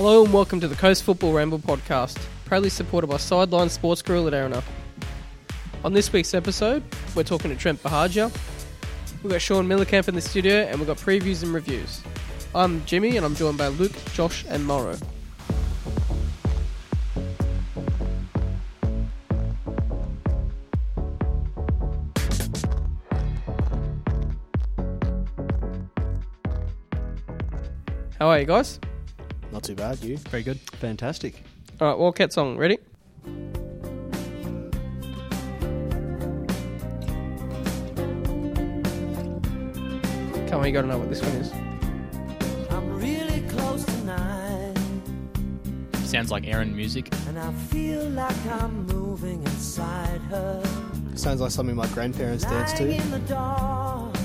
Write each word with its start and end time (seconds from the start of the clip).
Hello 0.00 0.22
and 0.22 0.32
welcome 0.32 0.60
to 0.60 0.68
the 0.68 0.76
Coast 0.76 1.02
Football 1.02 1.32
Ramble 1.32 1.58
podcast, 1.58 2.24
proudly 2.44 2.70
supported 2.70 3.08
by 3.08 3.16
Sideline 3.16 3.68
Sports 3.68 4.00
Grill 4.00 4.28
at 4.28 4.32
Erina. 4.32 4.62
On 5.82 5.92
this 5.92 6.12
week's 6.12 6.34
episode, 6.34 6.84
we're 7.16 7.24
talking 7.24 7.50
to 7.50 7.56
Trent 7.56 7.82
Buhagiar. 7.82 8.32
We've 9.24 9.32
got 9.32 9.42
Sean 9.42 9.66
Mielekamp 9.66 10.06
in 10.06 10.14
the 10.14 10.20
studio 10.20 10.54
and 10.54 10.78
we've 10.78 10.86
got 10.86 10.98
previews 10.98 11.42
and 11.42 11.52
reviews. 11.52 12.00
I'm 12.54 12.84
Jimmy 12.84 13.16
and 13.16 13.26
I'm 13.26 13.34
joined 13.34 13.58
by 13.58 13.66
Luke, 13.66 13.90
Josh, 14.12 14.44
and 14.48 14.64
Morrow. 14.64 14.96
How 28.20 28.28
are 28.28 28.38
you 28.38 28.46
guys? 28.46 28.78
Not 29.58 29.64
too 29.64 29.74
bad, 29.74 29.98
you. 30.04 30.18
Very 30.18 30.44
good. 30.44 30.60
Fantastic. 30.74 31.42
All 31.80 31.88
right, 31.88 31.98
Wildcat 31.98 32.32
song, 32.32 32.56
ready? 32.56 32.78
Come 40.48 40.60
on, 40.60 40.66
you 40.66 40.72
gotta 40.72 40.86
know 40.86 40.98
what 40.98 41.10
this 41.10 41.20
one 41.20 41.32
is. 41.32 41.52
I'm 42.70 42.98
really 42.98 43.42
close 43.48 43.84
tonight, 43.84 44.74
Sounds 46.04 46.30
like 46.30 46.46
Aaron 46.46 46.74
music. 46.74 47.10
and 47.28 47.38
I 47.38 47.52
feel 47.52 48.02
like 48.10 48.46
I'm 48.46 48.86
moving 48.86 49.42
inside 49.42 50.20
her. 50.30 50.62
Sounds 51.16 51.40
like 51.42 51.50
something 51.50 51.76
my 51.76 51.86
grandparents 51.88 52.44
danced 52.44 52.80
Lying 52.80 52.96
to. 52.96 53.04
in 53.04 53.10
the 53.10 53.18
dark, 53.28 54.16
and 54.16 54.16
I 54.16 54.17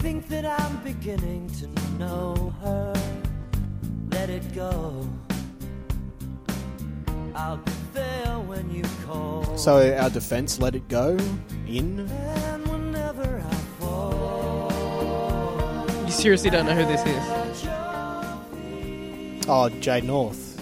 think 0.00 0.28
that 0.28 0.46
I'm 0.46 0.76
beginning 0.82 1.50
to 1.60 1.66
know 1.98 2.54
her. 2.62 2.94
Let 4.10 4.30
it 4.30 4.54
go. 4.54 5.06
I'll 7.34 7.58
be 7.58 7.72
there 7.92 8.38
when 8.46 8.70
you 8.70 8.82
call. 9.06 9.56
So 9.58 9.94
our 9.98 10.08
defence 10.08 10.58
let 10.58 10.74
it 10.74 10.88
go 10.88 11.18
in. 11.66 12.00
and 12.08 12.66
whenever 12.66 13.42
I 13.46 13.54
fall, 13.78 14.72
You 16.06 16.10
seriously 16.12 16.48
don't 16.50 16.64
know 16.66 16.74
who 16.74 16.86
this 16.86 17.02
is? 17.06 17.66
Oh, 19.48 19.68
Jade 19.80 20.04
North. 20.04 20.60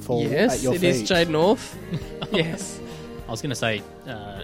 Fall 0.00 0.24
at 0.24 0.30
yes, 0.30 0.62
your 0.62 0.74
it 0.74 0.80
feet. 0.80 0.90
is 0.90 1.02
Jade 1.08 1.28
North. 1.28 1.78
yes. 2.32 2.80
I 3.28 3.30
was 3.30 3.40
going 3.42 3.50
to 3.50 3.56
say 3.56 3.82
uh, 4.08 4.42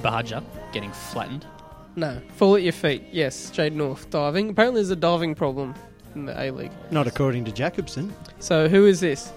Buhagiar 0.00 0.42
getting 0.72 0.90
flattened. 0.92 1.44
No, 1.94 2.20
fall 2.36 2.56
at 2.56 2.62
your 2.62 2.72
feet. 2.72 3.04
Yes, 3.12 3.50
Jade 3.50 3.74
North 3.74 4.08
diving. 4.10 4.50
Apparently, 4.50 4.80
there's 4.80 4.90
a 4.90 4.96
diving 4.96 5.34
problem 5.34 5.74
in 6.14 6.24
the 6.24 6.40
A 6.40 6.50
League. 6.50 6.72
Not 6.90 7.06
according 7.06 7.44
to 7.44 7.52
Jacobson. 7.52 8.14
So, 8.38 8.68
who 8.68 8.86
is 8.86 9.00
this? 9.00 9.32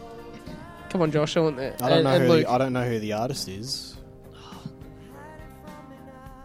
Come 0.90 1.02
on, 1.02 1.12
Josh. 1.12 1.36
I 1.36 1.42
want 1.42 1.58
that. 1.58 1.82
I 1.82 1.90
don't 1.90 1.98
and, 1.98 2.04
know 2.06 2.16
and 2.16 2.24
who. 2.24 2.38
The, 2.38 2.50
I 2.50 2.58
don't 2.58 2.74
know 2.74 2.88
who 2.88 3.00
the 3.00 3.14
artist 3.14 3.50
is. 3.50 3.98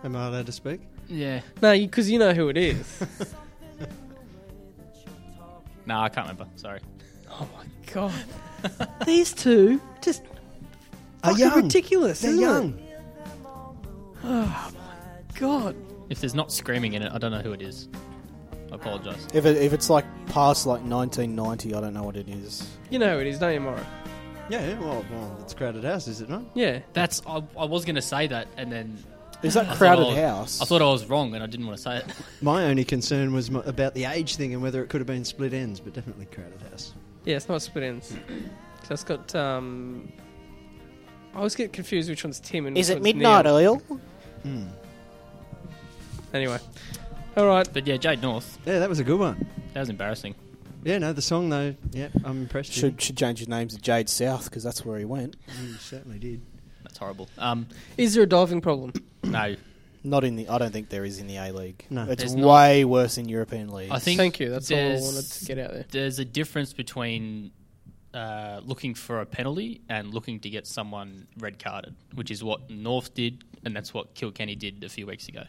Am 0.02 0.16
I 0.16 0.26
allowed 0.26 0.46
to 0.46 0.52
speak? 0.52 0.80
Yeah. 1.08 1.40
No, 1.60 1.72
because 1.72 2.10
you, 2.10 2.18
know 2.18 2.32
who 2.32 2.48
it 2.48 2.56
is. 2.56 3.02
No, 5.90 6.00
I 6.02 6.08
can't 6.08 6.28
remember. 6.28 6.46
Sorry. 6.54 6.78
oh 7.30 7.48
my 7.56 7.92
god, 7.92 8.12
these 9.06 9.32
two 9.32 9.80
just 10.00 10.22
Are 11.24 11.30
fucking 11.30 11.38
young. 11.38 11.62
ridiculous. 11.64 12.20
They're 12.20 12.30
isn't 12.30 12.42
young. 12.42 12.80
Oh 14.22 14.68
it? 14.68 15.34
God, 15.34 15.74
If 16.10 16.20
there's 16.20 16.34
not 16.34 16.52
screaming 16.52 16.92
in 16.92 17.02
it, 17.02 17.10
I 17.12 17.18
don't 17.18 17.30
know 17.32 17.40
who 17.40 17.52
it 17.52 17.62
is. 17.62 17.88
I 18.70 18.74
apologise. 18.74 19.26
If 19.32 19.46
it, 19.46 19.56
if 19.56 19.72
it's 19.72 19.88
like 19.88 20.04
past 20.26 20.66
like 20.66 20.82
1990, 20.82 21.74
I 21.74 21.80
don't 21.80 21.94
know 21.94 22.02
what 22.02 22.16
it 22.16 22.28
is. 22.28 22.68
you 22.90 22.98
know 22.98 23.14
who 23.14 23.20
it 23.20 23.26
is, 23.26 23.38
don't 23.38 23.54
you, 23.54 23.60
Morrow? 23.60 23.84
Yeah, 24.48 24.66
yeah, 24.68 24.78
well, 24.80 25.04
well, 25.12 25.38
it's 25.40 25.54
Crowded 25.54 25.84
House, 25.84 26.06
is 26.08 26.20
it 26.20 26.28
not? 26.28 26.42
Yeah. 26.54 26.80
That's 26.92 27.22
I, 27.26 27.42
I 27.58 27.64
was 27.64 27.84
going 27.84 27.94
to 27.94 28.02
say 28.02 28.26
that, 28.26 28.48
and 28.56 28.70
then 28.72 28.98
Is 29.44 29.54
that 29.54 29.68
I 29.68 29.76
Crowded 29.76 30.02
thought 30.04 30.18
I- 30.18 30.20
House? 30.22 30.60
I 30.60 30.64
thought 30.64 30.82
I 30.82 30.90
was 30.90 31.06
wrong, 31.06 31.34
and 31.34 31.42
I 31.42 31.46
didn't 31.46 31.66
want 31.66 31.78
to 31.78 31.82
say 31.82 31.96
it. 31.98 32.04
My 32.42 32.64
only 32.64 32.84
concern 32.84 33.32
was 33.32 33.48
m- 33.48 33.56
about 33.56 33.94
the 33.94 34.04
age 34.06 34.34
thing 34.36 34.52
and 34.52 34.60
whether 34.62 34.82
it 34.82 34.88
could 34.88 35.00
have 35.00 35.06
been 35.06 35.24
Split 35.24 35.52
Enz, 35.52 35.80
but 35.82 35.92
definitely 35.94 36.26
Crowded 36.26 36.60
House. 36.70 36.94
Yeah, 37.24 37.36
it's 37.36 37.48
not 37.48 37.62
Split 37.62 37.84
Enz. 37.84 38.16
So 38.88 38.94
it's 38.94 39.04
got. 39.04 39.34
um 39.36 40.10
I 41.34 41.36
always 41.38 41.54
get 41.54 41.72
confused 41.72 42.08
which 42.08 42.24
one's 42.24 42.40
Tim 42.40 42.66
and 42.66 42.74
which 42.74 42.88
one's 42.88 42.88
Neil. 42.88 42.96
is 42.96 43.02
which 43.04 43.14
it 43.14 43.14
one's 43.14 43.14
Midnight 43.14 43.44
Neil. 43.44 43.54
Oil? 43.54 44.70
Anyway, 46.32 46.58
all 47.36 47.46
right. 47.46 47.68
But 47.72 47.86
yeah, 47.86 47.96
Jade 47.96 48.22
North. 48.22 48.58
Yeah, 48.66 48.78
that 48.78 48.88
was 48.88 49.00
a 49.00 49.04
good 49.04 49.18
one. 49.18 49.46
That 49.74 49.80
was 49.80 49.88
embarrassing. 49.88 50.34
Yeah, 50.84 50.98
no, 50.98 51.12
the 51.12 51.22
song 51.22 51.50
though, 51.50 51.74
yeah, 51.92 52.08
I'm 52.24 52.42
impressed. 52.42 52.70
with 52.70 52.76
Should 52.78 53.02
should 53.02 53.16
change 53.16 53.38
his 53.40 53.48
name 53.48 53.68
to 53.68 53.76
Jade 53.78 54.08
South 54.08 54.44
because 54.44 54.62
that's 54.62 54.84
where 54.84 54.98
he 54.98 55.04
went. 55.04 55.34
it. 55.34 55.40
You 55.62 55.74
certainly 55.74 56.18
did. 56.18 56.40
That's 56.82 56.96
horrible. 56.98 57.28
Um, 57.38 57.66
Is 57.98 58.14
there 58.14 58.22
a 58.22 58.26
diving 58.26 58.60
problem? 58.62 58.92
no, 59.22 59.56
Not 60.02 60.24
in 60.24 60.36
the. 60.36 60.48
I 60.48 60.56
don't 60.58 60.72
think 60.72 60.88
there 60.88 61.04
is 61.04 61.18
in 61.18 61.26
the 61.26 61.36
A 61.36 61.52
League. 61.52 61.84
No. 61.90 62.04
it's 62.04 62.22
There's 62.22 62.34
not. 62.34 62.48
way 62.48 62.84
worse 62.86 63.18
in 63.18 63.28
European 63.28 63.68
leagues. 63.70 63.92
I 63.92 63.98
think 63.98 64.16
Thank 64.18 64.40
you. 64.40 64.48
That's 64.48 64.70
all 64.70 64.78
I 64.78 64.80
there's- 64.80 65.02
wanted 65.02 65.30
to 65.30 65.44
get 65.44 65.58
out 65.58 65.70
there. 65.72 65.84
there's 65.90 66.18
a 66.18 66.24
difference 66.24 66.72
between 66.72 67.50
uh, 68.14 68.60
looking 68.64 68.94
for 68.94 69.20
a 69.20 69.26
penalty 69.26 69.82
and 69.90 70.12
looking 70.14 70.40
to 70.40 70.48
get 70.50 70.66
someone 70.66 71.26
red 71.38 71.58
carded, 71.62 71.94
which 72.14 72.30
is 72.30 72.42
what 72.42 72.70
North 72.70 73.12
did, 73.14 73.44
and 73.64 73.76
that's 73.76 73.92
what 73.92 74.14
Kilkenny 74.14 74.54
did 74.56 74.82
a 74.82 74.88
few 74.88 75.06
weeks 75.06 75.28
ago. 75.28 75.44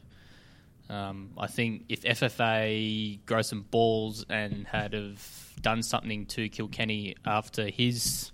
Um, 0.91 1.29
I 1.37 1.47
think 1.47 1.85
if 1.87 2.01
FFA 2.01 3.25
grow 3.25 3.41
some 3.41 3.61
balls 3.61 4.25
and 4.29 4.67
had 4.67 4.91
have 4.91 5.53
done 5.61 5.83
something 5.83 6.25
to 6.25 6.49
Kilkenny 6.49 7.15
after 7.25 7.69
his 7.69 8.33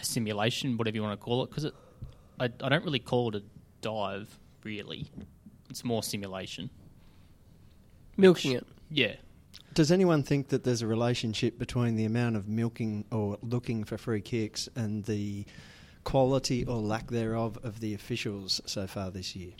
simulation, 0.00 0.78
whatever 0.78 0.96
you 0.96 1.02
want 1.02 1.20
to 1.20 1.22
call 1.22 1.44
it, 1.44 1.50
because 1.50 1.66
I, 2.40 2.44
I 2.44 2.68
don't 2.70 2.84
really 2.84 3.00
call 3.00 3.28
it 3.28 3.34
a 3.34 3.42
dive, 3.82 4.38
really. 4.64 5.10
It's 5.68 5.84
more 5.84 6.02
simulation. 6.02 6.70
Milking 8.16 8.52
it. 8.52 8.66
Yeah. 8.90 9.16
Does 9.74 9.92
anyone 9.92 10.22
think 10.22 10.48
that 10.48 10.64
there's 10.64 10.80
a 10.80 10.86
relationship 10.86 11.58
between 11.58 11.96
the 11.96 12.06
amount 12.06 12.36
of 12.36 12.48
milking 12.48 13.04
or 13.10 13.36
looking 13.42 13.84
for 13.84 13.98
free 13.98 14.22
kicks 14.22 14.70
and 14.74 15.04
the 15.04 15.44
quality 16.04 16.64
or 16.64 16.76
lack 16.76 17.10
thereof 17.10 17.58
of 17.62 17.80
the 17.80 17.92
officials 17.92 18.62
so 18.64 18.86
far 18.86 19.10
this 19.10 19.36
year? 19.36 19.52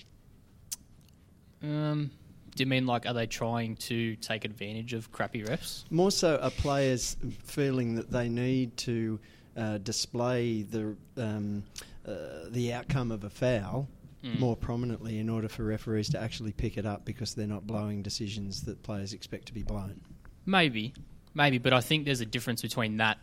Um, 1.62 2.10
do 2.54 2.62
you 2.62 2.66
mean 2.66 2.86
like 2.86 3.06
are 3.06 3.14
they 3.14 3.26
trying 3.26 3.76
to 3.76 4.16
take 4.16 4.44
advantage 4.44 4.92
of 4.92 5.10
crappy 5.12 5.42
refs? 5.42 5.84
More 5.90 6.10
so, 6.10 6.36
are 6.36 6.50
players 6.50 7.16
feeling 7.44 7.94
that 7.94 8.10
they 8.10 8.28
need 8.28 8.76
to 8.78 9.20
uh, 9.56 9.78
display 9.78 10.62
the 10.62 10.96
um, 11.16 11.62
uh, 12.06 12.12
the 12.50 12.72
outcome 12.72 13.10
of 13.10 13.24
a 13.24 13.30
foul 13.30 13.88
Mm. 14.24 14.38
more 14.38 14.54
prominently 14.56 15.18
in 15.18 15.28
order 15.28 15.48
for 15.48 15.64
referees 15.64 16.08
to 16.10 16.20
actually 16.20 16.52
pick 16.52 16.78
it 16.78 16.86
up 16.86 17.04
because 17.04 17.34
they're 17.34 17.44
not 17.48 17.66
blowing 17.66 18.02
decisions 18.02 18.62
that 18.62 18.80
players 18.84 19.12
expect 19.12 19.46
to 19.46 19.52
be 19.52 19.64
blown? 19.64 20.00
Maybe, 20.46 20.94
maybe, 21.34 21.58
but 21.58 21.72
I 21.72 21.80
think 21.80 22.04
there's 22.04 22.20
a 22.20 22.26
difference 22.26 22.62
between 22.62 22.98
that, 22.98 23.18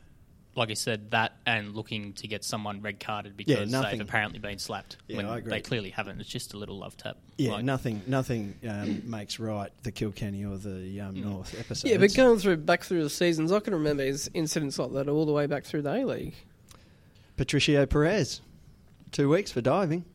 like 0.60 0.70
I 0.70 0.76
said, 0.76 1.10
that 1.12 1.34
and 1.46 1.74
looking 1.76 2.14
to 2.14 2.28
get 2.28 2.44
someone 2.44 2.82
red 2.82 3.00
carded 3.00 3.36
because 3.36 3.72
nothing. 3.72 3.98
they've 4.00 4.08
apparently 4.08 4.38
been 4.40 4.60
slapped 4.60 4.98
Yeah, 5.08 5.18
when 5.18 5.26
I 5.26 5.38
agree. 5.40 5.50
they 5.50 5.62
clearly 5.62 5.90
haven't. 5.90 6.20
It's 6.20 6.30
just 6.30 6.54
a 6.54 6.58
little 6.58 6.78
love 6.78 6.96
tap. 6.98 7.18
Yeah, 7.38 7.54
Like, 7.54 7.64
nothing, 7.66 8.02
nothing 8.06 8.54
um, 8.70 9.02
makes 9.10 9.40
right 9.40 9.72
the 9.84 9.92
Kilkenny 9.92 10.46
or 10.46 10.58
the 10.58 11.02
um, 11.02 11.16
Mm. 11.16 11.24
North 11.24 11.56
episodes. 11.60 11.90
Yeah, 11.92 11.98
but 11.98 12.14
going 12.14 12.38
through 12.40 12.58
back 12.58 12.84
through 12.84 13.02
the 13.04 13.10
seasons, 13.10 13.52
I 13.52 13.60
can 13.62 13.74
remember 13.74 14.04
is- 14.04 14.30
incidents 14.36 14.78
like 14.78 14.92
that 14.94 15.08
all 15.10 15.26
the 15.26 15.32
way 15.32 15.48
back 15.48 15.64
through 15.66 15.82
the 15.82 15.94
A 15.94 16.06
League. 16.06 16.36
Patricio 17.38 17.86
Perez, 17.86 18.42
two 19.12 19.30
weeks 19.30 19.52
for 19.52 19.62
diving. 19.62 20.06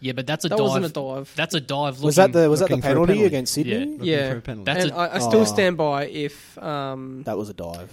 Yeah, 0.00 0.12
but 0.14 0.26
that's 0.26 0.44
a 0.44 0.48
That 0.48 0.56
dive. 0.56 0.66
wasn't 0.66 0.86
a 0.86 0.88
dive. 0.88 1.32
That's 1.36 1.54
a 1.54 1.60
dive. 1.60 2.02
was 2.02 2.16
that 2.16 2.32
the 2.32 2.48
was 2.48 2.60
that 2.60 2.68
the 2.68 2.74
looking 2.76 2.82
for 2.82 2.88
a 2.88 2.90
penalty, 2.90 3.12
penalty. 3.12 3.26
against 3.26 3.52
Sydney? 3.52 3.72
Yeah. 3.72 3.78
Looking 3.84 4.04
Yeah. 4.06 4.30
for 4.32 4.36
a 4.36 4.40
penalty. 4.40 4.64
That's 4.72 4.84
and 4.84 4.92
a- 4.92 4.96
I 4.96 5.16
I 5.16 5.18
still 5.18 5.40
Oh. 5.40 5.44
stand 5.44 5.76
by 5.76 6.06
if 6.06 6.58
um, 6.58 7.22
That 7.24 7.36
was 7.36 7.50
a 7.50 7.54
dive. 7.54 7.90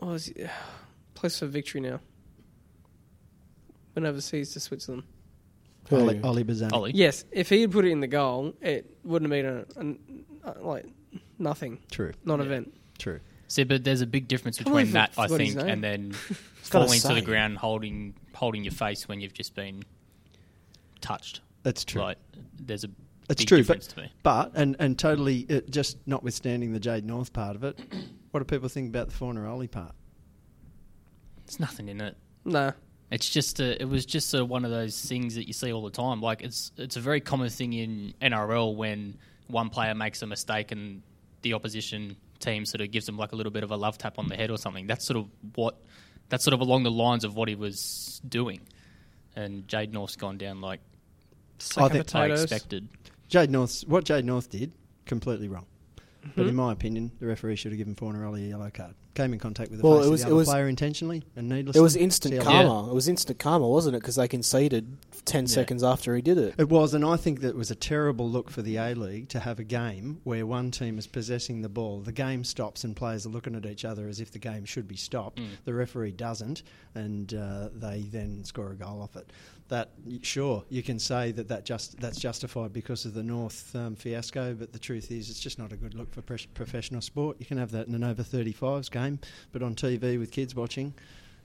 What 0.00 0.08
was 0.12 0.28
it? 0.28 0.50
place 1.14 1.38
for 1.38 1.46
victory 1.46 1.80
now. 1.80 2.00
Went 3.94 4.06
overseas 4.06 4.52
to 4.54 4.60
Switzerland. 4.60 5.04
Oli, 5.92 6.16
Who? 6.18 6.26
Oli 6.26 6.44
Bozanic. 6.44 6.72
Ollie. 6.72 6.92
Yes, 6.94 7.24
if 7.32 7.48
he 7.48 7.60
had 7.62 7.72
put 7.72 7.84
it 7.84 7.90
in 7.90 8.00
the 8.00 8.06
goal, 8.06 8.54
it 8.60 8.96
wouldn't 9.04 9.32
have 9.32 9.66
been 9.74 9.96
a, 10.44 10.50
a, 10.50 10.52
a 10.52 10.66
like 10.66 10.86
nothing, 11.38 11.78
True, 11.90 12.12
non-event. 12.24 12.72
true. 12.98 13.20
See, 13.48 13.64
but 13.64 13.82
there's 13.82 14.00
a 14.00 14.06
big 14.06 14.28
difference 14.28 14.58
Can't 14.58 14.66
between 14.66 14.88
I 14.88 14.92
that, 14.92 15.10
I 15.18 15.26
forgot 15.26 15.40
his 15.40 15.54
think, 15.54 15.66
name. 15.66 15.68
and 15.72 15.84
then 15.84 16.10
gotta 16.70 16.84
falling 16.86 17.00
to 17.00 17.14
the 17.14 17.22
ground, 17.22 17.58
holding 17.58 18.14
holding 18.34 18.62
your 18.64 18.72
face 18.72 19.08
when 19.08 19.20
you've 19.20 19.32
just 19.34 19.54
been 19.56 19.82
touched. 21.00 21.40
That's 21.64 21.84
true. 21.84 22.02
Like, 22.02 22.18
there's 22.60 22.84
a 22.84 22.90
It's 23.28 23.40
big 23.42 23.48
true, 23.48 23.58
difference 23.58 23.88
but 23.88 23.94
to 23.96 24.00
me. 24.02 24.12
but 24.22 24.52
and 24.54 24.76
and 24.78 24.96
totally 24.98 25.46
uh, 25.50 25.60
just 25.68 25.98
notwithstanding 26.06 26.72
the 26.72 26.80
Jade 26.80 27.04
North 27.04 27.32
part 27.32 27.56
of 27.56 27.64
it, 27.64 27.78
what 28.30 28.40
do 28.40 28.44
people 28.44 28.68
think 28.68 28.88
about 28.88 29.08
the 29.08 29.14
Fornaroli 29.14 29.70
part? 29.70 29.92
There's 31.46 31.60
nothing 31.60 31.88
in 31.88 32.00
it. 32.00 32.16
No. 32.44 32.72
It's 33.10 33.28
just 33.28 33.58
a, 33.58 33.80
it 33.80 33.88
was 33.88 34.06
just 34.06 34.32
a, 34.34 34.44
one 34.44 34.64
of 34.64 34.70
those 34.70 35.00
things 35.04 35.34
that 35.34 35.48
you 35.48 35.52
see 35.52 35.72
all 35.72 35.82
the 35.82 35.90
time. 35.90 36.20
Like 36.20 36.42
it's 36.42 36.70
it's 36.76 36.96
a 36.96 37.00
very 37.00 37.20
common 37.20 37.48
thing 37.50 37.72
in 37.72 38.14
NRL 38.22 38.76
when 38.76 39.18
one 39.48 39.68
player 39.68 39.94
makes 39.94 40.22
a 40.22 40.26
mistake 40.26 40.70
and 40.70 41.02
the 41.42 41.54
opposition 41.54 42.16
team 42.38 42.64
sort 42.64 42.80
of 42.80 42.90
gives 42.90 43.06
them 43.06 43.16
like 43.16 43.32
a 43.32 43.36
little 43.36 43.50
bit 43.52 43.64
of 43.64 43.72
a 43.72 43.76
love 43.76 43.98
tap 43.98 44.18
on 44.18 44.28
the 44.28 44.36
head 44.36 44.50
or 44.50 44.58
something. 44.58 44.86
That's 44.86 45.04
sort 45.04 45.18
of 45.18 45.28
what 45.56 45.76
that's 46.28 46.44
sort 46.44 46.54
of 46.54 46.60
along 46.60 46.84
the 46.84 46.90
lines 46.90 47.24
of 47.24 47.34
what 47.34 47.48
he 47.48 47.56
was 47.56 48.20
doing. 48.28 48.60
And 49.34 49.66
Jade 49.66 49.92
North's 49.92 50.16
gone 50.16 50.38
down 50.38 50.60
like 50.60 50.80
Sack 51.58 51.84
of 51.86 51.92
think- 51.92 52.14
I 52.14 52.26
expected. 52.26 52.88
Jade 53.28 53.50
North, 53.50 53.82
what 53.86 54.04
Jade 54.04 54.24
North 54.24 54.50
did, 54.50 54.72
completely 55.04 55.48
wrong. 55.48 55.66
But 56.36 56.44
Mhm. 56.46 56.48
in 56.50 56.54
my 56.54 56.72
opinion, 56.72 57.12
the 57.18 57.26
referee 57.26 57.56
should 57.56 57.72
have 57.72 57.78
given 57.78 57.94
Fornaroli 57.94 58.44
a 58.44 58.48
yellow 58.48 58.70
card. 58.70 58.94
Came 59.14 59.32
in 59.32 59.38
contact 59.40 59.70
with 59.70 59.80
the 59.80 59.86
Well, 59.88 59.98
face 59.98 60.06
it 60.06 60.10
was- 60.10 60.20
of 60.20 60.26
it 60.26 60.28
the 60.28 60.34
other 60.34 60.38
was- 60.38 60.48
player 60.48 60.68
intentionally 60.68 61.22
and 61.34 61.48
needlessly. 61.48 61.78
It 61.78 61.82
was 61.82 61.96
instant 61.96 62.34
See 62.34 62.38
how- 62.38 62.44
karma. 62.64 62.90
It 62.90 62.94
was 62.94 63.08
instant 63.08 63.38
karma, 63.38 63.68
wasn't 63.68 63.96
it? 63.96 64.00
Because 64.00 64.14
they 64.16 64.28
conceded 64.28 64.96
ten 65.24 65.44
Yeah. 65.44 65.48
seconds 65.48 65.82
after 65.82 66.14
he 66.14 66.22
did 66.22 66.38
it. 66.38 66.54
It 66.58 66.68
was, 66.68 66.94
and 66.94 67.04
I 67.04 67.16
think 67.16 67.40
that 67.40 67.56
was 67.56 67.70
a 67.70 67.74
terrible 67.74 68.30
look 68.30 68.50
for 68.50 68.62
the 68.62 68.76
A 68.76 68.94
League 68.94 69.28
to 69.30 69.40
have 69.40 69.58
a 69.58 69.64
game 69.64 70.20
where 70.24 70.46
one 70.46 70.70
team 70.70 70.98
is 70.98 71.06
possessing 71.06 71.62
the 71.62 71.68
ball, 71.68 72.00
the 72.00 72.12
game 72.12 72.44
stops, 72.44 72.84
and 72.84 72.94
players 72.94 73.26
are 73.26 73.30
looking 73.30 73.54
at 73.56 73.66
each 73.66 73.84
other 73.84 74.08
as 74.08 74.20
if 74.20 74.30
the 74.30 74.38
game 74.38 74.64
should 74.64 74.86
be 74.86 74.96
stopped. 74.96 75.38
Mm. 75.40 75.46
The 75.64 75.74
referee 75.74 76.12
doesn't, 76.12 76.62
and 76.94 77.34
uh, 77.34 77.70
they 77.74 78.02
then 78.02 78.44
score 78.44 78.70
a 78.72 78.76
goal 78.76 79.02
off 79.02 79.16
it. 79.16 79.30
That 79.70 79.90
sure 80.22 80.64
you 80.68 80.82
can 80.82 80.98
say 80.98 81.30
that, 81.32 81.46
that 81.48 81.64
just 81.64 81.98
that's 82.00 82.18
justified 82.18 82.72
because 82.72 83.04
of 83.04 83.14
the 83.14 83.22
North 83.22 83.74
um, 83.76 83.94
fiasco, 83.96 84.52
but 84.54 84.72
the 84.72 84.78
truth 84.80 85.10
is 85.12 85.30
it's 85.30 85.38
just 85.40 85.58
not 85.60 85.72
a 85.72 85.76
good 85.76 85.94
look 85.94 86.12
for 86.12 86.22
pres- 86.22 86.44
professional 86.46 87.00
sport. 87.00 87.36
You 87.38 87.46
can 87.46 87.56
have 87.56 87.70
that 87.70 87.86
in 87.86 87.94
an 87.94 88.02
over 88.04 88.22
35s 88.24 88.90
game, 88.90 89.20
but 89.52 89.62
on 89.62 89.74
TV 89.76 90.18
with 90.18 90.32
kids 90.32 90.54
watching, 90.56 90.92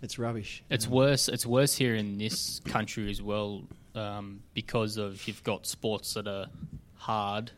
it's 0.01 0.17
rubbish. 0.17 0.63
It's 0.71 0.87
Um, 0.87 0.91
worse. 0.93 1.29
It's 1.29 1.45
worse 1.45 1.75
here 1.75 1.93
in 1.95 2.17
this 2.17 2.61
country 2.65 3.11
as 3.11 3.21
well 3.21 3.61
um, 3.93 4.41
because 4.55 4.97
of 4.97 5.27
you've 5.27 5.43
got 5.43 5.67
sports 5.67 6.15
that 6.15 6.27
are 6.27 6.47
hard. 6.95 7.51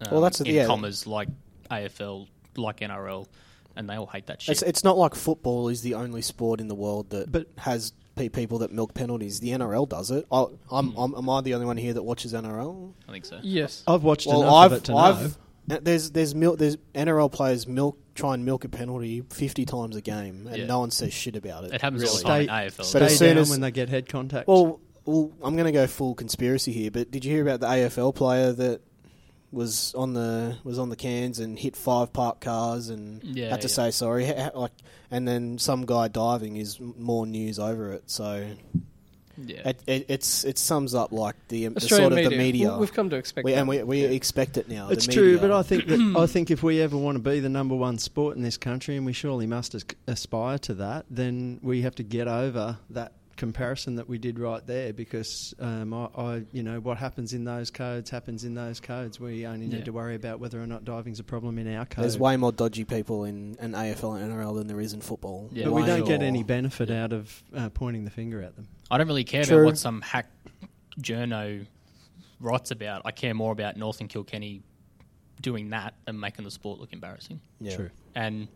Um, 0.00 0.08
Well, 0.12 0.20
that's- 0.22 0.40
in 0.40 0.46
yeah. 0.54 0.66
commas 0.66 1.06
like 1.06 1.28
AFL, 1.70 2.28
like 2.56 2.78
NRL, 2.80 3.26
and 3.76 3.90
they 3.90 3.96
all 3.96 4.06
hate 4.06 4.26
that 4.26 4.40
shit. 4.40 4.52
It's, 4.52 4.62
it's 4.62 4.84
not 4.84 4.96
like 4.96 5.14
football 5.14 5.68
is 5.68 5.82
the 5.82 5.94
only 5.94 6.22
sport 6.22 6.60
in 6.60 6.68
the 6.68 6.74
world 6.74 7.10
that 7.10 7.30
But- 7.30 7.48
has 7.58 7.92
pe- 8.18 8.28
people 8.28 8.58
that 8.58 8.72
milk 8.72 8.92
penalties. 8.94 9.40
The 9.40 9.50
NRL 9.50 9.88
does 9.88 10.10
it. 10.10 10.26
I, 10.30 10.46
I'm, 10.70 10.90
Hmm. 10.92 10.98
I'm, 10.98 11.14
am 11.14 11.30
I 11.30 11.40
the 11.40 11.54
only 11.54 11.66
one 11.66 11.76
here 11.76 11.92
that 11.94 12.02
watches 12.02 12.32
NRL? 12.34 12.92
I 13.08 13.12
think 13.12 13.24
so. 13.24 13.38
Yes. 13.42 13.82
I've 13.86 14.02
watched 14.02 14.26
Well, 14.26 14.42
enough 14.42 14.54
I've, 14.54 14.72
of 14.72 14.78
it 14.78 14.84
to 14.84 14.92
know. 14.92 14.98
I've 14.98 15.38
there's 15.84 16.10
there's 16.12 16.34
milk 16.34 16.58
there's 16.58 16.76
NRL 16.94 17.30
players 17.30 17.66
milk 17.68 17.98
try 18.14 18.32
and 18.34 18.44
milk 18.44 18.64
a 18.64 18.68
penalty 18.70 19.22
fifty 19.30 19.64
times 19.66 19.96
a 19.96 20.00
game, 20.00 20.46
and 20.46 20.56
Yeah. 20.56 20.66
no 20.66 20.78
one 20.80 20.90
says 20.90 21.12
shit 21.12 21.36
about 21.36 21.64
it. 21.64 21.74
It 21.74 21.82
happens 21.82 22.02
all 22.04 22.10
the 22.12 22.18
Stay- 22.18 22.46
time 22.46 22.64
in 22.64 22.70
AFL. 22.70 22.76
But 22.78 22.84
Stay 22.86 23.04
as 23.04 23.18
soon 23.18 23.28
down 23.28 23.38
as- 23.38 23.50
when 23.50 23.60
they 23.60 23.70
get 23.70 23.88
head 23.90 24.08
contact. 24.08 24.48
Well, 24.48 24.80
well, 25.04 25.30
I'm 25.42 25.54
going 25.56 25.66
to 25.66 25.72
go 25.72 25.86
full 25.86 26.14
conspiracy 26.14 26.72
here, 26.72 26.90
but 26.90 27.10
did 27.10 27.24
you 27.24 27.32
hear 27.32 27.42
about 27.42 27.60
the 27.60 27.66
AFL 27.66 28.14
player 28.14 28.52
that 28.52 28.80
was 29.50 29.94
on 29.94 30.12
the 30.14 30.56
was 30.64 30.78
on 30.78 30.90
the 30.90 30.96
cans 30.96 31.38
and 31.38 31.58
hit 31.58 31.74
five 31.76 32.12
parked 32.12 32.40
cars 32.42 32.88
and 32.90 33.22
Yeah, 33.24 33.48
had 33.50 33.62
to 33.62 33.68
yeah. 33.68 33.72
say 33.74 33.90
sorry? 33.90 34.26
Ha- 34.26 34.50
ha- 34.52 34.58
Like, 34.60 34.72
and 35.10 35.26
then 35.26 35.58
some 35.58 35.86
guy 35.86 36.08
diving 36.08 36.56
is 36.56 36.78
more 36.80 37.26
news 37.26 37.58
over 37.58 37.92
it. 37.92 38.04
So 38.10 38.46
yeah. 39.38 39.68
it, 39.68 39.80
it 39.86 40.06
it's 40.08 40.44
it 40.44 40.58
sums 40.58 40.94
up 40.94 41.12
like 41.12 41.36
the, 41.48 41.66
the 41.68 41.76
Australian 41.76 42.10
sort 42.10 42.12
of 42.12 42.16
media. 42.16 42.30
the 42.30 42.36
media. 42.44 42.72
We- 42.74 42.80
We've 42.80 42.92
come 42.92 43.08
to 43.10 43.16
expect 43.16 43.44
We- 43.44 43.52
that. 43.52 43.58
and 43.60 43.68
we, 43.68 43.82
we 43.84 44.04
expect 44.04 44.56
it 44.56 44.68
now. 44.68 44.88
It's 44.90 45.06
the 45.06 45.12
true, 45.12 45.32
media. 45.34 45.40
but 45.40 45.52
I 45.52 45.62
think 45.62 45.86
that 45.86 46.14
I 46.18 46.26
think 46.34 46.50
if 46.50 46.62
we 46.62 46.80
ever 46.82 46.96
want 46.96 47.16
to 47.16 47.30
be 47.30 47.40
the 47.40 47.48
number 47.48 47.74
one 47.76 47.98
sport 47.98 48.36
in 48.36 48.42
this 48.42 48.56
country, 48.56 48.96
and 48.96 49.06
we 49.06 49.12
surely 49.12 49.46
must 49.46 49.74
as- 49.74 49.84
aspire 50.06 50.58
to 50.58 50.74
that, 50.74 51.06
then 51.08 51.58
we 51.62 51.82
have 51.82 51.94
to 51.96 52.02
get 52.02 52.28
over 52.28 52.78
that 52.90 53.12
comparison 53.38 53.94
that 53.94 54.06
we 54.08 54.18
did 54.18 54.38
right 54.38 54.64
there. 54.66 54.92
Because 54.92 55.54
um, 55.58 55.94
I, 55.94 56.08
I, 56.16 56.42
you 56.52 56.62
know, 56.62 56.80
what 56.80 56.98
happens 56.98 57.32
in 57.32 57.44
those 57.44 57.70
codes 57.70 58.10
happens 58.10 58.44
in 58.44 58.54
those 58.54 58.80
codes. 58.80 59.18
We 59.18 59.46
only 59.46 59.66
need 59.66 59.78
Yeah. 59.78 59.84
to 59.84 59.92
worry 59.92 60.14
about 60.14 60.40
whether 60.40 60.62
or 60.62 60.66
not 60.66 60.84
diving's 60.84 61.20
a 61.20 61.24
problem 61.24 61.58
in 61.58 61.74
our 61.74 61.86
code. 61.86 62.04
there's 62.04 62.18
way 62.18 62.36
more 62.36 62.52
dodgy 62.52 62.84
people 62.84 63.24
in 63.24 63.56
an 63.60 63.72
AFL 63.72 64.20
and 64.20 64.30
NRL 64.32 64.56
than 64.56 64.66
there 64.66 64.80
is 64.80 64.92
in 64.92 65.00
football. 65.00 65.48
Yeah. 65.52 65.64
but 65.64 65.72
we 65.72 65.86
don't 65.86 66.04
get 66.04 66.22
any 66.22 66.42
benefit 66.42 66.90
out 66.90 67.14
of 67.14 67.42
uh, 67.56 67.70
pointing 67.70 68.04
the 68.04 68.10
finger 68.10 68.42
at 68.42 68.54
them. 68.56 68.68
I 68.90 68.98
don't 68.98 69.06
really 69.06 69.24
care 69.24 69.44
True. 69.44 69.58
about 69.60 69.66
what 69.66 69.78
some 69.78 70.02
hack 70.02 70.26
journo 71.00 71.66
writes 72.40 72.70
about. 72.70 73.02
I 73.04 73.12
care 73.12 73.34
more 73.34 73.52
about 73.52 73.76
North 73.76 74.00
and 74.00 74.08
Kilkenny 74.10 74.62
doing 75.40 75.70
that 75.70 75.94
and 76.06 76.20
making 76.20 76.44
the 76.44 76.50
sport 76.50 76.80
look 76.80 76.92
embarrassing. 76.92 77.40
Yeah. 77.60 77.76
True. 77.76 77.90
And 78.14 78.48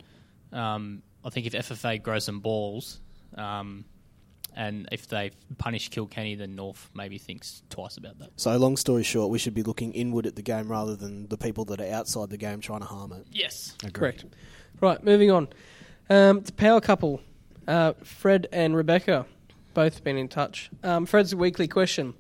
um, 0.53 1.03
I 1.25 1.31
think 1.31 1.47
if 1.47 1.53
FFA 1.53 2.03
grows 2.03 2.25
some 2.25 2.41
balls, 2.41 3.01
um, 3.37 3.85
and 4.55 4.89
if 4.93 5.09
they 5.09 5.31
punish 5.59 5.89
Kilkenny, 5.89 6.35
then 6.35 6.55
North 6.55 6.91
maybe 6.95 7.19
thinks 7.19 7.63
twice 7.71 7.97
about 7.97 8.19
that. 8.19 8.31
So, 8.37 8.57
long 8.57 8.77
story 8.77 9.03
short, 9.03 9.31
we 9.31 9.39
should 9.39 9.55
be 9.55 9.63
looking 9.63 9.93
inward 9.93 10.27
at 10.27 10.37
the 10.37 10.43
game 10.43 10.69
rather 10.69 10.95
than 10.97 11.29
the 11.29 11.39
people 11.39 11.65
that 11.67 11.81
are 11.81 11.93
outside 11.93 12.31
the 12.31 12.37
game 12.37 12.61
trying 12.61 12.81
to 12.81 12.87
harm 12.87 13.13
it. 13.13 13.27
Yes. 13.31 13.77
Correct. 13.93 14.25
Right, 14.81 15.03
moving 15.03 15.31
on. 15.31 15.49
Um, 16.11 16.41
the 16.41 16.53
power 16.53 16.81
couple, 16.81 17.21
uh, 17.67 17.93
Fred 18.03 18.49
and 18.53 18.77
Rebecca, 18.77 19.27
both 19.75 20.05
been 20.05 20.19
in 20.19 20.29
touch. 20.29 20.71
Um, 20.83 21.07
Fred's 21.07 21.35
weekly 21.35 21.69
question: 21.69 22.15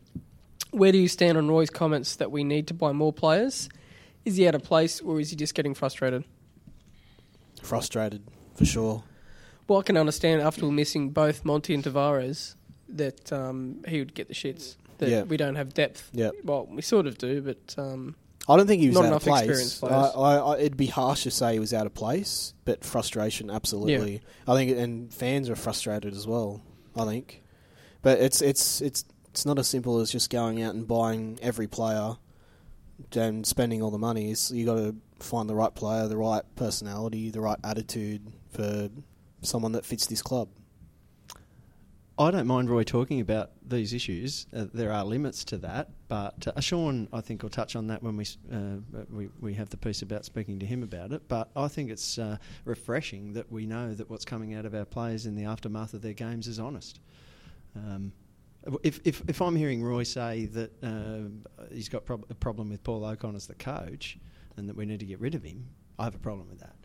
Where 0.70 0.92
do 0.92 0.98
you 0.98 1.08
stand 1.08 1.36
on 1.36 1.48
Roy's 1.48 1.70
comments 1.70 2.16
that 2.16 2.30
we 2.30 2.44
need 2.44 2.68
to 2.68 2.74
buy 2.74 2.92
more 2.92 3.12
players? 3.12 3.68
Is 4.24 4.36
he 4.36 4.46
out 4.46 4.54
of 4.54 4.62
place, 4.62 5.00
or 5.00 5.20
is 5.20 5.30
he 5.30 5.36
just 5.36 5.54
getting 5.54 5.74
frustrated? 5.74 6.24
Frustrated, 7.62 8.22
for 8.54 8.64
sure. 8.64 9.04
Well, 9.68 9.78
I 9.80 9.82
can 9.82 9.96
understand 9.96 10.42
after 10.42 10.66
missing 10.66 11.10
both 11.10 11.44
Monty 11.44 11.74
and 11.74 11.82
Tavares 11.84 12.56
that 12.88 13.32
um, 13.32 13.82
he 13.88 13.98
would 13.98 14.14
get 14.14 14.28
the 14.28 14.34
shits. 14.34 14.76
That 14.98 15.08
Yeah. 15.08 15.22
we 15.22 15.36
don't 15.36 15.54
have 15.56 15.72
depth. 15.74 16.10
Yeah. 16.12 16.30
Well, 16.44 16.66
we 16.70 16.82
sort 16.82 17.06
of 17.06 17.18
do, 17.18 17.40
but 17.40 17.74
um, 17.78 18.14
I 18.48 18.56
don't 18.56 18.66
think 18.66 18.80
he 18.82 18.88
was 18.88 18.94
Not 18.94 19.04
out 19.04 19.08
enough 19.08 19.22
of 19.22 19.28
place. 19.28 19.82
I. 19.82 19.86
I, 19.88 20.34
I, 20.36 20.58
it'd 20.58 20.76
be 20.76 20.86
harsh 20.86 21.22
to 21.24 21.30
say 21.30 21.54
he 21.54 21.58
was 21.58 21.72
out 21.72 21.86
of 21.86 21.94
place, 21.94 22.54
but 22.64 22.84
frustration, 22.84 23.50
absolutely. 23.50 24.14
Yeah. 24.14 24.52
I 24.52 24.54
think, 24.56 24.76
and 24.78 25.12
fans 25.12 25.48
are 25.48 25.56
frustrated 25.56 26.14
as 26.14 26.26
well. 26.26 26.60
I 26.96 27.04
think, 27.06 27.42
but 28.02 28.18
it's 28.20 28.42
it's 28.42 28.80
it's 28.82 29.04
it's 29.30 29.46
not 29.46 29.58
as 29.58 29.66
simple 29.66 29.98
as 30.00 30.10
just 30.12 30.28
going 30.28 30.62
out 30.62 30.74
and 30.74 30.86
buying 30.86 31.38
every 31.40 31.66
player 31.66 32.16
and 33.16 33.46
spending 33.46 33.82
all 33.82 33.90
the 33.90 33.98
money. 33.98 34.30
It's, 34.30 34.50
you 34.50 34.66
got 34.66 34.74
to 34.76 34.94
find 35.18 35.48
the 35.48 35.54
right 35.54 35.74
player, 35.74 36.06
the 36.06 36.18
right 36.18 36.42
personality, 36.54 37.30
the 37.30 37.40
right 37.40 37.58
attitude 37.64 38.30
for 38.50 38.90
someone 39.42 39.72
that 39.72 39.84
fits 39.84 40.06
this 40.06 40.22
club. 40.22 40.48
I 42.18 42.30
don't 42.30 42.46
mind 42.46 42.68
Roy 42.68 42.84
talking 42.84 43.20
about 43.20 43.52
these 43.66 43.94
issues. 43.94 44.46
Uh, 44.54 44.66
there 44.74 44.92
are 44.92 45.02
limits 45.02 45.44
to 45.44 45.58
that, 45.58 45.88
but 46.08 46.46
uh, 46.46 46.60
Sean, 46.60 47.08
I 47.12 47.22
think, 47.22 47.42
will 47.42 47.50
touch 47.50 47.74
on 47.74 47.86
that 47.86 48.02
when 48.02 48.16
we, 48.16 48.26
uh, 48.52 49.02
we 49.10 49.28
we 49.40 49.54
have 49.54 49.70
the 49.70 49.78
piece 49.78 50.02
about 50.02 50.24
speaking 50.24 50.58
to 50.58 50.66
him 50.66 50.82
about 50.82 51.12
it. 51.12 51.26
But 51.26 51.50
I 51.56 51.68
think 51.68 51.90
it's 51.90 52.18
uh, 52.18 52.36
refreshing 52.64 53.32
that 53.32 53.50
we 53.50 53.64
know 53.64 53.94
that 53.94 54.10
what's 54.10 54.26
coming 54.26 54.54
out 54.54 54.66
of 54.66 54.74
our 54.74 54.84
players 54.84 55.24
in 55.24 55.34
the 55.34 55.44
aftermath 55.44 55.94
of 55.94 56.02
their 56.02 56.12
games 56.12 56.46
is 56.46 56.58
honest. 56.58 57.00
Um, 57.74 58.12
if, 58.82 59.00
if 59.04 59.22
if 59.26 59.40
I'm 59.40 59.56
hearing 59.56 59.82
Roy 59.82 60.02
say 60.02 60.46
that 60.46 60.82
uh, 60.84 61.28
he's 61.72 61.88
got 61.88 62.04
prob- 62.04 62.26
a 62.30 62.34
problem 62.34 62.68
with 62.68 62.84
Paul 62.84 63.00
Okon 63.00 63.34
as 63.34 63.46
the 63.46 63.54
coach, 63.54 64.18
and 64.58 64.68
that 64.68 64.76
we 64.76 64.84
need 64.84 65.00
to 65.00 65.06
get 65.06 65.18
rid 65.18 65.34
of 65.34 65.42
him, 65.42 65.66
I 65.98 66.04
have 66.04 66.14
a 66.14 66.18
problem 66.18 66.48
with 66.50 66.60
that. 66.60 66.76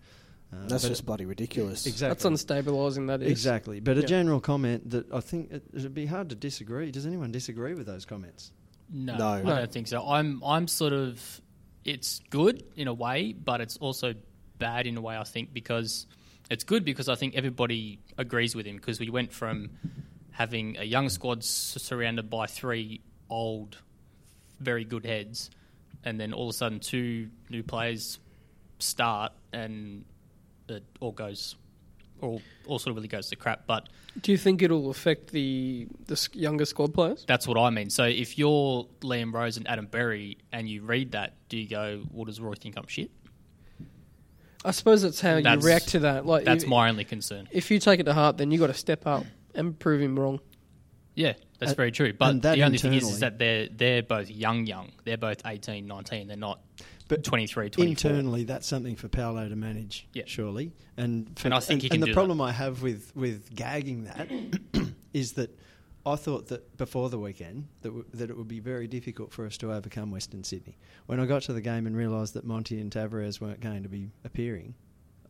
Uh, 0.52 0.66
That's 0.68 0.88
just 0.88 1.06
bloody 1.06 1.26
ridiculous. 1.26 1.86
exactly 1.86 2.08
that's 2.32 2.44
unstabilising. 2.44 3.08
That 3.08 3.22
is 3.22 3.30
Exactly, 3.32 3.82
but 3.82 3.98
a 3.98 4.04
general 4.04 4.40
comment 4.40 4.90
that 4.92 5.12
I 5.12 5.20
think 5.20 5.52
it 5.52 5.64
would 5.74 5.94
be 5.94 6.06
hard 6.06 6.30
to 6.30 6.36
disagree. 6.36 6.90
Does 6.90 7.06
anyone 7.06 7.32
disagree 7.34 7.74
with 7.74 7.86
those 7.86 8.06
comments? 8.06 8.54
No, 8.90 9.18
No. 9.18 9.26
I 9.28 9.42
don't 9.42 9.72
think 9.72 9.88
so. 9.90 10.08
I'm 10.08 10.42
I'm 10.46 10.70
sort 10.70 10.94
of 10.94 11.42
it's 11.84 12.22
good 12.30 12.64
in 12.78 12.88
a 12.88 12.94
way, 12.94 13.34
but 13.34 13.60
it's 13.60 13.76
also 13.78 14.14
bad 14.58 14.88
in 14.88 14.96
a 14.96 15.02
way. 15.02 15.18
I 15.18 15.24
think 15.26 15.54
because 15.54 16.06
it's 16.50 16.64
good 16.64 16.86
because 16.86 17.10
I 17.10 17.16
think 17.16 17.36
everybody 17.36 18.00
agrees 18.18 18.56
with 18.56 18.66
him 18.66 18.78
because 18.78 19.02
we 19.02 19.10
went 19.10 19.34
from 19.34 19.72
having 20.32 20.78
a 20.78 20.84
young 20.84 21.10
squad 21.10 21.44
surrounded 21.44 22.30
by 22.30 22.46
three 22.46 23.02
old, 23.30 23.78
very 24.62 24.86
good 24.86 25.06
heads, 25.06 25.50
and 26.06 26.18
then 26.18 26.32
all 26.32 26.46
of 26.48 26.52
a 26.52 26.58
sudden 26.58 26.80
two 26.80 27.30
new 27.50 27.64
players 27.64 28.18
start 28.80 29.34
and 29.52 30.06
it 30.70 30.84
all 31.00 31.12
goes. 31.12 31.56
All, 32.20 32.42
all 32.66 32.80
sort 32.80 32.90
of 32.92 32.96
really 32.96 33.08
goes 33.08 33.30
to 33.30 33.36
crap, 33.36 33.68
but 33.68 33.90
Do 34.22 34.32
you 34.32 34.40
think 34.40 34.64
it'll 34.64 34.90
affect 34.90 35.28
the 35.32 35.88
the 36.08 36.28
younger 36.34 36.66
squad 36.66 36.92
players? 36.94 37.24
That's 37.28 37.48
what 37.48 37.60
I 37.60 37.70
mean. 37.70 37.92
So 37.92 38.06
if 38.06 38.40
you're 38.40 38.88
Liam 39.02 39.32
Rose 39.32 39.58
and 39.58 39.68
Adam 39.70 39.86
Berry 39.86 40.40
and 40.52 40.68
you 40.68 40.82
read 40.82 41.12
that, 41.12 41.36
do 41.48 41.58
you 41.58 41.68
go, 41.70 42.02
well, 42.12 42.26
does 42.26 42.40
Roy 42.42 42.56
think 42.56 42.76
I'm 42.76 42.88
shit? 42.88 43.12
I 44.66 44.72
suppose 44.72 45.04
that's 45.04 45.22
how 45.22 45.36
That's- 45.36 45.62
you 45.62 45.68
react 45.68 45.90
to 45.90 46.00
that. 46.00 46.26
Like 46.26 46.44
That's 46.44 46.64
if, 46.64 46.70
my 46.70 46.90
only 46.90 47.04
concern. 47.04 47.48
if 47.52 47.70
you 47.70 47.78
take 47.80 48.00
it 48.00 48.04
to 48.06 48.14
heart, 48.16 48.38
then 48.38 48.50
you 48.50 48.58
got 48.58 48.68
to 48.68 48.74
step 48.74 49.06
up 49.06 49.24
and 49.54 49.78
prove 49.78 50.02
him 50.02 50.20
wrong. 50.20 50.40
Yeah, 51.18 51.34
that's 51.60 51.74
very 51.74 51.92
true. 51.92 52.14
But 52.14 52.30
and 52.30 52.42
that 52.44 52.56
the 52.56 52.64
only 52.64 52.78
thing 52.78 52.94
is, 52.94 53.04
is 53.10 53.20
that 53.22 53.40
they're 53.40 53.68
they're 53.70 54.04
both 54.04 54.30
young, 54.30 54.66
young. 54.68 54.92
They're 55.04 55.18
both 55.18 55.42
18, 55.46 55.88
19. 55.88 56.28
They're 56.28 56.38
not 56.38 56.62
But 57.08 57.24
23, 57.24 57.70
24. 57.72 58.12
Internally, 58.12 58.44
that's 58.44 58.68
something 58.68 58.96
for 58.96 59.08
Paolo 59.08 59.50
to 59.50 59.56
manage, 59.56 60.08
Yeah. 60.14 60.24
surely. 60.28 60.74
And, 60.96 61.38
for, 61.40 61.48
And 61.48 61.54
I 61.56 61.60
think 61.60 61.82
he 61.82 61.90
can 61.90 61.96
and 61.96 62.02
do 62.04 62.06
the 62.06 62.12
that. 62.12 62.14
problem 62.16 62.40
I 62.42 62.52
have 62.52 62.82
with, 62.84 63.16
with 63.16 63.54
gagging 63.56 64.04
that 64.06 64.30
is 65.14 65.34
that 65.34 65.58
I 66.06 66.16
thought 66.16 66.48
that 66.50 66.78
before 66.78 67.10
the 67.10 67.20
weekend 67.20 67.68
that 67.82 67.90
w- 67.90 68.06
that 68.14 68.30
it 68.30 68.38
would 68.38 68.48
be 68.48 68.60
very 68.60 68.88
difficult 68.88 69.32
for 69.34 69.46
us 69.46 69.58
to 69.58 69.74
overcome 69.74 70.12
Western 70.12 70.44
Sydney. 70.44 70.78
When 71.08 71.20
I 71.20 71.26
got 71.26 71.42
to 71.44 71.54
the 71.54 71.62
game 71.62 71.86
and 71.88 71.98
realised 71.98 72.34
that 72.36 72.46
Monty 72.46 72.80
and 72.80 72.92
Tavares 72.92 73.42
weren't 73.42 73.60
going 73.60 73.84
to 73.84 73.90
be 73.90 74.12
appearing, 74.24 74.76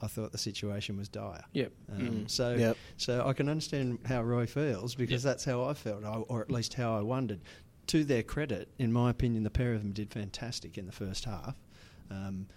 I 0.01 0.07
thought 0.07 0.31
the 0.31 0.37
situation 0.37 0.97
was 0.97 1.09
dire. 1.09 1.43
Yep. 1.53 1.71
Um, 1.91 1.99
Mm. 1.99 2.29
So, 2.29 2.55
Yep. 2.55 2.77
so 2.97 3.25
I 3.27 3.33
can 3.33 3.49
understand 3.49 3.99
how 4.05 4.21
Roy 4.23 4.45
feels 4.45 4.93
because 4.95 5.23
Yep. 5.23 5.31
that's 5.31 5.45
how 5.45 5.63
I 5.63 5.73
felt, 5.73 6.03
I- 6.03 6.17
or 6.17 6.41
at 6.41 6.51
least 6.51 6.75
how 6.75 6.97
I 6.97 7.01
wondered. 7.01 7.39
To 7.87 8.03
their 8.03 8.21
credit, 8.23 8.69
in 8.77 8.91
my 8.91 9.09
opinion, 9.09 9.43
the 9.43 9.49
pair 9.49 9.73
of 9.73 9.81
them 9.81 9.93
did 9.93 10.11
fantastic 10.13 10.77
in 10.77 10.85
the 10.85 10.91
first 10.91 11.25
half. 11.25 11.55
Um, 12.11 12.47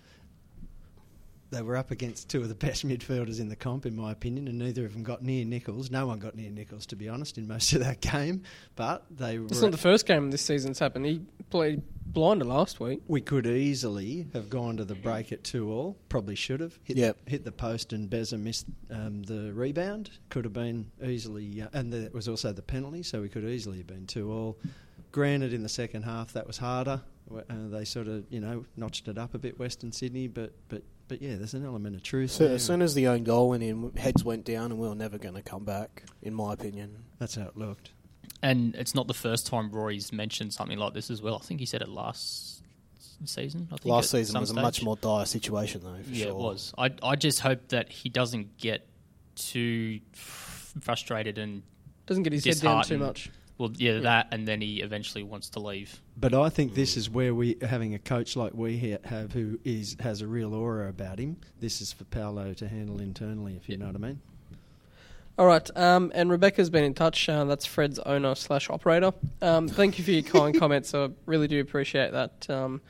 they 1.50 1.62
were 1.62 1.76
up 1.76 1.90
against 1.90 2.28
two 2.28 2.40
of 2.42 2.48
the 2.48 2.54
best 2.66 2.86
midfielders 2.86 3.40
in 3.40 3.48
the 3.48 3.56
comp, 3.56 3.86
in 3.86 3.96
my 3.96 4.12
opinion, 4.12 4.48
and 4.48 4.58
neither 4.58 4.84
of 4.84 4.92
them 4.92 5.02
got 5.02 5.22
near 5.22 5.44
Nichols. 5.44 5.90
No 5.90 6.06
one 6.06 6.18
got 6.18 6.34
near 6.34 6.50
Nichols, 6.50 6.86
to 6.86 6.96
be 6.96 7.08
honest, 7.08 7.38
in 7.38 7.46
most 7.48 7.72
of 7.72 7.80
that 7.80 8.00
game. 8.00 8.42
But 8.76 9.04
they 9.10 9.38
were. 9.38 9.46
It's 9.46 9.62
not 9.62 9.72
the 9.72 9.76
first 9.78 10.06
game 10.06 10.30
this 10.30 10.42
season's 10.42 10.78
happened. 10.78 11.06
He 11.06 11.20
played 11.50 11.82
blinder 12.06 12.44
last 12.44 12.80
week. 12.80 13.02
we 13.06 13.20
could 13.20 13.46
easily 13.46 14.26
have 14.32 14.50
gone 14.50 14.76
to 14.76 14.84
the 14.84 14.96
break 14.96 15.30
at 15.32 15.44
two 15.44 15.70
all. 15.70 15.96
Probably 16.08 16.34
should 16.34 16.58
have 16.60 16.76
hit, 16.82 16.96
Yep. 16.96 17.16
hit 17.28 17.44
the 17.44 17.52
post 17.52 17.92
and 17.92 18.10
Beza 18.10 18.36
missed 18.36 18.66
um, 18.90 19.22
the 19.22 19.52
rebound. 19.52 20.10
Could 20.28 20.44
have 20.44 20.52
been 20.52 20.90
easily, 21.04 21.62
uh, 21.62 21.68
and 21.72 21.92
there 21.92 22.10
was 22.12 22.28
also 22.28 22.52
the 22.52 22.62
penalty, 22.62 23.02
so 23.04 23.20
we 23.20 23.28
could 23.28 23.44
easily 23.44 23.78
have 23.78 23.86
been 23.86 24.06
two 24.06 24.30
all. 24.32 24.58
Granted, 25.12 25.52
in 25.52 25.62
the 25.62 25.68
second 25.68 26.02
half 26.02 26.32
that 26.34 26.46
was 26.46 26.58
harder. 26.58 27.00
Uh, 27.32 27.42
they 27.68 27.84
sort 27.84 28.08
of 28.08 28.24
you 28.28 28.40
know 28.40 28.64
notched 28.76 29.06
it 29.06 29.16
up 29.18 29.34
a 29.34 29.38
bit, 29.38 29.56
Western 29.58 29.92
Sydney, 29.92 30.26
but 30.26 30.52
but 30.68 30.82
but 31.10 31.20
yeah, 31.20 31.34
there's 31.34 31.54
an 31.54 31.66
element 31.66 31.96
of 31.96 32.04
truth. 32.04 32.30
So, 32.30 32.46
there. 32.46 32.54
as 32.54 32.64
soon 32.64 32.80
as 32.80 32.94
the 32.94 33.08
own 33.08 33.24
goal 33.24 33.50
went 33.50 33.64
in, 33.64 33.92
heads 33.96 34.24
went 34.24 34.44
down, 34.44 34.70
and 34.70 34.78
we 34.78 34.88
were 34.88 34.94
never 34.94 35.18
going 35.18 35.34
to 35.34 35.42
come 35.42 35.64
back, 35.64 36.04
in 36.22 36.32
my 36.32 36.52
opinion. 36.52 37.02
That's 37.18 37.34
how 37.34 37.48
it 37.48 37.56
looked. 37.56 37.90
And 38.42 38.76
it's 38.76 38.94
not 38.94 39.08
the 39.08 39.14
first 39.14 39.48
time 39.48 39.70
Rory's 39.72 40.12
mentioned 40.12 40.54
something 40.54 40.78
like 40.78 40.94
this 40.94 41.10
as 41.10 41.20
well. 41.20 41.34
I 41.34 41.44
think 41.44 41.58
he 41.58 41.66
said 41.66 41.82
it 41.82 41.88
last 41.88 42.62
season. 43.24 43.68
I 43.72 43.76
think 43.76 43.92
Last 43.92 44.10
season 44.10 44.34
some 44.34 44.40
was 44.40 44.50
a 44.50 44.54
much 44.54 44.84
more 44.84 44.96
dire 44.96 45.26
situation, 45.26 45.80
though. 45.82 46.00
For 46.00 46.10
yeah, 46.10 46.26
sure. 46.26 46.30
it 46.30 46.36
was. 46.36 46.72
I 46.78 46.90
I 47.02 47.16
just 47.16 47.40
hope 47.40 47.68
that 47.68 47.90
he 47.90 48.08
doesn't 48.08 48.56
get 48.56 48.86
too 49.34 50.00
frustrated 50.12 51.38
and 51.38 51.64
Doesn't 52.06 52.22
get 52.22 52.32
his 52.32 52.44
head 52.44 52.60
down 52.60 52.84
too 52.84 52.98
much. 52.98 53.30
Well, 53.60 53.72
yeah, 53.76 53.98
that, 53.98 54.28
and 54.32 54.48
then 54.48 54.62
he 54.62 54.80
eventually 54.80 55.22
wants 55.22 55.50
to 55.50 55.60
leave. 55.60 56.00
But 56.16 56.32
I 56.32 56.48
think 56.48 56.74
this 56.74 56.96
is 56.96 57.10
where 57.10 57.34
we 57.34 57.58
having 57.60 57.92
a 57.94 57.98
coach 57.98 58.34
like 58.34 58.54
we 58.54 58.78
ha- 58.78 59.06
have 59.06 59.34
who 59.34 59.60
is 59.66 59.98
has 60.00 60.22
a 60.22 60.26
real 60.26 60.54
aura 60.54 60.88
about 60.88 61.18
him. 61.18 61.36
This 61.60 61.82
is 61.82 61.92
for 61.92 62.04
Paolo 62.04 62.54
to 62.54 62.66
handle 62.66 63.02
internally, 63.02 63.56
if 63.56 63.68
you 63.68 63.76
know 63.76 63.84
what 63.84 63.96
I 63.96 63.98
mean. 63.98 64.20
All 65.38 65.44
right, 65.44 65.68
um, 65.76 66.10
and 66.14 66.30
Rebecca's 66.30 66.70
been 66.70 66.84
in 66.84 66.94
touch. 66.94 67.28
Uh, 67.28 67.44
that's 67.44 67.66
Fred's 67.66 67.98
owner 67.98 68.34
slash 68.34 68.70
operator. 68.70 69.12
Um, 69.42 69.68
thank 69.68 69.98
you 69.98 70.04
for 70.06 70.10
your 70.10 70.22
kind 70.22 70.58
comments. 70.58 70.94
I 70.94 71.10
really 71.26 71.46
do 71.46 71.60
appreciate 71.60 72.12
that. 72.12 72.48
Um, 72.48 72.80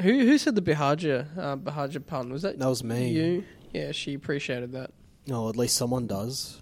who 0.00 0.12
who 0.20 0.38
said 0.38 0.54
the 0.54 0.62
Buhagiar 0.62 1.26
uh, 1.36 1.56
Buhagiar 1.56 2.06
pun? 2.06 2.32
Was 2.32 2.40
that 2.40 2.58
That 2.58 2.68
was 2.70 2.82
me. 2.82 3.10
You? 3.10 3.44
Yeah, 3.74 3.92
she 3.92 4.14
appreciated 4.14 4.72
that. 4.72 4.92
No, 5.26 5.50
at 5.50 5.56
least 5.56 5.76
someone 5.76 6.06
does. 6.06 6.58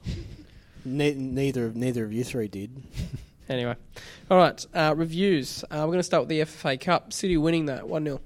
Ne- 0.87 1.15
neither 1.15 1.67
of 1.67 1.77
neither 1.77 2.05
of 2.05 2.13
you 2.13 2.25
three 2.25 2.49
did. 2.49 2.83
Anyway, 3.49 3.77
all 4.29 4.39
right. 4.39 4.67
Uh, 4.75 4.93
reviews. 4.97 5.63
Uh, 5.71 5.77
we're 5.83 5.87
going 5.87 5.99
to 6.01 6.03
start 6.03 6.23
with 6.23 6.29
the 6.31 6.41
FFA 6.41 6.81
Cup. 6.81 7.13
City 7.13 7.37
winning 7.37 7.67
that 7.67 7.87
one 7.89 8.03
0 8.03 8.21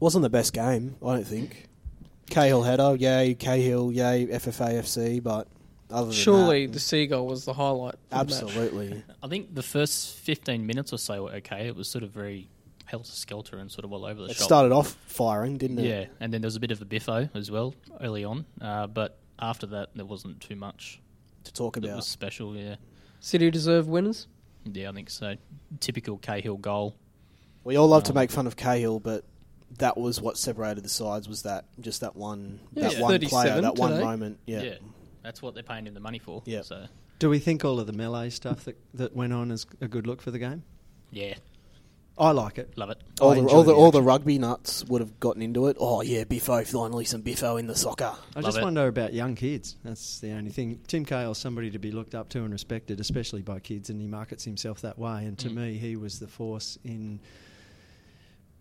Wasn't 0.00 0.20
the 0.22 0.28
best 0.28 0.52
game, 0.52 0.96
I 1.02 1.14
don't 1.14 1.26
think. 1.26 1.68
Cahill 2.28 2.62
header, 2.62 2.94
yay. 2.96 3.34
Cahill, 3.34 3.90
yay. 3.90 4.26
FFA 4.26 4.80
FC, 4.80 5.22
but 5.22 5.48
other 5.90 6.06
than 6.08 6.14
Surely 6.14 6.66
that, 6.66 6.72
the 6.74 6.78
seagull 6.80 7.26
was 7.26 7.46
the 7.46 7.54
highlight. 7.54 7.94
of 7.94 8.00
the 8.10 8.16
match. 8.16 8.20
absolutely. 8.42 9.02
I 9.22 9.28
think 9.28 9.54
the 9.54 9.62
first 9.62 10.18
15 10.18 10.66
minutes 10.66 10.92
or 10.92 10.98
so 10.98 11.24
were 11.24 11.30
okay. 11.36 11.66
It 11.66 11.74
was 11.74 11.88
sort 11.88 12.04
of 12.04 12.10
very 12.10 12.48
helter 12.84 13.12
skelter 13.12 13.56
and 13.56 13.72
sort 13.72 13.86
of 13.86 13.92
all 13.94 14.04
over 14.04 14.20
the 14.24 14.28
It 14.28 14.36
shop. 14.36 14.44
started 14.44 14.72
off 14.72 14.96
firing, 15.06 15.56
didn't 15.56 15.78
it? 15.78 15.86
Yeah, 15.86 16.04
and 16.20 16.34
then 16.34 16.42
there 16.42 16.46
was 16.48 16.56
a 16.56 16.60
bit 16.60 16.70
of 16.70 16.82
a 16.82 16.84
biffo 16.84 17.30
as 17.34 17.50
well 17.50 17.74
early 18.02 18.24
on, 18.24 18.44
uh, 18.60 18.88
but 18.88 19.18
after 19.38 19.66
that 19.66 19.90
there 19.94 20.04
wasn't 20.04 20.40
too 20.40 20.56
much 20.56 21.00
To 21.44 21.52
talk 21.52 21.74
that 21.74 21.84
about. 21.84 21.96
was 21.96 22.06
special. 22.06 22.56
Yeah, 22.56 22.76
City 23.20 23.50
deserve 23.50 23.88
winners. 23.88 24.26
yeah, 24.64 24.88
I 24.88 24.92
think 24.92 25.10
so. 25.10 25.36
Typical 25.80 26.18
Cahill 26.18 26.56
goal. 26.56 26.96
We 27.64 27.76
all 27.76 27.88
love 27.88 28.04
to 28.04 28.10
Um, 28.12 28.16
make 28.16 28.30
fun 28.30 28.46
of 28.46 28.56
Cahill, 28.56 29.00
but 29.00 29.24
that 29.78 29.96
was 29.96 30.20
what 30.20 30.36
separated 30.38 30.84
the 30.84 30.88
sides. 30.88 31.28
Was 31.28 31.42
that 31.42 31.64
just 31.80 32.00
that 32.02 32.14
one, 32.14 32.60
Yeah, 32.74 32.88
that 32.90 33.00
one 33.00 33.08
player, 33.08 33.18
37 33.18 33.62
that 33.62 33.76
one 33.76 33.90
today. 33.92 34.04
moment? 34.04 34.38
Yeah. 34.46 34.62
Yeah. 34.62 34.74
that's 35.22 35.40
what 35.40 35.54
they're 35.54 35.62
paying 35.62 35.86
him 35.86 35.94
the 35.94 36.00
money 36.00 36.18
for. 36.18 36.42
Yeah. 36.44 36.60
so 36.62 36.86
Do 37.18 37.30
we 37.30 37.38
think 37.38 37.64
all 37.64 37.80
of 37.80 37.86
the 37.86 37.94
melee 37.94 38.28
stuff 38.30 38.64
that, 38.66 38.76
that 38.92 39.16
went 39.16 39.32
on 39.32 39.50
is 39.50 39.64
a 39.80 39.88
good 39.88 40.06
look 40.06 40.20
for 40.20 40.30
the 40.30 40.38
game? 40.38 40.62
yeah, 41.10 41.34
I 42.16 42.30
like 42.30 42.58
it. 42.58 42.76
love 42.78 42.90
it. 42.90 43.02
All 43.20 43.32
I 43.32 43.34
the, 43.34 43.40
enjoy 43.40 43.54
all 43.54 43.62
the, 43.64 43.72
the 43.72 43.76
all 43.76 43.90
the 43.90 43.98
action. 43.98 44.06
rugby 44.06 44.38
nuts 44.38 44.84
would 44.84 45.00
have 45.00 45.18
gotten 45.18 45.42
into 45.42 45.66
it. 45.66 45.76
Oh 45.80 46.00
yeah, 46.00 46.22
Biffo, 46.24 46.62
finally 46.64 47.04
some 47.04 47.22
Biffo 47.22 47.56
in 47.56 47.66
the 47.66 47.74
soccer. 47.74 48.12
I 48.36 48.40
Love 48.40 48.44
just 48.44 48.58
it. 48.58 48.62
wonder 48.62 48.86
about 48.86 49.12
young 49.14 49.34
kids. 49.34 49.76
That's 49.84 50.20
the 50.20 50.30
only 50.30 50.50
thing. 50.52 50.78
Tim 50.86 51.04
Cahill's 51.04 51.38
somebody 51.38 51.70
to 51.72 51.78
be 51.80 51.90
looked 51.90 52.14
up 52.14 52.28
to 52.30 52.44
and 52.44 52.52
respected, 52.52 53.00
especially 53.00 53.42
by 53.42 53.58
kids, 53.58 53.90
and 53.90 54.00
he 54.00 54.06
markets 54.06 54.44
himself 54.44 54.80
that 54.82 54.96
way. 54.96 55.24
And 55.24 55.36
to 55.38 55.48
Mm. 55.50 55.54
me, 55.56 55.74
he 55.78 55.96
was 55.96 56.20
the 56.20 56.28
force 56.28 56.78
in 56.84 57.18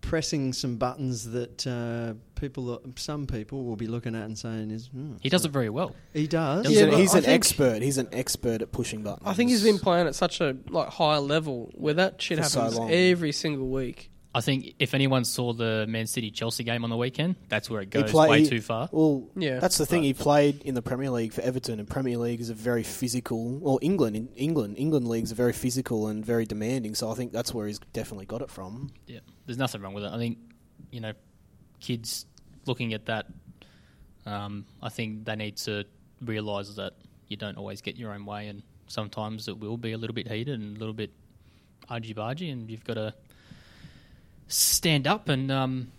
pressing 0.04 0.54
some 0.54 0.76
buttons 0.78 1.32
that 1.32 1.66
uh, 1.66 2.14
people, 2.40 2.80
some 2.98 3.26
people, 3.26 3.64
will 3.64 3.76
be 3.76 3.88
looking 3.88 4.14
at 4.16 4.26
and 4.26 4.38
saying, 4.38 4.70
"Is 4.70 4.88
hmm, 4.88 5.14
He 5.22 5.30
does 5.30 5.46
it 5.46 5.52
very 5.52 5.70
well. 5.70 5.96
He 6.14 6.28
does. 6.28 6.68
He's, 6.68 6.78
Yeah, 6.80 6.86
an, 6.88 6.94
he's 7.00 7.16
I 7.16 7.18
an 7.20 7.24
think- 7.24 7.34
expert. 7.36 7.82
He's 7.82 7.98
an 7.98 8.10
expert 8.12 8.62
at 8.62 8.72
pushing 8.72 9.02
buttons. 9.02 9.28
I 9.28 9.34
think 9.34 9.50
he's 9.50 9.64
been 9.64 9.80
playing 9.80 10.06
at 10.08 10.14
such 10.16 10.42
a 10.42 10.56
like 10.70 10.90
high 10.90 11.18
level 11.18 11.72
where 11.74 11.96
that 11.96 12.22
shit 12.22 12.38
For 12.38 12.44
so 12.44 12.60
happens 12.62 12.78
long. 12.78 12.92
every 12.92 13.32
single 13.32 13.70
week. 13.70 14.12
I 14.36 14.42
think 14.42 14.74
if 14.80 14.96
anyone 14.96 15.26
saw 15.26 15.54
the 15.54 15.86
Man 15.88 16.08
City 16.08 16.32
Chelsea 16.32 16.64
game 16.64 16.84
on 16.84 16.90
the 16.90 16.98
weekend, 16.98 17.36
that's 17.50 17.70
where 17.70 17.82
it 17.82 17.92
goes 17.92 18.10
play- 18.10 18.30
way 18.30 18.42
he- 18.42 18.50
too 18.50 18.62
far. 18.62 18.90
Well, 18.92 19.30
Yeah. 19.38 19.60
that's 19.60 19.78
the 19.78 19.86
thing. 19.86 20.02
He 20.02 20.16
played 20.16 20.64
in 20.64 20.74
the 20.74 20.82
Premier 20.82 21.12
League 21.12 21.34
for 21.34 21.42
Everton, 21.42 21.78
and 21.80 21.88
Premier 21.88 22.18
League 22.18 22.42
is 22.42 22.50
a 22.50 22.56
very 22.56 22.82
physical. 22.82 23.60
Well, 23.60 23.78
England, 23.84 24.16
in 24.16 24.30
England, 24.36 24.76
England 24.80 25.08
leagues 25.08 25.32
are 25.32 25.36
very 25.36 25.54
physical 25.54 26.08
and 26.08 26.26
very 26.26 26.46
demanding. 26.48 26.96
So 26.96 27.12
I 27.12 27.14
think 27.14 27.32
that's 27.32 27.54
where 27.54 27.68
he's 27.68 27.78
definitely 27.94 28.26
got 28.26 28.42
it 28.42 28.50
from. 28.50 28.90
Yeah, 29.06 29.20
there's 29.46 29.58
nothing 29.58 29.82
wrong 29.82 29.94
with 29.94 30.04
it. 30.04 30.12
I 30.12 30.18
think 30.18 30.38
you 30.92 31.00
know, 31.02 31.14
kids 31.80 32.26
looking 32.66 32.94
at 32.94 33.06
that, 33.08 33.26
um, 34.26 34.66
I 34.82 34.90
think 34.90 35.26
they 35.26 35.36
need 35.36 35.58
to 35.58 35.86
realise 36.22 36.70
that 36.76 36.94
you 37.28 37.38
don't 37.38 37.58
always 37.58 37.82
get 37.82 37.96
your 37.98 38.12
own 38.14 38.26
way, 38.26 38.48
and 38.48 38.62
sometimes 38.88 39.48
it 39.48 39.58
will 39.60 39.78
be 39.78 39.92
a 39.94 39.98
little 39.98 40.14
bit 40.14 40.28
heated 40.28 40.60
and 40.60 40.76
a 40.76 40.80
little 40.80 40.94
bit 40.94 41.12
argy 41.90 42.14
bargy, 42.14 42.52
and 42.52 42.70
you've 42.70 42.84
got 42.84 42.94
to 42.96 43.14
stand 44.48 45.08
up 45.08 45.30
and 45.30 45.52
um, 45.52 45.92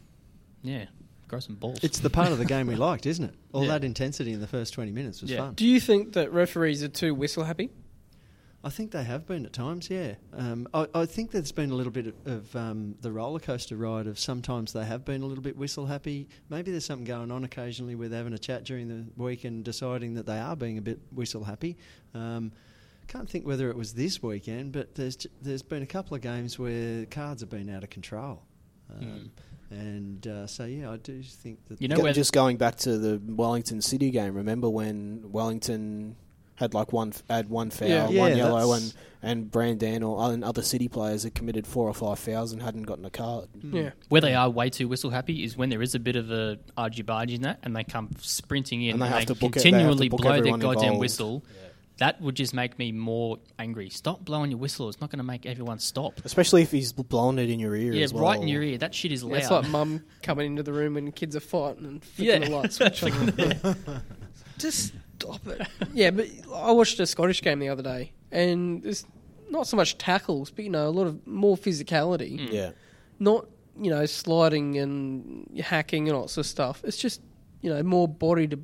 yeah, 0.62 0.86
grow 1.28 1.40
some 1.40 1.56
balls. 1.56 1.80
It's 1.82 1.98
the 1.98 2.10
part 2.10 2.32
of 2.32 2.38
the 2.38 2.44
game 2.44 2.66
we 2.66 2.76
liked, 2.88 3.06
isn't 3.06 3.24
it? 3.24 3.34
All 3.52 3.62
Yeah. 3.62 3.68
that 3.72 3.84
intensity 3.84 4.32
in 4.32 4.40
the 4.40 4.46
first 4.46 4.74
20 4.74 4.90
minutes 4.92 5.22
was 5.22 5.30
Yeah. 5.30 5.38
fun. 5.38 5.54
Do 5.54 5.66
you 5.66 5.80
think 5.80 6.12
that 6.14 6.32
referees 6.32 6.82
are 6.82 6.88
too 6.88 7.14
whistle 7.14 7.44
happy? 7.44 7.70
I 8.64 8.70
think 8.70 8.92
they 8.92 9.04
have 9.04 9.26
been 9.26 9.44
at 9.44 9.52
times, 9.52 9.90
yeah. 9.90 10.14
Um, 10.32 10.66
I, 10.72 10.86
I 10.94 11.06
think 11.06 11.30
there's 11.30 11.52
been 11.52 11.70
a 11.70 11.74
little 11.74 11.92
bit 11.92 12.06
of, 12.06 12.14
of 12.26 12.56
um, 12.56 12.94
the 13.02 13.12
roller 13.12 13.38
coaster 13.38 13.76
ride 13.76 14.06
of 14.06 14.18
sometimes 14.18 14.72
they 14.72 14.84
have 14.84 15.04
been 15.04 15.22
a 15.22 15.26
little 15.26 15.44
bit 15.44 15.56
whistle 15.56 15.84
happy. 15.86 16.28
Maybe 16.48 16.70
there's 16.70 16.86
something 16.86 17.04
going 17.04 17.30
on 17.30 17.44
occasionally 17.44 17.94
with 17.94 18.12
having 18.12 18.32
a 18.32 18.38
chat 18.38 18.64
during 18.64 18.88
the 18.88 19.04
week 19.22 19.44
and 19.44 19.62
deciding 19.62 20.14
that 20.14 20.24
they 20.24 20.38
are 20.38 20.56
being 20.56 20.78
a 20.78 20.82
bit 20.82 20.98
whistle 21.12 21.44
happy. 21.44 21.76
Um, 22.14 22.52
can't 23.06 23.28
think 23.28 23.46
whether 23.46 23.68
it 23.68 23.76
was 23.76 23.92
this 23.92 24.22
weekend, 24.22 24.72
but 24.72 24.94
there's 24.94 25.26
there's 25.42 25.62
been 25.62 25.82
a 25.82 25.86
couple 25.86 26.14
of 26.14 26.22
games 26.22 26.58
where 26.58 27.04
cards 27.06 27.42
have 27.42 27.50
been 27.50 27.68
out 27.68 27.84
of 27.84 27.90
control. 27.90 28.42
Um, 28.90 29.30
And 29.70 30.26
uh, 30.26 30.46
so, 30.46 30.64
yeah, 30.64 30.90
I 30.90 30.98
do 30.98 31.22
think 31.22 31.64
that. 31.66 31.80
You 31.80 31.88
know 31.88 31.96
Go- 31.96 32.12
just 32.12 32.32
going 32.32 32.56
back 32.56 32.76
to 32.76 32.96
the 32.96 33.20
Wellington 33.26 33.80
City 33.80 34.10
game. 34.10 34.34
Remember 34.34 34.68
when 34.68 35.32
Wellington 35.32 36.16
had 36.56 36.72
like 36.74 36.92
one 36.92 37.12
had 37.28 37.48
one 37.48 37.70
foul, 37.70 37.88
Yeah. 37.88 38.04
one 38.06 38.30
Yeah, 38.30 38.36
yellow, 38.36 38.72
that's- 38.72 38.92
and 38.92 38.94
and 39.26 39.50
Brandan 39.50 40.02
or 40.02 40.20
uh, 40.20 40.30
and 40.30 40.44
other 40.44 40.60
City 40.62 40.86
players 40.86 41.22
had 41.22 41.34
committed 41.34 41.66
four 41.66 41.88
or 41.88 41.94
five 41.94 42.18
fouls 42.18 42.52
and 42.52 42.62
hadn't 42.62 42.82
gotten 42.82 43.04
a 43.06 43.10
card. 43.10 43.48
Mm. 43.58 43.74
Yeah. 43.74 43.90
where 44.10 44.20
they 44.20 44.34
are 44.34 44.50
way 44.50 44.68
too 44.70 44.86
whistle 44.86 45.10
happy 45.10 45.42
is 45.44 45.56
when 45.56 45.70
there 45.70 45.80
is 45.82 45.94
a 45.94 45.98
bit 45.98 46.14
of 46.16 46.30
a 46.30 46.58
argy 46.76 47.02
bargy 47.02 47.36
in 47.36 47.42
that, 47.42 47.58
and 47.62 47.74
they 47.74 47.84
come 47.84 48.10
sprinting 48.20 48.82
in 48.82 48.92
And 48.94 49.02
they 49.02 49.08
have 49.08 49.26
to 49.26 49.34
book 49.34 49.56
it- 49.56 49.62
they 49.62 49.70
have 49.70 49.80
to 49.80 49.86
continually 49.88 50.08
blow 50.10 50.42
their 50.42 50.52
goddamn 50.58 50.84
involved. 50.84 51.00
whistle. 51.00 51.44
That 51.98 52.20
would 52.20 52.34
just 52.34 52.52
make 52.52 52.76
me 52.76 52.90
more 52.90 53.38
angry. 53.56 53.88
Stop 53.88 54.24
blowing 54.24 54.50
your 54.50 54.58
whistle. 54.58 54.88
It's 54.88 55.00
not 55.00 55.10
going 55.10 55.18
to 55.18 55.22
make 55.24 55.46
everyone 55.46 55.78
stop. 55.78 56.20
Especially 56.24 56.60
if 56.62 56.72
he's 56.72 56.92
blowing 56.92 57.38
it 57.38 57.48
in 57.48 57.60
your 57.60 57.76
ear. 57.76 57.92
Yeah, 57.92 58.02
as 58.02 58.12
well. 58.12 58.24
right 58.24 58.42
in 58.42 58.48
your 58.48 58.64
ear. 58.64 58.78
That 58.78 58.92
shit 58.96 59.12
is 59.12 59.22
loud. 59.22 59.36
It's 59.38 59.48
like 59.50 59.68
mum 59.68 60.02
coming 60.20 60.46
into 60.46 60.64
the 60.64 60.72
room 60.72 60.94
when 60.94 61.12
kids 61.12 61.36
are 61.36 61.40
fighting 61.40 61.84
and 61.86 62.04
flicking 62.04 62.42
Yeah. 62.42 62.48
the 62.48 62.56
light 62.56 62.72
switch 62.72 63.04
on. 63.04 63.76
Just 64.58 64.92
stop 65.24 65.46
it. 65.46 65.66
Yeah, 65.94 66.10
but 66.10 66.26
I 66.54 66.70
watched 66.72 66.98
a 67.00 67.06
Scottish 67.06 67.42
game 67.42 67.58
the 67.58 67.68
other 67.68 67.82
day, 67.82 68.12
and 68.32 68.82
there's 68.82 69.04
not 69.50 69.66
so 69.66 69.76
much 69.76 69.98
tackles, 69.98 70.50
but 70.50 70.64
you 70.64 70.70
know, 70.70 70.86
a 70.88 70.90
lot 70.90 71.06
of 71.06 71.26
more 71.26 71.56
physicality. 71.56 72.38
Mm. 72.40 72.52
Yeah, 72.52 72.70
Not 73.18 73.46
you 73.80 73.90
know 73.90 74.06
sliding 74.06 74.78
and 74.78 75.60
hacking 75.62 76.08
and 76.08 76.16
all 76.16 76.28
sorts 76.28 76.36
of 76.36 76.46
stuff. 76.46 76.82
It's 76.84 76.96
just 76.96 77.20
you 77.62 77.70
know 77.72 77.82
more 77.82 78.06
body 78.08 78.46
to 78.48 78.58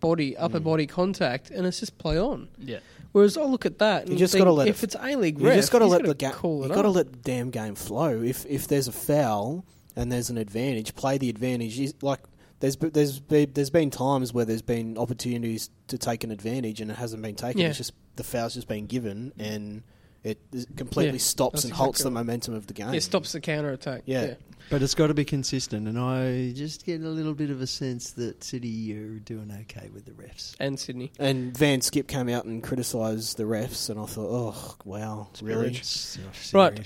body, 0.00 0.36
upper 0.36 0.60
mm. 0.60 0.64
body 0.64 0.86
contact, 0.86 1.50
and 1.50 1.66
it's 1.66 1.80
just 1.80 1.98
play 1.98 2.18
on. 2.18 2.48
yeah. 2.58 2.78
Whereas 3.12 3.38
I 3.38 3.42
look 3.44 3.64
at 3.64 3.78
that 3.78 4.02
and 4.02 4.12
You 4.12 4.18
just 4.18 4.34
think, 4.34 4.42
gotta 4.44 4.52
let 4.52 4.68
if 4.68 4.82
it- 4.82 4.92
it's 4.92 4.96
A 5.00 5.16
League 5.16 5.40
You 5.40 5.46
ref, 5.46 5.56
just 5.56 5.72
got 5.72 5.78
to 5.78 5.86
let 5.86 6.04
the 6.04 6.14
game. 6.14 6.30
call 6.32 6.62
You 6.62 6.68
got 6.68 6.82
to 6.82 6.90
let 6.90 7.10
the 7.10 7.18
damn 7.18 7.48
game 7.50 7.74
flow. 7.74 8.20
If 8.22 8.44
if 8.46 8.68
there's 8.68 8.86
a 8.86 8.92
foul 8.92 9.64
and 9.96 10.12
there's 10.12 10.28
an 10.28 10.36
advantage, 10.36 10.94
play 10.94 11.16
the 11.16 11.30
advantage. 11.30 11.78
You- 11.78 11.92
Like 12.02 12.20
there's 12.60 12.76
there's 12.76 13.20
be- 13.20 13.44
there's 13.46 13.70
been 13.70 13.90
times 13.90 14.32
where 14.32 14.44
there's 14.44 14.62
been 14.62 14.98
opportunities 14.98 15.70
to 15.88 15.98
take 15.98 16.24
an 16.24 16.30
advantage 16.30 16.80
and 16.80 16.90
it 16.90 16.96
hasn't 16.96 17.22
been 17.22 17.34
taken. 17.36 17.60
Yeah. 17.60 17.68
It's 17.68 17.78
just 17.78 17.92
the 18.16 18.24
foul's 18.24 18.54
just 18.54 18.68
been 18.68 18.86
given 18.86 19.32
and 19.38 19.82
it 20.24 20.38
completely 20.76 21.12
Yeah, 21.18 21.18
stops 21.18 21.52
that's 21.54 21.64
and 21.66 21.72
halts 21.74 22.00
exactly 22.00 22.04
the 22.04 22.14
momentum 22.14 22.54
of 22.54 22.66
the 22.66 22.74
game. 22.74 22.92
It 22.92 23.02
stops 23.02 23.32
the 23.32 23.40
counter 23.40 23.70
attack. 23.70 24.02
Yeah. 24.04 24.34
But 24.70 24.82
it's 24.82 24.94
got 24.94 25.06
to 25.06 25.14
be 25.14 25.24
consistent, 25.24 25.88
and 25.88 25.98
I 25.98 26.52
just 26.54 26.84
get 26.84 27.00
a 27.00 27.08
little 27.08 27.32
bit 27.32 27.48
of 27.48 27.62
a 27.62 27.66
sense 27.66 28.10
that 28.14 28.44
City 28.44 28.92
are 28.98 29.18
doing 29.20 29.50
okay 29.62 29.88
with 29.94 30.04
the 30.04 30.10
refs. 30.10 30.56
And 30.60 30.78
Sydney. 30.78 31.10
And 31.18 31.56
Van 31.56 31.80
Schip 31.80 32.06
came 32.08 32.28
out 32.28 32.44
and 32.44 32.62
criticised 32.62 33.38
the 33.38 33.44
refs, 33.44 33.88
and 33.88 33.98
I 33.98 34.04
thought, 34.04 34.28
oh 34.28 34.76
wow, 34.84 35.28
really? 35.40 35.72
Se- 35.74 36.20
Right. 36.52 36.78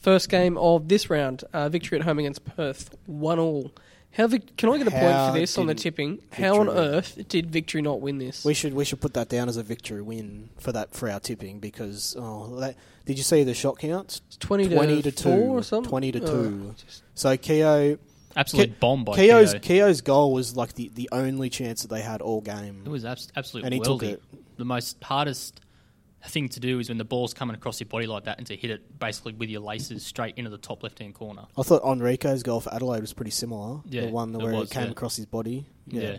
First 0.00 0.30
game 0.30 0.56
of 0.58 0.88
this 0.88 1.10
round, 1.10 1.44
uh, 1.52 1.68
victory 1.68 1.98
at 1.98 2.04
home 2.04 2.18
against 2.18 2.44
Perth, 2.44 2.96
one 3.06 3.38
all. 3.38 3.70
How 4.18 4.26
Vic- 4.26 4.56
can 4.56 4.68
I 4.68 4.78
get 4.78 4.88
a 4.88 4.90
point 4.90 5.02
for 5.32 5.32
this 5.38 5.56
on 5.56 5.66
the 5.66 5.74
did 5.74 5.82
tipping? 5.82 6.18
How 6.32 6.58
on 6.58 6.66
Victory 6.66 6.74
win? 6.82 6.94
earth 6.94 7.28
did 7.28 7.50
Victory 7.50 7.82
not 7.82 8.00
win 8.00 8.18
this? 8.18 8.44
We 8.44 8.52
should 8.52 8.74
we 8.74 8.84
should 8.84 9.00
put 9.00 9.14
that 9.14 9.28
down 9.28 9.48
as 9.48 9.56
a 9.56 9.62
victory 9.62 10.02
win 10.02 10.50
for 10.58 10.72
that 10.72 10.92
for 10.92 11.08
our 11.08 11.20
tipping 11.20 11.60
because 11.60 12.16
oh 12.18 12.58
that, 12.60 12.74
did 13.06 13.16
you 13.16 13.22
see 13.22 13.44
the 13.44 13.54
shot 13.54 13.78
counts? 13.78 14.20
It's 14.26 14.36
20 14.38 14.70
to, 14.70 14.74
20 14.74 15.02
to 15.02 15.12
4 15.12 15.22
two. 15.22 15.40
or 15.52 15.62
something? 15.62 15.88
20 15.88 16.12
to 16.12 16.22
Oh, 16.22 16.26
two. 16.26 16.74
just- 16.84 17.02
So 17.14 17.36
Keogh 17.36 17.98
Absolute 18.36 18.76
Ke- 18.76 18.80
bomb 18.80 19.04
by 19.04 19.14
Keogh's 19.16 19.52
Keogh. 19.54 19.60
Keogh's 19.60 20.00
goal 20.00 20.32
was 20.32 20.54
like 20.56 20.74
the, 20.74 20.90
the 20.94 21.08
only 21.12 21.48
chance 21.48 21.82
that 21.82 21.88
they 21.88 22.02
had 22.02 22.20
all 22.20 22.40
game. 22.40 22.82
It 22.84 22.88
was 22.88 23.04
abs- 23.04 23.28
absolute 23.36 23.64
And 23.64 23.72
he 23.72 23.80
took 23.80 24.02
it. 24.02 24.22
The 24.58 24.64
most 24.64 25.02
hardest 25.02 25.60
thing 26.26 26.48
to 26.48 26.60
do 26.60 26.78
is 26.80 26.88
when 26.88 26.98
the 26.98 27.04
ball's 27.04 27.32
coming 27.32 27.54
across 27.54 27.80
your 27.80 27.88
body 27.88 28.06
like 28.06 28.24
that 28.24 28.38
and 28.38 28.46
to 28.48 28.56
hit 28.56 28.70
it 28.70 28.98
basically 28.98 29.34
with 29.34 29.48
your 29.48 29.60
laces 29.60 30.04
straight 30.04 30.34
into 30.36 30.50
the 30.50 30.58
top 30.58 30.82
left 30.82 30.98
hand 30.98 31.14
corner. 31.14 31.46
I 31.56 31.62
thought 31.62 31.82
Enrico's 31.84 32.42
goal 32.42 32.60
for 32.60 32.74
Adelaide 32.74 33.00
was 33.00 33.12
pretty 33.12 33.30
similar. 33.30 33.80
Yeah, 33.86 34.06
the 34.06 34.08
one 34.08 34.34
it 34.34 34.42
where 34.42 34.52
was, 34.52 34.70
it 34.70 34.74
came 34.74 34.84
yeah. 34.86 34.90
across 34.90 35.16
his 35.16 35.26
body. 35.26 35.66
Yeah. 35.86 36.02
Yeah. 36.02 36.16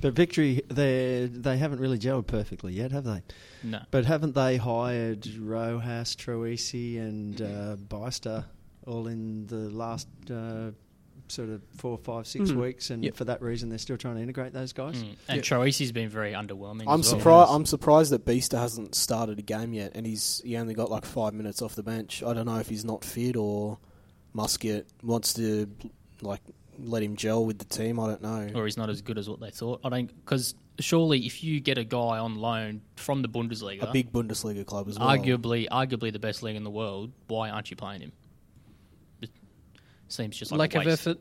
But 0.00 0.14
victory, 0.14 0.62
they 0.68 1.28
they 1.30 1.58
haven't 1.58 1.78
really 1.78 1.98
gelled 1.98 2.26
perfectly 2.26 2.72
yet, 2.72 2.90
have 2.90 3.04
they? 3.04 3.22
No. 3.62 3.82
But 3.90 4.04
haven't 4.04 4.34
they 4.34 4.56
hired 4.56 5.28
Rojas, 5.36 6.16
Troisi, 6.16 6.98
and 6.98 7.40
uh, 7.40 7.76
Beister 7.76 8.46
all 8.86 9.06
in 9.06 9.46
the 9.46 9.70
last 9.70 10.08
uh, 10.30 10.70
sort 11.32 11.48
of 11.48 11.62
four, 11.76 11.98
five, 11.98 12.26
six 12.26 12.50
Mhm. 12.50 12.60
weeks? 12.60 12.90
And 12.90 13.02
Yep. 13.04 13.16
for 13.16 13.24
that 13.24 13.42
reason, 13.42 13.68
they're 13.68 13.78
still 13.78 13.96
trying 13.96 14.16
to 14.16 14.20
integrate 14.22 14.52
those 14.52 14.72
guys. 14.72 14.96
Mm. 14.96 15.16
And 15.28 15.36
Yeah. 15.36 15.42
Troisi's 15.42 15.90
been 15.92 16.08
very 16.08 16.32
underwhelming. 16.32 16.84
I'm 16.86 17.00
as 17.00 17.10
well. 17.10 17.18
surprised. 17.20 17.50
I'm 17.52 17.66
surprised 17.66 18.12
that 18.12 18.24
Beister 18.24 18.58
hasn't 18.58 18.94
started 18.94 19.38
a 19.38 19.42
game 19.42 19.72
yet, 19.72 19.92
and 19.94 20.06
he's 20.06 20.40
he 20.44 20.56
only 20.56 20.74
got 20.74 20.90
like 20.90 21.04
five 21.04 21.34
minutes 21.34 21.62
off 21.62 21.74
the 21.74 21.82
bench. 21.82 22.22
I 22.22 22.34
don't 22.34 22.46
know 22.46 22.58
if 22.58 22.68
he's 22.68 22.84
not 22.84 23.04
fit 23.04 23.36
or 23.36 23.78
Muscat 24.34 24.86
wants 25.02 25.34
to 25.34 25.68
like 26.20 26.40
let 26.78 27.02
him 27.02 27.16
gel 27.16 27.44
with 27.44 27.58
the 27.58 27.64
team. 27.64 27.98
I 28.00 28.06
don't 28.08 28.22
know. 28.22 28.50
Or 28.54 28.64
he's 28.64 28.76
not 28.76 28.88
as 28.90 29.02
good 29.02 29.18
as 29.18 29.28
what 29.28 29.40
they 29.40 29.50
thought. 29.50 29.80
I 29.84 29.88
don't 29.88 30.06
because 30.24 30.54
surely 30.78 31.26
if 31.26 31.44
you 31.44 31.60
get 31.60 31.76
a 31.78 31.84
guy 31.84 32.18
on 32.18 32.36
loan 32.36 32.80
from 32.96 33.20
the 33.22 33.28
Bundesliga, 33.28 33.82
a 33.88 33.92
big 33.92 34.10
Bundesliga 34.10 34.64
club 34.64 34.88
as 34.88 34.98
well. 34.98 35.08
arguably 35.08 35.68
arguably 35.68 36.12
the 36.12 36.18
best 36.18 36.42
league 36.42 36.56
in 36.56 36.64
the 36.64 36.70
world, 36.70 37.12
why 37.28 37.50
aren't 37.50 37.70
you 37.70 37.76
playing 37.76 38.00
him? 38.00 38.12
It 40.12 40.16
seems 40.16 40.36
just 40.36 40.52
like 40.52 40.74
lack 40.74 40.74
a 40.74 40.80
of 40.80 40.92
effort. 40.92 41.18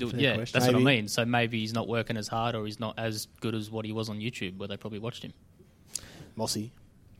a 0.00 0.06
yeah, 0.16 0.34
question. 0.34 0.58
that's 0.58 0.72
what 0.72 0.80
I 0.80 0.84
mean. 0.84 1.06
So 1.06 1.24
maybe 1.24 1.60
he's 1.60 1.72
not 1.72 1.86
working 1.86 2.16
as 2.16 2.26
hard, 2.26 2.56
or 2.56 2.66
he's 2.66 2.80
not 2.80 2.98
as 2.98 3.28
good 3.40 3.54
as 3.54 3.70
what 3.70 3.84
he 3.84 3.92
was 3.92 4.08
on 4.08 4.18
YouTube, 4.18 4.56
where 4.56 4.66
they 4.66 4.76
probably 4.76 4.98
watched 4.98 5.22
him. 5.22 5.32
Mossy. 6.34 6.72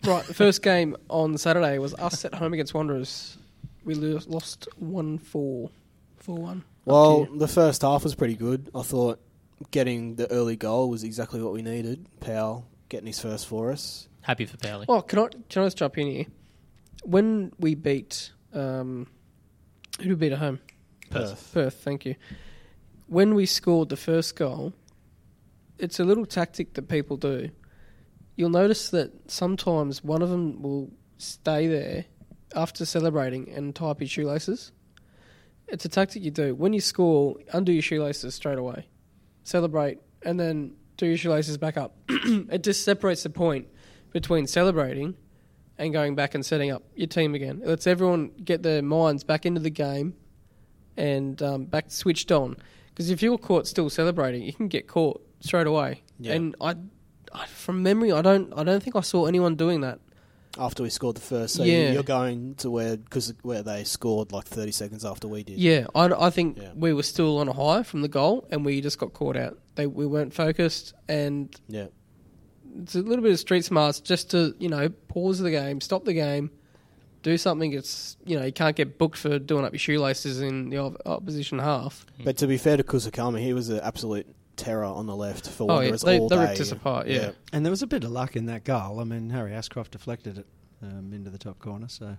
Right, 0.02 0.24
the 0.24 0.34
first 0.34 0.60
game 0.60 0.96
on 1.08 1.38
Saturday 1.38 1.78
was 1.78 1.94
us 1.94 2.24
at 2.24 2.34
home 2.34 2.52
against 2.52 2.74
Wanderers. 2.74 3.38
We 3.84 3.94
lo- 3.94 4.18
lost 4.26 4.66
1 4.78 5.18
4. 5.18 5.70
4 6.18 6.36
1. 6.36 6.64
Well, 6.84 7.26
the 7.26 7.46
first 7.46 7.82
half 7.82 8.02
was 8.02 8.16
pretty 8.16 8.34
good. 8.34 8.68
I 8.74 8.82
thought 8.82 9.20
getting 9.70 10.16
the 10.16 10.28
early 10.32 10.56
goal 10.56 10.90
was 10.90 11.04
exactly 11.04 11.40
what 11.40 11.52
we 11.52 11.62
needed. 11.62 12.08
Powell 12.18 12.66
getting 12.88 13.06
his 13.06 13.20
first 13.20 13.46
for 13.46 13.70
us. 13.70 14.08
Happy 14.22 14.46
for 14.46 14.56
Powley. 14.56 14.86
Oh, 14.88 15.00
can 15.00 15.20
I, 15.20 15.28
can 15.48 15.62
I 15.62 15.66
just 15.66 15.76
jump 15.76 15.96
in 15.96 16.08
here? 16.08 16.26
When 17.04 17.52
we 17.60 17.76
beat. 17.76 18.32
Um, 18.52 19.06
who 19.98 20.08
did 20.08 20.10
we 20.10 20.16
beat 20.16 20.32
at 20.32 20.40
home? 20.40 20.58
Perth. 21.10 21.50
Perth, 21.52 21.74
thank 21.74 22.04
you. 22.04 22.16
When 23.06 23.34
we 23.34 23.46
scored 23.46 23.88
the 23.88 23.96
first 23.96 24.36
goal, 24.36 24.72
it's 25.78 26.00
a 26.00 26.04
little 26.04 26.26
tactic 26.26 26.74
that 26.74 26.88
people 26.88 27.16
do. 27.16 27.50
You'll 28.36 28.50
notice 28.50 28.90
that 28.90 29.30
sometimes 29.30 30.02
one 30.02 30.22
of 30.22 30.30
them 30.30 30.62
will 30.62 30.90
stay 31.18 31.66
there 31.66 32.06
after 32.54 32.84
celebrating 32.84 33.48
and 33.50 33.74
tie 33.74 33.86
up 33.86 34.00
your 34.00 34.08
shoelaces. 34.08 34.72
It's 35.68 35.84
a 35.84 35.88
tactic 35.88 36.22
you 36.22 36.30
do. 36.30 36.54
When 36.54 36.72
you 36.72 36.80
score, 36.80 37.36
undo 37.52 37.72
your 37.72 37.82
shoelaces 37.82 38.34
straight 38.34 38.58
away. 38.58 38.86
Celebrate, 39.44 39.98
and 40.22 40.38
then 40.38 40.74
do 40.96 41.06
your 41.06 41.16
shoelaces 41.16 41.58
back 41.58 41.76
up. 41.76 41.96
it 42.08 42.62
just 42.62 42.84
separates 42.84 43.22
the 43.22 43.30
point 43.30 43.68
between 44.12 44.46
celebrating 44.46 45.16
and 45.78 45.92
going 45.92 46.14
back 46.14 46.34
and 46.34 46.44
setting 46.44 46.70
up 46.70 46.82
your 46.94 47.08
team 47.08 47.34
again. 47.34 47.60
It 47.62 47.68
lets 47.68 47.86
everyone 47.86 48.30
get 48.44 48.62
their 48.62 48.82
minds 48.82 49.24
back 49.24 49.44
into 49.44 49.60
the 49.60 49.70
game 49.70 50.14
and 50.96 51.40
um, 51.42 51.64
back 51.64 51.86
switched 51.90 52.30
on. 52.32 52.56
Because 52.90 53.10
if 53.10 53.22
you're 53.22 53.38
caught 53.38 53.66
still 53.66 53.90
celebrating, 53.90 54.42
you 54.42 54.52
can 54.52 54.68
get 54.68 54.86
caught 54.86 55.20
straight 55.40 55.66
away. 55.66 56.02
Yeah. 56.20 56.34
And 56.34 56.54
I, 56.60 56.76
I, 57.32 57.46
from 57.46 57.82
memory, 57.82 58.12
I 58.12 58.22
don't, 58.22 58.52
I 58.56 58.62
don't 58.62 58.82
think 58.82 58.94
I 58.96 59.00
saw 59.00 59.26
anyone 59.26 59.56
doing 59.56 59.80
that. 59.80 59.98
After 60.56 60.84
we 60.84 60.90
scored 60.90 61.16
the 61.16 61.20
first, 61.20 61.56
so 61.56 61.64
Yeah. 61.64 61.90
you're 61.90 62.04
going 62.04 62.54
to 62.56 62.70
where 62.70 62.96
because 62.96 63.34
where 63.42 63.64
they 63.64 63.82
scored 63.82 64.30
like 64.30 64.44
30 64.44 64.70
seconds 64.70 65.04
after 65.04 65.26
we 65.26 65.42
did. 65.42 65.58
Yeah, 65.58 65.86
I, 65.96 66.04
I 66.06 66.30
think 66.30 66.58
Yeah. 66.58 66.70
we 66.76 66.92
were 66.92 67.02
still 67.02 67.38
on 67.38 67.48
a 67.48 67.52
high 67.52 67.82
from 67.82 68.02
the 68.02 68.08
goal, 68.08 68.46
and 68.52 68.64
we 68.64 68.80
just 68.80 69.00
got 69.00 69.12
caught 69.12 69.36
out. 69.36 69.58
They, 69.74 69.88
we 69.88 70.06
weren't 70.06 70.32
focused, 70.32 70.94
and 71.08 71.52
yeah. 71.66 71.86
it's 72.80 72.94
a 72.94 73.00
little 73.00 73.24
bit 73.24 73.32
of 73.32 73.40
street 73.40 73.64
smarts 73.64 73.98
just 73.98 74.30
to 74.30 74.54
you 74.60 74.68
know 74.68 74.88
pause 75.08 75.40
the 75.40 75.50
game, 75.50 75.80
stop 75.80 76.04
the 76.04 76.14
game, 76.14 76.52
do 77.24 77.36
something. 77.36 77.72
It's 77.72 78.16
you 78.24 78.38
know 78.38 78.44
you 78.46 78.52
can't 78.52 78.76
get 78.76 78.96
booked 78.98 79.18
for 79.18 79.40
doing 79.40 79.64
up 79.64 79.72
your 79.72 79.80
shoelaces 79.80 80.40
in 80.40 80.70
the 80.70 80.78
opposition 81.06 81.58
half. 81.58 82.06
But 82.22 82.36
to 82.36 82.46
be 82.46 82.56
fair 82.58 82.76
to 82.76 82.84
Kusukami, 82.84 83.40
he 83.42 83.52
was 83.52 83.68
an 83.70 83.80
absolute 83.80 84.26
terror 84.56 84.84
on 84.84 85.06
the 85.06 85.16
left 85.16 85.48
for 85.48 85.64
Oh, 85.64 85.66
yeah, 85.66 85.90
Wanderers 85.90 86.02
they- 86.02 86.18
all 86.20 86.28
they 86.28 86.36
day. 86.36 86.42
ripped 86.44 86.60
us 86.60 86.70
apart, 86.70 87.08
yeah. 87.08 87.32
And 87.52 87.66
there 87.66 87.72
was 87.72 87.82
a 87.82 87.88
bit 87.88 88.04
of 88.04 88.12
luck 88.12 88.36
in 88.36 88.46
that 88.46 88.62
goal. 88.62 89.00
I 89.00 89.04
mean, 89.04 89.30
Harry 89.30 89.52
Ashcroft 89.52 89.90
deflected 89.90 90.38
it 90.38 90.46
um, 90.80 91.12
into 91.12 91.28
the 91.30 91.38
top 91.38 91.58
corner. 91.58 91.88
So 91.88 92.16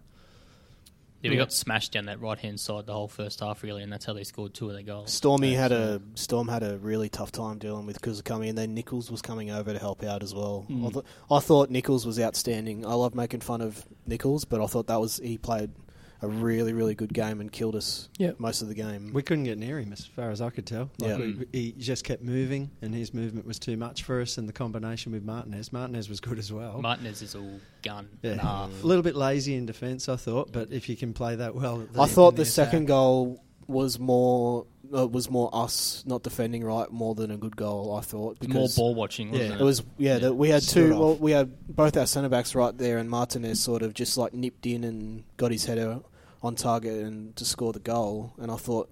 Yeah, 1.25 1.31
we 1.31 1.37
got 1.37 1.51
smashed 1.53 1.91
down 1.91 2.05
that 2.05 2.21
right 2.21 2.39
hand 2.39 2.59
side 2.59 2.85
the 2.85 2.93
whole 2.93 3.07
first 3.07 3.39
half, 3.41 3.63
really, 3.63 3.83
and 3.83 3.91
that's 3.91 4.05
how 4.05 4.13
they 4.13 4.23
scored 4.23 4.53
two 4.53 4.67
of 4.69 4.73
their 4.73 4.83
goals. 4.83 5.11
Stormy 5.11 5.53
Yeah, 5.53 5.61
had 5.61 5.71
so- 5.71 6.01
a 6.15 6.17
Storm 6.17 6.47
had 6.47 6.63
a 6.63 6.77
really 6.77 7.09
tough 7.09 7.31
time 7.31 7.57
dealing 7.57 7.85
with 7.85 8.01
Kusukami, 8.01 8.49
and 8.49 8.57
then 8.57 8.73
Nichols 8.73 9.09
was 9.11 9.21
coming 9.21 9.51
over 9.51 9.73
to 9.73 9.79
help 9.79 10.03
out 10.03 10.23
as 10.23 10.33
well. 10.33 10.65
Mm. 10.69 10.87
I, 10.87 10.89
th- 10.91 11.05
I 11.31 11.39
thought 11.39 11.69
Nichols 11.69 12.05
was 12.05 12.19
outstanding. 12.19 12.85
I 12.85 12.93
love 12.93 13.15
making 13.15 13.41
fun 13.41 13.61
of 13.61 13.85
Nichols, 14.07 14.45
but 14.45 14.61
I 14.61 14.67
thought 14.67 14.87
that 14.87 15.01
was 15.01 15.17
he 15.17 15.37
played 15.37 15.71
a 16.21 16.27
really 16.27 16.73
really 16.73 16.95
good 16.95 17.13
game 17.13 17.41
and 17.41 17.51
killed 17.51 17.75
us 17.75 18.09
Yep. 18.17 18.39
most 18.39 18.61
of 18.61 18.67
the 18.67 18.73
game. 18.73 19.11
we 19.13 19.21
couldn't 19.21 19.43
get 19.43 19.57
near 19.57 19.79
him, 19.79 19.91
as 19.93 20.05
far 20.05 20.31
as 20.31 20.41
I 20.41 20.49
could 20.49 20.65
tell. 20.65 20.89
Like 20.99 21.09
Yeah. 21.11 21.17
we, 21.17 21.33
mm. 21.33 21.47
he 21.51 21.71
just 21.73 22.03
kept 22.03 22.23
moving, 22.23 22.71
and 22.81 22.93
his 22.93 23.13
movement 23.13 23.45
was 23.45 23.59
too 23.59 23.77
much 23.77 24.03
for 24.03 24.21
us. 24.21 24.37
And 24.37 24.47
the 24.47 24.53
combination 24.53 25.11
with 25.11 25.23
Martinez, 25.23 25.71
Martinez 25.73 26.09
was 26.09 26.19
good 26.19 26.39
as 26.39 26.51
well. 26.51 26.81
Martinez 26.81 27.21
is 27.21 27.35
all 27.35 27.59
gun 27.83 28.07
Yeah. 28.21 28.31
and 28.31 28.41
half. 28.41 28.83
A 28.83 28.87
little 28.87 29.03
bit 29.03 29.15
lazy 29.15 29.55
in 29.55 29.65
defence, 29.65 30.07
I 30.09 30.15
thought, 30.15 30.51
but 30.51 30.71
if 30.71 30.89
you 30.89 30.95
can 30.95 31.13
play 31.13 31.35
that 31.35 31.53
well, 31.55 31.81
at 31.81 31.99
I 31.99 32.05
thought 32.07 32.33
in 32.33 32.37
the, 32.37 32.45
second 32.45 32.85
goal 32.85 33.41
was 33.67 33.99
more 33.99 34.65
uh, 34.95 35.07
was 35.07 35.29
more 35.29 35.49
us 35.53 36.03
not 36.05 36.21
defending 36.23 36.63
right 36.63 36.91
more 36.91 37.15
than 37.15 37.31
a 37.31 37.37
good 37.37 37.55
goal. 37.55 37.95
I 37.95 38.01
thought 38.01 38.37
More 38.47 38.67
ball 38.75 38.93
watching, 38.95 39.31
wasn't 39.31 39.49
Yeah. 39.49 39.55
it? 39.55 39.61
It 39.61 39.63
was 39.63 39.83
yeah. 39.97 40.13
Yeah. 40.13 40.19
The, 40.19 40.33
we 40.33 40.49
had 40.49 40.63
Stood 40.63 40.91
two. 40.91 40.99
Well, 40.99 41.15
we 41.15 41.31
had 41.31 41.51
both 41.75 41.97
our 41.97 42.05
centre 42.05 42.29
backs 42.29 42.53
right 42.55 42.77
there, 42.77 42.97
and 42.97 43.09
Martinez 43.09 43.59
sort 43.59 43.81
of 43.81 43.93
just 43.93 44.17
like 44.17 44.33
nipped 44.33 44.65
in 44.65 44.83
and 44.83 45.23
got 45.37 45.51
his 45.51 45.65
header 45.65 45.99
on 46.43 46.55
target 46.55 47.03
and 47.03 47.35
to 47.37 47.45
score 47.45 47.73
the 47.73 47.79
goal. 47.79 48.33
And 48.37 48.51
I 48.51 48.57
thought 48.57 48.89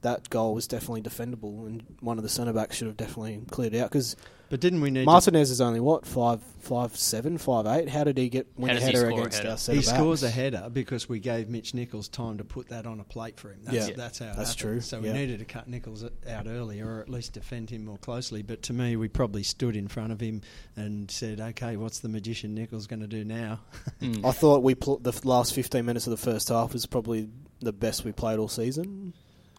that 0.00 0.30
goal 0.30 0.54
was 0.54 0.66
definitely 0.66 1.02
defendable, 1.02 1.66
and 1.66 1.84
one 2.00 2.16
of 2.18 2.22
the 2.24 2.30
centre 2.30 2.52
backs 2.52 2.76
should 2.76 2.86
have 2.88 2.96
definitely 2.96 3.42
cleared 3.50 3.74
it 3.74 3.80
out 3.80 3.90
because 3.90 4.16
But 4.52 4.60
didn't 4.60 4.82
we 4.82 4.90
need? 4.90 5.06
Martinez 5.06 5.50
is 5.50 5.62
only 5.62 5.80
what 5.80 6.04
five, 6.04 6.42
five, 6.60 6.94
seven, 6.94 7.38
five, 7.38 7.64
eight. 7.66 7.88
How 7.88 8.04
did 8.04 8.18
he 8.18 8.28
get 8.28 8.46
win 8.58 8.68
How 8.68 8.76
a 8.76 8.80
does 8.80 8.82
he 8.82 8.86
header 8.94 8.98
score 8.98 9.10
a 9.10 9.14
against 9.22 9.38
header? 9.38 9.48
our 9.50 9.56
to, 9.56 9.62
centre 9.62 9.80
he 9.80 9.86
backs? 9.86 9.98
scores 9.98 10.22
a 10.24 10.28
header 10.30 10.68
because 10.70 11.08
we 11.08 11.20
gave 11.20 11.48
Mitch 11.48 11.72
Nichols 11.72 12.06
time 12.08 12.36
to 12.36 12.44
put 12.44 12.68
that 12.68 12.84
on 12.84 13.00
a 13.00 13.04
plate 13.04 13.40
for 13.40 13.50
him. 13.50 13.60
That's, 13.64 13.88
Yeah. 13.88 13.94
that's 13.96 14.18
how 14.18 14.26
it 14.26 14.36
That's 14.36 14.50
happened. 14.50 14.58
true, 14.58 14.80
So 14.82 15.00
we 15.00 15.06
yeah. 15.06 15.14
needed 15.14 15.38
to 15.38 15.46
cut 15.46 15.68
Nichols 15.68 16.04
out 16.04 16.46
earlier, 16.46 16.86
or 16.96 17.00
at 17.00 17.08
least 17.08 17.32
defend 17.32 17.70
him 17.70 17.86
more 17.86 17.96
closely. 17.96 18.42
But 18.42 18.60
to 18.64 18.74
me, 18.74 18.94
we 18.96 19.08
probably 19.08 19.42
stood 19.42 19.74
in 19.74 19.88
front 19.88 20.12
of 20.12 20.20
him 20.20 20.42
and 20.76 21.10
said, 21.10 21.40
"Okay, 21.40 21.78
what's 21.78 22.00
the 22.00 22.10
magician 22.10 22.54
Nichols 22.54 22.86
going 22.86 23.00
to 23.00 23.06
do 23.06 23.24
now?" 23.24 23.60
Mm. 24.02 24.22
I 24.28 24.32
thought 24.32 24.62
we 24.62 24.74
pl- 24.74 24.98
the 24.98 25.12
f- 25.12 25.24
last 25.24 25.54
fifteen 25.54 25.86
minutes 25.86 26.06
of 26.06 26.10
the 26.10 26.18
first 26.18 26.50
half 26.50 26.74
was 26.74 26.84
probably 26.84 27.30
the 27.60 27.72
best 27.72 28.04
we 28.04 28.12
played 28.12 28.38
all 28.38 28.48
season. 28.48 29.14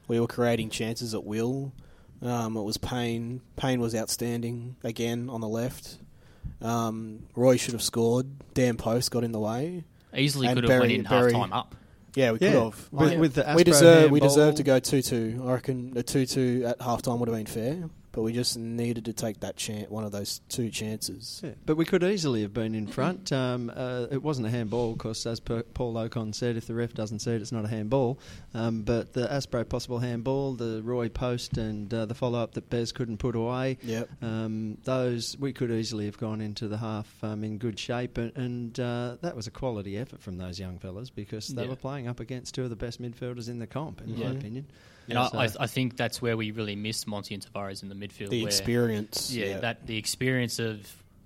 We 0.08 0.20
were 0.20 0.28
creating 0.28 0.70
chances 0.70 1.16
at 1.16 1.24
will. 1.24 1.72
Um, 2.24 2.56
it 2.58 2.62
was 2.64 2.78
Pain. 2.78 3.42
Pain 3.58 3.80
was 3.82 3.94
outstanding 3.96 4.76
again 4.84 5.30
on 5.30 5.42
the 5.42 5.48
left. 5.48 5.98
Um, 6.62 7.24
Roy 7.36 7.58
should 7.58 7.74
have 7.74 7.82
scored. 7.82 8.28
Dan 8.54 8.78
Post 8.78 9.12
got 9.12 9.24
in 9.24 9.32
the 9.34 9.40
way. 9.40 9.84
Easily 10.16 10.48
And 10.48 10.56
could 10.56 10.64
have 10.64 10.70
went 10.70 10.82
Barry- 10.84 10.96
in 10.96 11.04
Barry- 11.04 11.34
half 11.34 11.42
time 11.42 11.54
up. 11.54 11.76
Yeah, 12.16 12.32
we 12.32 12.40
Yeah, 12.40 12.52
could 12.52 12.62
have. 12.64 12.90
with- 12.92 13.12
I- 13.12 13.18
with 13.18 13.34
the 13.34 13.54
we 13.56 13.64
deserve 13.64 14.12
we 14.12 14.20
deserve 14.20 14.56
to 14.56 14.64
go 14.64 14.80
two 14.80 15.02
two. 15.02 15.42
I 15.46 15.54
reckon 15.54 15.94
a 15.96 16.04
two 16.04 16.26
two 16.26 16.64
at 16.68 16.82
half 16.82 17.02
time 17.02 17.20
would 17.20 17.28
have 17.28 17.36
been 17.38 17.46
fair, 17.48 17.90
but 18.13 18.21
we 18.21 18.32
just 18.32 18.58
needed 18.58 19.04
to 19.06 19.12
take 19.13 19.41
that 19.41 19.58
chance, 19.58 19.89
one 19.89 20.06
of 20.06 20.12
those 20.13 20.39
two 20.47 20.69
chances. 20.69 21.41
Yeah, 21.43 21.52
but 21.65 21.76
we 21.76 21.84
could 21.84 22.04
easily 22.04 22.43
have 22.43 22.54
been 22.54 22.73
in 22.76 22.88
front. 22.88 23.32
Um, 23.34 23.69
uh, 23.76 24.06
it 24.10 24.23
wasn't 24.23 24.47
a 24.47 24.49
handball, 24.49 24.93
of 24.93 24.99
course, 24.99 25.26
as 25.26 25.41
per 25.41 25.63
Paul 25.63 25.95
Okon 25.95 26.34
said. 26.34 26.56
If 26.56 26.67
the 26.67 26.76
ref 26.76 26.93
doesn't 26.93 27.19
see 27.19 27.32
it, 27.32 27.41
it's 27.41 27.52
not 27.52 27.65
a 27.65 27.67
handball. 27.67 28.19
Um, 28.54 28.84
but 28.84 29.12
the 29.13 29.28
Aspro 29.28 29.67
possible 29.67 29.99
handball, 29.99 30.54
the 30.54 30.82
Roy 30.84 31.10
post, 31.10 31.58
and 31.58 31.93
uh, 31.93 32.06
the 32.06 32.13
follow 32.15 32.39
up 32.39 32.54
that 32.54 32.69
Bez 32.69 32.91
couldn't 32.91 33.17
put 33.17 33.36
away. 33.36 33.78
Yep. 33.84 34.10
Um, 34.21 34.78
those 34.86 35.36
we 35.39 35.52
could 35.52 35.71
easily 35.71 36.06
have 36.06 36.17
gone 36.17 36.39
into 36.39 36.67
the 36.67 36.78
half 36.78 37.12
um, 37.23 37.43
in 37.43 37.58
good 37.58 37.78
shape, 37.80 38.17
and, 38.17 38.32
and 38.38 38.80
uh, 38.80 39.17
that 39.21 39.36
was 39.36 39.47
a 39.47 39.52
quality 39.52 39.97
effort 39.97 40.21
from 40.21 40.38
those 40.38 40.60
young 40.60 40.78
fellas 40.78 41.10
because 41.10 41.47
they 41.47 41.63
Yeah. 41.63 41.69
were 41.69 41.76
playing 41.76 42.08
up 42.08 42.19
against 42.19 42.54
two 42.54 42.63
of 42.63 42.69
the 42.69 42.76
best 42.76 43.02
midfielders 43.02 43.49
in 43.49 43.58
the 43.60 43.67
comp, 43.67 44.02
in 44.02 44.10
Yeah. 44.15 44.30
my 44.30 44.36
opinion. 44.36 44.67
And 45.10 45.18
I, 45.18 45.28
So- 45.28 45.38
I, 45.38 45.63
I 45.63 45.68
think 45.68 45.98
that's 45.98 46.22
where 46.22 46.38
we 46.38 46.52
really 46.52 46.76
missed 46.76 47.08
Monty 47.08 47.34
and 47.34 47.46
Tavares 47.46 47.84
in 47.84 47.89
the 47.89 47.96
midfield. 47.96 48.30
The 48.30 48.42
where, 48.44 48.48
experience. 48.48 49.34
yeah, 49.34 49.60
that 49.60 49.86
the 49.86 49.98
experience 49.98 50.60
of 50.60 50.80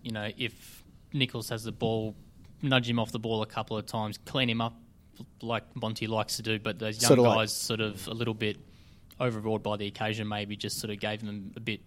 you 0.04 0.12
know 0.12 0.30
if 0.38 0.84
Nichols 1.14 1.50
has 1.50 1.64
the 1.64 1.72
ball, 1.72 2.16
nudge 2.62 2.90
him 2.90 3.00
off 3.00 3.12
the 3.12 3.20
ball 3.20 3.42
a 3.42 3.48
couple 3.48 3.78
of 3.78 3.86
times, 3.86 4.18
clean 4.26 4.50
him 4.50 4.62
up 4.62 4.74
like 5.42 5.64
Monty 5.76 6.08
likes 6.08 6.38
to 6.38 6.44
do, 6.44 6.60
but 6.60 6.80
those 6.80 7.02
young 7.02 7.08
Sort 7.08 7.20
of 7.20 7.26
like- 7.26 7.38
guys 7.38 7.54
sort 7.54 7.82
of 7.82 8.08
a 8.08 8.14
little 8.14 8.34
bit 8.34 8.58
overawed 9.20 9.64
by 9.64 9.78
the 9.78 9.88
occasion, 9.88 10.28
maybe 10.28 10.56
just 10.56 10.80
sort 10.80 10.92
of 10.92 11.00
gave 11.00 11.22
them 11.26 11.52
a 11.56 11.60
bit 11.60 11.82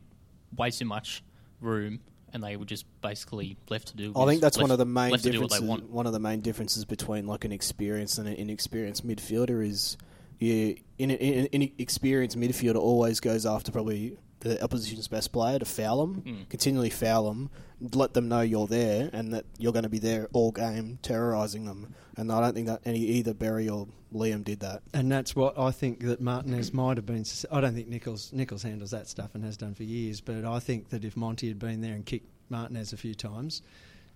way 0.57 0.71
too 0.71 0.85
much 0.85 1.23
room. 1.61 2.01
And 2.33 2.45
they 2.45 2.57
were 2.57 2.65
just 2.65 2.85
basically 3.03 3.57
left 3.69 3.89
to 3.89 3.97
do. 3.97 4.13
I 4.15 4.25
think 4.25 4.41
that's 4.41 4.57
one 4.57 4.71
of 4.71 4.79
the 4.79 4.85
main 4.87 5.11
left 5.11 5.25
to 5.25 5.31
do 5.33 5.41
what 5.41 5.51
they 5.51 5.59
differences. 5.59 5.91
One 5.91 6.07
of 6.07 6.13
the 6.13 6.21
main 6.21 6.41
differences 6.43 6.85
between 6.85 7.27
like 7.27 7.45
an 7.45 7.51
experienced 7.51 8.19
and 8.19 8.29
an 8.29 8.35
inexperienced 8.35 9.05
midfielder 9.05 9.67
is, 9.67 9.97
you 10.41 10.77
in 10.99 11.11
an 11.11 11.17
in, 11.19 11.47
in 11.47 11.71
experienced 11.79 12.39
midfielder 12.39 12.77
always 12.77 13.21
goes 13.21 13.47
after 13.47 13.71
probably 13.73 14.19
the 14.41 14.63
opposition's 14.65 15.07
best 15.07 15.33
player 15.33 15.59
to 15.59 15.65
foul 15.67 16.01
them, 16.07 16.23
Mm. 16.23 16.49
continually 16.49 16.89
foul 16.91 17.29
them, 17.29 17.51
let 17.93 18.15
them 18.15 18.29
know 18.29 18.41
you're 18.41 18.67
there 18.67 19.11
and 19.13 19.35
that 19.35 19.45
you're 19.59 19.73
going 19.73 19.83
to 19.83 19.91
be 19.91 19.99
there 19.99 20.29
all 20.33 20.51
game, 20.51 20.99
terrorising 21.03 21.67
them. 21.67 21.95
And 22.17 22.33
I 22.33 22.41
don't 22.41 22.55
think 22.55 22.67
that 22.67 22.81
any 22.87 23.01
either 23.01 23.35
Barry 23.35 23.69
or 23.69 23.87
Liam 24.15 24.43
did 24.43 24.61
that. 24.61 24.81
And 24.95 25.13
that's 25.13 25.37
what 25.37 25.59
I 25.59 25.71
think 25.73 26.01
that 26.07 26.23
Martinez 26.23 26.73
might 26.73 26.97
have 26.97 27.05
been. 27.05 27.25
I 27.53 27.61
don't 27.61 27.75
think 27.75 27.89
Nichols 27.89 28.33
Nichols 28.33 28.63
handles 28.63 28.93
that 28.93 29.09
stuff 29.09 29.35
and 29.35 29.45
has 29.45 29.59
done 29.59 29.75
for 29.75 29.85
years. 29.85 30.23
But 30.23 30.47
I 30.47 30.59
think 30.59 30.89
that 30.89 31.05
if 31.05 31.17
Monty 31.19 31.49
had 31.49 31.59
been 31.59 31.83
there 31.83 31.93
and 31.95 32.05
kicked 32.07 32.29
Martinez 32.49 32.95
a 32.95 32.97
few 32.97 33.15
times, 33.15 33.61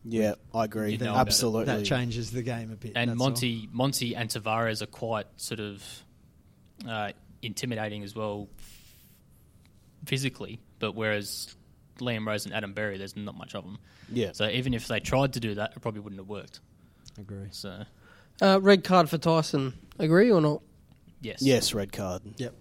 Yeah, 0.06 0.34
I 0.54 0.64
agree. 0.64 0.92
You'd 0.92 1.02
know. 1.02 1.14
Absolutely. 1.14 1.66
that 1.66 1.84
changes 1.84 2.30
the 2.30 2.42
game 2.42 2.70
a 2.70 2.76
bit. 2.76 2.92
And 2.96 3.10
that's 3.10 3.20
all. 3.20 3.26
Monty, 3.28 3.68
Monty 3.72 4.16
and 4.16 4.28
Tavares 4.30 4.80
are 4.82 4.87
quite 4.87 5.26
sort 5.37 5.60
of 5.60 5.82
uh, 6.88 7.12
intimidating 7.42 8.02
as 8.02 8.14
well 8.14 8.48
physically, 10.06 10.60
but 10.78 10.94
whereas 10.94 11.54
Liam 11.98 12.26
Rose 12.26 12.44
and 12.44 12.54
Adam 12.54 12.72
Berry, 12.74 12.98
there's 12.98 13.16
not 13.16 13.37
much 13.37 13.54
of 13.54 13.64
them. 13.64 13.78
Yeah. 14.12 14.32
So 14.32 14.48
even 14.48 14.74
if 14.74 14.88
they 14.88 15.00
tried 15.00 15.34
to 15.34 15.40
do 15.40 15.54
that, 15.54 15.72
it 15.76 15.80
probably 15.80 16.00
wouldn't 16.00 16.20
have 16.20 16.28
worked. 16.28 16.60
agree. 17.18 17.48
So 17.50 17.84
Uh, 18.42 18.58
red 18.60 18.82
card 18.84 19.08
for 19.08 19.16
Tyson. 19.18 19.74
Agree 19.98 20.30
or 20.30 20.40
not? 20.40 20.60
yes, 21.20 21.40
Yes, 21.40 21.72
red 21.72 21.92
card. 21.92 22.22
Yep. 22.37 22.54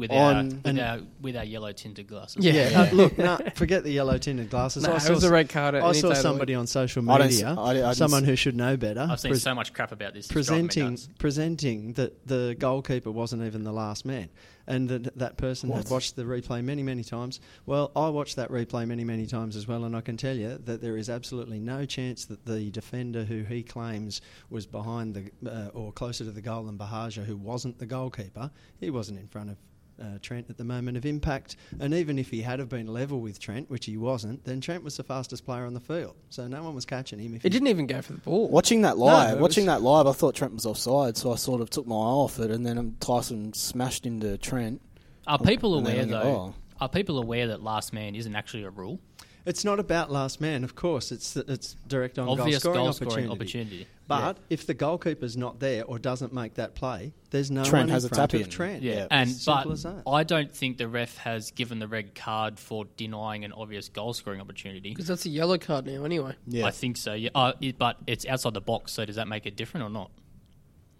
With 0.00 0.10
On- 0.10 0.36
our 0.36 0.42
with 0.44 0.60
and- 0.66 0.80
our 0.80 0.98
with 1.20 1.36
our 1.36 1.44
yellow 1.44 1.72
tinted 1.72 2.06
glasses. 2.08 2.42
Yeah. 2.44 2.70
Yeah. 2.70 2.80
Uh, 2.80 2.90
look, 2.94 3.18
no, 3.18 3.38
forget 3.54 3.84
the 3.84 3.92
yellow 3.92 4.16
tinted 4.18 4.48
glasses. 4.50 4.82
Nah, 4.82 4.92
I 4.92 4.96
it 4.96 5.00
saw, 5.00 5.12
was 5.12 5.24
a 5.24 5.30
red 5.30 5.48
card. 5.50 5.74
at 5.74 5.82
I 5.84 5.92
saw 5.92 6.08
day 6.08 6.12
of 6.12 6.16
the 6.16 6.22
somebody 6.22 6.54
on 6.54 6.66
social 6.66 7.08
I 7.10 7.18
don't 7.18 7.26
s- 7.28 7.32
media, 7.34 7.54
I- 7.56 7.62
I 7.70 7.72
didn't 7.74 7.94
someone 7.96 8.24
who 8.24 8.34
should 8.34 8.56
know 8.56 8.76
better, 8.76 9.06
I've 9.08 9.20
seen 9.20 9.30
pres- 9.32 9.42
so 9.42 9.54
much 9.54 9.72
crap 9.74 9.92
about 9.92 10.14
this. 10.14 10.30
it's 10.30 10.46
driving 10.46 10.64
me 10.64 10.68
presenting 10.68 11.14
presenting 11.18 11.92
that 11.94 12.26
the 12.26 12.56
goalkeeper 12.58 13.10
wasn't 13.10 13.42
even 13.44 13.62
the 13.62 13.72
last 13.72 14.04
man, 14.06 14.28
and 14.66 14.88
that 14.88 15.18
that 15.18 15.36
person 15.36 15.70
had 15.70 15.88
watched 15.90 16.16
the 16.16 16.22
replay 16.24 16.64
many 16.64 16.82
many 16.82 17.04
times. 17.04 17.40
Well, 17.66 17.92
I 17.94 18.08
watched 18.08 18.36
that 18.36 18.50
replay 18.50 18.86
many 18.86 19.04
many 19.04 19.26
times 19.26 19.54
as 19.56 19.68
well, 19.68 19.84
and 19.84 19.94
I 19.94 20.00
can 20.00 20.16
tell 20.16 20.36
you 20.36 20.58
that 20.64 20.80
there 20.80 20.96
is 20.96 21.10
absolutely 21.10 21.60
no 21.60 21.84
chance 21.84 22.24
that 22.26 22.46
the 22.46 22.70
defender 22.70 23.24
who 23.24 23.42
he 23.42 23.62
claims 23.62 24.20
was 24.48 24.66
behind 24.66 25.14
the 25.14 25.50
uh, 25.50 25.68
or 25.74 25.92
closer 25.92 26.24
to 26.24 26.30
the 26.30 26.40
goal 26.40 26.64
than 26.64 26.78
Buhagiar, 26.78 27.24
who 27.24 27.36
wasn't 27.36 27.78
the 27.78 27.86
goalkeeper, 27.86 28.50
he 28.80 28.88
wasn't 28.90 29.18
in 29.18 29.26
front 29.28 29.50
of. 29.50 29.56
Uh, 30.00 30.18
Trent 30.22 30.48
at 30.48 30.56
the 30.56 30.64
moment 30.64 30.96
of 30.96 31.04
impact, 31.04 31.56
and 31.78 31.92
even 31.92 32.18
if 32.18 32.30
he 32.30 32.40
had 32.40 32.58
have 32.58 32.70
been 32.70 32.86
level 32.86 33.20
with 33.20 33.38
Trent, 33.38 33.68
which 33.68 33.84
he 33.84 33.98
wasn't, 33.98 34.42
then 34.44 34.60
Trent 34.62 34.82
was 34.82 34.96
the 34.96 35.02
fastest 35.04 35.44
player 35.44 35.66
on 35.66 35.74
the 35.74 35.80
field, 35.80 36.14
so 36.30 36.48
no 36.48 36.62
one 36.62 36.74
was 36.74 36.86
catching 36.86 37.18
him. 37.18 37.34
If 37.34 37.44
It 37.44 37.52
he- 37.52 37.58
didn't 37.58 37.68
even 37.68 37.86
go 37.86 38.00
for 38.00 38.14
the 38.14 38.18
ball. 38.20 38.48
Watching 38.48 38.80
that 38.80 38.96
live, 38.96 39.36
it 39.36 39.40
watching 39.42 39.66
was- 39.66 39.74
that 39.74 39.82
live, 39.82 40.06
I 40.06 40.12
thought 40.12 40.34
Trent 40.34 40.54
was 40.54 40.64
offside, 40.64 41.18
so 41.18 41.32
I 41.32 41.36
sort 41.36 41.60
of 41.60 41.68
took 41.68 41.86
my 41.86 41.94
eye 41.96 41.98
off 41.98 42.38
it, 42.40 42.50
and 42.50 42.64
then 42.64 42.78
um, 42.78 42.96
Tyson 43.00 43.52
smashed 43.52 44.06
into 44.06 44.38
Trent. 44.38 44.80
Are 45.26 45.38
people 45.38 45.74
aware 45.78 46.06
though? 46.06 46.22
oh. 46.22 46.54
Are 46.80 46.88
people 46.88 47.18
aware 47.18 47.48
that 47.48 47.62
last 47.62 47.92
man 47.92 48.14
isn't 48.14 48.34
actually 48.34 48.62
a 48.62 48.70
rule? 48.70 49.00
It's 49.46 49.64
not 49.64 49.80
about 49.80 50.10
last 50.10 50.40
man, 50.40 50.64
of 50.64 50.74
course. 50.74 51.12
It's 51.12 51.36
it's 51.36 51.74
direct 51.86 52.18
on 52.18 52.28
Obvious 52.28 52.62
goal 52.62 52.72
scoring 52.74 52.84
goal 52.84 52.92
scoring 52.92 53.30
opportunity. 53.30 53.76
opportunity. 53.82 53.86
But 54.06 54.38
if 54.50 54.66
the 54.66 54.74
goalkeeper's 54.74 55.36
not 55.36 55.60
there 55.60 55.84
or 55.84 55.98
doesn't 56.00 56.32
make 56.32 56.54
that 56.54 56.74
play, 56.74 57.12
there's 57.30 57.48
no 57.50 57.62
Trent 57.64 57.84
one 57.86 57.88
has 57.90 58.04
in 58.04 58.10
a 58.10 58.14
front 58.16 58.30
tap 58.32 58.40
of 58.40 58.46
in. 58.46 58.50
Trent. 58.50 58.82
Yeah, 58.82 58.92
Yeah. 58.94 59.06
and 59.10 59.30
but 59.46 59.70
as 59.70 59.82
that. 59.84 60.02
I 60.06 60.24
don't 60.24 60.52
think 60.52 60.78
the 60.78 60.88
ref 60.88 61.16
has 61.18 61.52
given 61.52 61.78
the 61.78 61.86
red 61.86 62.14
card 62.16 62.58
for 62.58 62.86
denying 62.96 63.44
an 63.44 63.52
obvious 63.52 63.88
goal 63.88 64.12
scoring 64.12 64.40
opportunity. 64.40 64.90
Because 64.90 65.06
that's 65.06 65.26
a 65.26 65.30
yellow 65.30 65.58
card 65.58 65.86
now, 65.86 66.04
anyway. 66.04 66.34
Yeah, 66.46 66.66
I 66.66 66.72
think 66.72 66.96
so. 66.96 67.14
Yeah, 67.14 67.30
uh, 67.36 67.52
it, 67.60 67.78
but 67.78 67.98
it's 68.08 68.26
outside 68.26 68.54
the 68.54 68.60
box. 68.60 68.92
So 68.92 69.04
does 69.04 69.14
that 69.16 69.28
make 69.28 69.46
it 69.46 69.54
different 69.56 69.86
or 69.86 69.90
not? 69.90 70.10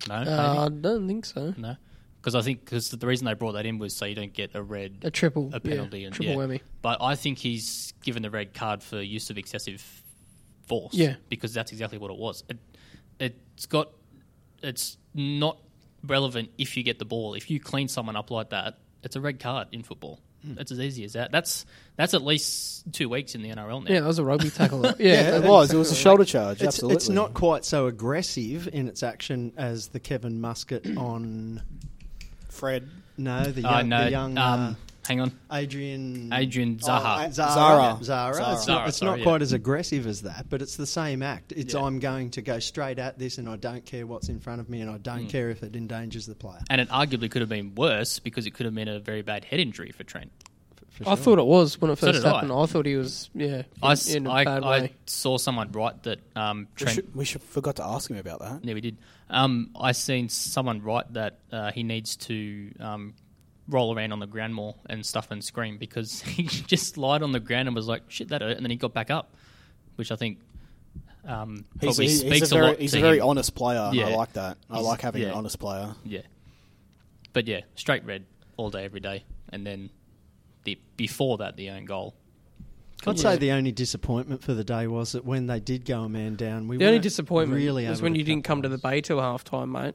No, 0.08 0.14
Uh, 0.14 0.66
I 0.66 0.68
don't 0.68 1.06
think 1.08 1.26
so. 1.26 1.52
no. 1.58 1.76
Because 2.20 2.34
I 2.34 2.42
think 2.42 2.64
because 2.64 2.90
the 2.90 3.06
reason 3.06 3.24
they 3.24 3.34
brought 3.34 3.52
that 3.52 3.64
in 3.64 3.78
was 3.78 3.96
so 3.96 4.04
you 4.04 4.14
don't 4.14 4.32
get 4.32 4.54
a 4.54 4.62
red 4.62 4.98
A 5.02 5.10
triple. 5.10 5.50
a 5.54 5.60
penalty 5.60 6.00
yeah, 6.00 6.06
and 6.06 6.14
triple 6.14 6.34
yeah. 6.34 6.38
whammy. 6.38 6.60
But 6.82 7.00
I 7.00 7.14
think 7.14 7.38
he's 7.38 7.94
given 8.02 8.22
the 8.22 8.30
red 8.30 8.52
card 8.52 8.82
for 8.82 9.00
use 9.00 9.30
of 9.30 9.38
excessive 9.38 9.82
force. 10.66 10.94
Yeah. 10.94 11.16
because 11.28 11.54
that's 11.54 11.72
exactly 11.72 11.98
what 11.98 12.10
it 12.10 12.18
was. 12.18 12.44
It, 12.48 12.58
it's 13.18 13.66
got 13.66 13.90
it's 14.62 14.98
not 15.14 15.58
relevant 16.04 16.50
if 16.58 16.76
you 16.76 16.82
get 16.82 16.98
the 16.98 17.04
ball. 17.04 17.34
If 17.34 17.50
you 17.50 17.58
clean 17.60 17.88
someone 17.88 18.16
up 18.16 18.30
like 18.30 18.50
that, 18.50 18.78
it's 19.02 19.16
a 19.16 19.20
red 19.20 19.40
card 19.40 19.68
in 19.72 19.82
football. 19.82 20.20
Hmm. 20.44 20.58
It's 20.58 20.72
as 20.72 20.80
easy 20.80 21.04
as 21.04 21.14
that. 21.14 21.32
That's 21.32 21.66
that's 21.96 22.14
at 22.14 22.22
least 22.22 22.92
two 22.92 23.08
weeks 23.08 23.34
in 23.34 23.42
the 23.42 23.50
NRL 23.50 23.84
now. 23.84 23.92
Yeah, 23.92 24.00
that 24.00 24.06
was 24.06 24.18
a 24.18 24.24
rugby 24.24 24.50
tackle. 24.50 24.84
yeah, 24.86 24.94
yeah, 24.98 25.36
it 25.36 25.44
was. 25.44 25.72
It 25.72 25.76
was 25.76 25.92
a 25.92 25.94
shoulder 25.94 26.24
charge. 26.24 26.58
It's, 26.58 26.66
absolutely, 26.76 26.96
it's 26.96 27.08
not 27.08 27.34
quite 27.34 27.64
so 27.64 27.86
aggressive 27.86 28.68
in 28.72 28.88
its 28.88 29.02
action 29.02 29.52
as 29.56 29.88
the 29.88 30.00
Kevin 30.00 30.40
Muscat 30.40 30.86
on 30.96 31.62
Fred. 32.50 32.88
no 33.16 33.44
the 33.44 33.66
I 33.66 33.80
young, 33.80 33.88
know. 33.88 34.04
the 34.04 34.10
young 34.10 34.38
um, 34.38 34.60
uh, 34.60 34.74
hang 35.06 35.20
on, 35.20 35.32
Adrian 35.52 36.32
Adrian 36.32 36.78
Zahra. 36.78 37.08
I- 37.26 37.30
Zahra. 37.30 37.52
Zahra. 37.54 38.04
Zahra. 38.04 38.34
Zahra. 38.34 38.52
It's 38.54 38.66
not, 38.66 38.88
it's 38.88 38.96
sorry, 38.98 39.10
not 39.12 39.18
yeah. 39.18 39.24
quite 39.24 39.42
as 39.42 39.52
aggressive 39.52 40.06
as 40.06 40.22
that, 40.22 40.46
but 40.48 40.62
it's 40.62 40.76
the 40.76 40.86
same 40.86 41.22
act. 41.22 41.52
It's 41.52 41.74
Yeah. 41.74 41.82
I'm 41.82 41.98
going 41.98 42.30
to 42.32 42.42
go 42.42 42.58
straight 42.58 42.98
at 42.98 43.18
this, 43.18 43.38
and 43.38 43.48
I 43.48 43.56
don't 43.56 43.84
care 43.84 44.06
what's 44.06 44.28
in 44.28 44.40
front 44.40 44.60
of 44.60 44.68
me, 44.68 44.80
and 44.80 44.90
I 44.90 44.98
don't 44.98 45.26
Mm. 45.26 45.30
care 45.30 45.50
if 45.50 45.62
it 45.62 45.74
endangers 45.76 46.26
the 46.26 46.34
player. 46.34 46.60
and 46.70 46.80
it 46.80 46.88
arguably 46.90 47.30
could 47.30 47.40
have 47.42 47.48
been 47.48 47.74
worse 47.74 48.18
because 48.18 48.46
it 48.46 48.52
could 48.54 48.66
have 48.66 48.74
been 48.74 48.88
a 48.88 49.00
very 49.00 49.22
bad 49.22 49.44
head 49.44 49.60
injury 49.60 49.90
for 49.92 50.04
Trent. 50.04 50.30
For 51.02 51.08
I 51.10 51.14
sure. 51.14 51.24
thought 51.24 51.38
it 51.38 51.46
was 51.46 51.80
when 51.80 51.90
it 51.90 51.96
first 51.98 52.22
did 52.22 52.24
happened. 52.24 52.52
I. 52.52 52.66
thought 52.66 52.84
he 52.86 52.96
was, 52.96 53.30
yeah, 53.34 53.46
in, 53.58 53.64
I, 53.82 53.92
s- 53.92 54.14
in 54.14 54.26
a 54.26 54.30
I- 54.32 54.44
bad 54.44 54.62
I 54.62 54.70
way. 54.80 54.92
saw 55.06 55.38
someone 55.38 55.72
write 55.72 56.02
that 56.04 56.18
um, 56.36 56.68
We 56.80 56.86
should, 56.88 57.14
we 57.14 57.24
should 57.24 57.42
forgot 57.42 57.76
to 57.76 57.84
ask 57.84 58.10
him 58.10 58.16
about 58.18 58.40
that. 58.40 58.64
Yeah, 58.64 58.74
we 58.74 58.80
did. 58.80 58.96
Um, 59.30 59.70
I 59.78 59.92
seen 59.92 60.28
someone 60.28 60.82
write 60.82 61.12
that 61.14 61.38
uh, 61.52 61.70
he 61.72 61.82
needs 61.84 62.16
to 62.16 62.70
um, 62.80 63.14
roll 63.68 63.96
around 63.96 64.12
on 64.12 64.18
the 64.18 64.26
ground 64.26 64.54
more 64.54 64.74
and 64.86 65.06
stuff 65.06 65.30
and 65.30 65.42
scream 65.42 65.78
because 65.78 66.20
he 66.22 66.42
just 66.44 66.98
lied 66.98 67.22
on 67.22 67.32
the 67.32 67.40
ground 67.40 67.68
and 67.68 67.74
was 67.74 67.86
like, 67.88 68.02
"Shit, 68.08 68.28
that 68.28 68.42
hurt," 68.42 68.56
and 68.56 68.64
then 68.64 68.70
he 68.70 68.76
got 68.76 68.92
back 68.92 69.10
up, 69.10 69.34
which 69.96 70.10
I 70.12 70.16
think 70.16 70.38
um, 71.24 71.64
He's, 71.80 71.96
probably 71.96 72.06
he's, 72.08 72.20
speaks 72.20 72.38
he's 72.40 72.52
a 72.52 72.54
a, 72.54 72.58
very, 72.58 72.70
lot. 72.72 72.78
he's 72.80 72.92
to 72.92 72.98
a 72.98 73.00
very 73.00 73.18
him. 73.18 73.26
honest 73.28 73.54
player. 73.54 73.88
and 73.92 74.00
I 74.00 74.14
like 74.14 74.32
that. 74.34 74.58
I 74.68 74.74
He's- 74.74 74.86
like 74.86 75.00
having 75.00 75.22
an 75.24 75.30
honest 75.30 75.58
player. 75.58 75.94
Yeah, 76.04 76.22
but 77.32 77.46
yeah, 77.46 77.60
straight 77.76 78.04
red 78.04 78.24
all 78.56 78.70
day, 78.70 78.84
every 78.84 79.00
day, 79.00 79.24
and 79.50 79.66
then 79.66 79.90
the 80.64 80.78
before 80.96 81.38
that, 81.38 81.56
the 81.56 81.70
own 81.70 81.84
goal. 81.84 82.14
I'd 83.06 83.16
Yeah. 83.16 83.22
say 83.22 83.36
the 83.38 83.52
only 83.52 83.72
disappointment 83.72 84.42
for 84.42 84.52
the 84.52 84.62
day 84.64 84.86
was 84.86 85.12
that 85.12 85.24
when 85.24 85.46
they 85.46 85.58
did 85.58 85.86
go 85.86 86.02
a 86.02 86.08
man 86.08 86.36
down, 86.36 86.68
we 86.68 86.76
The 86.76 86.84
only 86.86 86.98
disappointment 86.98 87.58
really 87.58 87.88
was 87.88 88.02
when 88.02 88.14
you 88.14 88.22
didn't 88.22 88.44
come 88.44 88.60
to 88.60 88.68
the 88.68 88.76
bay 88.76 89.00
till 89.00 89.20
half 89.20 89.42
time, 89.42 89.72
mate. 89.72 89.94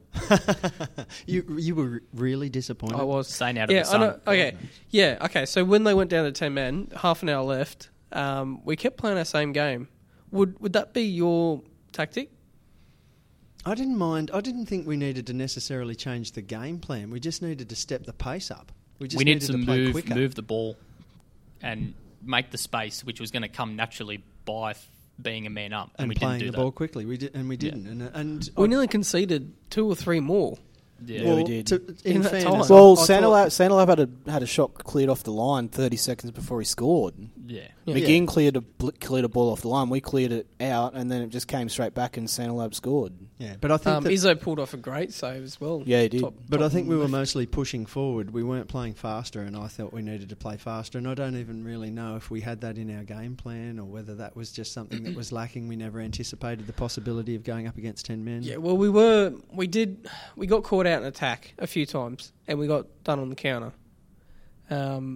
you 1.28 1.58
you 1.60 1.76
were 1.76 2.02
really 2.14 2.50
disappointed. 2.50 3.00
I 3.00 3.04
was. 3.04 3.28
Staying 3.28 3.60
out 3.60 3.70
of 3.70 3.76
yeah, 3.76 3.84
the 3.84 3.88
I 3.90 3.92
sun. 3.92 4.02
know. 4.02 4.20
Okay, 4.28 4.56
yeah, 4.90 5.18
okay. 5.22 5.46
So 5.46 5.64
when 5.64 5.84
they 5.84 5.94
went 5.94 6.10
down 6.10 6.26
to 6.26 6.32
ten 6.32 6.54
men, 6.54 6.90
half 6.98 7.22
an 7.22 7.30
hour 7.30 7.44
left. 7.44 7.90
Um, 8.12 8.64
we 8.64 8.76
kept 8.78 8.98
playing 8.98 9.18
our 9.18 9.26
same 9.26 9.52
game. 9.52 9.90
Would 10.32 10.60
would 10.62 10.74
that 10.74 10.94
be 10.94 11.02
your 11.04 11.62
tactic? 11.92 12.32
I 13.66 13.74
didn't 13.76 13.98
mind. 13.98 14.32
I 14.34 14.42
didn't 14.42 14.68
think 14.68 14.88
we 14.88 14.96
needed 14.96 15.28
to 15.28 15.34
necessarily 15.34 15.96
change 15.96 16.32
the 16.34 16.42
game 16.42 16.80
plan. 16.80 17.10
We 17.10 17.20
just 17.20 17.42
needed 17.42 17.68
to 17.70 17.76
step 17.76 18.06
the 18.06 18.14
pace 18.14 18.52
up. 18.52 18.72
We 19.00 19.08
just 19.08 19.18
we 19.18 19.24
need 19.26 19.36
needed 19.36 19.48
to 19.48 19.58
to 19.60 19.66
play 19.66 19.78
move 19.78 19.92
quicker. 19.92 20.16
move 20.16 20.36
the 20.36 20.42
ball 20.42 20.78
and 21.62 21.94
make 22.24 22.52
the 22.52 22.58
space, 22.58 23.04
which 23.04 23.20
was 23.20 23.32
going 23.32 23.44
to 23.44 23.50
come 23.50 23.76
naturally 23.76 24.24
by 24.46 24.76
being 25.22 25.46
a 25.48 25.50
man 25.50 25.74
up, 25.74 25.92
and, 25.98 26.04
and 26.06 26.10
we 26.10 26.16
playing 26.16 26.40
didn't 26.40 26.48
do 26.48 26.52
the 26.52 26.58
that. 26.58 26.62
ball 26.64 26.72
quickly. 26.72 27.06
We 27.06 27.18
did, 27.18 27.36
and 27.36 27.48
we 27.50 27.56
Yeah. 27.56 27.60
didn't. 27.72 27.88
And 27.88 28.02
uh, 28.04 28.10
and 28.14 28.50
We 28.58 28.66
I- 28.66 28.68
nearly 28.68 28.88
conceded 28.88 29.54
two 29.70 29.88
or 29.88 29.96
three 29.96 30.20
more. 30.20 30.58
Yeah, 31.06 31.22
Yeah, 31.24 31.36
we 31.36 31.44
did. 31.44 31.68
To, 31.68 31.76
in 32.06 32.16
In 32.18 32.22
that 32.22 32.30
fairness, 32.32 32.44
time. 32.46 32.54
Well, 32.54 32.94
I 32.94 32.96
thought- 32.96 33.08
Santalab, 33.10 33.48
Santalab 33.48 33.88
had 33.90 34.00
a 34.00 34.32
had 34.32 34.44
a 34.44 34.46
shot 34.48 34.76
cleared 34.76 35.10
off 35.10 35.24
the 35.24 35.32
line 35.32 35.68
30 35.68 35.98
seconds 35.98 36.32
before 36.32 36.60
he 36.62 36.66
scored. 36.66 37.14
Yeah. 37.48 37.68
Yeah. 37.86 37.96
McGing 37.96 38.28
cleared 38.28 38.56
a 38.56 38.62
bl- 38.62 38.90
cleared 39.00 39.26
a 39.26 39.30
ball 39.30 39.52
off 39.52 39.62
the 39.62 39.68
line. 39.68 39.90
We 39.90 40.02
cleared 40.02 40.32
it 40.32 40.48
out, 40.60 40.94
and 40.96 41.12
then 41.12 41.22
it 41.22 41.30
just 41.30 41.48
came 41.48 41.70
straight 41.70 41.94
back, 41.94 42.18
and 42.18 42.28
Santalab 42.28 42.74
scored. 42.74 43.14
Yeah, 43.38 43.56
but 43.60 43.70
I 43.72 43.78
think 43.78 43.96
Um, 43.98 44.04
that- 44.04 44.12
Izzo 44.14 44.40
pulled 44.40 44.60
off 44.60 44.74
a 44.74 44.78
great 44.78 45.12
save 45.14 45.44
as 45.44 45.60
well. 45.62 45.84
Yeah, 45.86 46.02
he 46.04 46.10
did. 46.10 46.22
Top- 46.22 46.34
But 46.50 46.58
top 46.58 46.66
I 46.66 46.70
think 46.70 46.88
we 46.88 46.96
were 46.96 47.08
mostly 47.08 47.46
pushing 47.46 47.86
forward. 47.86 48.32
We 48.32 48.44
weren't 48.44 48.68
playing 48.70 48.94
faster, 48.94 49.42
and 49.42 49.56
I 49.58 49.68
thought 49.68 49.94
we 49.94 50.02
needed 50.02 50.30
to 50.30 50.36
play 50.36 50.58
faster. 50.58 50.98
And 50.98 51.08
I 51.08 51.14
don't 51.14 51.36
even 51.36 51.64
really 51.64 51.92
know 51.92 52.16
if 52.16 52.32
we 52.32 52.42
had 52.42 52.62
that 52.62 52.78
in 52.78 52.90
our 52.96 53.04
game 53.04 53.36
plan 53.36 53.78
or 53.78 53.86
whether 53.86 54.16
that 54.16 54.36
was 54.36 54.52
just 54.52 54.72
something 54.72 55.04
that 55.04 55.16
was 55.16 55.32
lacking. 55.32 55.68
We 55.68 55.76
never 55.76 56.00
anticipated 56.00 56.66
the 56.68 56.74
possibility 56.74 57.36
of 57.36 57.44
going 57.44 57.68
up 57.68 57.78
against 57.78 58.06
ten 58.06 58.24
men. 58.26 58.42
Yeah, 58.44 58.58
well, 58.58 58.78
we 58.78 58.90
were, 58.90 59.34
we 59.54 59.68
did, 59.68 60.08
we 60.36 60.48
got 60.48 60.64
caught 60.64 60.88
out 60.88 61.02
in 61.02 61.08
attack 61.08 61.54
a 61.60 61.68
few 61.68 61.86
times, 61.86 62.32
and 62.48 62.58
we 62.58 62.68
got 62.68 62.88
done 63.04 63.20
on 63.20 63.30
the 63.30 63.36
counter. 63.36 63.74
Um, 64.70 65.16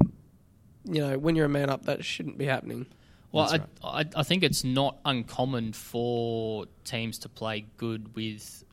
you 0.85 1.01
know, 1.01 1.17
when 1.17 1.35
you're 1.35 1.45
a 1.45 1.49
man 1.49 1.69
up, 1.69 1.85
that 1.85 2.03
shouldn't 2.05 2.37
be 2.37 2.45
happening. 2.45 2.85
Well, 3.31 3.47
That's 3.47 3.63
I, 3.83 3.99
I, 4.01 4.05
I 4.15 4.23
think 4.23 4.43
it's 4.43 4.63
not 4.63 4.97
uncommon 5.05 5.73
for 5.73 6.65
teams 6.83 7.19
to 7.19 7.29
play 7.29 7.65
good 7.77 8.15
with 8.15 8.63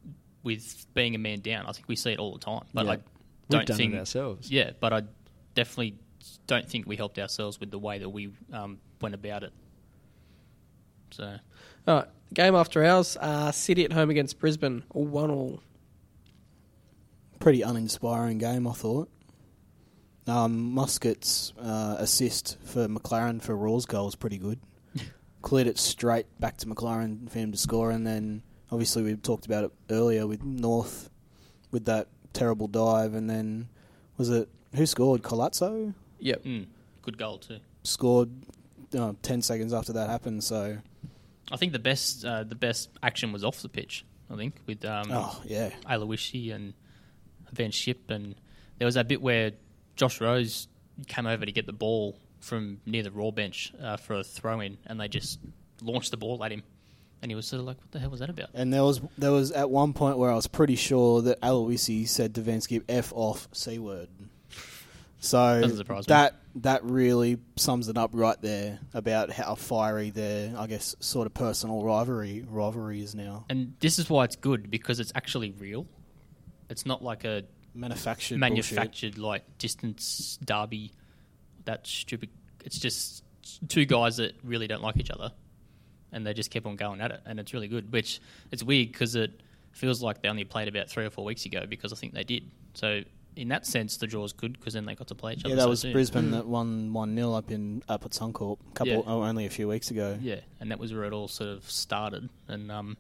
with 0.43 0.87
being 0.95 1.15
a 1.15 1.19
man 1.19 1.41
down. 1.41 1.67
I 1.67 1.73
think 1.73 1.89
we 1.89 1.97
see 1.97 2.13
it 2.13 2.19
all 2.19 2.33
the 2.33 2.39
time. 2.39 2.63
But 2.73 2.87
Yeah. 2.87 2.93
I 2.93 2.95
We've 2.95 3.03
don't 3.51 3.67
done 3.67 3.77
think 3.77 3.95
it 3.95 3.99
ourselves. 3.99 4.51
Yeah, 4.51 4.71
but 4.81 4.93
I 4.93 5.03
definitely 5.55 5.99
don't 6.47 6.69
think 6.69 6.87
we 6.87 6.97
helped 6.97 7.19
ourselves 7.19 7.61
with 7.61 7.71
the 7.71 7.79
way 7.79 7.99
that 7.99 8.09
we 8.09 8.31
um, 8.53 8.79
went 9.01 9.15
about 9.15 9.43
it. 9.43 9.53
So 11.11 11.37
All 11.87 11.95
right, 11.97 12.09
game 12.33 12.55
after 12.55 12.85
ours, 12.85 13.17
uh, 13.21 13.53
City 13.53 13.85
at 13.85 13.93
home 13.93 14.11
against 14.11 14.39
Brisbane, 14.39 14.85
all 14.91 15.05
one 15.07 15.31
all. 15.31 15.61
Pretty 17.39 17.63
uninspiring 17.63 18.39
game, 18.39 18.67
I 18.67 18.73
thought. 18.73 19.09
Um, 20.27 20.73
Muscat's 20.75 21.53
uh, 21.61 21.97
assist 21.99 22.59
for 22.65 22.89
Maclaren 22.89 23.41
for 23.41 23.55
Roar's 23.57 23.87
goal 23.87 24.07
was 24.07 24.17
pretty 24.17 24.39
good. 24.39 24.59
Cleared 25.43 25.69
it 25.69 25.79
straight 25.79 26.27
back 26.41 26.57
to 26.59 26.67
Maclaren 26.67 27.31
for 27.31 27.39
him 27.39 27.53
to 27.53 27.59
score, 27.59 27.91
and 27.91 28.07
then 28.07 28.43
obviously 28.73 29.03
we 29.05 29.15
talked 29.17 29.47
about 29.47 29.65
it 29.65 29.73
earlier 29.91 30.27
with 30.27 30.43
North 30.43 31.11
with 31.71 31.85
that 31.85 32.09
terrible 32.33 32.67
dive, 32.67 33.15
and 33.15 33.31
then 33.31 33.69
was 34.17 34.31
it 34.31 34.49
who 34.75 34.85
scored? 34.87 35.23
Colazo 35.23 35.95
Yep. 36.19 36.43
mm, 36.45 36.67
good 37.03 37.19
goal 37.19 37.39
too. 37.39 37.59
scored 37.85 38.31
uh, 38.99 39.13
ten 39.23 39.43
seconds 39.43 39.73
after 39.73 39.93
that 39.93 40.11
happened. 40.11 40.43
So 40.43 40.79
I 41.53 41.57
think 41.57 41.73
the 41.73 41.79
best 41.79 42.25
uh, 42.25 42.43
the 42.43 42.55
best 42.57 42.91
action 43.03 43.33
was 43.33 43.45
off 43.45 43.63
the 43.63 43.69
pitch. 43.69 44.05
I 44.29 44.35
think 44.35 44.57
with 44.67 44.85
um, 44.85 45.07
oh 45.13 45.41
yeah, 45.45 45.71
Aloisi 45.89 46.53
and 46.53 46.75
Van 47.53 47.71
Schip, 47.71 48.11
and 48.11 48.35
there 48.79 48.87
was 48.87 48.97
that 48.97 49.07
bit 49.07 49.23
where 49.23 49.53
Josh 49.97 50.21
Rose 50.21 50.69
came 51.09 51.27
over 51.27 51.45
to 51.45 51.53
get 51.53 51.67
the 51.67 51.73
ball 51.73 52.17
from 52.41 52.81
near 52.87 53.03
the 53.03 53.11
Roar 53.11 53.33
bench 53.33 53.73
uh, 53.81 53.97
for 53.97 54.15
a 54.15 54.25
throw 54.25 54.61
in, 54.61 54.79
and 54.87 55.01
they 55.01 55.09
just 55.09 55.41
launched 55.83 56.11
the 56.11 56.17
ball 56.17 56.43
at 56.45 56.53
him, 56.53 56.63
and 57.23 57.31
he 57.31 57.35
was 57.35 57.47
sort 57.47 57.61
of 57.61 57.67
like, 57.67 57.79
"What 57.79 57.91
the 57.91 57.99
hell 57.99 58.11
was 58.11 58.21
that 58.21 58.31
about?" 58.31 58.51
And 58.55 58.73
there 58.73 58.85
was 58.85 59.01
there 59.19 59.33
was 59.33 59.53
at 59.53 59.71
one 59.71 59.93
point 59.93 60.19
where 60.19 60.31
I 60.31 60.35
was 60.35 60.47
pretty 60.47 60.77
sure 60.77 61.23
that 61.23 61.41
Aloisi 61.41 62.07
said 62.07 62.35
to 62.37 62.41
Van 62.43 62.61
Schip 62.61 62.85
"f 62.89 63.13
off 63.15 63.49
c 63.53 63.79
word." 63.79 64.09
So 65.19 65.61
Doesn't 65.61 65.89
me. 65.89 66.03
that 66.07 66.35
that 66.57 66.85
really 66.85 67.39
sums 67.57 67.89
it 67.89 67.97
up 67.97 68.11
right 68.13 68.41
there 68.43 68.79
about 68.95 69.31
how 69.31 69.55
fiery 69.55 70.11
their 70.11 70.57
I 70.57 70.67
guess 70.67 70.95
sort 71.01 71.27
of 71.27 71.35
personal 71.35 71.83
rivalry 71.83 72.45
rivalry 72.49 73.01
is 73.01 73.15
now. 73.15 73.45
And 73.49 73.75
this 73.81 73.99
is 73.99 74.09
why 74.09 74.25
it's 74.25 74.37
good 74.37 74.71
because 74.71 75.01
it's 75.01 75.13
actually 75.15 75.53
real. 75.53 75.87
It's 76.69 76.85
not 76.87 77.03
like 77.03 77.25
a 77.25 77.45
Manufactured, 77.77 78.41
bullshit. 78.41 78.41
manufactured 78.41 79.19
like 79.19 79.59
distance 79.59 80.39
derby. 80.45 80.93
That 81.65 81.87
stupid. 81.87 82.31
It's 82.65 82.79
just 82.79 83.23
two 83.69 83.85
guys 83.85 84.17
that 84.17 84.35
really 84.43 84.67
don't 84.67 84.83
like 84.83 84.97
each 84.97 85.11
other, 85.11 85.33
and 86.13 86.27
they 86.27 86.35
just 86.35 86.51
keep 86.51 86.67
on 86.67 86.77
going 86.77 87.01
at 87.01 87.11
it, 87.11 87.21
and 87.27 87.39
it's 87.39 87.53
really 87.55 87.69
good. 87.69 87.93
Which 87.93 88.21
it's 88.51 88.63
weird 88.63 88.93
because 88.93 89.15
it 89.15 89.41
feels 89.73 90.03
like 90.03 90.23
they 90.23 90.29
only 90.29 90.45
played 90.45 90.69
about 90.69 90.89
three 90.89 91.05
or 91.05 91.11
four 91.11 91.25
weeks 91.25 91.45
ago 91.45 91.67
because 91.69 91.93
I 91.93 91.97
think 91.97 92.15
they 92.15 92.25
did. 92.25 92.51
So 92.75 93.03
in 93.37 93.49
that 93.49 93.67
sense, 93.67 93.99
the 93.99 94.07
draw 94.07 94.25
is 94.25 94.33
good 94.33 94.59
because 94.59 94.75
then 94.75 94.87
they 94.87 94.95
got 94.95 95.09
to 95.09 95.15
play 95.15 95.35
each 95.35 95.41
other. 95.45 95.51
Yeah, 95.51 95.57
that 95.57 95.63
so 95.63 95.69
was 95.69 95.81
soon. 95.81 95.93
Brisbane 95.93 96.31
that 96.31 96.47
won 96.47 96.93
one 96.93 97.15
0 97.15 97.35
up 97.35 97.51
in 97.51 97.83
up 97.89 98.05
at 98.05 98.13
Suncorp, 98.13 98.59
a 98.71 98.73
couple 98.73 98.95
Yeah. 98.95 99.03
oh, 99.07 99.23
only 99.23 99.45
a 99.47 99.51
few 99.51 99.69
weeks 99.69 99.91
ago. 99.91 100.19
Yeah, 100.21 100.41
and 100.61 100.71
that 100.71 100.79
was 100.79 100.93
where 100.93 101.05
it 101.05 101.13
all 101.13 101.29
sort 101.29 101.51
of 101.51 101.71
started, 101.71 102.31
and 102.49 102.73
um, 102.73 102.97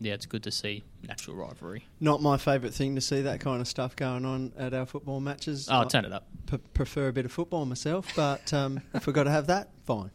yeah, 0.00 0.14
it's 0.14 0.26
good 0.26 0.42
to 0.44 0.50
see 0.50 0.82
natural 1.06 1.36
rivalry. 1.36 1.86
Not 2.00 2.22
my 2.22 2.36
favourite 2.38 2.74
thing 2.74 2.94
to 2.96 3.00
see 3.00 3.20
that 3.22 3.40
kind 3.40 3.60
of 3.60 3.68
stuff 3.68 3.94
going 3.96 4.24
on 4.24 4.52
at 4.58 4.74
our 4.74 4.86
football 4.86 5.20
matches. 5.20 5.68
Oh, 5.70 5.80
I 5.80 5.84
turn 5.84 6.04
it 6.04 6.12
up. 6.12 6.26
p- 6.46 6.58
prefer 6.74 7.08
a 7.08 7.12
bit 7.12 7.24
of 7.26 7.32
football 7.32 7.66
myself, 7.66 8.10
but 8.16 8.52
um, 8.52 8.80
if 8.94 9.06
we've 9.06 9.14
got 9.14 9.24
to 9.24 9.30
have 9.30 9.46
that, 9.48 9.68
fine. 9.84 10.10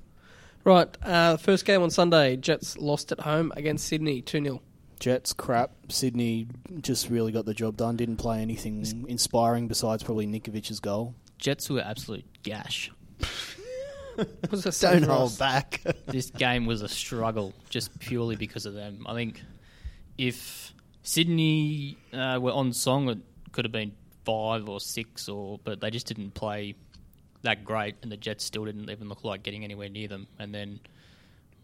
Right, 0.63 0.87
uh, 1.03 1.37
first 1.37 1.63
game 1.65 1.83
on 1.83 1.91
Sunday, 1.91 2.35
Jets 2.37 2.77
lost 2.77 3.11
at 3.11 3.19
home 3.19 3.53
against 3.55 3.87
Sydney 3.87 4.21
2 4.21 4.43
0. 4.43 4.61
Jets 4.99 5.33
crap. 5.33 5.71
Sydney 5.89 6.47
just 6.81 7.09
really 7.09 7.31
got 7.31 7.45
the 7.45 7.53
job 7.53 7.77
done. 7.77 7.95
Didn't 7.97 8.15
play 8.17 8.41
anything 8.41 9.05
inspiring 9.07 9.67
besides 9.67 10.01
probably 10.01 10.25
Nikovic's 10.25 10.79
goal. 10.79 11.13
Jets 11.37 11.69
were 11.69 11.81
absolute 11.81 12.25
gash. 12.43 12.89
Was 14.49 14.63
Don't 14.63 14.71
save 14.73 15.03
hold 15.03 15.37
back. 15.37 15.81
this 16.07 16.29
game 16.31 16.65
was 16.65 16.81
a 16.81 16.87
struggle 16.87 17.53
just 17.69 17.97
purely 17.99 18.37
because 18.37 18.65
of 18.65 18.73
them. 18.73 19.05
I 19.07 19.13
think 19.13 19.41
if 20.17 20.73
Sydney 21.03 21.97
uh, 22.13 22.39
were 22.41 22.51
on 22.51 22.73
song, 22.73 23.09
it 23.09 23.19
could 23.51 23.65
have 23.65 23.71
been 23.71 23.93
five 24.25 24.67
or 24.69 24.79
six, 24.79 25.29
or 25.29 25.59
but 25.63 25.79
they 25.81 25.89
just 25.89 26.07
didn't 26.07 26.33
play 26.33 26.75
that 27.43 27.63
great, 27.63 27.95
and 28.01 28.11
the 28.11 28.17
Jets 28.17 28.43
still 28.43 28.65
didn't 28.65 28.89
even 28.89 29.07
look 29.07 29.23
like 29.23 29.43
getting 29.43 29.63
anywhere 29.63 29.87
near 29.89 30.07
them. 30.07 30.27
And 30.39 30.53
then 30.53 30.79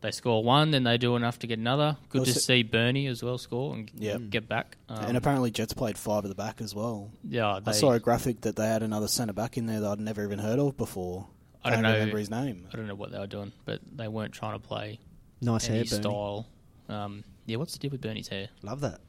they 0.02 0.12
score 0.12 0.44
one, 0.44 0.72
then 0.72 0.84
they 0.84 0.98
do 0.98 1.16
enough 1.16 1.40
to 1.40 1.48
get 1.48 1.58
another. 1.60 1.98
Good 2.10 2.22
Was 2.22 2.34
to 2.34 2.40
see 2.40 2.64
Bernie 2.64 3.08
as 3.08 3.24
well 3.24 3.38
score 3.38 3.74
and 3.74 3.90
Yep. 3.96 4.22
get 4.30 4.48
back. 4.48 4.78
Um, 4.90 5.06
and 5.06 5.18
apparently 5.18 5.50
Jets 5.52 5.74
played 5.74 5.98
five 5.98 6.24
at 6.24 6.30
the 6.30 6.36
back 6.36 6.62
as 6.62 6.74
well. 6.76 7.12
yeah, 7.28 7.60
they, 7.64 7.72
I 7.72 7.74
saw 7.74 7.92
a 7.94 8.00
graphic 8.00 8.42
that 8.42 8.56
they 8.56 8.68
had 8.68 8.84
another 8.84 9.08
centre 9.08 9.34
back 9.34 9.58
in 9.58 9.66
there 9.66 9.80
that 9.80 9.90
I'd 9.92 10.00
never 10.00 10.24
even 10.24 10.40
heard 10.40 10.60
of 10.60 10.78
before. 10.78 11.28
I 11.64 11.70
don't 11.70 11.78
Can't 11.78 11.88
know. 11.88 11.94
remember 11.94 12.18
his 12.18 12.30
name. 12.32 12.68
I 12.74 12.78
don't 12.78 12.88
know 12.88 12.96
what 12.96 13.12
they 13.12 13.20
were 13.20 13.28
doing, 13.28 13.52
but 13.66 13.82
they 13.96 14.08
weren't 14.08 14.34
trying 14.34 14.54
to 14.54 14.60
play 14.68 15.00
nice 15.42 15.68
any 15.68 15.78
hair, 15.78 15.86
Bernie. 15.86 16.02
style. 16.04 16.48
Um, 16.90 17.24
yeah, 17.46 17.58
what's 17.58 17.74
the 17.74 17.80
deal 17.80 17.92
with 17.92 18.02
Bernie's 18.02 18.28
hair? 18.28 18.50
Love 18.64 18.82
that. 18.82 19.00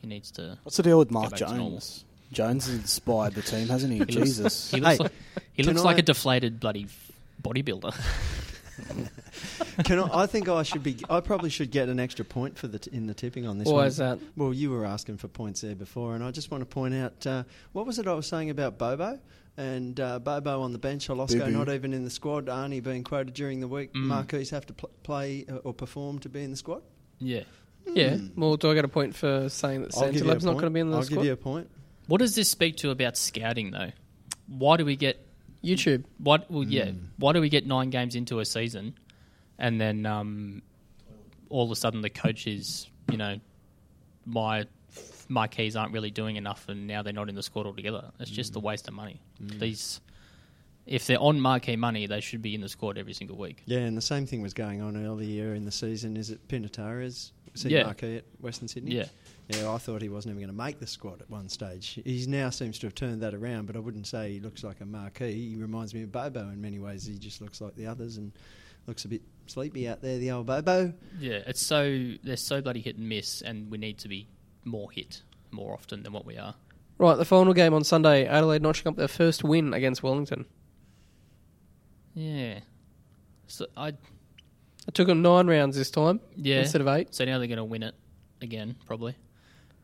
He 0.00 0.06
needs 0.06 0.30
to. 0.32 0.58
What's 0.62 0.76
the 0.76 0.82
deal 0.82 0.98
with 0.98 1.10
Mark 1.10 1.30
back 1.30 1.38
to 1.40 1.46
normal. 1.46 1.70
Jones? 1.72 2.04
Jones 2.32 2.66
has 2.66 2.74
inspired 2.76 3.34
the 3.34 3.42
team, 3.42 3.68
hasn't 3.68 3.92
he? 3.92 3.98
He 3.98 4.04
looks- 4.04 4.14
Jesus. 4.14 4.70
He 4.70 4.80
looks 4.80 4.96
Hey, 4.98 5.02
like 5.04 5.12
he 5.52 5.62
can 5.62 5.72
looks 5.72 5.84
like 5.84 5.96
I- 5.96 6.00
a 6.00 6.02
deflated 6.02 6.60
bloody 6.60 6.86
bodybuilder. 7.42 7.94
Can 9.84 9.98
I, 10.00 10.22
I 10.22 10.26
think 10.26 10.48
I 10.48 10.62
should 10.62 10.82
be. 10.82 10.96
I 11.08 11.20
probably 11.20 11.50
should 11.50 11.70
get 11.70 11.88
an 11.88 12.00
extra 12.00 12.24
point 12.24 12.58
for 12.58 12.66
the 12.66 12.78
t- 12.78 12.90
in 12.92 13.06
the 13.06 13.14
tipping 13.14 13.46
on 13.46 13.58
this 13.58 13.66
Why 13.68 13.72
one. 13.74 13.86
is 13.86 13.96
that? 13.98 14.18
Well, 14.36 14.52
you 14.52 14.70
were 14.70 14.84
asking 14.84 15.18
for 15.18 15.28
points 15.28 15.60
there 15.60 15.74
before, 15.74 16.14
and 16.14 16.24
I 16.24 16.30
just 16.30 16.50
want 16.50 16.62
to 16.62 16.66
point 16.66 16.94
out 16.94 17.26
uh, 17.26 17.44
what 17.72 17.86
was 17.86 17.98
it 17.98 18.06
I 18.06 18.14
was 18.14 18.26
saying 18.26 18.50
about 18.50 18.78
Bobo 18.78 19.18
and 19.56 19.98
uh, 20.00 20.18
Bobo 20.18 20.60
on 20.62 20.72
the 20.72 20.78
bench, 20.78 21.08
Olosco 21.08 21.38
Boo-boo. 21.38 21.50
not 21.52 21.68
even 21.68 21.92
in 21.92 22.02
the 22.04 22.10
squad, 22.10 22.46
Arnie 22.46 22.82
being 22.82 23.04
quoted 23.04 23.34
during 23.34 23.60
the 23.60 23.68
week. 23.68 23.92
Mm. 23.94 24.06
Marquise 24.06 24.50
have 24.50 24.66
to 24.66 24.72
pl- 24.72 24.90
play 25.02 25.44
uh, 25.48 25.56
or 25.58 25.72
perform 25.72 26.18
to 26.20 26.28
be 26.28 26.42
in 26.42 26.50
the 26.50 26.56
squad. 26.56 26.82
yeah. 27.18 27.42
Yeah. 27.86 28.16
Well, 28.36 28.56
do 28.56 28.70
I 28.70 28.74
get 28.74 28.84
a 28.84 28.88
point 28.88 29.14
for 29.14 29.48
saying 29.48 29.82
that 29.82 29.96
I'll 29.96 30.10
give 30.10 30.16
you 30.24 30.30
a 30.30 30.34
Santalab's 30.34 30.44
not 30.44 30.52
point. 30.52 30.60
going 30.62 30.72
to 30.72 30.74
be 30.74 30.80
in 30.80 30.90
the 30.90 30.96
squad? 30.96 30.98
I'll 30.98 31.04
squad? 31.04 31.16
give 31.16 31.26
you 31.26 31.32
a 31.32 31.36
point. 31.36 31.70
What 32.06 32.18
does 32.18 32.34
this 32.34 32.50
speak 32.50 32.76
to 32.78 32.90
about 32.90 33.16
scouting 33.16 33.70
though? 33.70 33.92
Why 34.46 34.76
do 34.76 34.84
we 34.84 34.96
get 34.96 35.24
YouTube. 35.62 36.04
what? 36.18 36.50
Well, 36.50 36.64
yeah. 36.64 36.90
Hmm. 36.90 36.98
Why 37.18 37.32
do 37.32 37.40
we 37.40 37.48
get 37.48 37.66
nine 37.66 37.90
games 37.90 38.14
into 38.14 38.40
a 38.40 38.44
season, 38.44 38.94
and 39.58 39.80
then 39.80 40.04
um, 40.06 40.62
all 41.48 41.64
of 41.64 41.70
a 41.70 41.76
sudden 41.76 42.02
the 42.02 42.10
coach 42.10 42.46
is 42.46 42.88
you 43.10 43.16
know 43.16 43.40
my 44.26 44.66
my 45.28 45.48
keys 45.48 45.74
aren't 45.76 45.92
really 45.92 46.10
doing 46.10 46.36
enough, 46.36 46.68
and 46.68 46.86
now 46.86 47.02
they're 47.02 47.12
not 47.14 47.28
in 47.30 47.34
the 47.34 47.42
squad 47.42 47.66
altogether. 47.66 48.10
It's 48.20 48.30
just 48.30 48.52
Hmm. 48.52 48.58
a 48.58 48.60
waste 48.62 48.88
of 48.88 48.94
money. 48.94 49.20
These. 49.40 50.00
If 50.86 51.06
they're 51.06 51.18
on 51.18 51.40
marquee 51.40 51.76
money, 51.76 52.06
they 52.06 52.20
should 52.20 52.42
be 52.42 52.54
in 52.54 52.60
the 52.60 52.68
squad 52.68 52.98
every 52.98 53.14
single 53.14 53.38
week. 53.38 53.62
Yeah, 53.64 53.78
and 53.78 53.96
the 53.96 54.02
same 54.02 54.26
thing 54.26 54.42
was 54.42 54.52
going 54.52 54.82
on 54.82 54.98
earlier 55.02 55.54
in 55.54 55.64
the 55.64 55.72
season. 55.72 56.14
Is 56.18 56.28
it 56.30 56.46
Pinatares? 56.46 57.30
Was 57.54 57.62
he 57.62 57.70
Yeah. 57.70 57.84
Marquee 57.84 58.16
at 58.18 58.24
Western 58.40 58.68
Sydney? 58.68 58.96
Yeah. 58.96 59.06
Yeah, 59.48 59.70
I 59.72 59.78
thought 59.78 60.02
he 60.02 60.08
wasn't 60.08 60.32
even 60.32 60.42
going 60.48 60.56
to 60.56 60.62
make 60.64 60.80
the 60.80 60.86
squad 60.86 61.20
at 61.22 61.30
one 61.30 61.48
stage. 61.48 62.00
He 62.04 62.24
now 62.26 62.50
seems 62.50 62.78
to 62.80 62.86
have 62.86 62.94
turned 62.94 63.22
that 63.22 63.34
around, 63.34 63.66
but 63.66 63.76
I 63.76 63.78
wouldn't 63.78 64.06
say 64.06 64.32
he 64.32 64.40
looks 64.40 64.64
like 64.64 64.80
a 64.80 64.86
marquee. 64.86 65.50
He 65.50 65.56
reminds 65.56 65.94
me 65.94 66.02
of 66.02 66.10
Bobo 66.12 66.40
in 66.48 66.60
many 66.60 66.78
ways. 66.78 67.04
He 67.06 67.18
just 67.18 67.40
looks 67.40 67.60
like 67.60 67.74
the 67.76 67.86
others 67.86 68.16
and 68.16 68.32
looks 68.86 69.04
a 69.04 69.08
bit 69.08 69.22
sleepy 69.46 69.86
out 69.88 70.00
there, 70.02 70.18
the 70.18 70.30
old 70.30 70.46
Bobo. 70.46 70.92
Yeah, 71.20 71.40
it's 71.46 71.64
so 71.64 72.12
they're 72.22 72.36
so 72.36 72.60
bloody 72.62 72.80
hit 72.80 72.96
and 72.96 73.08
miss, 73.08 73.42
and 73.42 73.70
we 73.70 73.78
need 73.78 73.98
to 73.98 74.08
be 74.08 74.28
more 74.64 74.90
hit 74.90 75.22
more 75.50 75.74
often 75.74 76.02
than 76.02 76.12
what 76.12 76.24
we 76.26 76.36
are. 76.38 76.54
Right, 76.98 77.16
the 77.16 77.24
final 77.24 77.52
game 77.52 77.74
on 77.74 77.84
Sunday, 77.84 78.26
Adelaide 78.26 78.62
notching 78.62 78.88
up 78.88 78.96
their 78.96 79.08
first 79.08 79.44
win 79.44 79.74
against 79.74 80.02
Wellington. 80.02 80.46
Yeah, 82.14 82.60
so 83.46 83.66
I 83.76 83.92
It 84.86 84.94
took 84.94 85.06
them 85.06 85.22
nine 85.22 85.46
rounds 85.46 85.76
this 85.76 85.90
time 85.90 86.20
Yeah. 86.36 86.60
instead 86.60 86.80
of 86.80 86.88
eight. 86.88 87.14
So 87.14 87.24
now 87.24 87.38
they're 87.38 87.46
going 87.46 87.56
to 87.58 87.64
win 87.64 87.82
it 87.82 87.94
again, 88.42 88.76
probably. 88.86 89.14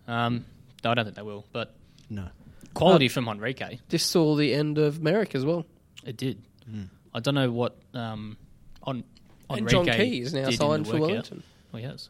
Um, 0.06 0.44
no, 0.84 0.90
I 0.90 0.94
don't 0.94 1.04
think 1.04 1.16
they 1.16 1.22
will. 1.22 1.46
But 1.52 1.74
No. 2.10 2.28
quality 2.74 3.08
from 3.08 3.28
Henrique, 3.28 3.80
This 3.88 4.04
saw 4.04 4.34
the 4.36 4.52
end 4.54 4.78
of 4.78 5.00
Merrick 5.02 5.34
as 5.34 5.44
well. 5.44 5.64
it 6.04 6.16
did. 6.16 6.42
Hmm. 6.70 6.84
I 7.14 7.20
don't 7.20 7.34
know 7.34 7.50
what 7.50 7.76
um, 7.94 8.36
on 8.82 9.04
and 9.48 9.68
John 9.68 9.84
Key 9.86 10.20
is 10.20 10.32
now 10.32 10.48
signed 10.50 10.86
for 10.86 10.92
workout. 10.94 11.08
Wellington. 11.08 11.42
Well, 11.72 11.82
he 11.82 11.88
has. 11.88 12.08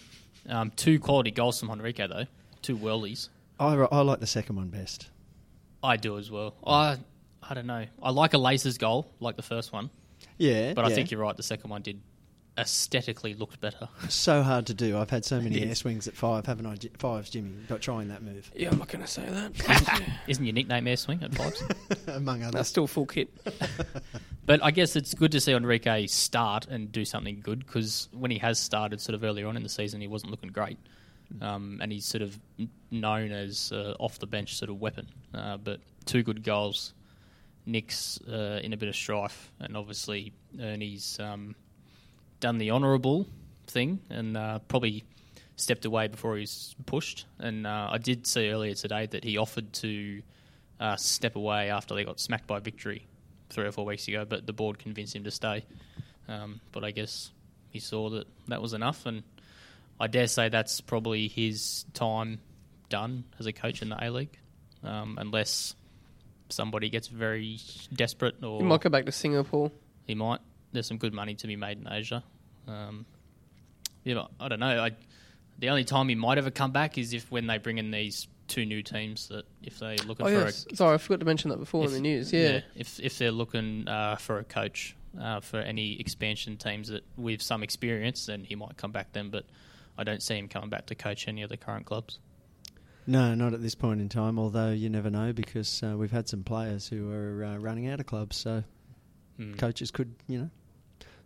um, 0.48 0.70
two 0.76 0.98
quality 1.00 1.30
goals 1.30 1.58
from 1.58 1.70
Henrique 1.70 1.96
though, 1.96 2.26
two 2.60 2.76
whirlies. 2.76 3.28
I, 3.58 3.74
I 3.74 4.00
like 4.02 4.20
the 4.20 4.26
second 4.26 4.56
one 4.56 4.68
best. 4.68 5.08
I 5.82 5.96
do 5.96 6.18
as 6.18 6.30
well. 6.30 6.54
I 6.66 6.98
I 7.42 7.54
don't 7.54 7.66
know. 7.66 7.86
I 8.02 8.10
like 8.10 8.34
a 8.34 8.38
Laces 8.38 8.76
goal, 8.78 9.10
like 9.20 9.36
the 9.36 9.42
first 9.42 9.72
one, 9.72 9.90
Yeah, 10.38 10.74
but 10.74 10.84
I 10.84 10.88
yeah. 10.90 10.94
think 10.94 11.10
you're 11.10 11.20
right. 11.20 11.36
The 11.36 11.42
second 11.42 11.70
one 11.70 11.82
did 11.82 12.00
aesthetically 12.58 13.34
looked 13.34 13.60
better. 13.60 13.88
so 14.08 14.42
hard 14.42 14.66
to 14.66 14.74
do. 14.74 14.98
I've 14.98 15.10
had 15.10 15.24
so 15.24 15.40
many 15.40 15.56
It 15.62 15.68
air 15.68 15.74
swings 15.74 16.06
at 16.08 16.14
five, 16.14 16.46
haven't 16.46 16.66
I? 16.66 16.76
Ji- 16.76 16.90
Fives, 16.98 17.30
Jimmy, 17.30 17.52
not 17.70 17.80
trying 17.80 18.08
that 18.08 18.22
move, 18.22 18.50
Yeah, 18.54 18.70
I'm 18.70 18.78
not 18.78 18.88
going 18.88 19.02
to 19.04 19.10
say 19.10 19.24
that. 19.28 20.02
Isn't 20.28 20.44
your 20.44 20.52
nickname 20.54 20.86
Air 20.86 20.96
Swing 20.96 21.22
at 21.22 21.34
fives? 21.34 21.62
among 22.08 22.42
others. 22.42 22.52
That's 22.52 22.54
others. 22.54 22.68
still 22.68 22.86
full 22.86 23.06
kit. 23.06 23.30
But 24.44 24.62
I 24.62 24.70
guess 24.72 24.96
it's 24.96 25.14
good 25.14 25.32
to 25.32 25.40
see 25.40 25.54
Henrique 25.54 26.08
start 26.10 26.66
and 26.66 26.90
do 26.90 27.04
something 27.04 27.40
good 27.40 27.60
because 27.64 28.08
when 28.12 28.30
he 28.30 28.38
has 28.38 28.58
started 28.58 29.00
sort 29.00 29.14
of 29.14 29.22
earlier 29.24 29.46
on 29.46 29.56
in 29.56 29.62
the 29.62 29.68
season, 29.68 30.00
he 30.00 30.08
wasn't 30.08 30.30
looking 30.32 30.50
great. 30.50 30.78
Um, 31.40 31.78
and 31.80 31.90
he's 31.90 32.04
sort 32.04 32.20
of 32.22 32.38
known 32.90 33.32
as 33.32 33.72
uh, 33.72 33.94
off 33.98 34.18
the 34.18 34.26
bench 34.26 34.56
sort 34.56 34.68
of 34.68 34.80
weapon. 34.80 35.06
Uh, 35.32 35.56
but 35.56 35.80
two 36.04 36.22
good 36.22 36.42
goals. 36.42 36.92
Nick's 37.64 38.20
uh, 38.28 38.60
in 38.62 38.72
a 38.72 38.76
bit 38.76 38.88
of 38.88 38.96
strife, 38.96 39.52
and 39.60 39.76
obviously 39.76 40.32
Ernie's 40.60 41.18
um, 41.20 41.54
done 42.42 42.58
the 42.58 42.70
honourable 42.72 43.26
thing 43.66 44.00
and 44.10 44.36
uh, 44.36 44.58
probably 44.68 45.04
stepped 45.56 45.84
away 45.86 46.08
before 46.08 46.36
he's 46.36 46.74
pushed. 46.84 47.24
And 47.38 47.66
uh, 47.66 47.88
I 47.92 47.98
did 47.98 48.26
see 48.26 48.50
earlier 48.50 48.74
today 48.74 49.06
that 49.06 49.22
he 49.24 49.38
offered 49.38 49.72
to 49.74 50.20
uh, 50.80 50.96
step 50.96 51.36
away 51.36 51.70
after 51.70 51.94
they 51.94 52.04
got 52.04 52.20
smacked 52.20 52.46
by 52.48 52.58
victory 52.58 53.06
three 53.48 53.64
or 53.66 53.72
four 53.72 53.84
weeks 53.86 54.08
ago, 54.08 54.24
but 54.28 54.46
the 54.46 54.52
board 54.52 54.78
convinced 54.78 55.14
him 55.14 55.24
to 55.24 55.30
stay. 55.30 55.64
Um, 56.28 56.60
but 56.72 56.82
I 56.84 56.90
guess 56.90 57.30
he 57.70 57.78
saw 57.78 58.10
that 58.10 58.26
that 58.48 58.60
was 58.60 58.72
enough, 58.72 59.06
and 59.06 59.22
I 60.00 60.08
dare 60.08 60.26
say 60.26 60.48
that's 60.48 60.80
probably 60.80 61.28
his 61.28 61.84
time 61.94 62.40
done 62.88 63.24
as 63.38 63.46
a 63.46 63.52
coach 63.52 63.82
in 63.82 63.88
the 63.90 64.04
A 64.04 64.10
League, 64.10 64.36
um, 64.82 65.16
unless 65.20 65.74
somebody 66.48 66.90
gets 66.90 67.08
very 67.08 67.58
desperate 67.92 68.42
or 68.42 68.60
You 68.60 68.66
might 68.66 68.80
go 68.80 68.90
back 68.90 69.06
to 69.06 69.12
Singapore. 69.12 69.70
he 70.06 70.14
might. 70.14 70.40
There's 70.72 70.86
some 70.86 70.98
good 70.98 71.12
money 71.14 71.34
to 71.36 71.46
be 71.46 71.56
made 71.56 71.78
in 71.78 71.86
Asia. 71.90 72.22
Um, 72.66 73.04
yeah, 74.04 74.14
but 74.14 74.30
I 74.40 74.48
don't 74.48 74.60
know. 74.60 74.82
I, 74.82 74.92
the 75.58 75.68
only 75.70 75.84
time 75.84 76.08
he 76.08 76.14
might 76.14 76.38
ever 76.38 76.50
come 76.50 76.72
back 76.72 76.98
is 76.98 77.12
if 77.12 77.30
when 77.30 77.46
they 77.46 77.58
bring 77.58 77.78
in 77.78 77.90
these 77.90 78.26
two 78.48 78.66
new 78.66 78.82
teams 78.82 79.28
that 79.28 79.44
if 79.62 79.78
they're 79.78 79.96
looking 79.96 80.26
Oh, 80.26 80.30
for 80.30 80.44
yes. 80.46 80.66
Sorry, 80.74 80.94
I 80.94 80.98
forgot 80.98 81.20
to 81.20 81.26
mention 81.26 81.50
that 81.50 81.58
before 81.58 81.84
If- 81.84 81.90
in 81.90 81.94
the 81.94 82.00
news. 82.00 82.32
a 82.32 82.36
Yeah. 82.36 82.60
if 82.74 82.98
if 83.00 83.18
they're 83.18 83.30
looking 83.30 83.86
uh, 83.88 84.16
for 84.16 84.38
a 84.38 84.44
coach 84.44 84.96
uh, 85.20 85.40
for 85.40 85.58
any 85.58 86.00
expansion 86.00 86.56
teams 86.56 86.88
that 86.88 87.04
with 87.16 87.42
some 87.42 87.62
experience, 87.62 88.26
then 88.26 88.44
he 88.44 88.54
might 88.54 88.76
come 88.76 88.92
back 88.92 89.12
then. 89.12 89.28
But 89.30 89.44
I 89.98 90.04
don't 90.04 90.22
see 90.22 90.36
him 90.38 90.48
coming 90.48 90.70
back 90.70 90.86
to 90.86 90.94
coach 90.94 91.28
any 91.28 91.42
of 91.42 91.50
the 91.50 91.56
current 91.56 91.86
clubs. 91.86 92.18
No, 93.06 93.34
not 93.34 93.52
at 93.52 93.60
this 93.62 93.74
point 93.74 94.00
in 94.00 94.08
time. 94.08 94.38
Although 94.38 94.70
you 94.72 94.88
never 94.88 95.10
know 95.10 95.32
because 95.32 95.82
uh, 95.82 95.96
we've 95.98 96.12
had 96.12 96.28
some 96.28 96.44
players 96.44 96.88
who 96.88 97.10
are 97.12 97.44
uh, 97.44 97.56
running 97.58 97.88
out 97.88 98.00
of 98.00 98.06
clubs, 98.06 98.36
so 98.36 98.64
Mm. 99.40 99.56
coaches 99.58 99.90
could, 99.90 100.14
you 100.28 100.38
know, 100.38 100.50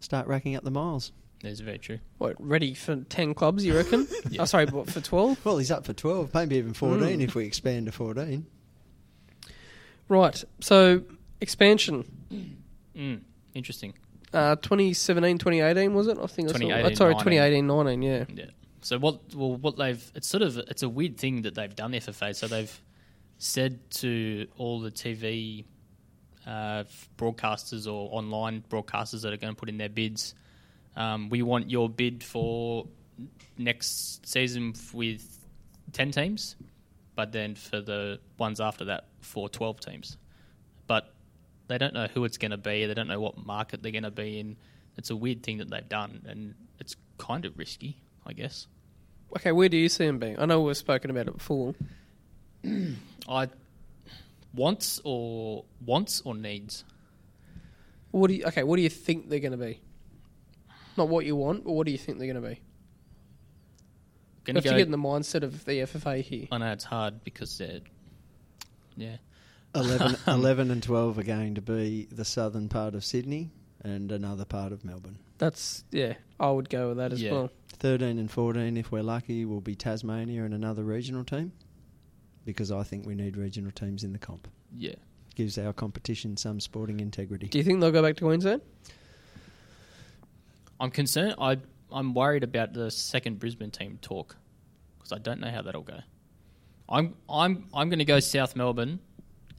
start 0.00 0.26
racking 0.26 0.56
up 0.56 0.64
the 0.64 0.70
miles. 0.70 1.12
That's 1.42 1.60
very 1.60 1.78
true. 1.78 1.98
What, 2.18 2.36
ready 2.38 2.72
for 2.74 2.96
10 2.96 3.34
clubs, 3.34 3.64
you 3.64 3.76
reckon? 3.76 4.08
Yeah. 4.30 4.42
Oh, 4.42 4.44
sorry, 4.46 4.66
what, 4.66 4.90
for 4.90 5.00
12? 5.00 5.44
Well, 5.44 5.58
he's 5.58 5.70
up 5.70 5.84
for 5.86 5.92
twelve, 5.92 6.32
maybe 6.34 6.56
even 6.56 6.72
fourteen 6.72 7.20
Mm. 7.20 7.22
if 7.24 7.34
we 7.34 7.44
expand 7.44 7.86
to 7.86 7.92
fourteen. 7.92 8.46
Right. 10.08 10.42
So, 10.60 11.02
expansion. 11.40 12.04
Mm. 12.96 13.20
Interesting. 13.54 13.94
Uh, 14.32 14.56
2017, 14.56 15.38
2018, 15.38 15.94
was 15.94 16.08
it? 16.08 16.18
I 16.18 16.26
think 16.26 16.48
I 16.48 16.52
saw. 16.52 16.58
2018, 16.58 16.92
Oh, 16.92 16.94
sorry, 16.94 17.14
19. 17.14 17.24
2018, 17.24 17.66
19, 17.66 18.02
yeah. 18.02 18.24
Yeah. 18.34 18.44
So 18.82 18.98
what? 18.98 19.34
Well, 19.34 19.56
what 19.56 19.76
they've 19.76 20.12
it's 20.14 20.28
sort 20.28 20.42
of 20.42 20.58
it's 20.58 20.82
a 20.82 20.88
weird 20.88 21.16
thing 21.16 21.42
that 21.42 21.54
they've 21.56 21.74
done 21.74 21.92
FFA. 21.92 22.36
So 22.36 22.46
they've 22.46 22.80
said 23.38 23.90
to 23.92 24.46
all 24.58 24.80
the 24.80 24.90
TV 24.92 25.64
uh, 26.46 26.84
broadcasters 27.18 27.86
or 27.86 28.08
online 28.12 28.64
broadcasters 28.70 29.22
that 29.22 29.32
are 29.32 29.36
going 29.36 29.54
to 29.54 29.58
put 29.58 29.68
in 29.68 29.78
their 29.78 29.88
bids, 29.88 30.34
um, 30.96 31.28
we 31.28 31.42
want 31.42 31.70
your 31.70 31.88
bid 31.88 32.22
for 32.22 32.86
next 33.58 34.26
season 34.26 34.74
with 34.92 35.46
ten 35.92 36.10
teams, 36.10 36.56
but 37.14 37.32
then 37.32 37.54
for 37.54 37.80
the 37.80 38.18
ones 38.38 38.60
after 38.60 38.86
that 38.86 39.06
for 39.20 39.48
twelve 39.48 39.80
teams. 39.80 40.16
But 40.86 41.12
they 41.68 41.78
don't 41.78 41.94
know 41.94 42.06
who 42.06 42.24
it's 42.24 42.38
going 42.38 42.52
to 42.52 42.56
be. 42.56 42.86
They 42.86 42.94
don't 42.94 43.08
know 43.08 43.20
what 43.20 43.44
market 43.44 43.82
they're 43.82 43.92
going 43.92 44.04
to 44.04 44.10
be 44.10 44.38
in. 44.38 44.56
It's 44.96 45.10
a 45.10 45.16
weird 45.16 45.42
thing 45.42 45.58
that 45.58 45.68
they've 45.68 45.88
done, 45.88 46.24
and 46.26 46.54
it's 46.78 46.96
kind 47.18 47.44
of 47.44 47.58
risky, 47.58 47.96
I 48.24 48.32
guess. 48.32 48.66
Okay, 49.36 49.52
where 49.52 49.68
do 49.68 49.76
you 49.76 49.88
see 49.88 50.06
them 50.06 50.18
being? 50.18 50.38
I 50.38 50.46
know 50.46 50.60
we've 50.62 50.76
spoken 50.76 51.10
about 51.10 51.28
it 51.28 51.36
before. 51.36 51.74
I 53.28 53.48
wants 54.56 55.00
or 55.04 55.64
wants 55.84 56.22
or 56.24 56.34
needs. 56.34 56.84
What 58.10 58.28
do 58.28 58.34
you, 58.34 58.44
okay, 58.46 58.62
what 58.64 58.76
do 58.76 58.82
you 58.82 58.88
think 58.88 59.28
they're 59.28 59.38
going 59.40 59.52
to 59.52 59.58
be? 59.58 59.80
Not 60.96 61.08
what 61.08 61.26
you 61.26 61.36
want, 61.36 61.64
but 61.64 61.72
what 61.72 61.84
do 61.86 61.92
you 61.92 61.98
think 61.98 62.18
they're 62.18 62.32
going 62.32 62.42
to 62.42 62.48
be? 62.48 62.54
You 64.46 64.54
Gonna 64.54 64.56
have 64.58 64.64
to 64.64 64.78
get 64.78 64.86
in 64.86 64.92
the 64.92 64.98
mindset 64.98 65.42
of 65.42 65.64
the 65.64 65.72
FFA 65.80 66.22
here. 66.22 66.46
I 66.52 66.58
know 66.58 66.72
it's 66.72 66.84
hard 66.84 67.24
because 67.24 67.58
they're 67.58 67.80
yeah 68.96 69.16
11, 69.74 70.16
11 70.26 70.70
and 70.70 70.82
12 70.82 71.18
are 71.18 71.22
going 71.24 71.56
to 71.56 71.60
be 71.60 72.06
the 72.10 72.24
southern 72.24 72.68
part 72.68 72.94
of 72.94 73.04
Sydney 73.04 73.50
and 73.82 74.10
another 74.12 74.44
part 74.44 74.72
of 74.72 74.84
Melbourne. 74.84 75.18
That's, 75.38 75.84
yeah, 75.90 76.14
I 76.40 76.50
would 76.50 76.70
go 76.70 76.88
with 76.88 76.96
that 76.98 77.12
as 77.12 77.20
Yeah. 77.22 77.32
well. 77.32 77.50
13 77.78 78.18
and 78.18 78.30
14, 78.30 78.76
if 78.78 78.90
we're 78.90 79.02
lucky, 79.02 79.44
will 79.44 79.60
be 79.60 79.74
Tasmania 79.74 80.44
and 80.44 80.54
another 80.54 80.82
regional 80.82 81.24
team 81.24 81.52
because 82.46 82.72
I 82.72 82.82
think 82.82 83.04
we 83.06 83.14
need 83.14 83.36
regional 83.36 83.70
teams 83.72 84.04
in 84.04 84.12
the 84.14 84.18
comp. 84.18 84.48
yeah. 84.74 84.94
Gives 85.34 85.58
our 85.58 85.74
competition 85.74 86.38
some 86.38 86.60
sporting 86.60 87.00
integrity. 87.00 87.48
Do 87.48 87.58
you 87.58 87.64
think 87.64 87.78
they'll 87.82 87.92
go 87.92 88.00
back 88.00 88.16
to 88.16 88.24
Queensland? 88.24 88.62
I'm 90.80 90.90
concerned. 90.90 91.34
I 91.38 91.58
I'm 91.92 92.14
worried 92.14 92.42
about 92.42 92.72
the 92.72 92.90
second 92.90 93.38
Brisbane 93.38 93.70
team 93.70 93.98
talk 94.00 94.34
because 94.96 95.12
I 95.12 95.18
don't 95.18 95.40
know 95.40 95.50
how 95.50 95.60
that'll 95.60 95.82
go. 95.82 95.98
I'm 96.88 97.14
I'm 97.28 97.66
I'm 97.74 97.90
going 97.90 97.98
to 97.98 98.06
go 98.06 98.18
South 98.20 98.56
Melbourne 98.56 98.98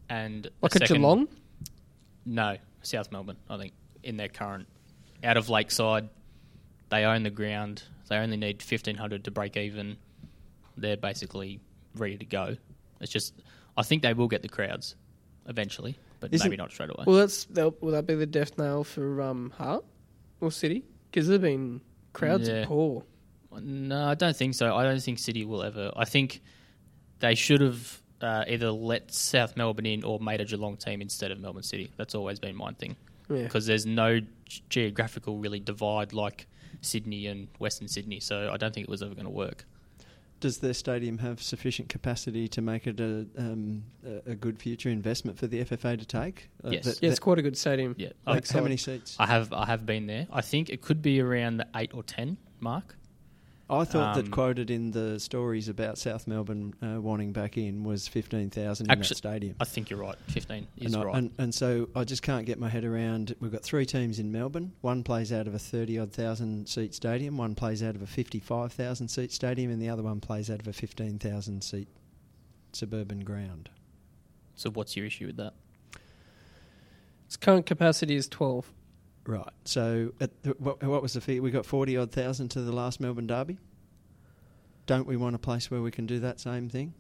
and 0.10 0.50
Like 0.62 0.73
a 0.73 0.78
a 0.78 0.80
second, 0.80 0.95
Geelong? 0.97 1.28
No, 2.26 2.58
South 2.82 3.12
Melbourne. 3.12 3.38
I 3.47 3.58
think 3.58 3.73
in 4.02 4.17
their 4.17 4.30
current 4.30 4.67
out 5.23 5.38
of 5.38 5.47
Lakeside, 5.50 6.10
they 6.89 7.04
own 7.06 7.21
the 7.21 7.30
ground. 7.30 7.84
They 8.10 8.17
only 8.17 8.38
need 8.38 8.63
fifteen 8.63 8.95
hundred 8.95 9.26
to 9.26 9.32
break 9.32 9.58
even. 9.58 9.97
They're 10.76 10.97
basically 10.97 11.60
ready 11.95 12.17
to 12.17 12.26
go. 12.26 12.58
It's 13.02 13.12
just 13.12 13.34
I 13.78 13.84
think 13.84 14.02
they 14.04 14.14
will 14.14 14.28
get 14.28 14.42
the 14.42 14.50
crowds 14.50 14.96
eventually, 15.48 15.98
but 16.20 16.34
Isn't- 16.34 16.46
maybe 16.48 16.58
not 16.58 16.72
straight 16.72 16.90
away. 16.90 17.04
Well, 17.08 17.18
that's 17.18 17.46
they'll- 17.46 17.72
that 17.84 18.06
be 18.08 18.16
the 18.16 18.26
death 18.26 18.58
nail 18.58 18.84
for 18.84 19.22
um, 19.22 19.52
Heart 19.52 19.86
or 20.42 20.52
City? 20.52 20.84
Because 21.12 21.28
they've 21.28 21.42
been 21.42 21.82
crowds 22.14 22.48
Yeah. 22.48 22.64
are 22.64 22.66
poor. 22.66 23.04
No, 23.62 24.06
I 24.06 24.14
don't 24.16 24.36
think 24.36 24.54
so. 24.56 24.76
I 24.76 24.84
don't 24.84 25.02
think 25.02 25.20
City 25.20 25.46
will 25.46 25.64
ever. 25.64 25.92
I 25.96 26.06
think 26.06 26.42
they 27.20 27.34
should 27.36 27.62
have 27.62 28.02
uh, 28.22 28.43
either 28.48 28.72
let 28.72 29.12
South 29.14 29.56
Melbourne 29.56 29.86
in 29.86 30.04
or 30.04 30.20
made 30.20 30.41
a 30.41 30.45
Geelong 30.45 30.76
team 30.78 31.02
instead 31.02 31.32
of 31.32 31.39
Melbourne 31.39 31.64
City. 31.64 31.91
That's 31.98 32.14
always 32.16 32.39
been 32.39 32.56
my 32.56 32.74
thing 32.74 32.95
Yeah. 33.30 33.43
because 33.43 33.66
there's 33.68 33.86
no 33.86 34.20
g- 34.20 34.28
geographical 34.70 35.38
really 35.38 35.60
divide 35.60 36.14
like 36.14 36.48
Sydney 36.82 37.28
and 37.28 37.48
Western 37.60 37.88
Sydney. 37.88 38.20
So 38.20 38.50
I 38.52 38.58
don't 38.58 38.74
think 38.74 38.86
it 38.88 38.89
was 38.89 39.02
ever 39.04 39.14
going 39.14 39.26
to 39.26 39.32
work. 39.32 39.66
Does 40.40 40.60
their 40.60 40.74
stadium 40.74 41.18
have 41.20 41.42
sufficient 41.42 41.90
capacity 41.90 42.48
to 42.50 42.62
make 42.62 42.86
it 42.86 43.00
a, 43.00 43.26
um, 43.38 43.84
a, 44.06 44.32
a 44.32 44.36
good 44.36 44.60
future 44.60 44.90
investment 44.90 45.38
for 45.38 45.48
the 45.48 45.64
FFA 45.64 45.98
to 45.98 46.06
take? 46.06 46.50
Uh, 46.64 46.70
Yes. 46.70 46.86
that- 46.86 47.02
Yeah, 47.02 47.10
it's 47.10 47.20
quite 47.20 47.40
a 47.40 47.42
good 47.42 47.58
stadium. 47.58 47.96
Yeah, 47.98 48.10
like, 48.26 48.50
I, 48.54 48.58
how 48.58 48.64
many 48.64 48.78
seats? 48.78 49.16
I 49.20 49.26
have 49.26 49.52
I 49.52 49.66
have 49.66 49.86
been 49.86 50.06
there. 50.06 50.28
I 50.32 50.42
think 50.42 50.70
it 50.70 50.82
could 50.82 51.02
be 51.02 51.20
around 51.22 51.58
the 51.58 51.68
eight 51.76 51.94
or 51.94 52.04
ten 52.04 52.38
mark. 52.60 52.96
I 53.70 53.84
thought 53.84 54.15
that 54.15 54.26
Um, 54.26 54.32
quoted 54.32 54.72
in 54.72 54.91
the 54.91 55.20
stories 55.20 55.68
about 55.68 55.97
South 55.97 56.26
Melbourne 56.26 56.74
uh, 56.82 57.01
wanting 57.01 57.34
back 57.34 57.57
in 57.57 57.84
was 57.84 58.07
15,000 58.07 58.86
in 58.86 58.91
Actually, 58.91 59.07
that 59.09 59.15
stadium. 59.15 59.55
I 59.59 59.65
think 59.65 59.89
you're 59.89 59.99
right. 59.99 60.15
Fifteen 60.30 60.68
is 60.78 60.93
and, 60.93 61.03
I- 61.03 61.05
right. 61.05 61.15
and, 61.15 61.32
and 61.38 61.53
so 61.53 61.89
I 61.93 62.05
just 62.05 62.22
can't 62.22 62.45
get 62.45 62.59
my 62.59 62.70
head 62.70 62.86
around. 62.86 63.36
We've 63.41 63.51
got 63.51 63.63
three 63.63 63.86
teams 63.86 64.20
in 64.20 64.32
Melbourne. 64.32 64.72
One 64.82 65.03
plays 65.03 65.34
out 65.34 65.47
of 65.47 65.53
a 65.53 65.59
30 65.59 65.99
odd 65.99 66.13
thousand 66.13 66.70
seat 66.70 66.93
stadium, 66.93 67.38
one 67.38 67.55
plays 67.55 67.84
out 67.84 67.95
of 67.95 68.01
a 68.01 68.07
55,000 68.07 69.09
seat 69.09 69.34
stadium, 69.34 69.70
and 69.70 69.82
the 69.82 69.89
other 69.89 70.03
one 70.03 70.22
plays 70.22 70.49
out 70.49 70.61
of 70.61 70.68
a 70.70 70.74
15,000 70.74 71.61
seat 71.61 71.89
suburban 72.72 73.20
ground. 73.26 73.70
so 74.55 74.70
what's 74.70 74.95
your 74.95 75.05
issue 75.05 75.26
with 75.28 75.36
that? 75.38 75.53
Its 77.26 77.36
current 77.36 77.65
capacity 77.65 78.15
is 78.15 78.28
12. 78.30 78.72
Right. 79.28 79.49
So, 79.65 80.13
at 80.21 80.41
the, 80.43 80.51
what, 80.57 80.82
what 80.82 81.01
was 81.01 81.13
the 81.13 81.21
fee? 81.21 81.39
We 81.41 81.51
got 81.51 81.65
forty 81.65 81.97
odd 81.97 82.11
thousand 82.11 82.47
to 82.49 82.61
the 82.61 82.71
last 82.71 82.99
Melbourne 83.01 83.28
Derby. 83.28 83.57
Don't 84.86 85.05
we 85.05 85.17
want 85.17 85.36
a 85.36 85.39
place 85.39 85.69
where 85.69 85.82
we 85.82 85.91
can 85.91 86.05
do 86.05 86.19
that 86.21 86.39
same 86.39 86.69
thing? 86.69 86.93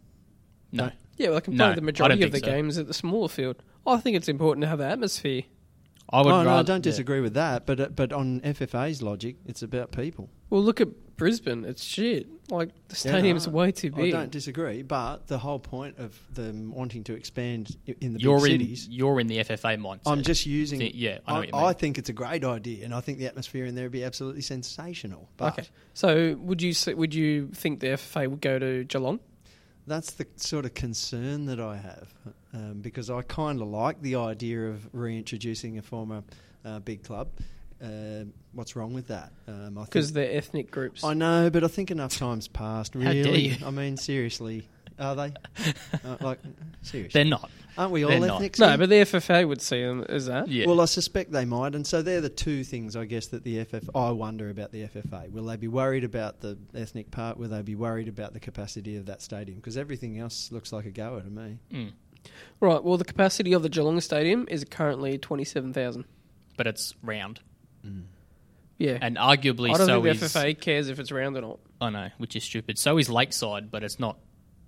No. 0.73 0.83
Don't- 0.83 0.93
Yeah, 1.15 1.29
well, 1.29 1.37
I 1.37 1.41
can 1.41 1.55
play 1.55 1.65
I 1.67 1.73
the 1.75 1.81
majority 1.81 2.21
of 2.23 2.31
the 2.33 2.39
so. 2.39 2.45
games 2.45 2.77
at 2.77 2.87
the 2.87 2.93
smaller 2.93 3.29
field. 3.29 3.63
I 3.85 3.97
think 4.01 4.17
it's 4.17 4.27
important 4.27 4.61
to 4.63 4.67
have 4.67 4.79
the 4.79 4.85
atmosphere. 4.85 5.43
I 6.09 6.21
would 6.21 6.31
oh 6.31 6.43
no, 6.43 6.55
I 6.55 6.63
don't 6.63 6.77
yeah. 6.77 6.91
disagree 6.91 7.19
with 7.19 7.33
that. 7.33 7.65
But 7.65 7.79
uh, 7.79 7.87
but 7.89 8.13
on 8.13 8.39
FFA's 8.41 9.01
logic, 9.01 9.35
it's 9.45 9.61
about 9.61 9.91
people. 9.91 10.29
Well, 10.49 10.63
look 10.63 10.79
at 10.79 10.87
Brisbane. 11.17 11.65
It's 11.65 11.83
shit. 11.83 12.27
Like 12.49 12.69
the 12.87 12.95
Yeah, 13.03 13.11
no, 13.11 13.17
stadium's 13.17 13.47
way 13.49 13.71
too 13.73 13.91
big. 13.91 14.13
I 14.13 14.17
don't 14.17 14.31
disagree, 14.31 14.83
but 14.83 15.27
the 15.27 15.37
whole 15.37 15.59
point 15.59 15.97
of 15.97 16.17
them 16.33 16.71
wanting 16.73 17.03
to 17.05 17.13
expand 17.13 17.75
in 17.99 18.13
the 18.13 18.19
You're 18.19 18.39
big 18.39 18.53
in 18.53 18.59
cities. 18.61 18.87
you're 18.89 19.19
in 19.19 19.27
the 19.27 19.39
FFA 19.39 19.77
mindset. 19.77 20.01
I'm 20.05 20.21
just 20.21 20.45
using. 20.45 20.79
Thi- 20.79 20.93
yeah, 20.95 21.17
I 21.27 21.31
know 21.31 21.35
I, 21.35 21.39
what 21.39 21.47
you 21.47 21.53
mean. 21.53 21.63
I 21.65 21.73
think 21.73 21.97
it's 21.97 22.09
a 22.09 22.13
great 22.13 22.45
idea, 22.45 22.85
and 22.85 22.93
I 22.93 23.01
think 23.01 23.17
the 23.17 23.25
atmosphere 23.25 23.65
in 23.65 23.75
there 23.75 23.85
would 23.85 23.91
be 23.91 24.05
absolutely 24.05 24.43
sensational. 24.43 25.27
But 25.35 25.59
okay. 25.59 25.67
So 25.93 26.35
would 26.39 26.61
you 26.61 26.73
would 26.95 27.13
you 27.13 27.49
think 27.49 27.81
the 27.81 27.87
FFA 27.87 28.29
would 28.29 28.41
go 28.41 28.59
to 28.59 28.85
Geelong? 28.85 29.19
That's 29.87 30.11
the 30.11 30.27
sort 30.35 30.65
of 30.65 30.73
concern 30.73 31.45
that 31.45 31.59
I 31.59 31.77
have, 31.77 32.13
um, 32.53 32.81
because 32.81 33.09
I 33.09 33.21
kind 33.23 33.61
of 33.61 33.67
like 33.67 34.01
the 34.01 34.15
idea 34.15 34.67
of 34.67 34.87
reintroducing 34.93 35.77
a 35.77 35.81
former 35.81 36.23
uh, 36.65 36.79
big 36.79 37.03
club. 37.03 37.29
Uh, 37.81 38.25
what's 38.53 38.75
wrong 38.75 38.93
with 38.93 39.07
that? 39.07 39.31
Um, 39.47 39.75
Because 39.75 40.11
they're 40.11 40.35
ethnic 40.35 40.71
groups. 40.71 41.03
I 41.03 41.13
know, 41.13 41.49
but 41.49 41.63
I 41.63 41.67
think 41.67 41.91
enough 41.91 42.17
times 42.17 42.47
passed. 42.47 42.95
Really. 42.95 43.57
I 43.65 43.71
mean, 43.71 43.97
seriously, 43.97 44.67
are 44.99 45.15
they? 45.15 45.33
uh, 46.05 46.17
like, 46.21 46.39
seriously, 46.81 47.11
They're 47.13 47.29
not. 47.29 47.49
aren't 47.77 47.91
we 47.91 48.03
all 48.03 48.09
they're 48.09 48.19
not. 48.19 48.41
no, 48.59 48.77
but 48.77 48.89
the 48.89 48.95
FFA 48.95 49.47
would 49.47 49.61
see 49.61 49.81
them 49.83 50.03
as 50.09 50.25
that. 50.27 50.47
Yeah. 50.47 50.67
Well, 50.67 50.81
I 50.81 50.85
suspect 50.85 51.31
they 51.31 51.45
might, 51.45 51.75
and 51.75 51.85
so 51.85 52.01
they're 52.01 52.21
the 52.21 52.29
two 52.29 52.63
things 52.63 52.95
I 52.95 53.05
guess 53.05 53.27
that 53.27 53.43
the 53.43 53.63
FF. 53.63 53.89
I 53.95 54.11
wonder 54.11 54.49
about 54.49 54.71
the 54.71 54.83
FFA. 54.83 55.31
Will 55.31 55.45
they 55.45 55.57
be 55.57 55.67
worried 55.67 56.03
about 56.03 56.41
the 56.41 56.57
ethnic 56.75 57.11
part? 57.11 57.37
Will 57.37 57.49
they 57.49 57.61
be 57.61 57.75
worried 57.75 58.07
about 58.07 58.33
the 58.33 58.39
capacity 58.39 58.95
of 58.97 59.05
that 59.05 59.21
stadium? 59.21 59.57
Because 59.57 59.77
everything 59.77 60.19
else 60.19 60.51
looks 60.51 60.71
like 60.73 60.85
a 60.85 60.91
goer 60.91 61.21
to 61.21 61.29
me. 61.29 61.59
Mm. 61.71 61.91
Right. 62.59 62.83
Well, 62.83 62.97
the 62.97 63.05
capacity 63.05 63.53
of 63.53 63.63
the 63.63 63.69
Geelong 63.69 64.01
Stadium 64.01 64.47
is 64.49 64.65
currently 64.65 65.17
twenty-seven 65.17 65.73
thousand. 65.73 66.05
But 66.57 66.67
it's 66.67 66.95
round. 67.03 67.39
Yeah. 68.77 68.97
And 69.01 69.17
arguably 69.17 69.73
I 69.73 69.77
don't 69.77 69.87
so 69.87 70.01
think 70.03 70.19
the 70.19 70.25
is 70.25 70.33
FFA 70.33 70.59
cares 70.59 70.89
if 70.89 70.99
it's 70.99 71.11
round 71.11 71.35
or 71.37 71.41
not. 71.41 71.59
I 71.81 71.89
know, 71.89 72.09
which 72.17 72.35
is 72.35 72.43
stupid. 72.43 72.77
So 72.77 72.97
is 72.97 73.09
Lakeside, 73.09 73.71
but 73.71 73.83
it's 73.83 73.99
not 73.99 74.17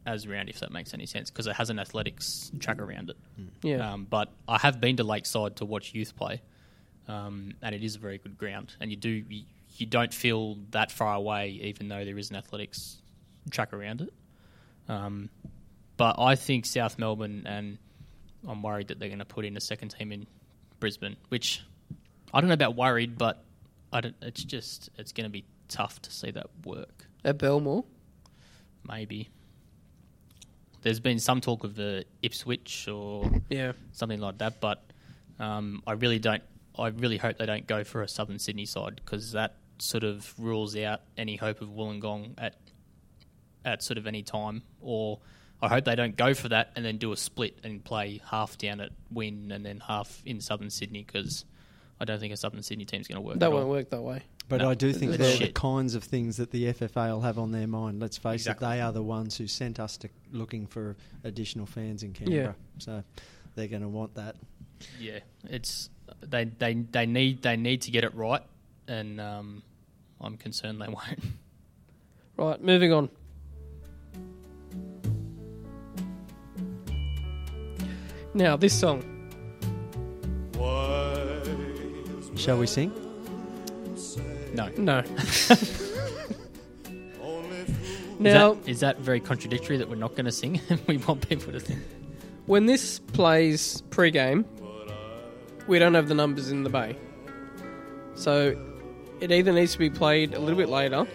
as 0.05 0.27
round 0.27 0.49
if 0.49 0.59
that 0.61 0.71
makes 0.71 0.93
any 0.93 1.05
sense 1.05 1.29
because 1.29 1.47
it 1.47 1.55
has 1.55 1.69
an 1.69 1.79
athletics 1.79 2.51
track 2.59 2.79
around 2.79 3.09
it. 3.09 3.17
Yeah. 3.61 3.93
Um, 3.93 4.07
but 4.09 4.31
I 4.47 4.57
have 4.57 4.79
been 4.79 4.97
to 4.97 5.03
Lakeside 5.03 5.57
to 5.57 5.65
watch 5.65 5.93
youth 5.93 6.15
play, 6.15 6.41
um, 7.07 7.53
and 7.61 7.75
it 7.75 7.83
is 7.83 7.95
a 7.95 7.99
very 7.99 8.17
good 8.17 8.37
ground. 8.37 8.73
And 8.79 8.91
you 8.91 8.97
do 8.97 9.09
you, 9.09 9.43
you 9.77 9.85
don't 9.85 10.13
feel 10.13 10.57
that 10.71 10.91
far 10.91 11.15
away, 11.15 11.49
even 11.63 11.87
though 11.87 12.05
there 12.05 12.17
is 12.17 12.29
an 12.29 12.35
athletics 12.35 12.97
track 13.51 13.73
around 13.73 14.01
it. 14.01 14.13
Um, 14.87 15.29
but 15.97 16.15
I 16.17 16.35
think 16.35 16.65
South 16.65 16.97
Melbourne, 16.97 17.43
and 17.45 17.77
I'm 18.47 18.63
worried 18.63 18.87
that 18.87 18.99
they're 18.99 19.09
going 19.09 19.19
to 19.19 19.25
put 19.25 19.45
in 19.45 19.57
a 19.57 19.61
second 19.61 19.89
team 19.89 20.11
in 20.11 20.27
Brisbane, 20.79 21.17
which 21.27 21.61
I 22.33 22.41
don't 22.41 22.47
know 22.47 22.53
about 22.53 22.75
worried, 22.75 23.17
but 23.17 23.43
I 23.91 24.01
don't, 24.01 24.15
it's 24.21 24.43
just 24.43 24.89
it's 24.97 25.11
going 25.11 25.25
to 25.25 25.31
be 25.31 25.45
tough 25.67 26.01
to 26.03 26.11
see 26.11 26.31
that 26.31 26.47
work. 26.65 27.05
At 27.23 27.37
Belmore. 27.37 27.83
Maybe. 28.87 29.29
There's 30.81 30.99
been 30.99 31.19
some 31.19 31.41
talk 31.41 31.63
of 31.63 31.75
the 31.75 32.05
Ipswich 32.21 32.87
or 32.87 33.29
Yeah. 33.49 33.73
something 33.91 34.19
like 34.19 34.37
that, 34.39 34.59
but 34.61 34.83
um, 35.39 35.83
I 35.87 35.93
really 35.93 36.19
don't. 36.19 36.43
I 36.77 36.87
really 36.87 37.17
hope 37.17 37.37
they 37.37 37.45
don't 37.45 37.67
go 37.67 37.83
for 37.83 38.01
a 38.03 38.07
Southern 38.07 38.39
Sydney 38.39 38.65
side 38.65 39.01
because 39.03 39.33
that 39.33 39.57
sort 39.79 40.03
of 40.03 40.33
rules 40.37 40.75
out 40.77 41.01
any 41.17 41.35
hope 41.35 41.61
of 41.61 41.69
Wollongong 41.69 42.33
at 42.37 42.55
at 43.65 43.83
sort 43.83 43.97
of 43.97 44.07
any 44.07 44.23
time. 44.23 44.63
Or 44.81 45.19
I 45.61 45.67
hope 45.67 45.83
they 45.85 45.95
don't 45.95 46.15
go 46.15 46.33
for 46.33 46.49
that 46.49 46.71
and 46.75 46.85
then 46.85 46.97
do 46.97 47.11
a 47.11 47.17
split 47.17 47.59
and 47.63 47.83
play 47.83 48.21
half 48.29 48.57
down 48.57 48.79
at 48.79 48.91
Win 49.11 49.51
and 49.51 49.65
then 49.65 49.81
half 49.85 50.21
in 50.25 50.39
Southern 50.39 50.69
Sydney 50.69 51.03
because 51.03 51.43
I 51.99 52.05
don't 52.05 52.19
think 52.19 52.33
a 52.33 52.37
Southern 52.37 52.63
Sydney 52.63 52.85
team's 52.85 53.07
going 53.09 53.17
to 53.17 53.21
work. 53.21 53.39
That 53.39 53.47
at 53.47 53.51
won't 53.51 53.65
all. 53.65 53.69
work 53.71 53.89
that 53.89 54.01
way. 54.01 54.23
But 54.49 54.61
No, 54.61 54.69
I 54.71 54.73
do 54.73 54.91
think 54.91 55.11
they're 55.13 55.37
the 55.37 55.51
kinds 55.51 55.93
of 55.93 56.03
things 56.03 56.37
that 56.37 56.49
the 56.49 56.73
FFA 56.73 57.11
will 57.11 57.21
have 57.21 57.37
on 57.37 57.51
their 57.51 57.67
mind. 57.67 58.01
Let's 58.01 58.17
face 58.17 58.41
Exactly. 58.41 58.65
it, 58.65 58.69
they 58.71 58.81
are 58.81 58.91
the 58.91 59.03
ones 59.03 59.37
who 59.37 59.45
sent 59.47 59.79
us 59.79 59.95
to 59.97 60.09
looking 60.31 60.65
for 60.65 60.97
additional 61.23 61.67
fans 61.67 62.01
in 62.01 62.13
Canberra. 62.13 62.55
So 62.79 63.03
they're 63.55 63.67
going 63.67 63.83
to 63.83 63.87
want 63.87 64.15
that. 64.15 64.35
Yeah, 64.99 65.19
it's 65.47 65.89
they 66.21 66.45
they 66.45 66.73
they 66.73 67.05
need 67.05 67.43
they 67.43 67.57
need 67.57 67.81
to 67.83 67.91
get 67.91 68.03
it 68.03 68.15
right, 68.15 68.41
and 68.87 69.21
um, 69.21 69.61
I'm 70.19 70.35
concerned 70.37 70.81
they 70.81 70.87
won't. 70.87 71.19
Right. 72.37 72.61
Moving 72.63 72.91
on. 72.91 73.09
Now 78.33 78.57
this 78.57 78.73
song. 78.77 79.03
Shall 82.35 82.57
we 82.57 82.67
sing? 82.67 82.93
No. 84.53 84.69
No. 84.77 85.03
Is 88.19 88.23
now, 88.23 88.55
that, 88.55 88.69
is 88.69 88.79
that 88.81 88.99
very 88.99 89.21
contradictory 89.21 89.77
that 89.77 89.87
we're 89.87 89.95
not 89.95 90.11
going 90.11 90.25
to 90.25 90.31
sing 90.33 90.59
and 90.69 90.81
we 90.87 90.97
want 90.97 91.29
people 91.29 91.53
to 91.53 91.59
sing? 91.61 91.81
when 92.49 92.65
this 92.65 92.97
plays 92.97 93.83
pre-game, 93.91 94.43
we 95.67 95.77
don't 95.77 95.93
have 95.93 96.07
the 96.07 96.15
numbers 96.15 96.49
in 96.49 96.63
the 96.63 96.69
bay. 96.69 96.97
So 98.15 98.59
it 99.19 99.31
either 99.31 99.53
needs 99.53 99.73
to 99.73 99.77
be 99.77 99.91
played 99.91 100.33
a 100.33 100.39
little 100.39 100.57
bit 100.57 100.67
later, 100.67 101.05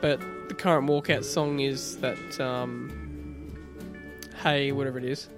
but 0.00 0.20
the 0.48 0.54
current 0.54 0.88
walkout 0.88 1.22
song 1.22 1.60
is 1.60 1.98
that 1.98 2.40
um, 2.40 3.56
"Hey" 4.42 4.72
whatever 4.72 4.98
it 4.98 5.04
is. 5.04 5.28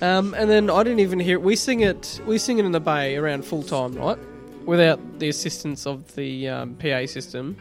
Um, 0.00 0.32
and 0.32 0.48
then 0.48 0.70
I 0.70 0.82
didn't 0.82 1.00
even 1.00 1.20
hear 1.20 1.34
it. 1.34 1.42
We 1.42 1.54
sing 1.54 1.80
it. 1.80 2.22
We 2.26 2.38
sing 2.38 2.58
it 2.58 2.64
in 2.64 2.72
the 2.72 2.80
bay 2.80 3.16
around 3.16 3.44
full 3.44 3.62
time, 3.62 3.94
right? 3.94 4.18
Without 4.66 5.18
the 5.18 5.28
assistance 5.28 5.86
of 5.86 6.14
the 6.14 6.48
um, 6.48 6.74
PA 6.76 7.06
system. 7.06 7.56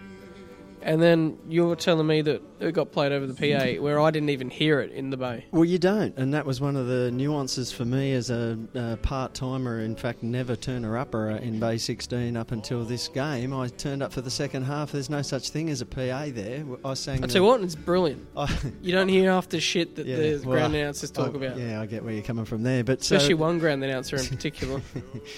And 0.84 1.02
then 1.02 1.38
you're 1.48 1.76
telling 1.76 2.08
me 2.08 2.22
that 2.22 2.42
it 2.60 2.72
got 2.74 2.92
played 2.92 3.12
over 3.12 3.26
the 3.28 3.34
PA, 3.34 3.82
where 3.82 4.00
I 4.00 4.12
didn't 4.12 4.30
even 4.30 4.50
hear 4.50 4.80
it 4.80 4.92
in 4.92 5.10
the 5.10 5.18
bay. 5.18 5.46
Well, 5.52 5.66
you 5.66 5.78
don't, 5.78 6.16
and 6.18 6.34
that 6.34 6.46
was 6.46 6.60
one 6.62 6.76
of 6.76 6.88
the 6.88 7.12
nuances 7.12 7.72
for 7.72 7.86
me 7.86 8.14
as 8.14 8.30
a, 8.30 8.58
uh 8.76 8.96
part 8.98 9.34
timer. 9.34 9.80
In 9.82 9.96
fact, 9.96 10.24
never 10.24 10.56
turner 10.56 10.98
upper 10.98 11.30
in 11.32 11.60
Bay 11.60 11.78
16 11.78 12.36
up 12.38 12.52
until 12.52 12.84
this 12.84 13.08
game. 13.08 13.54
I 13.54 13.68
turned 13.68 14.04
up 14.04 14.12
for 14.14 14.22
the 14.22 14.30
second 14.32 14.64
half. 14.64 14.92
There's 14.92 15.10
no 15.10 15.22
such 15.22 15.50
thing 15.50 15.70
as 15.70 15.82
a 15.82 15.86
PA 15.86 16.26
there. 16.30 16.64
I 16.86 16.94
sang. 16.96 17.24
I 17.24 17.28
tell 17.28 17.42
you 17.44 17.48
what, 17.48 17.62
it's 17.62 17.76
brilliant. 17.76 18.28
I- 18.38 18.56
You 18.82 18.94
don't 18.94 19.08
hear 19.10 19.32
half 19.32 19.50
the 19.50 19.60
shit 19.60 19.96
that 19.96 20.06
Yeah, 20.06 20.16
the 20.18 20.32
well, 20.46 20.58
ground 20.58 20.76
announcers 20.76 21.12
talk 21.12 21.34
I- 21.34 21.38
about. 21.38 21.58
Yeah, 21.58 21.82
I 21.82 21.86
get 21.86 22.04
where 22.04 22.14
you're 22.14 22.24
coming 22.24 22.46
from 22.46 22.64
there, 22.64 22.84
but 22.84 23.04
so, 23.04 23.16
Especially 23.16 23.36
one 23.36 23.60
ground 23.60 23.84
announcer 23.84 24.16
in 24.18 24.26
particular. 24.28 24.82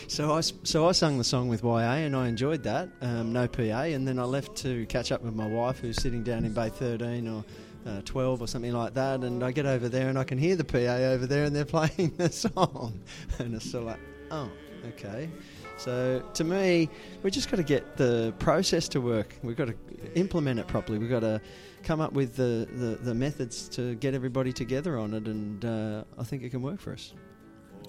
So 0.07 0.31
I 0.33 0.41
so 0.41 0.87
I 0.87 0.91
sung 0.91 1.17
the 1.17 1.23
song 1.23 1.47
with 1.47 1.63
YA 1.63 1.79
and 2.05 2.15
I 2.15 2.27
enjoyed 2.27 2.63
that. 2.63 2.89
Um, 3.01 3.33
no 3.33 3.47
PA, 3.47 3.61
and 3.83 4.07
then 4.07 4.19
I 4.19 4.23
left 4.23 4.55
to 4.57 4.85
catch 4.87 5.11
up 5.11 5.21
with 5.21 5.32
my 5.35 5.47
wife 5.47 5.79
who's 5.79 6.01
sitting 6.01 6.23
down 6.23 6.45
in 6.45 6.53
Bay 6.53 6.69
13 6.69 7.27
or. 7.27 7.43
Uh, 7.85 7.99
12 8.05 8.41
or 8.41 8.47
something 8.47 8.71
like 8.71 8.93
that, 8.93 9.25
and 9.25 9.43
I 9.43 9.51
get 9.51 9.65
over 9.65 9.89
there 9.89 10.07
and 10.07 10.17
I 10.17 10.23
can 10.23 10.37
hear 10.37 10.55
the 10.55 10.63
PA 10.63 10.77
over 10.77 11.27
there 11.27 11.43
and 11.43 11.53
they're 11.53 11.65
playing 11.89 12.13
the 12.15 12.29
song. 12.31 12.97
And 13.39 13.53
it's 13.53 13.69
sort 13.69 13.81
of 13.81 13.87
like, 13.89 13.99
oh, 14.31 14.49
okay. 14.87 15.29
So 15.77 16.23
to 16.35 16.43
me, 16.45 16.89
we've 17.21 17.33
just 17.33 17.51
got 17.51 17.57
to 17.57 17.63
get 17.63 17.97
the 17.97 18.33
process 18.39 18.87
to 18.89 19.01
work. 19.01 19.35
We've 19.43 19.57
got 19.57 19.67
to 19.67 19.75
implement 20.15 20.59
it 20.59 20.67
properly. 20.67 20.97
We've 20.97 21.09
got 21.09 21.21
to 21.21 21.41
come 21.83 21.99
up 21.99 22.13
with 22.13 22.35
the, 22.35 22.67
the, 22.71 22.95
the 23.01 23.13
methods 23.13 23.67
to 23.69 23.95
get 23.95 24.13
everybody 24.13 24.53
together 24.53 24.97
on 24.97 25.13
it, 25.13 25.27
and 25.27 25.65
uh, 25.65 26.03
I 26.17 26.23
think 26.23 26.43
it 26.43 26.51
can 26.51 26.61
work 26.61 26.79
for 26.79 26.93
us. 26.93 27.13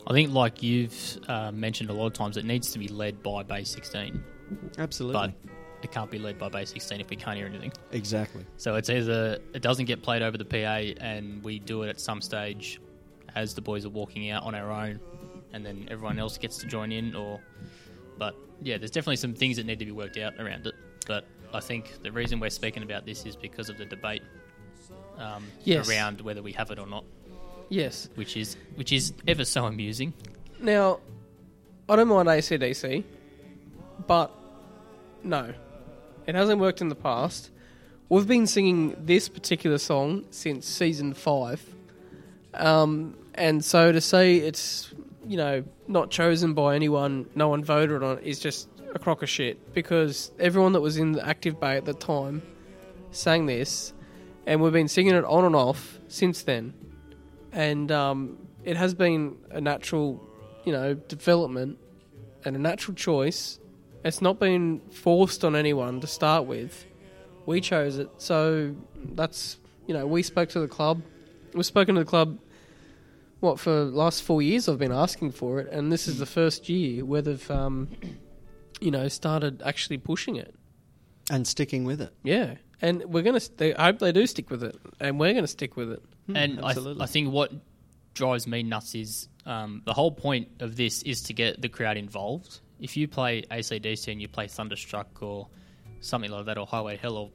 I 0.07 0.13
think, 0.13 0.33
like 0.33 0.63
you've 0.63 1.19
uh, 1.29 1.53
mentioned 1.53 1.91
a 1.91 1.93
lot 1.93 2.07
of 2.07 2.13
times, 2.13 2.37
it 2.37 2.45
needs 2.45 2.73
to 2.73 2.79
be 2.79 2.89
led 2.89 3.23
by 3.23 3.43
Bay 3.43 3.65
16, 3.65 4.23
Absolutely. 4.79 5.35
but 5.45 5.53
it 5.85 5.93
can't 5.93 6.11
be 6.11 6.19
led 6.19 6.39
by 6.39 6.49
Bay 6.49 6.65
16 6.65 7.01
if 7.01 7.11
we 7.11 7.17
can't 7.17 7.37
hear 7.37 7.47
anything. 7.47 7.73
exactly. 7.93 8.45
So 8.57 8.75
it's 8.77 8.91
either 8.91 9.39
it 9.53 9.63
doesn't 9.63 9.85
get 9.85 10.03
played 10.03 10.23
over 10.23 10.37
the 10.39 10.45
PA 10.45 11.03
and 11.05 11.43
we 11.45 11.59
do 11.59 11.83
it 11.83 11.89
at 11.91 12.01
some 12.01 12.21
stage 12.21 12.81
as 13.35 13.55
the 13.55 13.61
boys 13.61 13.85
are 13.85 13.91
walking 13.91 14.31
out 14.31 14.45
on 14.45 14.55
our 14.55 14.71
own, 14.71 15.01
and 15.53 15.65
then 15.67 15.89
everyone 15.91 16.19
else 16.19 16.39
gets 16.39 16.57
to 16.59 16.67
join 16.67 16.93
in, 16.93 17.15
or. 17.17 17.41
But 18.17 18.37
yeah, 18.63 18.79
there's 18.79 18.93
definitely 18.93 19.17
some 19.17 19.35
things 19.35 19.57
that 19.57 19.67
need 19.67 19.81
to 19.81 19.85
be 19.85 19.91
worked 19.91 20.17
out 20.19 20.35
around 20.39 20.67
it. 20.69 20.75
But 21.07 21.27
I 21.53 21.59
think 21.61 22.01
the 22.03 22.13
reason 22.13 22.39
we're 22.39 22.51
speaking 22.51 22.85
about 22.85 23.05
this 23.07 23.27
is 23.27 23.35
because 23.35 23.69
of 23.69 23.77
the 23.77 23.85
debate 23.87 24.23
um, 25.19 25.45
Yes. 25.65 25.89
around 25.89 26.21
whether 26.21 26.43
we 26.43 26.53
have 26.53 26.71
it 26.71 26.79
or 26.79 26.87
not, 26.87 27.05
yes. 27.69 28.09
which 28.15 28.37
is 28.37 28.57
which 28.77 28.93
is 28.93 29.13
ever 29.27 29.45
so 29.45 29.65
amusing. 29.67 30.13
Now, 30.61 31.01
I 31.89 31.97
don't 31.97 32.07
mind 32.09 32.29
ACDC, 32.29 33.03
but 34.07 34.31
no. 35.25 35.53
It 36.27 36.35
hasn't 36.35 36.61
worked 36.61 36.81
in 36.81 36.89
the 36.89 36.95
past. 36.95 37.51
We've 38.09 38.27
been 38.27 38.47
singing 38.47 38.97
this 38.99 39.29
particular 39.29 39.79
song 39.79 40.25
since 40.31 40.67
season 40.67 41.15
five. 41.15 41.63
Um, 42.53 43.17
and 43.35 43.65
so 43.65 43.93
to 43.93 44.01
say 44.01 44.37
it's 44.37 44.95
you 45.27 45.37
know, 45.37 45.65
not 45.89 46.11
chosen 46.11 46.55
by 46.55 46.75
anyone, 46.75 47.27
no 47.35 47.49
one 47.49 47.65
voted 47.65 48.03
on 48.03 48.19
it, 48.19 48.25
is 48.25 48.39
just 48.39 48.69
a 48.95 48.99
crock 48.99 49.23
of 49.23 49.29
shit. 49.29 49.75
Because 49.75 50.31
everyone 50.39 50.73
that 50.73 50.81
was 50.81 50.97
in 50.97 51.13
the 51.13 51.27
Active 51.27 51.61
Bay 51.61 51.77
at 51.77 51.85
the 51.85 51.95
time 51.95 52.43
sang 53.11 53.47
this, 53.47 53.93
and 54.47 54.61
we've 54.61 54.73
been 54.73 54.89
singing 54.89 55.15
it 55.15 55.25
on 55.25 55.45
and 55.45 55.57
off 55.57 55.99
since 56.09 56.43
then. 56.43 56.75
And 57.53 57.91
um, 57.91 58.39
it 58.65 58.77
has 58.77 58.95
been 58.95 59.37
a 59.51 59.61
natural, 59.61 60.21
you 60.65 60.73
know, 60.73 60.95
development 60.95 61.79
and 62.45 62.57
a 62.57 62.59
natural 62.59 62.95
choice. 62.95 63.59
It's 64.05 64.21
not 64.21 64.39
been 64.39 64.81
forced 64.91 65.45
on 65.45 65.57
anyone 65.57 66.01
to 66.01 66.07
start 66.07 66.47
with. 66.47 66.85
We 67.47 67.61
chose 67.61 67.99
it, 67.99 68.11
so 68.19 68.75
that's 69.15 69.59
you 69.87 69.95
know 69.95 70.07
we 70.07 70.23
spoke 70.23 70.49
to 70.51 70.61
the 70.61 70.69
club. 70.69 71.03
We've 71.55 71.65
spoken 71.67 71.95
to 71.97 72.01
the 72.05 72.09
club. 72.11 72.39
What 73.41 73.59
for? 73.61 73.71
the 73.71 73.97
Last 73.97 74.23
four 74.23 74.41
years, 74.43 74.69
I've 74.69 74.79
been 74.79 74.93
asking 74.93 75.33
for 75.33 75.61
it, 75.61 75.71
and 75.71 75.93
this 75.93 76.09
is 76.09 76.19
the 76.19 76.27
first 76.27 76.69
year 76.69 77.05
where 77.05 77.21
they've, 77.21 77.51
um, 77.51 77.89
you 78.81 78.91
know, 78.91 79.09
started 79.09 79.63
actually 79.65 79.99
pushing 79.99 80.37
it. 80.37 80.55
and 81.31 81.47
sticking 81.47 81.85
with 81.85 82.01
it. 82.01 82.13
Yeah, 82.23 82.55
and 82.83 83.05
we're 83.07 83.23
gonna. 83.23 83.41
They, 83.57 83.75
I 83.75 83.85
hope 83.87 83.99
they 83.99 84.13
do 84.13 84.27
stick 84.27 84.51
with 84.51 84.63
it, 84.65 84.77
and 85.01 85.19
we're 85.21 85.35
gonna 85.35 85.47
stick 85.47 85.77
with 85.77 85.91
it. 85.93 86.03
and 86.35 86.61
I, 86.61 86.73
th- 86.73 86.97
I 87.01 87.07
think 87.07 87.33
what 87.33 87.53
drives 88.15 88.47
me 88.47 88.63
nuts 88.63 88.95
is 88.95 89.29
um, 89.45 89.83
the 89.85 89.93
whole 89.93 90.13
point 90.13 90.49
of 90.61 90.77
this 90.77 91.03
is 91.03 91.23
to 91.25 91.33
get 91.35 91.61
the 91.61 91.69
crowd 91.69 91.97
involved. 91.99 92.61
If 92.87 92.97
you 92.99 93.09
play 93.09 93.43
ACDC 93.51 94.13
and 94.13 94.21
you 94.23 94.29
play 94.29 94.47
Thunderstruck 94.47 95.23
or 95.23 95.49
something 96.01 96.31
like 96.31 96.45
that, 96.47 96.59
or 96.59 96.67
Highway 96.67 96.97
to 96.97 97.03
Hell 97.03 97.17
or 97.17 97.31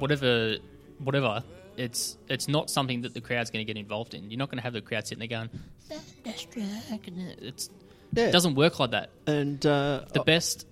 whatever, 0.00 0.56
whatever, 0.98 1.42
it's 1.76 2.16
it's 2.28 2.48
not 2.48 2.70
something 2.70 3.02
that 3.02 3.14
the 3.14 3.20
crowd's 3.20 3.50
going 3.50 3.64
to 3.64 3.72
get 3.72 3.78
involved 3.80 4.14
in. 4.14 4.30
You're 4.30 4.38
not 4.38 4.48
going 4.50 4.58
to 4.58 4.62
have 4.64 4.72
the 4.72 4.80
crowd 4.80 5.06
sitting 5.06 5.20
there 5.26 5.38
going 5.38 5.50
Thunderstruck. 5.88 7.06
and 7.06 7.18
It's 7.40 7.70
Yeah. 8.12 8.26
it 8.28 8.32
doesn't 8.32 8.54
work 8.56 8.78
like 8.80 8.90
that. 8.90 9.10
And 9.26 9.64
uh, 9.64 10.04
The 10.12 10.24
best 10.24 10.66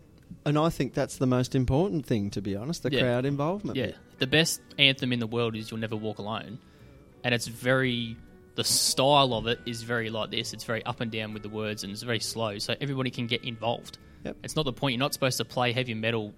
and 0.44 0.58
I 0.58 0.70
think 0.70 0.94
that's 0.94 1.18
the 1.18 1.26
most 1.26 1.54
important 1.54 2.06
thing, 2.06 2.30
to 2.30 2.40
be 2.42 2.56
honest, 2.56 2.82
the 2.82 2.90
Yeah. 2.92 3.00
crowd 3.02 3.24
involvement. 3.26 3.76
Yeah, 3.76 3.86
bit. 3.86 3.96
the 4.18 4.26
best 4.26 4.60
anthem 4.78 5.12
in 5.12 5.20
the 5.20 5.26
world 5.28 5.54
is 5.54 5.70
"You'll 5.70 5.80
Never 5.80 5.96
Walk 5.96 6.18
Alone," 6.18 6.58
and 7.22 7.34
it's 7.34 7.46
very. 7.46 8.16
The 8.54 8.64
style 8.64 9.32
of 9.34 9.46
it 9.46 9.60
is 9.64 9.82
very 9.82 10.10
like 10.10 10.30
this. 10.30 10.52
It's 10.52 10.64
very 10.64 10.84
up 10.84 11.00
and 11.00 11.10
down 11.10 11.32
with 11.32 11.42
the 11.42 11.48
words, 11.48 11.84
and 11.84 11.92
it's 11.92 12.02
very 12.02 12.20
slow, 12.20 12.58
so 12.58 12.74
everybody 12.80 13.10
can 13.10 13.26
get 13.26 13.44
involved. 13.44 13.98
Yep. 14.24 14.36
It's 14.44 14.56
not 14.56 14.64
the 14.64 14.72
point. 14.72 14.94
You're 14.94 15.00
not 15.00 15.14
supposed 15.14 15.38
to 15.38 15.44
play 15.44 15.72
heavy 15.72 15.94
metal 15.94 16.34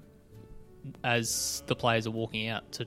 as 1.03 1.63
the 1.67 1.75
players 1.75 2.07
are 2.07 2.13
walking 2.13 2.49
out. 2.49 2.71
To 2.73 2.87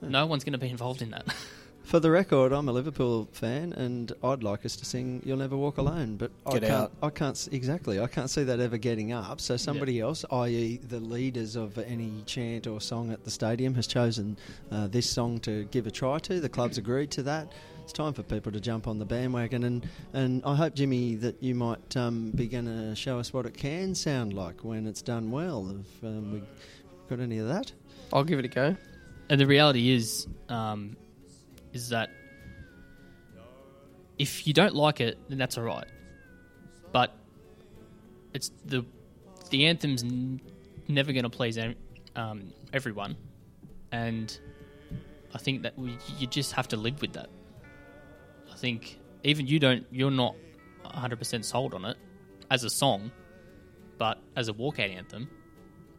no 0.00 0.26
one's 0.26 0.44
going 0.44 0.52
to 0.52 0.58
be 0.58 0.68
involved 0.68 1.02
in 1.02 1.10
that. 1.10 1.26
For 1.86 2.00
the 2.00 2.10
record, 2.10 2.50
I'm 2.50 2.68
a 2.68 2.72
Liverpool 2.72 3.28
fan, 3.30 3.72
and 3.72 4.10
I'd 4.24 4.42
like 4.42 4.66
us 4.66 4.74
to 4.76 4.84
sing 4.84 5.22
"You'll 5.24 5.36
Never 5.36 5.56
Walk 5.56 5.78
Alone," 5.78 6.16
but 6.16 6.32
I 6.44 6.58
can't. 6.58 6.64
out. 6.64 6.92
I 7.00 7.10
can't 7.10 7.48
exactly. 7.52 8.00
I 8.00 8.08
can't 8.08 8.28
see 8.28 8.42
that 8.42 8.58
ever 8.58 8.76
getting 8.76 9.12
up. 9.12 9.40
So 9.40 9.56
somebody 9.56 10.00
else, 10.00 10.24
i.e., 10.28 10.78
the 10.78 10.98
leaders 10.98 11.54
of 11.54 11.78
any 11.78 12.24
chant 12.26 12.66
or 12.66 12.80
song 12.80 13.12
at 13.12 13.22
the 13.22 13.30
stadium, 13.30 13.76
has 13.76 13.86
chosen 13.86 14.36
uh, 14.72 14.88
this 14.88 15.08
song 15.08 15.38
to 15.40 15.62
give 15.66 15.86
a 15.86 15.92
try 15.92 16.18
to. 16.18 16.40
The 16.40 16.48
club's 16.48 16.76
agreed 16.76 17.12
to 17.12 17.22
that. 17.22 17.52
It's 17.86 17.92
time 17.92 18.14
for 18.14 18.24
people 18.24 18.50
to 18.50 18.58
jump 18.58 18.88
on 18.88 18.98
the 18.98 19.04
bandwagon, 19.04 19.62
and, 19.62 19.88
and 20.12 20.42
I 20.44 20.56
hope 20.56 20.74
Jimmy 20.74 21.14
that 21.14 21.40
you 21.40 21.54
might 21.54 21.96
um, 21.96 22.32
be 22.32 22.48
going 22.48 22.64
to 22.64 22.96
show 22.96 23.20
us 23.20 23.32
what 23.32 23.46
it 23.46 23.54
can 23.54 23.94
sound 23.94 24.34
like 24.34 24.64
when 24.64 24.88
it's 24.88 25.02
done 25.02 25.30
well. 25.30 25.70
If 25.70 26.04
um, 26.04 26.32
we 26.32 26.42
got 27.08 27.20
any 27.20 27.38
of 27.38 27.46
that, 27.46 27.70
I'll 28.12 28.24
give 28.24 28.40
it 28.40 28.44
a 28.44 28.48
go. 28.48 28.76
and 29.30 29.40
the 29.40 29.46
reality 29.46 29.92
is, 29.92 30.26
um, 30.48 30.96
is 31.72 31.90
that 31.90 32.10
if 34.18 34.48
you 34.48 34.52
don't 34.52 34.74
like 34.74 35.00
it, 35.00 35.16
then 35.28 35.38
that's 35.38 35.56
all 35.56 35.62
right. 35.62 35.86
But 36.90 37.14
it's 38.34 38.50
the 38.64 38.84
the 39.50 39.66
anthem's 39.66 40.02
n- 40.02 40.40
never 40.88 41.12
going 41.12 41.22
to 41.22 41.30
please 41.30 41.56
em- 41.56 41.76
um, 42.16 42.52
everyone, 42.72 43.16
and 43.92 44.36
I 45.32 45.38
think 45.38 45.62
that 45.62 45.78
we, 45.78 45.96
you 46.18 46.26
just 46.26 46.50
have 46.54 46.66
to 46.68 46.76
live 46.76 47.00
with 47.00 47.12
that. 47.12 47.30
I 48.56 48.58
think 48.58 48.98
even 49.22 49.46
you 49.46 49.58
don't, 49.58 49.86
you're 49.90 50.10
not 50.10 50.34
100 50.82 51.18
percent 51.18 51.44
sold 51.44 51.74
on 51.74 51.84
it 51.84 51.98
as 52.50 52.64
a 52.64 52.70
song, 52.70 53.10
but 53.98 54.18
as 54.34 54.48
a 54.48 54.54
walkout 54.54 54.96
anthem, 54.96 55.28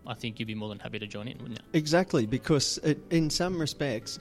I 0.07 0.15
think 0.15 0.39
you'd 0.39 0.47
be 0.47 0.55
more 0.55 0.69
than 0.69 0.79
happy 0.79 0.97
to 0.97 1.05
join 1.05 1.27
in, 1.27 1.37
wouldn't 1.37 1.59
you? 1.59 1.65
Exactly, 1.73 2.25
because 2.25 2.79
it, 2.79 2.99
in 3.11 3.29
some 3.29 3.59
respects, 3.59 4.17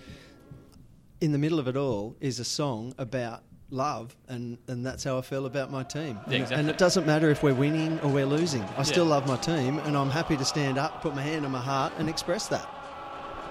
in 1.22 1.32
the 1.32 1.38
middle 1.38 1.58
of 1.58 1.66
it 1.66 1.78
all 1.78 2.14
is 2.20 2.38
a 2.38 2.44
song 2.44 2.92
about 2.98 3.42
love, 3.70 4.14
and, 4.28 4.58
and 4.68 4.84
that's 4.84 5.02
how 5.02 5.16
I 5.16 5.22
feel 5.22 5.46
about 5.46 5.70
my 5.72 5.82
team. 5.82 6.16
Yeah, 6.16 6.22
And- 6.26 6.34
exactly. 6.34 6.56
And 6.58 6.68
it 6.68 6.76
doesn't 6.76 7.06
matter 7.06 7.30
if 7.30 7.42
we're 7.42 7.54
winning 7.54 7.98
or 8.00 8.10
we're 8.10 8.26
losing. 8.26 8.62
I 8.76 8.82
still 8.82 9.04
Yeah. 9.06 9.12
love 9.12 9.26
my 9.26 9.36
team, 9.38 9.78
and 9.78 9.96
I'm 9.96 10.10
happy 10.10 10.36
to 10.36 10.44
stand 10.44 10.76
up, 10.76 11.00
put 11.00 11.14
my 11.14 11.22
hand 11.22 11.46
on 11.46 11.52
my 11.52 11.62
heart, 11.62 11.94
and 11.98 12.06
express 12.10 12.48
that, 12.48 12.68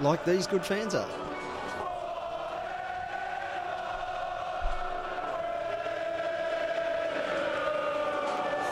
like 0.00 0.24
these 0.24 0.46
good 0.46 0.64
fans 0.64 0.94
are. 0.94 1.08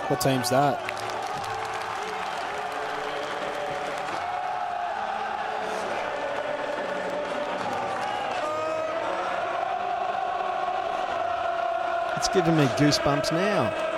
What 0.09 0.21
team's 0.21 0.51
that? 0.51 0.79
It's 12.19 12.29
giving 12.29 12.57
me 12.57 12.65
goosebumps 12.77 13.33
now. 13.33 13.94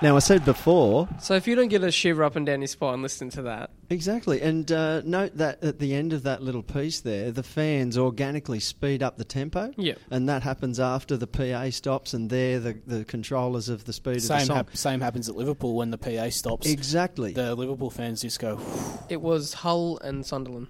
Now, 0.00 0.14
I 0.14 0.20
said 0.20 0.44
before, 0.44 1.08
So 1.20 1.34
if 1.34 1.48
you 1.48 1.56
don't 1.56 1.66
get 1.68 1.82
a 1.82 1.90
shiver 1.90 2.22
up 2.22 2.36
and 2.36 2.46
down 2.46 2.60
your 2.60 2.68
spine 2.68 3.02
listening 3.02 3.30
to 3.30 3.42
that, 3.42 3.70
Exactly, 3.90 4.40
and 4.40 4.70
uh, 4.70 5.00
note 5.04 5.36
that 5.38 5.64
at 5.64 5.80
the 5.80 5.92
end 5.92 6.12
of 6.12 6.22
that 6.22 6.40
little 6.40 6.62
piece 6.62 7.00
there, 7.00 7.32
the 7.32 7.42
fans 7.42 7.98
organically 7.98 8.60
speed 8.60 9.02
up 9.02 9.16
the 9.18 9.24
tempo. 9.24 9.72
Yeah. 9.76 9.94
and 10.10 10.28
that 10.28 10.44
happens 10.44 10.78
after 10.78 11.16
the 11.16 11.26
PA 11.26 11.70
stops, 11.70 12.14
and 12.14 12.30
they're 12.30 12.60
the, 12.60 12.78
the 12.86 13.04
controllers 13.06 13.68
of 13.68 13.86
the 13.86 13.92
speed 13.92 14.10
of 14.18 14.22
the 14.22 14.28
Same, 14.28 14.46
song. 14.46 14.56
hap- 14.56 14.76
same 14.76 15.00
happens 15.00 15.28
at 15.28 15.34
Liverpool 15.34 15.74
when 15.74 15.90
the 15.90 15.98
PA 15.98 16.30
stops. 16.30 16.68
exactly, 16.68 17.32
The 17.32 17.56
Liverpool 17.56 17.90
fans 17.90 18.20
just 18.22 18.38
go, 18.38 18.60
it 19.08 19.20
was 19.20 19.52
Hull 19.52 19.98
and 19.98 20.24
Sunderland. 20.24 20.68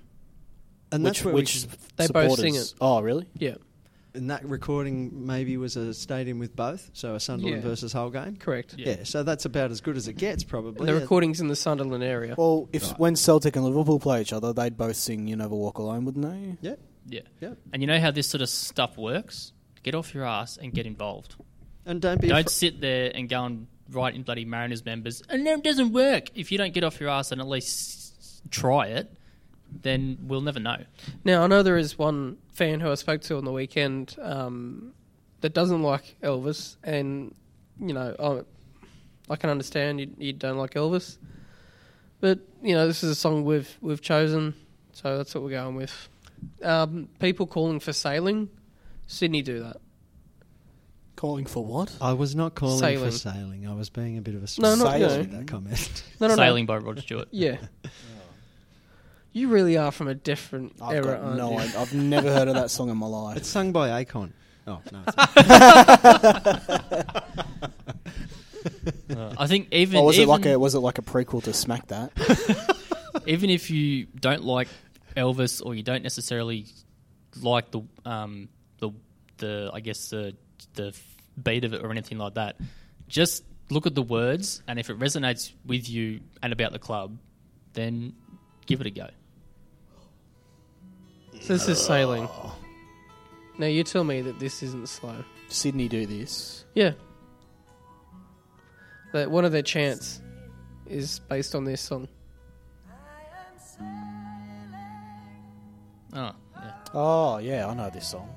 and 0.91 1.05
that's 1.05 1.18
which, 1.18 1.24
where 1.26 1.35
which 1.35 1.66
we, 1.66 1.70
They 1.97 2.07
both 2.07 2.39
sing 2.39 2.55
it. 2.55 2.72
Oh, 2.81 3.03
really? 3.03 3.26
Yeah, 3.35 3.57
and 4.15 4.31
that 4.31 4.45
recording 4.45 5.27
maybe 5.27 5.57
was 5.57 5.77
a 5.77 5.93
stadium 5.95 6.39
with 6.39 6.57
both, 6.57 6.91
so 6.93 7.15
a 7.15 7.21
Sunderland 7.21 7.63
Yeah. 7.63 7.69
versus 7.69 7.93
Hull 7.93 8.11
game. 8.11 8.37
correct. 8.37 8.75
Yeah. 8.79 9.05
so 9.05 9.23
that's 9.23 9.45
about 9.45 9.71
as 9.71 9.81
good 9.81 9.97
as 9.97 10.09
it 10.09 10.15
gets, 10.15 10.43
probably. 10.45 10.81
And 10.81 10.89
the 10.89 10.93
Yeah. 10.95 11.01
recording's 11.01 11.41
in 11.41 11.49
the 11.49 11.57
Sunderland 11.57 12.03
area. 12.03 12.35
Well, 12.39 12.69
if 12.73 12.99
when 12.99 13.17
Celtic 13.17 13.55
and 13.57 13.65
Liverpool 13.65 14.01
play 14.01 14.21
each 14.23 14.33
other, 14.33 14.53
they'd 14.53 14.77
both 14.77 14.97
sing 14.97 15.27
"You 15.29 15.37
Never 15.37 15.55
Walk 15.55 15.79
Alone," 15.79 16.05
wouldn't 16.05 16.25
they? 16.25 16.57
Yeah, 16.69 16.75
Yeah. 17.09 17.21
yeah, 17.41 17.55
And 17.73 17.83
you 17.83 17.87
know 17.87 18.01
how 18.01 18.11
this 18.11 18.27
sort 18.29 18.43
of 18.43 18.49
stuff 18.49 18.97
works? 18.99 19.53
Get 19.83 19.95
off 19.95 20.15
your 20.15 20.25
ass 20.25 20.57
and 20.57 20.73
get 20.73 20.87
involved. 20.87 21.37
and 21.87 22.03
don't 22.03 22.21
be 22.21 22.29
Don't 22.29 22.41
afra- 22.41 22.51
sit 22.51 22.81
there 22.83 23.11
and 23.15 23.31
go 23.31 23.45
and 23.47 23.67
write 23.91 24.15
in 24.15 24.23
bloody 24.23 24.45
Mariners 24.45 24.85
members, 24.85 25.23
and 25.31 25.47
then 25.47 25.61
it 25.61 25.65
doesn't 25.65 25.93
work. 25.93 26.29
If 26.35 26.53
you 26.53 26.59
don't 26.59 26.75
get 26.75 26.85
off 26.85 27.01
your 27.01 27.09
ass 27.09 27.33
and 27.33 27.41
at 27.41 27.49
least 27.49 28.43
try 28.51 28.89
it, 28.89 29.11
then 29.83 30.19
we'll 30.23 30.41
never 30.43 30.61
know. 30.61 30.77
Now 31.25 31.45
I 31.45 31.47
know 31.47 31.63
there 31.63 31.79
is 31.79 31.99
one 31.99 32.37
fan 32.59 32.81
who 32.81 32.91
I 32.91 32.95
spoke 32.97 33.21
to 33.23 33.37
on 33.37 33.45
the 33.45 33.53
weekend 33.53 34.17
um, 34.21 34.93
that 35.41 35.55
doesn't 35.55 35.83
like 35.83 36.17
Elvis, 36.23 36.77
and 36.83 37.35
you 37.81 37.95
know 37.95 38.15
I, 38.19 39.33
I 39.33 39.37
can 39.37 39.49
understand 39.51 40.01
you, 40.01 40.11
you 40.19 40.33
don't 40.33 40.59
like 40.59 40.75
Elvis, 40.75 41.19
but 42.21 42.41
you 42.63 42.75
know 42.75 42.87
this 42.87 43.03
is 43.05 43.11
a 43.11 43.15
song 43.15 43.45
we've 43.45 43.77
we've 43.81 44.03
chosen, 44.03 44.55
so 44.93 45.17
that's 45.17 45.35
what 45.35 45.45
we're 45.45 45.51
going 45.51 45.77
with. 45.77 46.09
Um, 46.63 47.09
people 47.21 47.47
calling 47.47 47.81
for 47.81 47.93
sailing, 47.93 48.49
Sydney 49.07 49.43
do 49.43 49.61
that. 49.63 49.77
Calling 51.17 51.47
for 51.47 51.65
what? 51.65 51.93
I 52.01 52.13
was 52.13 52.37
not 52.37 52.55
calling 52.55 52.79
Sailing. 52.79 53.11
for 53.11 53.17
sailing. 53.17 53.67
I 53.67 53.75
was 53.75 53.91
being 53.91 54.19
a 54.19 54.21
bit 54.21 54.37
of 54.37 54.45
a 54.45 54.61
No, 54.61 54.77
not- 54.77 54.93
sailing 54.93 55.01
no. 55.09 55.19
with 55.19 55.31
that 55.33 55.47
comment. 55.49 56.03
No, 56.21 56.29
no, 56.29 56.37
Sailing 56.37 56.65
by 56.67 56.77
Rod 56.79 57.01
Stewart. 57.01 57.27
Yeah. 57.33 57.57
You 59.33 59.49
really 59.49 59.76
are 59.76 59.93
from 59.93 60.09
a 60.09 60.14
different 60.14 60.74
I've 60.81 60.97
era, 60.97 61.05
got 61.05 61.20
aren't 61.20 61.37
no 61.37 61.51
you? 61.53 61.59
idea. 61.59 61.81
I've 61.81 61.95
never 61.95 62.33
heard 62.33 62.49
of 62.49 62.55
that 62.55 62.70
song 62.70 62.91
in 62.91 62.97
my 62.97 63.07
life. 63.07 63.37
It's 63.37 63.49
sung 63.49 63.72
by 63.72 64.03
Akon. 64.05 64.33
Oh 64.66 64.81
no, 64.93 65.01
it's 65.07 65.16
not. 65.16 65.35
Uh, 69.11 69.35
I 69.39 69.47
think 69.47 69.68
even 69.72 70.01
Or 70.01 70.07
was 70.07 70.16
even, 70.16 70.29
it 70.29 70.31
like 70.31 70.47
a 70.47 70.59
was 70.59 70.74
it 70.74 70.81
like 70.81 70.99
a 70.99 71.03
prequel 71.03 71.43
to 71.45 71.53
Smack 71.53 71.87
That? 71.89 72.12
even 73.26 73.51
if 73.51 73.70
you 73.70 74.07
don't 74.20 74.45
like 74.45 74.68
Elvis 75.16 75.64
or 75.64 75.74
you 75.74 75.83
don't 75.83 76.03
necessarily 76.03 76.66
like 77.41 77.70
the 77.70 77.83
um, 78.05 78.49
the 78.79 78.91
the 79.39 79.70
I 79.72 79.81
guess 79.81 80.11
the 80.11 80.35
the 80.74 80.95
beat 81.43 81.64
of 81.64 81.72
it 81.72 81.83
or 81.83 81.91
anything 81.91 82.18
like 82.18 82.35
that, 82.35 82.57
just 83.09 83.45
look 83.70 83.87
at 83.87 83.95
the 83.95 84.03
words, 84.03 84.62
and 84.68 84.79
if 84.79 84.91
it 84.91 84.99
resonates 84.99 85.53
with 85.64 85.89
you 85.89 86.20
and 86.43 86.53
about 86.53 86.72
the 86.72 86.79
club, 86.79 87.16
then 87.72 88.12
give 88.69 88.81
it 88.83 88.87
a 88.87 88.91
go. 88.91 89.09
So 91.41 91.55
this 91.55 91.66
is 91.66 91.85
sailing. 91.85 92.29
Now 93.59 93.66
you 93.66 93.83
tell 93.83 94.05
me 94.05 94.21
that 94.21 94.39
this 94.39 94.62
isn't 94.62 94.89
slow. 94.89 95.25
Sydney 95.49 95.89
do 95.89 96.07
this. 96.07 96.64
Yeah. 96.75 96.93
That 99.12 99.31
one 99.31 99.45
of 99.45 99.53
their 99.53 99.62
chants 99.62 100.21
is 100.87 101.19
based 101.21 101.55
on 101.55 101.64
this 101.64 101.81
song. 101.81 102.07
Oh, 106.12 106.33
yeah. 106.57 106.73
Oh 106.95 107.39
yeah, 107.39 107.66
I 107.66 107.75
know 107.75 107.91
this 107.91 108.09
song. 108.09 108.29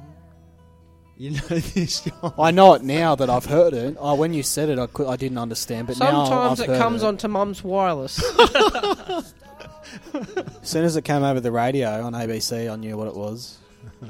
You 1.17 1.31
know 1.31 1.39
this 1.49 1.95
song. 1.95 2.33
I 2.39 2.51
know 2.51 2.73
it 2.75 2.83
now 2.83 3.15
that 3.15 3.29
I've 3.29 3.45
heard 3.45 3.73
it. 3.73 3.97
Oh, 3.99 4.15
when 4.15 4.33
you 4.33 4.43
said 4.43 4.69
it, 4.69 4.79
I 4.79 4.87
could, 4.87 5.07
I 5.07 5.17
didn't 5.17 5.37
understand, 5.37 5.87
but 5.87 5.99
now 5.99 6.25
Sometimes 6.25 6.59
I've 6.61 6.69
it 6.69 6.71
heard 6.71 6.81
comes 6.81 7.03
it. 7.03 7.07
onto 7.07 7.27
Mum's 7.27 7.63
wireless. 7.63 8.23
As 10.61 10.69
soon 10.69 10.83
as 10.85 10.95
it 10.95 11.03
came 11.03 11.23
over 11.23 11.39
the 11.39 11.51
radio 11.51 12.01
on 12.03 12.13
ABC, 12.13 12.71
I 12.71 12.75
knew 12.75 12.97
what 12.97 13.07
it 13.07 13.15
was. 13.15 13.57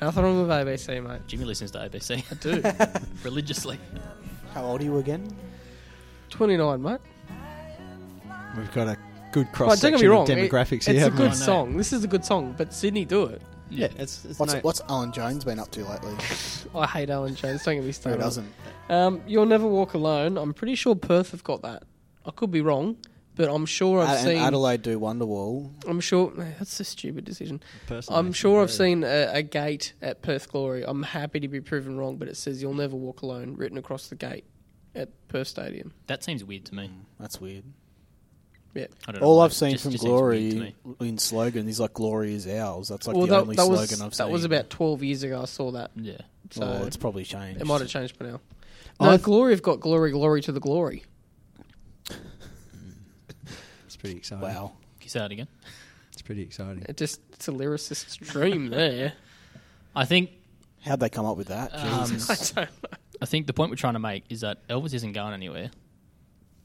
Nothing 0.00 0.22
wrong 0.24 0.40
with 0.46 0.50
ABC, 0.50 1.02
mate. 1.06 1.22
Jimmy 1.26 1.44
listens 1.46 1.70
to 1.72 1.78
ABC 1.78 2.22
I 2.30 2.34
do. 2.98 3.00
religiously. 3.24 3.78
How 4.52 4.64
old 4.64 4.80
are 4.80 4.84
you 4.84 4.98
again? 4.98 5.26
29, 6.30 6.82
mate. 6.82 7.00
We've 8.56 8.72
got 8.72 8.88
a 8.88 8.98
good 9.32 9.46
Right, 9.46 9.52
cross 9.54 9.80
don't 9.80 9.92
get 9.92 9.94
me 9.94 9.98
section 9.98 10.10
wrong. 10.10 10.30
of 10.30 10.38
it- 10.38 10.50
demographics 10.50 10.72
it's 10.76 10.88
a 10.88 10.98
haven't 10.98 11.16
good 11.18 11.30
we? 11.30 11.36
song. 11.36 11.76
This 11.76 11.92
is 11.92 12.04
a 12.04 12.08
good 12.08 12.24
song, 12.24 12.54
but 12.56 12.72
Sydney 12.74 13.04
do 13.04 13.24
it. 13.24 13.40
Yeah, 13.68 13.88
it's, 13.98 14.24
it's 14.24 14.38
What's 14.38 14.54
no- 14.54 14.60
what's 14.60 14.80
Alan 14.88 15.10
Jones 15.12 15.44
been 15.44 15.58
up 15.58 15.70
to 15.72 15.84
lately? 15.84 16.14
I 16.74 16.86
hate 16.86 17.10
Alan 17.10 17.34
Jones. 17.34 17.64
Don't 17.64 17.74
get 17.74 17.80
me 17.80 17.86
Who 17.86 17.92
started. 17.92 18.20
doesn't? 18.20 18.52
Um, 18.88 19.20
You'll 19.26 19.46
Never 19.46 19.66
Walk 19.66 19.94
Alone. 19.94 20.36
I'm 20.38 20.54
pretty 20.54 20.74
sure 20.76 20.94
Perth 20.94 21.32
have 21.32 21.42
got 21.42 21.62
that. 21.62 21.82
I 22.26 22.30
could 22.32 22.50
be 22.50 22.60
wrong, 22.60 22.96
but 23.36 23.48
I'm 23.48 23.66
sure 23.66 24.00
I've 24.02 24.08
Ad- 24.08 24.16
and 24.18 24.26
seen. 24.28 24.38
Adelaide 24.38 24.82
do 24.82 24.98
Wonderwall. 24.98 25.70
I'm 25.88 26.00
sure 26.00 26.32
that's 26.36 26.80
a 26.80 26.84
stupid 26.84 27.24
decision. 27.24 27.62
Personally, 27.86 28.18
I'm 28.18 28.32
sure 28.32 28.62
I've 28.62 28.70
seen 28.70 29.04
a, 29.04 29.30
a 29.32 29.42
gate 29.42 29.92
at 30.02 30.22
Perth 30.22 30.50
Glory. 30.50 30.84
I'm 30.86 31.02
happy 31.02 31.40
to 31.40 31.48
be 31.48 31.60
proven 31.60 31.96
wrong, 31.96 32.16
but 32.16 32.28
it 32.28 32.36
says 32.36 32.60
"You'll 32.60 32.74
never 32.74 32.96
walk 32.96 33.22
alone" 33.22 33.54
written 33.56 33.78
across 33.78 34.08
the 34.08 34.16
gate 34.16 34.44
at 34.94 35.10
Perth 35.28 35.48
Stadium. 35.48 35.92
That 36.08 36.24
seems 36.24 36.42
weird 36.42 36.64
to 36.66 36.74
me. 36.74 36.88
Mm, 36.88 37.04
that's 37.20 37.40
weird. 37.40 37.64
Yeah. 38.74 38.86
I 39.08 39.12
don't 39.12 39.20
know 39.22 39.26
All 39.28 39.38
why. 39.38 39.44
I've 39.46 39.54
seen 39.54 39.70
Just- 39.72 39.84
from 39.84 39.92
just 39.92 40.02
seems 40.04 40.12
weird 40.20 40.32
to 40.50 40.56
Glory 40.58 40.74
me. 41.00 41.08
in 41.08 41.18
slogan 41.18 41.68
is 41.68 41.80
like 41.80 41.94
"Glory 41.94 42.34
is 42.34 42.46
ours." 42.46 42.88
That's 42.88 43.06
like 43.06 43.16
well, 43.16 43.26
the 43.26 43.32
that, 43.34 43.40
only 43.42 43.56
that 43.56 43.62
slogan 43.64 43.80
was 43.80 44.02
I've 44.02 44.14
seen. 44.14 44.26
that 44.26 44.32
was 44.32 44.44
about 44.44 44.68
12 44.70 45.02
years 45.02 45.22
ago. 45.22 45.40
I 45.40 45.44
saw 45.46 45.70
that, 45.70 45.92
Yeah. 45.96 46.18
so 46.50 46.62
oh, 46.62 46.84
it's 46.86 46.96
probably 46.98 47.24
changed. 47.24 47.60
it 47.60 47.66
might 47.66 47.80
have 47.80 47.88
changed 47.88 48.18
by 48.18 48.26
now. 48.26 48.40
No, 49.00 49.10
I've- 49.10 49.22
Glory 49.22 49.52
have 49.52 49.62
got 49.62 49.80
glory, 49.80 50.10
glory 50.10 50.42
to 50.42 50.52
the 50.52 50.60
glory. 50.60 51.04
It's 54.10 54.22
pretty 54.22 54.38
exciting. 54.38 54.42
Wow. 54.42 54.72
Can 54.98 55.04
you 55.04 55.10
say 55.10 55.18
that 55.20 55.30
again? 55.30 55.48
It's 56.12 56.22
pretty 56.22 56.42
exciting. 56.42 56.84
It 56.88 56.96
just 56.96 57.20
it's 57.32 57.48
a 57.48 57.52
lyricist's 57.52 58.16
dream 58.16 58.68
there. 58.68 59.12
I 59.94 60.04
think 60.04 60.30
How'd 60.86 61.00
they 61.00 61.08
come 61.08 61.26
up 61.26 61.36
with 61.36 61.48
that? 61.48 61.74
Um, 61.74 62.08
Jesus. 62.08 62.52
I 62.56 62.60
don't 62.60 62.70
know. 62.82 62.98
I 63.20 63.26
think 63.26 63.46
the 63.46 63.52
point 63.52 63.70
we're 63.70 63.76
trying 63.76 63.94
to 63.94 63.98
make 63.98 64.24
is 64.28 64.42
that 64.42 64.66
Elvis 64.68 64.94
isn't 64.94 65.12
going 65.12 65.34
anywhere. 65.34 65.70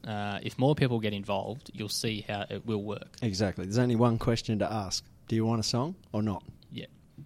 Uh, 0.06 0.40
if 0.44 0.60
more 0.60 0.76
people 0.76 1.00
get 1.00 1.14
involved, 1.14 1.72
you'll 1.74 1.90
see 1.90 2.26
how 2.28 2.46
it 2.50 2.66
will 2.66 2.84
work. 2.84 3.18
Exactly. 3.22 3.66
There's 3.66 3.78
only 3.78 3.96
one 3.96 4.18
question 4.20 4.60
to 4.60 4.72
ask: 4.72 5.04
Do 5.28 5.36
you 5.36 5.46
want 5.46 5.60
a 5.60 5.64
song 5.64 5.96
or 6.12 6.22
not? 6.22 6.44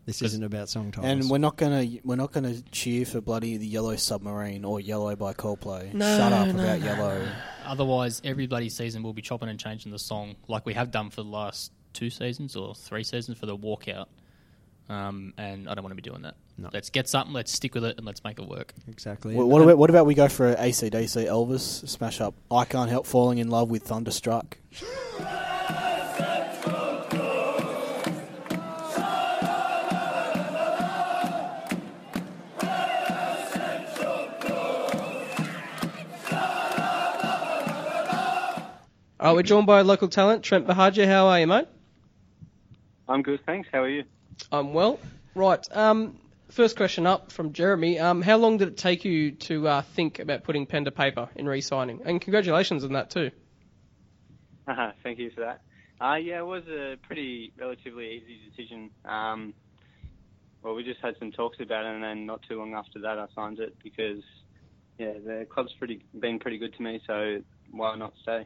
Yeah. 0.05 0.07
This 0.07 0.19
'Cause- 0.19 0.33
isn't 0.33 0.43
about 0.43 0.69
song 0.69 0.91
titles. 0.91 1.11
And 1.11 1.29
we're 1.31 1.39
not 1.39 1.57
gonna 1.57 1.85
we're 2.03 2.15
not 2.15 2.31
gonna 2.31 2.61
cheer 2.71 3.05
for 3.05 3.21
bloody 3.21 3.57
the 3.57 3.65
Yellow 3.65 3.95
Submarine 3.95 4.63
or 4.63 4.79
Yellow 4.79 5.15
by 5.15 5.33
Coldplay. 5.33 5.93
No, 5.93 6.05
Shut 6.17 6.31
up 6.31 6.47
no, 6.47 6.53
about 6.63 6.79
no, 6.79 6.85
Yellow. 6.85 7.27
Otherwise, 7.65 8.21
every 8.23 8.45
bloody 8.45 8.69
season 8.69 9.01
we'll 9.01 9.13
be 9.13 9.23
chopping 9.23 9.49
and 9.49 9.59
changing 9.59 9.91
the 9.91 9.97
song 9.99 10.35
like 10.47 10.65
we 10.65 10.75
have 10.75 10.91
done 10.91 11.09
for 11.09 11.23
the 11.23 11.29
last 11.29 11.71
two 11.93 12.09
seasons 12.11 12.55
or 12.55 12.75
three 12.75 13.03
seasons 13.03 13.37
for 13.39 13.47
the 13.47 13.57
walkout. 13.57 14.05
Um, 14.87 15.33
and 15.39 15.67
I 15.67 15.73
don't 15.73 15.83
want 15.83 15.93
to 15.93 16.01
be 16.01 16.07
doing 16.07 16.21
that. 16.21 16.35
No. 16.59 16.69
Let's 16.71 16.91
get 16.91 17.09
something, 17.09 17.33
let's 17.33 17.51
stick 17.51 17.73
with 17.73 17.83
it, 17.83 17.97
and 17.97 18.05
let's 18.05 18.23
make 18.23 18.37
it 18.37 18.47
work. 18.47 18.75
exactly. 18.87 19.33
What, 19.33 19.47
what 19.47 19.63
about 19.63 19.77
what 19.79 19.89
about 19.89 20.05
we 20.05 20.13
go 20.13 20.27
for 20.27 20.51
a 20.51 20.55
ACDC 20.55 21.25
Elvis 21.25 21.87
smash 21.89 22.21
up? 22.21 22.35
I 22.51 22.65
can't 22.65 22.91
help 22.91 23.07
falling 23.07 23.39
in 23.39 23.49
love 23.49 23.71
with 23.71 23.81
Thunderstruck. 23.83 24.57
All 39.26 39.32
right, 39.32 39.38
we're 39.38 39.41
joined 39.41 39.65
by 39.65 39.82
local 39.82 40.07
talent 40.07 40.43
Trent 40.43 40.67
Buhagiar. 40.67 41.07
How 41.07 41.26
are 41.26 41.39
you, 41.39 41.47
mate? 41.47 41.67
I'm 43.09 43.23
good, 43.23 43.39
thanks. 43.43 43.67
How 43.71 43.82
are 43.82 43.89
you? 43.89 44.03
I'm 44.51 44.71
well. 44.71 44.99
Right. 45.34 45.65
Um, 45.71 46.19
first 46.51 46.78
question 46.78 47.07
up 47.07 47.32
from 47.32 47.51
Jeremy. 47.51 47.97
Um, 47.97 48.21
how 48.21 48.38
long 48.38 48.57
did 48.57 48.67
it 48.67 48.78
take 48.78 49.03
you 49.03 49.32
to 49.32 49.67
uh, 49.67 49.82
think 49.82 50.19
about 50.19 50.43
putting 50.43 50.67
pen 50.67 50.86
to 50.86 50.91
paper 50.91 51.28
in 51.36 51.47
re-signing? 51.47 52.01
And 52.05 52.21
congratulations 52.21 52.84
on 52.84 52.93
that 52.93 53.09
too. 53.09 53.32
Uh, 54.67 54.91
thank 55.01 55.17
you 55.17 55.32
for 55.32 55.39
that. 55.41 55.61
Uh, 55.99 56.17
yeah, 56.17 56.38
it 56.38 56.45
was 56.45 56.61
a 56.67 56.97
pretty 57.07 57.51
relatively 57.57 58.23
easy 58.23 58.39
decision. 58.47 58.91
Um, 59.05 59.55
well, 60.61 60.76
we 60.76 60.84
just 60.84 60.99
had 61.01 61.15
some 61.17 61.32
talks 61.32 61.59
about 61.59 61.84
it, 61.84 61.95
and 61.95 62.03
then 62.03 62.28
not 62.28 62.43
too 62.47 62.59
long 62.59 62.76
after 62.76 62.99
that, 62.99 63.17
I 63.17 63.26
signed 63.34 63.57
it 63.57 63.76
because, 63.84 64.21
yeah, 64.99 65.13
the 65.13 65.47
club's 65.49 65.73
pretty 65.80 66.05
been 66.19 66.38
pretty 66.38 66.59
good 66.59 66.76
to 66.76 66.84
me. 66.84 67.01
So 67.07 67.41
why 67.71 67.95
not 67.95 68.13
stay? 68.21 68.45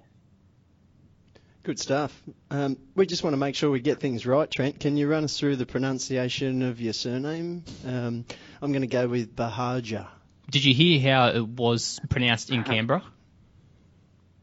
Good 1.63 1.79
stuff. 1.79 2.19
Um, 2.49 2.77
we 2.95 3.05
just 3.05 3.23
want 3.23 3.33
to 3.33 3.37
make 3.37 3.53
sure 3.55 3.69
we 3.69 3.81
get 3.81 3.99
things 3.99 4.25
right, 4.25 4.49
Trent. 4.49 4.79
Can 4.79 4.95
you 4.97 5.09
run 5.09 5.25
us 5.25 5.37
through 5.37 5.57
the 5.57 5.65
pronunciation 5.65 6.61
of 6.63 6.79
your 6.79 6.93
surname? 6.93 7.63
Um, 7.85 8.25
I'm 8.61 8.71
going 8.71 8.81
to 8.81 8.87
go 8.87 9.07
with 9.07 9.35
Buhagiar. 9.35 10.07
Did 10.49 10.63
you 10.63 10.73
hear 10.73 10.99
how 11.13 11.27
it 11.27 11.45
was 11.47 11.99
pronounced 12.09 12.49
in 12.49 12.63
Canberra 12.63 13.03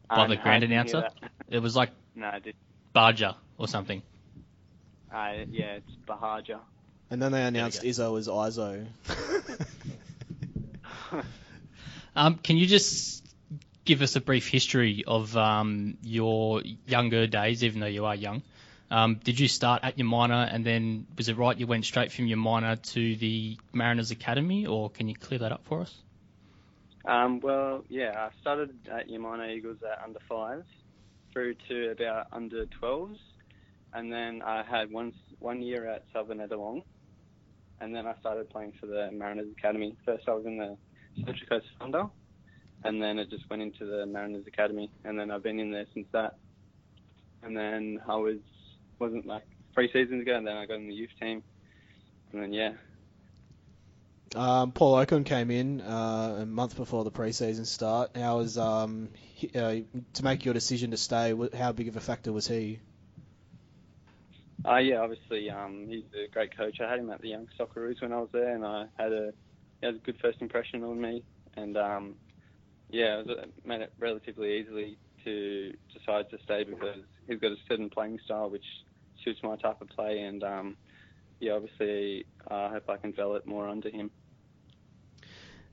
by 0.07 0.23
Um, 0.23 0.29
the 0.29 0.39
I 0.39 0.43
grand 0.43 0.63
announcer? 0.63 1.09
It 1.49 1.59
was 1.59 1.75
like 1.75 1.89
No, 2.15 2.27
I 2.27 2.39
did. 2.39 2.55
Barja 2.95 3.35
or 3.57 3.67
something. 3.67 4.01
Uh, 5.11 5.45
yeah, 5.49 5.77
it's 5.77 5.91
Buhagiar. 6.07 6.59
And 7.09 7.21
then 7.21 7.31
they 7.31 7.43
announced 7.43 7.81
go. 7.81 7.87
Izzo 7.87 8.19
as 8.19 8.27
Izo. 8.27 8.85
Um, 12.15 12.35
can 12.35 12.57
you 12.57 12.65
just 12.65 13.23
give 13.87 14.01
us 14.01 14.15
a 14.17 14.21
brief 14.21 14.47
history 14.47 15.03
of 15.07 15.35
um, 15.35 15.97
your 16.03 16.61
younger 16.85 17.25
days, 17.25 17.63
even 17.63 17.79
though 17.79 17.87
you 17.87 18.05
are 18.05 18.15
young? 18.15 18.43
Um, 18.91 19.15
did 19.23 19.39
you 19.39 19.47
start 19.47 19.83
at 19.83 19.97
Umina 19.97 20.53
and 20.53 20.65
then 20.65 21.07
was 21.17 21.29
it 21.29 21.37
right 21.37 21.57
you 21.57 21.67
went 21.67 21.85
straight 21.85 22.11
from 22.11 22.25
Umina 22.25 22.81
to 22.93 23.15
the 23.15 23.57
Mariners 23.73 24.11
Academy, 24.11 24.65
or 24.65 24.89
can 24.89 25.09
you 25.09 25.15
clear 25.15 25.39
that 25.39 25.51
up 25.51 25.61
for 25.65 25.81
us? 25.81 25.93
Um, 27.05 27.39
well, 27.39 27.85
yeah, 27.89 28.11
I 28.17 28.29
started 28.41 28.75
at 28.91 29.09
Umina 29.09 29.49
Eagles 29.55 29.77
at 29.81 30.03
under 30.03 30.19
fives 30.27 30.67
through 31.31 31.55
to 31.69 31.91
about 31.91 32.27
under 32.33 32.65
12s. 32.81 33.17
And 33.93 34.11
then 34.11 34.41
I 34.41 34.63
had 34.63 34.91
one, 34.91 35.13
one 35.39 35.61
year 35.61 35.87
at 35.87 36.03
Southern 36.13 36.39
Ettalong. 36.39 36.83
And 37.79 37.95
then 37.95 38.05
I 38.05 38.15
started 38.19 38.49
playing 38.49 38.73
for 38.79 38.87
the 38.87 39.09
Mariners 39.11 39.47
Academy. 39.57 39.95
First 40.05 40.27
I 40.27 40.33
was 40.33 40.45
in 40.45 40.57
the 40.57 40.77
Central 41.15 41.47
Coast 41.47 41.67
Thunder. 41.79 42.07
And 42.83 43.01
then 43.01 43.19
it 43.19 43.29
just 43.29 43.49
went 43.49 43.61
into 43.61 43.85
the 43.85 44.05
Mariners 44.05 44.47
Academy. 44.47 44.89
And 45.03 45.19
then 45.19 45.31
I've 45.31 45.43
been 45.43 45.59
in 45.59 45.71
there 45.71 45.85
since 45.93 46.07
that. 46.11 46.35
And 47.43 47.55
then 47.55 48.01
I 48.07 48.15
was, 48.15 48.37
wasn't 48.99 49.25
like 49.25 49.43
three 49.73 49.91
seasons 49.91 50.21
ago. 50.21 50.35
And 50.35 50.45
then 50.45 50.57
I 50.57 50.65
got 50.65 50.75
in 50.75 50.87
the 50.87 50.93
youth 50.93 51.11
team. 51.19 51.43
And 52.31 52.43
then, 52.43 52.53
yeah, 52.53 52.73
Um, 54.35 54.71
Paul 54.71 54.95
Okon 54.95 55.25
came 55.25 55.51
in 55.51 55.81
uh, 55.81 56.39
a 56.41 56.45
month 56.45 56.75
before 56.75 57.03
the 57.03 57.11
preseason 57.11 57.65
start. 57.65 58.15
How 58.15 58.37
was 58.37 58.57
um, 58.57 59.09
he, 59.15 59.49
uh, 59.57 59.81
to 60.13 60.23
make 60.23 60.45
your 60.45 60.53
decision 60.53 60.91
to 60.91 60.97
stay? 60.97 61.33
How 61.57 61.71
big 61.71 61.87
of 61.87 61.95
a 61.95 62.01
factor 62.01 62.33
was 62.33 62.47
he? 62.47 62.79
Uh, 64.67 64.77
yeah, 64.77 64.99
obviously, 64.99 65.49
um, 65.49 65.85
he's 65.87 66.03
a 66.13 66.29
great 66.29 66.55
coach. 66.57 66.81
I 66.81 66.89
had 66.89 66.99
him 66.99 67.09
at 67.09 67.21
the 67.21 67.29
Young 67.29 67.47
Socceroos 67.57 68.01
when 68.01 68.11
I 68.11 68.17
was 68.17 68.29
there, 68.33 68.53
and 68.53 68.65
I 68.65 68.87
had 68.97 69.13
a 69.13 69.31
he 69.79 69.85
had 69.85 69.95
a 69.95 69.99
good 69.99 70.19
first 70.19 70.41
impression 70.41 70.83
on 70.83 70.99
me. 70.99 71.23
And 71.55 71.77
um, 71.77 72.15
yeah, 72.89 73.21
it 73.25 73.53
made 73.65 73.81
it 73.81 73.93
relatively 73.99 74.59
easily 74.59 74.97
to 75.23 75.73
decide 75.93 76.29
to 76.29 76.37
stay 76.43 76.63
because 76.63 76.97
he's 77.27 77.39
got 77.39 77.51
a 77.51 77.57
certain 77.67 77.89
playing 77.89 78.19
style 78.23 78.49
which 78.49 78.63
suits 79.23 79.39
my 79.43 79.55
type 79.57 79.81
of 79.81 79.89
play. 79.89 80.21
And 80.21 80.43
um, 80.43 80.77
yeah, 81.39 81.53
obviously, 81.53 82.25
uh, 82.49 82.53
I 82.53 82.69
hope 82.69 82.89
I 82.89 82.97
can 82.97 83.11
develop 83.11 83.45
more 83.45 83.67
under 83.67 83.89
him. 83.89 84.09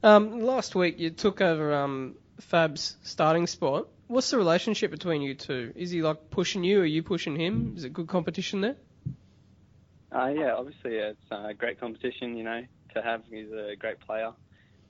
Um, 0.02 0.40
last 0.40 0.74
week 0.74 0.98
you 0.98 1.10
took 1.10 1.40
over 1.40 1.72
um, 1.72 2.16
Fab's 2.40 2.96
starting 3.02 3.46
spot. 3.46 3.88
What's 4.06 4.30
the 4.30 4.36
relationship 4.36 4.90
between 4.90 5.22
you 5.22 5.34
two? 5.34 5.72
Is 5.76 5.90
he 5.90 6.02
like 6.02 6.30
pushing 6.30 6.62
you? 6.62 6.80
or 6.80 6.82
Are 6.82 6.86
you 6.86 7.02
pushing 7.02 7.36
him? 7.36 7.74
Is 7.76 7.84
it 7.84 7.92
good 7.92 8.08
competition 8.08 8.60
there? 8.60 8.76
Uh, 10.12 10.28
yeah, 10.28 10.54
obviously 10.54 10.96
it's 10.96 11.18
a 11.30 11.54
great 11.54 11.80
competition, 11.80 12.36
you 12.36 12.44
know, 12.44 12.62
to 12.94 13.02
have. 13.02 13.22
He's 13.30 13.50
a 13.50 13.74
great 13.76 13.98
player, 14.00 14.32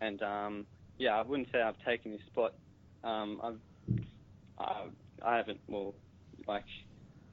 and 0.00 0.22
um, 0.22 0.66
yeah, 0.98 1.18
I 1.18 1.22
wouldn't 1.22 1.48
say 1.52 1.60
I've 1.60 1.82
taken 1.84 2.12
his 2.12 2.20
spot. 2.22 2.54
Um, 3.02 3.40
I've, 3.42 3.58
I, 4.58 4.82
I 5.22 5.36
haven't, 5.36 5.60
well, 5.68 5.94
like, 6.46 6.64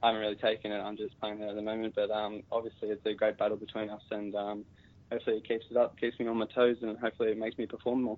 I 0.02 0.08
haven't 0.08 0.22
really 0.22 0.36
taken 0.36 0.72
it. 0.72 0.80
I'm 0.80 0.98
just 0.98 1.20
playing 1.20 1.40
there 1.40 1.50
at 1.50 1.56
the 1.56 1.62
moment, 1.62 1.96
but 1.96 2.10
um, 2.10 2.44
obviously 2.52 2.90
it's 2.90 3.06
a 3.06 3.14
great 3.14 3.38
battle 3.38 3.58
between 3.58 3.90
us, 3.90 4.02
and 4.10 4.34
um, 4.36 4.66
hopefully 5.12 5.38
it 5.38 5.48
keeps 5.48 5.66
it 5.70 5.78
up, 5.78 6.00
keeps 6.00 6.20
me 6.20 6.28
on 6.28 6.38
my 6.38 6.48
toes, 6.48 6.78
and 6.82 6.98
hopefully 6.98 7.32
it 7.32 7.38
makes 7.38 7.58
me 7.58 7.66
perform 7.66 8.04
more. 8.04 8.18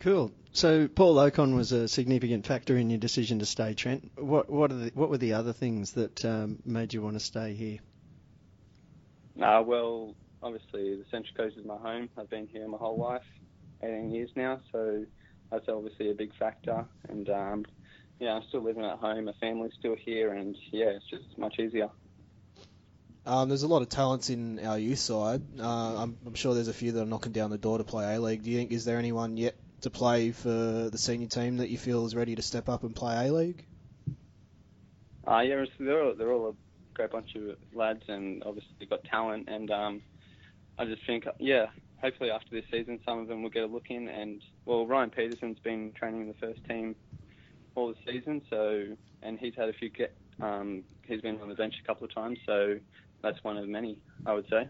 Cool. 0.00 0.32
So 0.52 0.86
Paul 0.88 1.16
Okon 1.16 1.56
was 1.56 1.72
a 1.72 1.88
significant 1.88 2.46
factor 2.46 2.76
in 2.76 2.88
your 2.88 3.00
decision 3.00 3.40
to 3.40 3.46
stay, 3.46 3.74
Trent. 3.74 4.10
What 4.16 4.48
what 4.48 4.70
are 4.70 4.76
the, 4.76 4.90
what 4.94 5.10
were 5.10 5.18
the 5.18 5.32
other 5.34 5.52
things 5.52 5.92
that 5.92 6.24
um, 6.24 6.58
made 6.64 6.94
you 6.94 7.02
want 7.02 7.14
to 7.14 7.20
stay 7.20 7.54
here? 7.54 7.78
Uh, 9.42 9.62
well, 9.62 10.14
obviously 10.42 10.96
the 10.96 11.04
Central 11.10 11.34
Coast 11.36 11.56
is 11.56 11.64
my 11.64 11.76
home. 11.76 12.08
I've 12.16 12.30
been 12.30 12.46
here 12.46 12.66
my 12.68 12.78
whole 12.78 12.98
life, 12.98 13.26
18 13.82 14.10
years 14.10 14.30
now, 14.36 14.60
so 14.72 15.04
that's 15.50 15.68
obviously 15.68 16.10
a 16.10 16.14
big 16.14 16.34
factor. 16.38 16.84
And 17.08 17.28
um, 17.28 17.64
yeah, 18.20 18.34
I'm 18.34 18.42
still 18.48 18.62
living 18.62 18.84
at 18.84 18.98
home. 18.98 19.26
My 19.26 19.32
family's 19.40 19.72
still 19.78 19.96
here, 19.96 20.32
and 20.32 20.56
yeah, 20.72 20.90
it's 20.90 21.08
just 21.08 21.38
much 21.38 21.58
easier. 21.58 21.88
Um, 23.26 23.48
there's 23.48 23.62
a 23.62 23.68
lot 23.68 23.82
of 23.82 23.90
talents 23.90 24.30
in 24.30 24.58
our 24.64 24.78
youth 24.78 24.98
side. 24.98 25.42
Uh, 25.60 26.02
I'm, 26.02 26.16
I'm 26.26 26.34
sure 26.34 26.54
there's 26.54 26.68
a 26.68 26.72
few 26.72 26.92
that 26.92 27.02
are 27.02 27.06
knocking 27.06 27.32
down 27.32 27.50
the 27.50 27.58
door 27.58 27.76
to 27.76 27.84
play 27.84 28.14
A 28.14 28.20
League. 28.20 28.42
Do 28.42 28.50
you 28.50 28.56
think 28.56 28.72
is 28.72 28.86
there 28.86 28.98
anyone 28.98 29.36
yet 29.36 29.54
to 29.82 29.90
play 29.90 30.32
for 30.32 30.48
the 30.48 30.96
senior 30.98 31.28
team 31.28 31.58
that 31.58 31.68
you 31.68 31.76
feel 31.76 32.06
is 32.06 32.14
ready 32.14 32.34
to 32.36 32.42
step 32.42 32.68
up 32.68 32.84
and 32.84 32.96
play 32.96 33.28
A 33.28 33.32
League? 33.32 33.66
Uh, 35.26 35.40
yeah, 35.40 35.62
they're 35.78 36.02
all, 36.02 36.14
they're 36.14 36.32
all 36.32 36.48
a 36.48 36.54
great 36.94 37.10
bunch 37.10 37.34
of 37.34 37.56
lads, 37.74 38.02
and 38.08 38.42
obviously 38.44 38.70
they've 38.80 38.88
got 38.88 39.04
talent. 39.04 39.48
And 39.48 39.70
um, 39.70 40.00
I 40.78 40.86
just 40.86 41.04
think, 41.06 41.26
yeah, 41.38 41.66
hopefully 42.00 42.30
after 42.30 42.50
this 42.50 42.64
season, 42.70 43.00
some 43.04 43.18
of 43.18 43.28
them 43.28 43.42
will 43.42 43.50
get 43.50 43.64
a 43.64 43.66
look 43.66 43.90
in. 43.90 44.08
And 44.08 44.42
well, 44.64 44.86
Ryan 44.86 45.10
Peterson's 45.10 45.58
been 45.58 45.92
training 45.92 46.22
in 46.22 46.28
the 46.28 46.34
first 46.34 46.64
team 46.68 46.94
all 47.74 47.88
the 47.88 48.12
season, 48.12 48.42
so 48.50 48.84
and 49.22 49.38
he's 49.38 49.54
had 49.54 49.68
a 49.68 49.72
few 49.72 49.88
get. 49.88 50.14
Um, 50.40 50.84
he's 51.06 51.20
been 51.20 51.40
on 51.40 51.48
the 51.48 51.54
bench 51.54 51.74
a 51.82 51.86
couple 51.86 52.04
of 52.06 52.14
times, 52.14 52.38
so 52.46 52.78
that's 53.22 53.42
one 53.42 53.56
of 53.56 53.68
many, 53.68 53.98
I 54.24 54.34
would 54.34 54.48
say. 54.48 54.68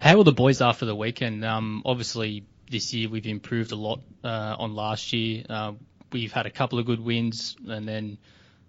How 0.00 0.16
were 0.16 0.24
the 0.24 0.32
boys 0.32 0.62
after 0.62 0.86
the 0.86 0.94
weekend? 0.94 1.44
Um, 1.44 1.82
obviously, 1.84 2.46
this 2.70 2.94
year 2.94 3.08
we've 3.08 3.26
improved 3.26 3.72
a 3.72 3.76
lot 3.76 4.00
uh, 4.24 4.56
on 4.58 4.74
last 4.74 5.12
year. 5.12 5.44
Uh, 5.48 5.72
we've 6.12 6.32
had 6.32 6.46
a 6.46 6.50
couple 6.50 6.78
of 6.78 6.86
good 6.86 7.00
wins, 7.00 7.56
and 7.66 7.86
then 7.86 8.18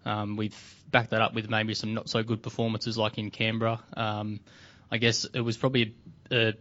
um, 0.06 0.36
we've 0.36 0.58
backed 0.90 1.12
that 1.12 1.22
up 1.22 1.34
with 1.34 1.50
maybe 1.50 1.74
some 1.74 1.94
not 1.94 2.10
so 2.10 2.24
good 2.24 2.42
performances, 2.42 2.98
like 2.98 3.18
in 3.18 3.32
Canberra. 3.32 3.80
Um, 3.96 4.40
I 4.92 4.98
guess 4.98 5.26
it 5.26 5.42
was 5.42 5.56
probably 5.56 5.96
a, 6.32 6.50
a 6.50 6.54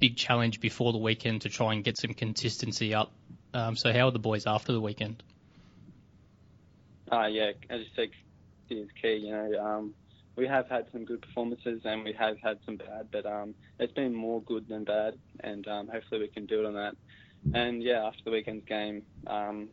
big 0.00 0.16
challenge 0.16 0.60
before 0.60 0.92
the 0.92 0.98
weekend 0.98 1.42
to 1.42 1.48
try 1.48 1.74
and 1.74 1.84
get 1.84 1.98
some 1.98 2.14
consistency 2.14 2.94
up. 2.94 3.12
Um, 3.52 3.76
so, 3.76 3.92
how 3.92 4.08
are 4.08 4.10
the 4.10 4.18
boys 4.18 4.46
after 4.46 4.72
the 4.72 4.80
weekend? 4.80 5.22
Uh, 7.10 7.26
yeah, 7.26 7.52
as 7.68 7.80
you 7.80 7.86
said, 7.94 8.08
is 8.70 8.88
key. 9.00 9.16
You 9.16 9.32
know, 9.32 9.64
um, 9.64 9.94
we 10.36 10.46
have 10.46 10.68
had 10.68 10.86
some 10.92 11.04
good 11.04 11.20
performances 11.20 11.82
and 11.84 12.04
we 12.04 12.12
have 12.12 12.38
had 12.38 12.58
some 12.64 12.76
bad, 12.76 13.08
but 13.10 13.26
um, 13.26 13.54
it's 13.78 13.92
been 13.92 14.14
more 14.14 14.40
good 14.42 14.68
than 14.68 14.84
bad, 14.84 15.14
and 15.40 15.66
um, 15.68 15.88
hopefully 15.88 16.20
we 16.20 16.28
can 16.28 16.46
build 16.46 16.66
on 16.66 16.74
that. 16.74 16.96
And 17.54 17.82
yeah, 17.82 18.04
after 18.04 18.22
the 18.24 18.30
weekend's 18.30 18.64
game, 18.66 19.02
um, 19.26 19.68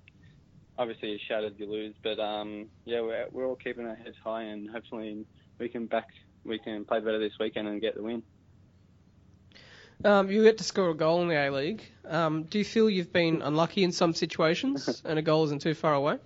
obviously 0.78 1.09
you're 1.09 1.19
shattered, 1.28 1.55
you 1.57 1.69
lose, 1.69 1.95
but 2.03 2.19
um, 2.19 2.67
yeah, 2.86 3.01
we're 3.01 3.28
we're 3.32 3.45
all 3.45 3.55
keeping 3.55 3.86
our 3.86 3.95
heads 3.95 4.15
high, 4.23 4.43
and 4.43 4.69
hopefully 4.69 5.25
we 5.59 5.69
can 5.69 5.86
back, 5.86 6.07
we 6.43 6.59
can 6.59 6.86
play 6.86 6.99
better 6.99 7.19
this 7.19 7.34
weekend 7.39 7.67
and 7.67 7.82
get 7.82 7.95
the 7.95 8.03
win. 8.03 8.23
Um, 10.04 10.30
you 10.30 10.43
get 10.43 10.60
to 10.60 10.64
score 10.64 10.89
a 10.89 10.93
goal 10.93 11.22
in 11.24 11.28
the 11.28 11.36
A 11.36 11.50
League. 11.50 11.84
Um, 12.08 12.43
do 12.43 12.60
you 12.60 12.66
feel 12.66 12.89
you've 12.89 13.12
been 13.12 13.41
unlucky 13.41 13.84
in 13.84 13.91
some 13.91 14.14
situations 14.14 15.02
and 15.06 15.18
a 15.18 15.22
goal 15.22 15.45
isn't 15.45 15.62
too 15.62 15.74
far 15.74 15.93
away? 15.93 16.18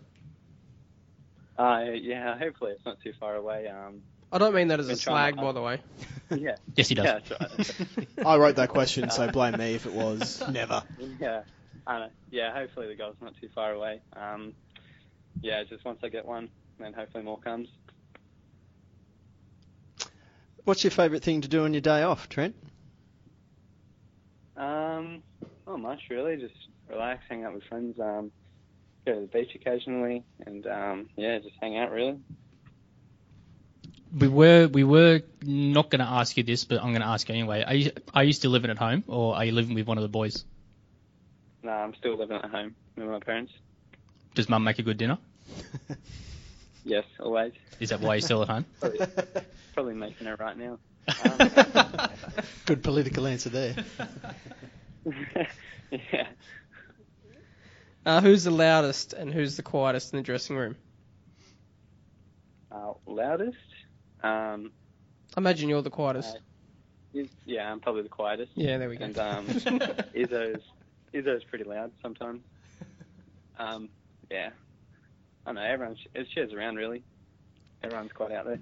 Uh, 1.58 1.86
yeah, 1.94 2.38
hopefully 2.38 2.72
it's 2.72 2.86
not 2.86 3.00
too 3.02 3.14
far 3.20 3.36
away. 3.36 3.68
Um, 3.68 4.02
I 4.32 4.38
don't 4.38 4.54
mean 4.54 4.70
that 4.70 4.80
as 4.80 4.90
a 4.90 4.96
slag, 4.96 5.36
by 5.36 5.52
the 5.52 5.62
way. 5.62 5.80
yeah, 6.32 6.56
Yes, 6.76 6.90
he 6.90 6.96
does. 6.96 7.06
yeah, 7.06 7.20
that's 7.20 7.70
right. 7.98 8.26
I 8.26 8.38
wrote 8.38 8.56
that 8.56 8.70
question, 8.70 9.10
so 9.10 9.30
blame 9.30 9.58
me 9.58 9.76
if 9.76 9.86
it 9.86 9.94
was. 9.94 10.42
Never. 10.50 10.84
Yeah, 11.20 11.42
I 11.86 12.00
know. 12.00 12.10
Yeah, 12.30 12.54
hopefully 12.54 12.88
the 12.88 12.96
goal's 12.96 13.18
not 13.22 13.34
too 13.40 13.50
far 13.54 13.74
away. 13.74 14.02
Um, 14.16 14.54
yeah, 15.42 15.64
just 15.64 15.84
once 15.86 16.00
I 16.04 16.10
get 16.10 16.26
one, 16.26 16.50
then 16.80 16.94
hopefully 16.94 17.24
more 17.24 17.40
comes. 17.40 17.68
What's 20.64 20.84
your 20.84 20.92
favourite 20.92 21.24
thing 21.24 21.42
to 21.42 21.48
do 21.48 21.66
on 21.66 21.74
your 21.74 21.82
day 21.82 22.04
off, 22.04 22.30
Trent? 22.30 22.56
Um, 24.58 25.24
not 25.68 25.80
much 25.80 26.00
really. 26.10 26.38
Just 26.38 26.54
relax, 26.90 27.24
hang 27.30 27.44
out 27.44 27.54
with 27.54 27.64
friends. 27.64 28.00
Um, 28.00 28.32
go 29.06 29.16
to 29.16 29.22
the 29.22 29.28
beach 29.28 29.56
occasionally, 29.56 30.24
and 30.46 30.66
um, 30.68 31.10
yeah, 31.16 31.40
just 31.40 31.56
hang 31.62 31.78
out 31.78 31.92
really. 31.92 32.20
We 34.18 34.28
were 34.28 34.68
we 34.68 34.84
were 34.84 35.22
not 35.44 35.90
going 35.90 36.00
to 36.00 36.06
ask 36.06 36.36
you 36.36 36.44
this, 36.44 36.66
but 36.66 36.80
I'm 36.80 36.90
going 36.90 37.02
to 37.02 37.08
ask 37.08 37.30
you 37.30 37.36
anyway. 37.36 37.64
Are 37.64 37.74
you 37.74 37.92
are 38.14 38.24
you 38.24 38.34
still 38.34 38.52
living 38.52 38.72
at 38.72 38.78
home, 38.78 39.04
or 39.08 39.36
are 39.36 39.46
you 39.46 39.54
living 39.54 39.76
with 39.76 39.88
one 39.88 39.98
of 39.98 40.02
the 40.02 40.10
boys? 40.10 40.44
No, 41.64 41.72
I'm 41.72 41.94
still 41.96 42.18
living 42.18 42.38
at 42.38 42.50
home 42.50 42.76
with 42.98 43.08
my 43.08 43.20
parents. 43.20 43.54
Does 44.36 44.50
mum 44.50 44.64
make 44.64 44.80
a 44.80 44.84
good 44.84 44.98
dinner? 44.98 45.18
Yes, 46.84 47.06
always. 47.20 47.54
Is 47.80 47.90
that 47.90 48.02
why 48.02 48.16
you're 48.16 48.22
still 48.22 48.42
at 48.42 48.48
home? 48.50 48.66
Probably, 48.80 49.06
probably 49.74 49.94
making 49.94 50.28
it 50.28 50.40
right 50.40 50.58
now. 50.58 50.80
Um, 51.08 52.10
Good 52.66 52.84
political 52.84 53.28
answer 53.28 53.50
there. 53.50 53.76
yeah. 55.92 56.28
Uh, 58.06 58.22
who's 58.22 58.44
the 58.44 58.52
loudest 58.52 59.14
and 59.14 59.34
who's 59.34 59.58
the 59.58 59.64
quietest 59.64 60.14
in 60.14 60.18
the 60.18 60.24
dressing 60.24 60.56
room? 60.56 60.76
Uh, 62.72 62.94
loudest. 63.06 63.58
Um, 64.24 64.72
I 65.36 65.40
imagine 65.40 65.70
you're 65.70 65.82
the 65.82 65.90
quietest. 65.90 66.38
Uh, 67.14 67.22
yeah, 67.46 67.72
I'm 67.72 67.80
probably 67.80 68.04
the 68.04 68.10
quietest. 68.10 68.52
yeah, 68.56 68.78
there 68.78 68.90
we 68.90 68.96
go. 68.98 69.06
And 69.06 69.18
um, 69.18 69.48
Izzo's 69.48 70.62
Izzo's 71.14 71.44
pretty 71.44 71.66
loud 71.66 71.92
sometimes. 72.02 72.42
Um, 73.60 73.90
yeah, 74.30 74.52
I 75.46 75.52
know 75.52 75.62
everyone 75.62 75.98
sh- 75.98 76.08
it 76.16 76.28
shares 76.34 76.54
around 76.54 76.78
really. 76.78 77.04
Everyone's 77.84 78.12
quite 78.14 78.32
out 78.32 78.46
there. 78.46 78.60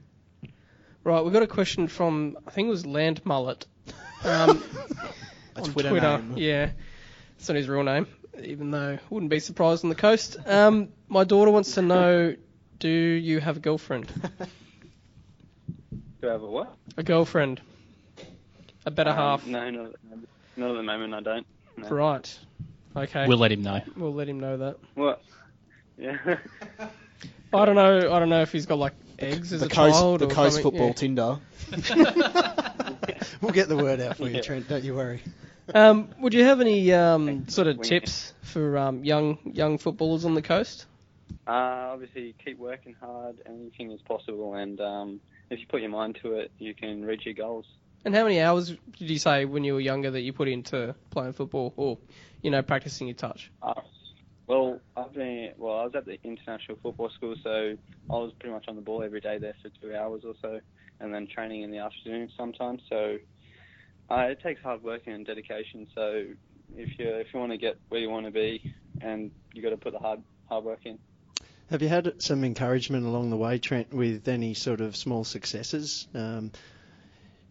Right, 1.04 1.24
we've 1.24 1.34
got 1.34 1.44
a 1.44 1.48
question 1.48 1.88
from 1.88 2.38
I 2.48 2.52
think 2.52 2.68
it 2.68 2.70
was 2.72 2.86
Land 2.86 3.22
Mullet. 3.26 3.66
Um, 4.24 4.62
A 5.56 5.62
on 5.62 5.72
Twitter 5.72 5.90
Twitter. 5.90 6.18
name. 6.20 6.34
Yeah, 6.38 6.72
it's 7.38 7.48
not 7.48 7.56
his 7.56 7.68
real 7.70 7.84
name, 7.84 8.08
even 8.44 8.72
though 8.72 9.00
wouldn't 9.10 9.30
be 9.30 9.40
surprised 9.40 9.84
on 9.84 9.90
the 9.90 9.96
coast. 9.96 10.38
Um, 10.46 10.90
my 11.08 11.24
daughter 11.24 11.52
wants 11.52 11.74
to 11.76 11.82
know, 11.82 12.36
do 12.80 12.90
you 12.90 13.40
have 13.40 13.58
a 13.58 13.60
girlfriend? 13.60 14.08
Do 16.22 16.28
I 16.28 16.32
have 16.34 16.44
a 16.44 16.48
what? 16.48 16.76
A 16.98 17.04
girlfriend? 17.04 17.62
A 18.86 18.92
better 18.92 19.12
Um, 19.12 19.16
half? 19.16 19.48
No, 19.48 19.70
not, 19.70 19.92
not 20.58 20.72
at 20.72 20.74
the 20.76 20.84
moment. 20.84 21.14
I 21.14 21.22
don't. 21.22 21.48
No. 21.78 21.88
Right. 21.90 22.40
Okay. 22.94 23.26
We'll 23.26 23.38
let 23.38 23.54
him 23.54 23.62
know. 23.64 23.80
We'll 23.96 24.14
let 24.14 24.28
him 24.28 24.38
know 24.42 24.58
that. 24.58 24.78
What? 24.96 25.22
Yeah. 25.98 26.18
I 27.54 27.66
don't 27.66 27.76
know. 27.76 28.14
I 28.14 28.20
don't 28.20 28.30
know 28.30 28.42
if 28.42 28.52
he's 28.52 28.66
got 28.66 28.78
like 28.78 28.94
eggs 29.18 29.52
as 29.54 29.62
The 29.62 29.66
a 29.66 29.70
coast, 29.70 30.00
child 30.00 30.20
the 30.22 30.26
or 30.26 30.30
coast 30.30 30.62
something. 30.62 30.72
football 30.72 30.88
yeah. 30.88 30.94
Tinder. 30.94 31.40
We'll 33.42 33.52
get 33.54 33.70
the 33.70 33.78
word 33.78 34.02
out 34.02 34.18
for 34.18 34.28
you, 34.28 34.36
Yeah. 34.36 34.42
Trent. 34.42 34.68
Don't 34.68 34.84
you 34.84 34.96
worry. 34.96 35.22
Um, 35.74 36.10
would 36.20 36.34
you 36.34 36.44
have 36.44 36.62
any 36.62 36.92
um, 36.94 37.48
sort 37.48 37.68
of 37.68 37.82
tips 37.82 38.34
for 38.42 38.78
um, 38.78 39.04
young 39.04 39.38
young 39.46 39.78
footballers 39.78 40.26
on 40.26 40.34
the 40.34 40.42
coast? 40.42 40.86
uh, 41.48 41.52
obviously, 41.94 42.36
keep 42.44 42.58
working 42.58 42.96
hard. 43.00 43.38
Anything 43.46 43.92
is 43.92 44.02
possible, 44.02 44.56
and 44.56 44.80
um, 44.82 45.20
if 45.50 45.60
you 45.60 45.66
put 45.68 45.82
your 45.82 45.90
mind 45.92 46.18
to 46.24 46.36
it, 46.36 46.52
you 46.60 46.74
can 46.74 47.06
reach 47.06 47.26
your 47.26 47.34
goals. 47.36 47.66
And 48.04 48.16
how 48.16 48.24
many 48.24 48.42
hours 48.42 48.70
did 48.70 49.10
you 49.10 49.20
say 49.20 49.46
when 49.46 49.64
you 49.64 49.74
were 49.74 49.80
younger 49.80 50.12
that 50.12 50.22
you 50.22 50.34
put 50.34 50.48
into 50.48 50.96
playing 51.12 51.34
football 51.34 51.74
or, 51.76 51.98
you 52.42 52.50
know, 52.50 52.62
practicing 52.62 53.08
your 53.08 53.16
touch? 53.16 53.52
Uh, 53.62 53.74
well, 54.50 54.82
I've 54.98 55.14
been 55.14 55.52
well. 55.58 55.78
I 55.80 55.84
was 55.84 55.94
at 55.96 56.06
the 56.06 56.18
international 56.24 56.80
football 56.82 57.12
school, 57.12 57.36
so 57.44 57.78
I 58.10 58.14
was 58.14 58.34
pretty 58.40 58.52
much 58.52 58.66
on 58.68 58.76
the 58.76 58.82
ball 58.82 59.04
every 59.04 59.22
day 59.22 59.38
there 59.38 59.54
for 59.62 59.70
two 59.80 59.96
hours 59.96 60.24
or 60.26 60.34
so, 60.42 60.60
and 61.00 61.14
then 61.14 61.28
training 61.28 61.62
in 61.62 61.70
the 61.70 61.78
afternoon 61.78 62.32
sometimes. 62.36 62.82
So 62.90 63.18
uh, 64.10 64.22
it 64.22 64.42
takes 64.42 64.60
hard 64.64 64.82
work 64.82 65.04
and 65.06 65.24
dedication. 65.24 65.88
So 65.94 66.26
if 66.76 66.98
you 66.98 67.08
if 67.08 67.28
you 67.32 67.40
want 67.40 67.52
to 67.52 67.60
get 67.60 67.78
where 67.90 68.02
you 68.02 68.10
want 68.10 68.26
to 68.26 68.32
be, 68.32 68.74
and 69.02 69.30
you 69.54 69.62
got 69.62 69.70
to 69.70 69.78
put 69.78 69.94
the 69.94 70.00
hard 70.00 70.24
hard 70.50 70.66
work 70.66 70.80
in. 70.84 70.98
Have 71.70 71.84
you 71.84 71.88
had 71.88 72.20
some 72.20 72.44
encouragement 72.44 73.06
along 73.06 73.30
the 73.30 73.38
way, 73.38 73.60
Trent, 73.60 73.94
with 73.94 74.28
any 74.28 74.56
sort 74.56 74.82
of 74.82 74.96
small 74.96 75.24
successes? 75.24 76.08
Um, 76.16 76.52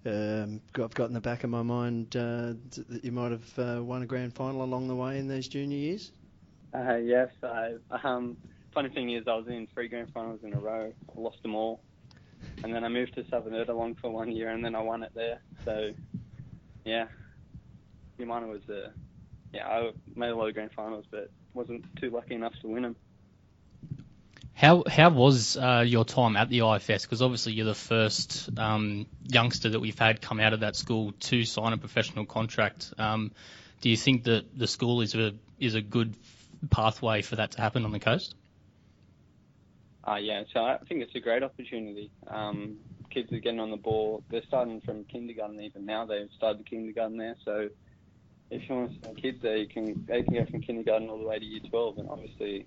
um, 0.04 0.60
I've 0.74 0.94
got 0.94 1.04
in 1.04 1.14
the 1.14 1.20
back 1.20 1.44
of 1.44 1.50
my 1.50 1.62
mind 1.62 2.16
uh, 2.16 2.54
that 2.88 3.04
you 3.04 3.12
might 3.12 3.30
have 3.30 3.58
uh, 3.58 3.84
won 3.84 4.02
a 4.02 4.06
grand 4.06 4.34
final 4.34 4.64
along 4.64 4.88
the 4.88 4.96
way 4.96 5.20
in 5.20 5.28
those 5.28 5.46
junior 5.46 5.76
years. 5.76 6.10
Uh, 6.72 7.98
um, 8.02 8.36
funny 8.72 8.88
thing 8.90 9.10
is 9.10 9.26
I 9.26 9.34
was 9.34 9.46
in 9.48 9.66
three 9.72 9.88
grand 9.88 10.12
finals 10.12 10.40
in 10.42 10.54
a 10.54 10.58
row. 10.58 10.92
Lost 11.14 11.42
them 11.42 11.54
all, 11.54 11.80
and 12.62 12.74
then 12.74 12.84
I 12.84 12.88
moved 12.88 13.14
to 13.14 13.24
Southern 13.28 13.54
Ettalong 13.54 13.98
for 13.98 14.10
one 14.10 14.30
year, 14.30 14.50
and 14.50 14.64
then 14.64 14.74
I 14.74 14.80
won 14.80 15.02
it 15.02 15.12
there. 15.14 15.40
So, 15.64 15.90
yeah, 16.84 17.06
Umina 18.18 18.48
was 18.48 18.68
a 18.68 18.92
yeah, 19.52 19.66
I 19.66 19.90
made 20.14 20.28
a 20.28 20.36
lot 20.36 20.48
of 20.48 20.54
grand 20.54 20.72
finals, 20.72 21.06
but 21.10 21.30
wasn't 21.54 21.84
too 21.96 22.10
lucky 22.10 22.34
enough 22.34 22.54
to 22.60 22.68
win 22.68 22.82
them. 22.82 22.96
How 24.54 24.82
how 24.88 25.10
was 25.10 25.56
uh, 25.56 25.84
your 25.86 26.04
time 26.04 26.36
at 26.36 26.48
the 26.48 26.68
IFS? 26.68 27.04
Because 27.04 27.22
obviously 27.22 27.52
you're 27.52 27.64
the 27.64 27.74
first 27.74 28.50
um, 28.58 29.06
youngster 29.26 29.70
that 29.70 29.80
we've 29.80 29.98
had 29.98 30.20
come 30.20 30.40
out 30.40 30.52
of 30.52 30.60
that 30.60 30.74
school 30.74 31.12
to 31.20 31.44
sign 31.44 31.72
a 31.72 31.78
professional 31.78 32.26
contract. 32.26 32.92
Um, 32.98 33.30
do 33.80 33.88
you 33.88 33.96
think 33.96 34.24
that 34.24 34.58
the 34.58 34.66
school 34.66 35.00
is 35.00 35.14
a 35.14 35.34
is 35.60 35.74
a 35.74 35.80
good 35.80 36.14
pathway 36.66 37.22
for 37.22 37.36
that 37.36 37.52
to 37.52 37.60
happen 37.60 37.84
on 37.84 37.92
the 37.92 38.00
coast? 38.00 38.34
Uh, 40.06 40.16
yeah, 40.16 40.42
so 40.52 40.60
I 40.60 40.78
think 40.88 41.02
it's 41.02 41.14
a 41.14 41.20
great 41.20 41.42
opportunity. 41.42 42.10
Um, 42.28 42.78
kids 43.10 43.32
are 43.32 43.38
getting 43.40 43.60
on 43.60 43.70
the 43.70 43.76
ball. 43.76 44.22
They're 44.30 44.42
starting 44.46 44.80
from 44.80 45.04
kindergarten 45.04 45.60
even 45.60 45.84
now. 45.84 46.06
They've 46.06 46.28
started 46.36 46.60
the 46.60 46.64
kindergarten 46.64 47.16
there. 47.16 47.36
So 47.44 47.68
if 48.50 48.68
you 48.68 48.74
want 48.74 48.94
to 48.94 49.06
send 49.06 49.20
kids 49.22 49.42
there, 49.42 49.56
you 49.56 49.68
can 49.68 50.04
they 50.06 50.22
can 50.22 50.34
go 50.34 50.46
from 50.50 50.62
kindergarten 50.62 51.08
all 51.08 51.18
the 51.18 51.26
way 51.26 51.38
to 51.38 51.44
year 51.44 51.60
12. 51.68 51.98
And 51.98 52.08
obviously, 52.08 52.66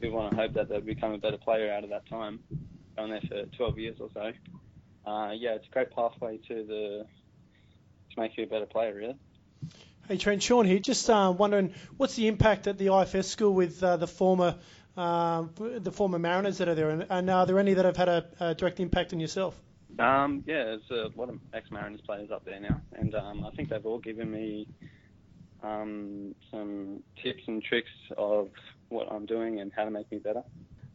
we 0.00 0.08
want 0.08 0.30
to 0.30 0.36
hope 0.36 0.54
that 0.54 0.68
they'll 0.68 0.80
become 0.80 1.12
a 1.12 1.18
better 1.18 1.36
player 1.36 1.72
out 1.72 1.84
of 1.84 1.90
that 1.90 2.08
time, 2.08 2.40
going 2.96 3.10
there 3.10 3.22
for 3.28 3.44
12 3.56 3.78
years 3.78 3.96
or 4.00 4.08
so. 4.14 4.32
Uh, 5.10 5.32
yeah, 5.32 5.54
it's 5.54 5.66
a 5.66 5.70
great 5.70 5.90
pathway 5.90 6.38
to 6.48 6.64
the 6.64 7.06
to 8.14 8.20
make 8.20 8.36
you 8.36 8.44
a 8.44 8.46
better 8.46 8.66
player, 8.66 8.94
really. 8.94 9.16
Hey 10.08 10.16
Trent, 10.16 10.42
Sean 10.42 10.64
here. 10.64 10.78
Just 10.78 11.10
uh, 11.10 11.34
wondering, 11.36 11.74
what's 11.98 12.16
the 12.16 12.28
impact 12.28 12.66
at 12.66 12.78
the 12.78 12.96
IFS 12.96 13.28
school 13.28 13.52
with 13.52 13.82
uh, 13.82 13.98
the 13.98 14.06
former 14.06 14.56
um, 14.96 15.50
the 15.58 15.92
former 15.92 16.18
Mariners 16.18 16.56
that 16.58 16.68
are 16.68 16.74
there, 16.74 16.88
and, 16.88 17.04
and 17.10 17.28
are 17.28 17.44
there 17.44 17.58
any 17.58 17.74
that 17.74 17.84
have 17.84 17.98
had 17.98 18.08
a, 18.08 18.26
a 18.40 18.54
direct 18.54 18.80
impact 18.80 19.12
on 19.12 19.20
yourself? 19.20 19.54
Um, 19.98 20.44
yeah, 20.46 20.64
there's 20.64 20.90
a 20.90 21.10
lot 21.14 21.28
of 21.28 21.38
ex-Mariners 21.52 22.00
players 22.00 22.30
up 22.30 22.46
there 22.46 22.58
now, 22.58 22.80
and 22.94 23.14
um, 23.14 23.44
I 23.44 23.50
think 23.50 23.68
they've 23.68 23.84
all 23.84 23.98
given 23.98 24.30
me 24.30 24.66
um, 25.62 26.34
some 26.50 27.02
tips 27.22 27.42
and 27.46 27.62
tricks 27.62 27.90
of 28.16 28.48
what 28.88 29.12
I'm 29.12 29.26
doing 29.26 29.60
and 29.60 29.70
how 29.76 29.84
to 29.84 29.90
make 29.90 30.10
me 30.10 30.20
better. 30.20 30.42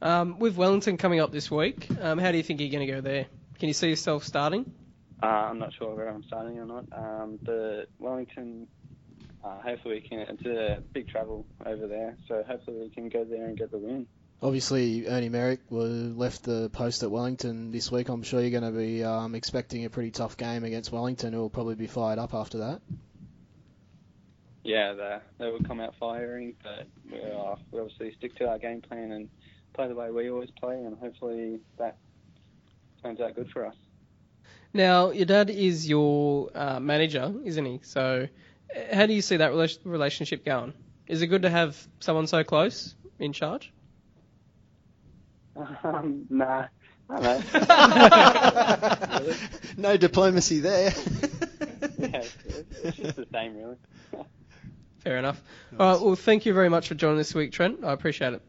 Um, 0.01 0.39
with 0.39 0.57
Wellington 0.57 0.97
coming 0.97 1.19
up 1.19 1.31
this 1.31 1.51
week, 1.51 1.87
um, 2.01 2.17
how 2.17 2.31
do 2.31 2.37
you 2.37 2.43
think 2.43 2.61
you're 2.61 2.71
going 2.71 2.87
to 2.87 2.91
go 2.91 3.01
there? 3.01 3.27
Can 3.59 3.67
you 3.67 3.73
see 3.75 3.89
yourself 3.89 4.23
starting? 4.23 4.73
Uh, 5.21 5.27
I'm 5.27 5.59
not 5.59 5.71
sure 5.77 5.95
where 5.95 6.09
I'm 6.09 6.23
starting 6.23 6.57
or 6.57 6.65
not. 6.65 6.85
Um, 6.91 7.39
the 7.43 7.85
Wellington, 7.99 8.67
uh, 9.43 9.61
hopefully 9.61 9.95
we 9.95 10.07
can. 10.07 10.19
It's 10.19 10.45
a 10.45 10.81
big 10.93 11.09
travel 11.09 11.45
over 11.65 11.87
there, 11.87 12.17
so 12.27 12.43
hopefully 12.47 12.77
we 12.79 12.89
can 12.89 13.09
go 13.09 13.23
there 13.23 13.45
and 13.45 13.57
get 13.57 13.71
the 13.71 13.77
win. 13.77 14.07
Obviously, 14.41 15.07
Ernie 15.07 15.29
Merrick 15.29 15.61
was 15.69 15.91
left 15.91 16.43
the 16.43 16.69
post 16.69 17.03
at 17.03 17.11
Wellington 17.11 17.71
this 17.71 17.89
week. 17.91 18.09
I'm 18.09 18.23
sure 18.23 18.41
you're 18.41 18.59
going 18.59 18.71
to 18.73 18.77
be 18.77 19.03
um, 19.03 19.35
expecting 19.35 19.85
a 19.85 19.89
pretty 19.89 20.11
tough 20.11 20.35
game 20.35 20.65
against 20.65 20.91
Wellington, 20.91 21.31
who 21.31 21.39
will 21.39 21.49
probably 21.49 21.75
be 21.75 21.87
fired 21.87 22.19
up 22.19 22.33
after 22.33 22.57
that. 22.59 22.81
Yeah, 24.63 24.93
they, 24.93 25.17
they 25.39 25.51
will 25.51 25.63
come 25.63 25.79
out 25.79 25.93
firing, 25.99 26.55
but 26.63 26.87
we, 27.09 27.19
uh, 27.19 27.55
we 27.71 27.79
obviously 27.79 28.13
stick 28.17 28.35
to 28.35 28.47
our 28.47 28.57
game 28.57 28.81
plan 28.81 29.11
and 29.11 29.29
play 29.73 29.87
the 29.87 29.95
way 29.95 30.09
we 30.11 30.29
always 30.29 30.51
play, 30.51 30.75
and 30.75 30.97
hopefully 30.97 31.59
that 31.77 31.97
turns 33.01 33.19
out 33.19 33.35
good 33.35 33.49
for 33.51 33.65
us. 33.65 33.75
Now, 34.73 35.11
your 35.11 35.25
dad 35.25 35.49
is 35.49 35.87
your 35.87 36.49
uh, 36.55 36.79
manager, 36.79 37.33
isn't 37.43 37.65
he? 37.65 37.79
So, 37.83 38.27
how 38.91 39.05
do 39.05 39.13
you 39.13 39.21
see 39.21 39.37
that 39.37 39.51
rela- 39.51 39.77
relationship 39.83 40.45
going? 40.45 40.73
Is 41.07 41.21
it 41.21 41.27
good 41.27 41.43
to 41.43 41.49
have 41.49 41.77
someone 41.99 42.27
so 42.27 42.43
close 42.43 42.95
in 43.19 43.33
charge? 43.33 43.71
Um, 45.83 46.25
nah, 46.29 46.65
I 47.09 47.19
don't 47.19 47.53
know. 49.21 49.25
Really? 49.25 49.35
no 49.77 49.97
diplomacy 49.97 50.59
there. 50.59 50.91
yeah, 51.99 52.23
it's, 52.23 52.37
it's 52.83 52.97
just 52.97 53.15
the 53.17 53.27
same, 53.31 53.55
really. 53.55 53.75
Fair 54.99 55.17
enough. 55.17 55.41
All 55.77 55.93
right. 55.93 56.01
Well, 56.01 56.15
thank 56.15 56.45
you 56.45 56.53
very 56.53 56.69
much 56.69 56.87
for 56.87 56.95
joining 56.95 57.17
this 57.17 57.35
week, 57.35 57.51
Trent. 57.51 57.83
I 57.83 57.91
appreciate 57.91 58.33
it. 58.33 58.41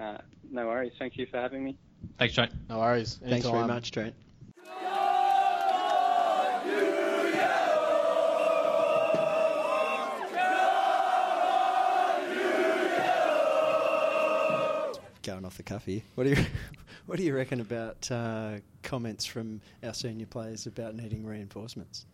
Uh, 0.00 0.18
no 0.50 0.66
worries. 0.66 0.92
Thank 0.98 1.18
you 1.18 1.26
for 1.26 1.36
having 1.36 1.62
me. 1.62 1.76
Thanks, 2.18 2.34
Trent. 2.34 2.52
No 2.68 2.78
worries. 2.78 3.20
Thanks 3.22 3.46
very 3.46 3.66
much, 3.66 3.90
Trent. 3.90 4.14
Going 15.28 15.44
off 15.44 15.58
the 15.58 15.62
cuff 15.62 15.84
here. 15.84 16.00
What 16.14 16.24
do 16.24 16.30
you 16.30 16.36
What 17.06 17.18
do 17.18 17.22
you 17.22 17.36
reckon 17.36 17.60
about 17.60 18.10
uh, 18.10 18.60
comments 18.82 19.26
from 19.26 19.60
our 19.82 19.92
senior 19.92 20.24
players 20.24 20.66
about 20.66 20.94
needing 20.94 21.22
reinforcements? 21.26 22.06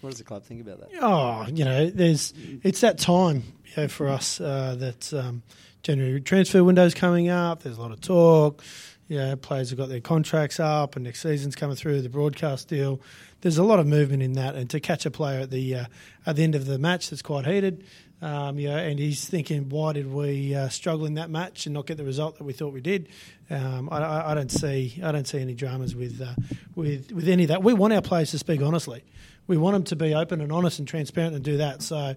What 0.00 0.10
does 0.10 0.18
the 0.18 0.24
club 0.24 0.42
think 0.42 0.60
about 0.60 0.80
that? 0.80 0.88
Oh, 1.00 1.46
you 1.46 1.64
know, 1.64 1.88
there's 1.90 2.34
it's 2.64 2.80
that 2.80 2.98
time 2.98 3.44
you 3.66 3.82
know, 3.82 3.86
for 3.88 4.08
us 4.08 4.40
uh, 4.40 4.74
that 4.80 5.14
um, 5.14 5.44
January 5.84 6.20
transfer 6.20 6.64
window's 6.64 6.92
coming 6.92 7.28
up. 7.28 7.62
There's 7.62 7.78
a 7.78 7.80
lot 7.80 7.92
of 7.92 8.00
talk. 8.00 8.64
You 9.06 9.18
know, 9.18 9.36
players 9.36 9.70
have 9.70 9.78
got 9.78 9.88
their 9.88 10.00
contracts 10.00 10.58
up, 10.58 10.96
and 10.96 11.04
next 11.04 11.22
season's 11.22 11.54
coming 11.54 11.76
through. 11.76 12.02
The 12.02 12.08
broadcast 12.08 12.66
deal. 12.66 13.00
There's 13.42 13.58
a 13.58 13.64
lot 13.64 13.78
of 13.78 13.86
movement 13.86 14.24
in 14.24 14.32
that, 14.32 14.56
and 14.56 14.68
to 14.70 14.80
catch 14.80 15.06
a 15.06 15.10
player 15.12 15.38
at 15.42 15.50
the 15.50 15.76
uh, 15.76 15.84
at 16.26 16.34
the 16.34 16.42
end 16.42 16.56
of 16.56 16.66
the 16.66 16.80
match 16.80 17.10
that's 17.10 17.22
quite 17.22 17.46
heated. 17.46 17.84
Um, 18.22 18.58
and 18.58 18.98
he's 18.98 19.26
thinking, 19.26 19.70
why 19.70 19.94
did 19.94 20.12
we 20.12 20.54
uh, 20.54 20.68
struggle 20.68 21.06
in 21.06 21.14
that 21.14 21.30
match 21.30 21.66
and 21.66 21.74
not 21.74 21.86
get 21.86 21.96
the 21.96 22.04
result 22.04 22.36
that 22.38 22.44
we 22.44 22.52
thought 22.52 22.72
we 22.72 22.82
did? 22.82 23.08
Um, 23.48 23.88
I, 23.90 23.98
I, 23.98 24.32
I 24.32 24.34
don't 24.34 24.50
see, 24.50 25.00
I 25.02 25.10
don't 25.10 25.26
see 25.26 25.38
any 25.38 25.54
dramas 25.54 25.96
with, 25.96 26.20
uh, 26.20 26.34
with, 26.74 27.12
with 27.12 27.28
any 27.28 27.44
of 27.44 27.48
that. 27.48 27.62
We 27.62 27.72
want 27.72 27.92
our 27.94 28.02
players 28.02 28.30
to 28.32 28.38
speak 28.38 28.60
honestly. 28.60 29.04
We 29.46 29.56
want 29.56 29.74
them 29.74 29.84
to 29.84 29.96
be 29.96 30.14
open 30.14 30.40
and 30.40 30.52
honest 30.52 30.78
and 30.78 30.86
transparent 30.86 31.34
and 31.34 31.42
do 31.42 31.56
that. 31.56 31.82
So, 31.82 32.14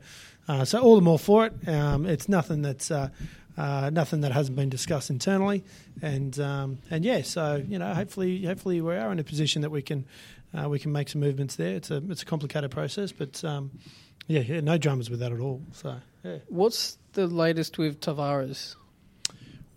uh, 0.48 0.66
so 0.66 0.80
all 0.80 0.96
the 0.96 1.02
more 1.02 1.18
for 1.18 1.46
it. 1.46 1.68
Um, 1.68 2.06
it's 2.06 2.28
nothing 2.28 2.62
that's 2.62 2.92
uh, 2.92 3.10
uh, 3.58 3.90
nothing 3.94 4.22
that 4.22 4.32
hasn't 4.32 4.56
been 4.56 4.70
discussed 4.70 5.10
internally, 5.10 5.64
and 6.02 6.40
um, 6.40 6.80
and 6.90 7.06
yeah. 7.06 7.22
So 7.22 7.64
you 7.68 7.80
know, 7.80 7.94
hopefully, 7.94 8.44
hopefully 8.46 8.82
we 8.82 8.96
are 8.96 9.12
in 9.12 9.20
a 9.20 9.24
position 9.24 9.62
that 9.62 9.70
we 9.70 9.82
can 9.82 10.06
uh, 10.58 10.68
we 10.68 10.80
can 10.80 10.92
make 10.92 11.10
some 11.10 11.22
movements 11.22 11.56
there. 11.56 11.76
It's 11.76 11.92
a 11.92 12.02
it's 12.10 12.24
a 12.24 12.26
complicated 12.26 12.72
process, 12.72 13.12
but 13.12 13.44
um, 13.44 13.72
yeah, 14.28 14.42
yeah, 14.42 14.62
no 14.62 14.78
dramas 14.78 15.10
with 15.10 15.20
that 15.20 15.32
at 15.32 15.40
all. 15.40 15.62
So 15.74 15.96
yeah. 16.24 16.38
What's 16.48 16.98
the 17.14 17.28
latest 17.28 17.78
with 17.78 18.00
Tavares? 18.00 18.76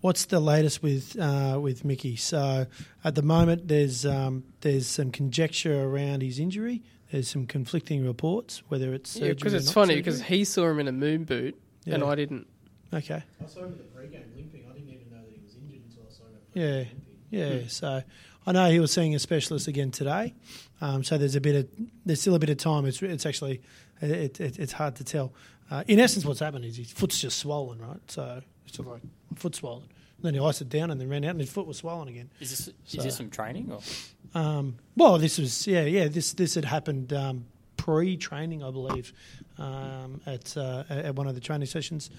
What's 0.01 0.25
the 0.25 0.39
latest 0.39 0.83
with 0.83 1.17
uh, 1.19 1.59
with 1.61 1.83
Mickey? 1.83 2.15
So 2.15 2.67
at 3.03 3.15
the 3.15 3.21
moment, 3.23 3.67
there's 3.67 4.05
um, 4.05 4.43
there's 4.61 4.87
some 4.87 5.11
conjecture 5.11 5.83
around 5.83 6.21
his 6.21 6.39
injury. 6.39 6.83
There's 7.11 7.29
some 7.29 7.45
conflicting 7.47 8.05
reports 8.05 8.61
whether 8.67 8.93
it's 8.93 9.15
Yeah, 9.15 9.29
because 9.29 9.53
surgery 9.53 9.53
or 9.53 9.57
it's 9.57 9.65
not 9.67 9.73
funny 9.73 9.95
because 9.95 10.21
he 10.21 10.43
saw 10.43 10.69
him 10.69 10.79
in 10.79 10.87
a 10.87 10.91
moon 10.91 11.23
boot 11.23 11.57
and 11.85 12.03
I 12.03 12.15
didn't. 12.15 12.47
okay, 12.93 13.23
I 13.43 13.47
saw 13.47 13.61
him 13.61 13.71
in 13.71 13.77
the 13.77 13.83
pre-game 13.85 14.23
limping. 14.35 14.65
I 14.69 14.73
didn't 14.73 14.89
even 14.89 15.09
know 15.09 15.17
that 15.23 15.31
he 15.33 15.39
was 15.43 15.55
injured 15.55 15.81
until 15.89 16.03
I 16.05 16.11
saw 16.13 16.23
him. 16.25 16.35
At 16.35 16.61
Yeah. 16.61 16.75
limping. 17.31 17.61
yeah. 17.61 17.67
So 17.69 18.03
I 18.45 18.51
know 18.51 18.69
he 18.69 18.79
was 18.79 18.91
seeing 18.91 19.15
a 19.15 19.19
specialist 19.19 19.67
again 19.67 19.91
today. 19.91 20.33
Um, 20.81 21.03
so 21.03 21.17
there's 21.17 21.35
a 21.35 21.41
bit 21.41 21.55
of 21.55 21.69
there's 22.05 22.21
still 22.21 22.35
a 22.35 22.39
bit 22.39 22.49
of 22.49 22.57
time. 22.57 22.85
It's 22.85 23.01
it's 23.01 23.25
actually 23.25 23.61
it, 24.01 24.39
it, 24.39 24.59
it's 24.59 24.73
hard 24.73 24.95
to 24.97 25.03
tell. 25.03 25.33
Uh, 25.69 25.83
in 25.87 25.99
essence, 25.99 26.25
what's 26.25 26.39
happened 26.39 26.65
is 26.65 26.77
his 26.77 26.91
foot's 26.91 27.19
just 27.19 27.37
swollen, 27.39 27.79
right? 27.79 27.99
So 28.07 28.41
it's 28.65 28.77
just 28.77 28.87
like 28.87 29.01
foot 29.35 29.55
swollen. 29.55 29.83
then 30.21 30.33
he 30.33 30.39
iced 30.39 30.61
it 30.61 30.69
down 30.69 30.91
and 30.91 30.99
then 30.99 31.09
ran 31.09 31.23
out, 31.25 31.31
and 31.31 31.39
his 31.41 31.51
foot 31.51 31.67
was 31.67 31.77
swollen 31.77 32.07
again. 32.07 32.29
Is 32.39 32.49
this 32.51 32.65
So- 32.85 32.97
is 32.99 33.03
this 33.03 33.17
from 33.17 33.29
training 33.29 33.71
or? 33.71 33.79
Um, 34.33 34.75
well, 34.95 35.17
this 35.17 35.37
was 35.37 35.67
yeah, 35.67 35.83
yeah. 35.85 36.07
This 36.07 36.33
this 36.33 36.55
had 36.55 36.65
happened 36.65 37.13
um, 37.13 37.45
pre-training, 37.77 38.63
I 38.63 38.71
believe, 38.71 39.13
um, 39.57 40.21
at 40.25 40.55
uh, 40.57 40.83
at 40.89 41.15
one 41.15 41.27
of 41.27 41.35
the 41.35 41.41
training 41.41 41.67
sessions, 41.67 42.09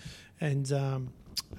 and 0.40 0.70
um, 0.72 1.12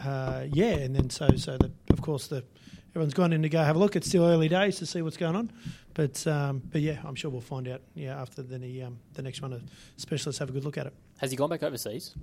uh, 0.04 0.46
yeah, 0.52 0.72
and 0.76 0.96
then 0.96 1.10
so 1.10 1.28
so 1.38 1.58
the, 1.58 1.72
of 1.92 2.02
course 2.02 2.28
the 2.28 2.44
everyone's 2.92 3.14
gone 3.14 3.32
in 3.34 3.44
to 3.44 3.50
go 3.50 3.64
have 3.64 3.76
a 3.76 3.80
look. 3.80 3.96
It's 3.96 4.08
still 4.08 4.26
early 4.26 4.50
days 4.50 4.78
to 4.80 4.86
see 4.86 5.02
what's 5.02 5.18
going 5.18 5.36
on, 5.36 5.52
but 5.94 6.26
um, 6.28 6.62
but 6.72 6.82
yeah, 6.82 7.00
I'm 7.04 7.16
sure 7.16 7.30
we'll 7.32 7.42
find 7.42 7.68
out. 7.68 7.82
Yeah, 7.96 8.20
after 8.22 8.42
the 8.42 8.84
um, 8.84 9.00
the 9.14 9.22
next 9.22 9.42
one, 9.42 9.54
of 9.54 9.62
specialists 9.98 10.40
have 10.40 10.50
a 10.50 10.52
good 10.52 10.64
look 10.66 10.78
at 10.78 10.88
it. 10.88 10.94
Has 11.20 11.32
he 11.32 11.38
gone 11.38 11.50
back 11.50 11.64
overseas? 11.64 12.16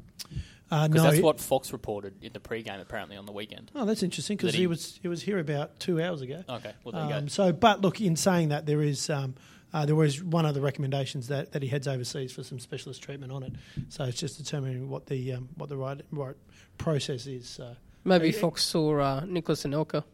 Uh, 0.71 0.89
Because 0.89 1.05
no, 1.05 1.11
that's 1.11 1.23
what 1.23 1.39
Fox 1.41 1.73
reported 1.73 2.15
in 2.23 2.33
the 2.33 2.41
pre-game 2.41 2.81
apparently 2.81 3.17
on 3.17 3.27
the 3.27 3.33
weekend. 3.33 3.71
Oh, 3.75 3.85
that's 3.85 4.03
interesting 4.03 4.37
because 4.37 4.53
That 4.53 4.57
he, 4.57 4.63
he- 4.63 4.67
was 4.67 4.99
he 5.03 5.09
was 5.09 5.23
here 5.23 5.39
about 5.39 5.79
two 5.79 6.03
hours 6.03 6.23
ago. 6.23 6.43
Okay, 6.49 6.73
well 6.85 6.93
there 6.93 7.05
you 7.07 7.15
Um, 7.15 7.25
go. 7.25 7.29
so, 7.29 7.53
but 7.53 7.83
look, 7.83 8.01
in 8.01 8.17
saying 8.17 8.49
that, 8.49 8.67
there 8.67 8.83
is 8.83 9.11
um, 9.11 9.35
uh, 9.75 9.85
there 9.85 9.95
was 9.95 10.23
one 10.23 10.47
of 10.47 10.55
the 10.55 10.61
recommendations 10.61 11.29
that, 11.29 11.53
that 11.53 11.63
he 11.63 11.69
heads 11.69 11.87
overseas 11.87 12.33
for 12.33 12.43
some 12.43 12.59
specialist 12.59 13.03
treatment 13.03 13.31
on 13.33 13.43
it. 13.43 13.53
So 13.91 14.05
it's 14.05 14.19
just 14.19 14.39
determining 14.39 14.89
what 14.89 15.07
the 15.07 15.35
um, 15.35 15.49
what 15.57 15.69
the 15.69 15.77
right 15.77 16.01
right 16.11 16.37
process 16.79 17.27
is. 17.27 17.49
So. 17.49 17.77
Maybe 18.05 18.31
Yeah. 18.31 18.39
Fox 18.41 18.65
saw 18.65 18.99
uh, 19.01 19.25
Nicolas 19.27 19.65
Anelka. 19.65 20.05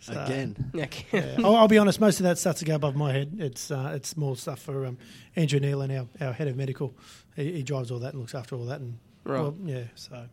So, 0.00 0.12
Again. 0.12 0.70
Yeah. 0.74 0.86
yeah. 1.12 1.36
I'll, 1.38 1.56
I'll 1.56 1.68
be 1.68 1.78
honest. 1.78 2.00
Most 2.00 2.20
of 2.20 2.24
that 2.24 2.38
starts 2.38 2.58
to 2.60 2.64
go 2.64 2.74
above 2.74 2.96
my 2.96 3.12
head. 3.12 3.36
It's 3.38 3.70
uh, 3.70 3.92
it's 3.94 4.16
more 4.16 4.36
stuff 4.36 4.60
for 4.60 4.86
um, 4.86 4.98
Andrew 5.34 5.58
Nealon, 5.60 6.06
our, 6.20 6.26
our 6.28 6.32
head 6.32 6.48
of 6.48 6.56
medical. 6.56 6.94
He, 7.34 7.52
he 7.52 7.62
drives 7.62 7.90
all 7.90 7.98
that 8.00 8.12
and 8.12 8.20
looks 8.20 8.34
after 8.34 8.56
all 8.56 8.66
that. 8.66 8.80
And 8.80 8.98
Right. 9.24 9.40
well, 9.40 9.56
yeah. 9.64 9.84
So 9.96 10.26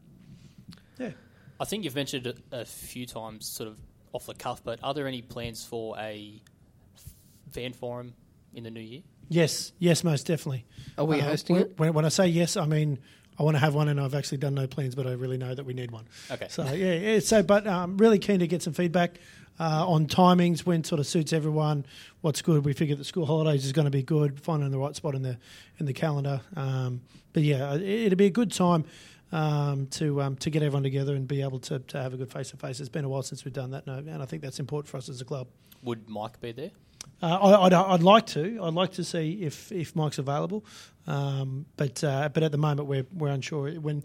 Yeah. 1.00 1.12
I 1.60 1.66
think 1.66 1.84
you've 1.84 1.96
mentioned 1.96 2.28
it 2.28 2.38
a 2.52 2.64
few 2.66 3.06
times, 3.08 3.48
sort 3.48 3.70
of 3.70 3.80
off 4.12 4.28
the 4.28 4.36
cuff, 4.36 4.64
but 4.64 4.80
are 4.84 4.94
there 4.94 5.08
any 5.08 5.22
plans 5.24 5.66
for 5.66 5.98
a 5.98 6.40
fan 7.52 7.74
forum 7.74 8.14
in 8.54 8.64
the 8.66 8.70
new 8.72 8.80
year? 8.82 9.02
Yes, 9.30 9.72
yes, 9.80 10.04
most 10.04 10.28
definitely. 10.28 10.66
Are 10.98 11.06
we 11.06 11.20
Uh, 11.22 11.26
hosting 11.26 11.56
when, 11.56 11.64
it? 11.66 11.74
When, 11.80 11.94
when 11.94 12.06
I 12.06 12.10
say 12.10 12.28
yes, 12.28 12.56
I 12.58 12.66
mean 12.68 13.00
I 13.40 13.44
want 13.44 13.56
to 13.56 13.60
have 13.60 13.74
one, 13.74 13.88
and 13.88 14.00
I've 14.00 14.16
actually 14.16 14.38
done 14.40 14.54
no 14.54 14.68
plans, 14.68 14.96
but 14.96 15.08
I 15.08 15.14
really 15.14 15.38
know 15.38 15.54
that 15.56 15.66
we 15.66 15.74
need 15.74 15.92
one. 15.92 16.06
Okay. 16.32 16.48
So 16.50 16.64
yeah, 16.72 16.94
yeah 16.94 17.20
so 17.20 17.44
but 17.44 17.66
um, 17.68 17.98
really 17.98 18.20
keen 18.20 18.40
to 18.40 18.48
get 18.48 18.62
some 18.62 18.74
feedback 18.74 19.18
uh, 19.60 19.88
on 19.88 20.08
timings, 20.08 20.62
when 20.66 20.84
sort 20.84 21.00
of 21.00 21.08
suits 21.08 21.34
everyone, 21.34 21.86
what's 22.22 22.42
good. 22.42 22.66
We 22.66 22.74
figure 22.74 22.96
that 22.96 23.04
school 23.04 23.26
holidays 23.26 23.66
is 23.66 23.72
going 23.72 23.86
to 23.86 23.92
be 23.92 24.04
good, 24.04 24.40
finding 24.40 24.72
the 24.72 24.80
right 24.80 24.96
spot 24.96 25.16
in 25.16 25.22
the 25.22 25.38
in 25.80 25.86
the 25.86 25.94
calendar. 25.94 26.42
Um, 26.56 27.02
but 27.34 27.44
yeah, 27.44 27.74
it, 27.76 27.82
it'll 27.82 28.18
be 28.18 28.26
a 28.26 28.32
good 28.32 28.52
time. 28.52 28.86
Um, 29.34 29.88
to 29.88 30.22
um, 30.22 30.36
to 30.36 30.52
get 30.52 30.62
everyone 30.62 30.84
together 30.84 31.16
and 31.16 31.28
be 31.28 31.42
able 31.42 31.58
to, 31.62 31.80
to 31.80 31.98
have 32.00 32.14
a 32.14 32.18
good 32.18 32.32
face 32.32 32.52
to 32.52 32.58
face. 32.58 32.80
It's 32.80 32.88
been 32.88 33.04
a 33.04 33.10
while 33.10 33.24
since 33.24 33.44
we've 33.44 33.54
done 33.54 33.72
that, 33.72 33.88
and 33.88 34.22
I 34.22 34.26
think 34.26 34.44
that's 34.44 34.60
important 34.60 34.90
for 34.90 34.98
us 34.98 35.10
as 35.10 35.22
a 35.22 35.26
club. 35.26 35.48
Would 35.82 36.08
Mike 36.08 36.40
be 36.40 36.52
there? 36.52 36.70
Uh, 37.20 37.38
I, 37.42 37.66
I'd, 37.66 37.74
I'd 37.74 38.04
like 38.04 38.28
to. 38.28 38.60
I'd 38.62 38.74
like 38.74 38.92
to 38.94 39.04
see 39.04 39.42
if, 39.42 39.72
if 39.72 39.96
Mike's 39.96 40.20
available, 40.20 40.64
um, 41.08 41.66
but 41.78 42.04
uh, 42.04 42.30
but 42.30 42.44
at 42.44 42.52
the 42.52 42.60
moment 42.60 42.88
we're 42.88 43.08
we're 43.12 43.30
unsure 43.30 43.72
when 43.72 44.04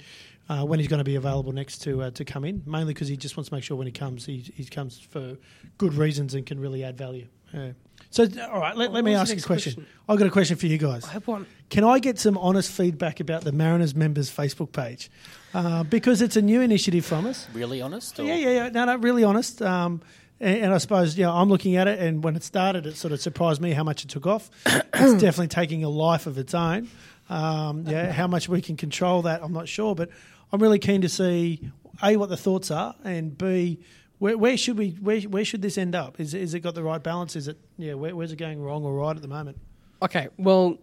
uh, 0.48 0.64
when 0.64 0.78
he's 0.78 0.88
going 0.88 0.98
to 0.98 1.04
be 1.04 1.16
available 1.16 1.52
next 1.52 1.82
to 1.82 2.02
uh, 2.04 2.10
to 2.12 2.24
come 2.24 2.46
in. 2.46 2.62
Mainly 2.64 2.94
because 2.94 3.08
he 3.08 3.16
just 3.18 3.36
wants 3.36 3.50
to 3.50 3.54
make 3.54 3.64
sure 3.64 3.76
when 3.76 3.86
he 3.86 3.92
comes, 3.92 4.24
he 4.24 4.38
he 4.54 4.64
comes 4.64 4.98
for 4.98 5.36
good 5.76 5.94
reasons 5.94 6.34
and 6.34 6.46
can 6.46 6.58
really 6.58 6.84
add 6.84 6.96
value. 6.96 7.26
Yeah. 7.52 7.72
So 8.10 8.26
all 8.50 8.60
right, 8.60 8.76
let, 8.76 8.92
let 8.92 9.04
me 9.04 9.14
ask 9.14 9.34
the 9.34 9.40
a 9.40 9.42
question. 9.42 9.74
question? 9.74 9.86
I've 10.08 10.18
got 10.18 10.26
a 10.26 10.30
question 10.30 10.56
for 10.56 10.66
you 10.66 10.78
guys. 10.78 11.04
I 11.04 11.12
have 11.12 11.26
one. 11.26 11.46
Can 11.68 11.84
I 11.84 11.98
get 11.98 12.18
some 12.18 12.38
honest 12.38 12.70
feedback 12.70 13.20
about 13.20 13.44
the 13.44 13.52
Mariners 13.52 13.94
members 13.94 14.30
Facebook 14.30 14.72
page? 14.72 15.10
Uh, 15.52 15.84
because 15.84 16.22
it's 16.22 16.36
a 16.36 16.42
new 16.42 16.60
initiative 16.60 17.04
from 17.04 17.26
us. 17.26 17.46
Really 17.52 17.82
honest? 17.82 18.18
Or? 18.18 18.24
Yeah, 18.24 18.36
yeah, 18.36 18.50
yeah. 18.50 18.68
No, 18.70 18.86
no, 18.86 18.96
really 18.96 19.24
honest. 19.24 19.60
Um, 19.60 20.00
and, 20.40 20.64
and 20.64 20.74
I 20.74 20.78
suppose, 20.78 21.18
yeah, 21.18 21.30
I'm 21.30 21.48
looking 21.48 21.76
at 21.76 21.88
it, 21.88 21.98
and 21.98 22.24
when 22.24 22.36
it 22.36 22.44
started, 22.44 22.86
it 22.86 22.96
sort 22.96 23.12
of 23.12 23.20
surprised 23.20 23.60
me 23.60 23.72
how 23.72 23.84
much 23.84 24.04
it 24.04 24.08
took 24.08 24.26
off. 24.26 24.50
it's 24.66 25.20
definitely 25.20 25.48
taking 25.48 25.84
a 25.84 25.88
life 25.88 26.26
of 26.26 26.38
its 26.38 26.54
own. 26.54 26.88
Um, 27.28 27.84
yeah, 27.86 28.10
how 28.10 28.26
much 28.26 28.48
we 28.48 28.62
can 28.62 28.76
control 28.76 29.22
that, 29.22 29.42
I'm 29.42 29.52
not 29.52 29.68
sure, 29.68 29.94
but 29.94 30.08
I'm 30.50 30.62
really 30.62 30.78
keen 30.78 31.02
to 31.02 31.08
see 31.08 31.70
a 32.02 32.16
what 32.16 32.30
the 32.30 32.36
thoughts 32.36 32.70
are, 32.70 32.94
and 33.04 33.36
b 33.36 33.80
where, 34.18 34.36
where 34.36 34.56
should 34.56 34.78
we 34.78 34.90
where, 35.00 35.20
where 35.22 35.44
should 35.44 35.62
this 35.62 35.78
end 35.78 35.94
up? 35.94 36.20
Is 36.20 36.34
is 36.34 36.54
it 36.54 36.60
got 36.60 36.74
the 36.74 36.82
right 36.82 37.02
balance? 37.02 37.36
Is 37.36 37.48
it 37.48 37.58
yeah? 37.76 37.94
Where, 37.94 38.14
where's 38.14 38.32
it 38.32 38.36
going 38.36 38.60
wrong 38.60 38.84
or 38.84 38.94
right 38.94 39.14
at 39.14 39.22
the 39.22 39.28
moment? 39.28 39.58
Okay, 40.02 40.28
well, 40.36 40.78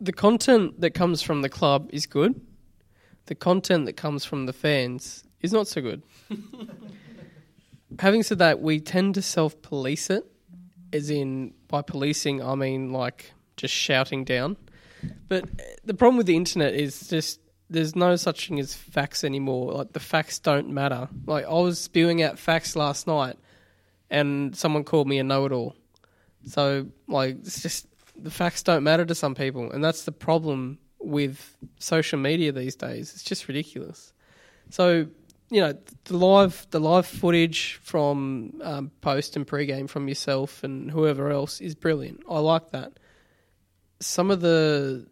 the 0.00 0.12
content 0.12 0.80
that 0.80 0.90
comes 0.90 1.22
from 1.22 1.42
the 1.42 1.48
club 1.48 1.88
is 1.92 2.06
good. 2.06 2.40
The 3.26 3.34
content 3.34 3.86
that 3.86 3.94
comes 3.94 4.24
from 4.24 4.46
the 4.46 4.52
fans 4.52 5.24
is 5.40 5.52
not 5.52 5.68
so 5.68 5.80
good. 5.80 6.02
Having 7.98 8.22
said 8.22 8.38
that, 8.38 8.60
we 8.60 8.80
tend 8.80 9.14
to 9.16 9.22
self 9.22 9.60
police 9.62 10.10
it, 10.10 10.24
as 10.92 11.10
in, 11.10 11.54
by 11.68 11.82
policing, 11.82 12.42
I 12.42 12.54
mean 12.54 12.92
like 12.92 13.32
just 13.56 13.74
shouting 13.74 14.24
down. 14.24 14.56
But 15.28 15.48
the 15.84 15.94
problem 15.94 16.16
with 16.16 16.26
the 16.26 16.36
internet 16.36 16.74
is 16.74 17.08
just 17.08 17.40
there's 17.70 17.94
no 17.94 18.16
such 18.16 18.48
thing 18.48 18.58
as 18.58 18.74
facts 18.74 19.22
anymore. 19.24 19.72
Like 19.72 19.92
the 19.92 20.00
facts 20.00 20.38
don't 20.38 20.68
matter. 20.68 21.08
Like 21.24 21.46
I 21.46 21.54
was 21.54 21.78
spewing 21.78 22.22
out 22.22 22.38
facts 22.38 22.74
last 22.76 23.06
night, 23.06 23.38
and 24.10 24.54
someone 24.56 24.84
called 24.84 25.08
me 25.08 25.18
a 25.18 25.24
know-it-all. 25.24 25.76
So 26.46 26.88
like 27.06 27.36
it's 27.38 27.62
just 27.62 27.86
the 28.16 28.30
facts 28.30 28.62
don't 28.62 28.82
matter 28.82 29.04
to 29.04 29.14
some 29.14 29.34
people, 29.34 29.70
and 29.70 29.82
that's 29.82 30.04
the 30.04 30.12
problem 30.12 30.78
with 30.98 31.56
social 31.78 32.18
media 32.18 32.52
these 32.52 32.76
days. 32.76 33.12
It's 33.14 33.22
just 33.22 33.46
ridiculous. 33.48 34.12
So 34.70 35.06
you 35.48 35.60
know 35.60 35.74
the 36.04 36.16
live 36.16 36.66
the 36.70 36.80
live 36.80 37.06
footage 37.06 37.78
from 37.82 38.60
um, 38.62 38.90
post 39.00 39.36
and 39.36 39.46
pre-game 39.46 39.86
from 39.86 40.08
yourself 40.08 40.62
and 40.64 40.90
whoever 40.90 41.30
else 41.30 41.60
is 41.60 41.74
brilliant. 41.74 42.20
I 42.28 42.40
like 42.40 42.70
that. 42.70 42.98
Some 44.00 44.30
of 44.30 44.40
the 44.40 45.06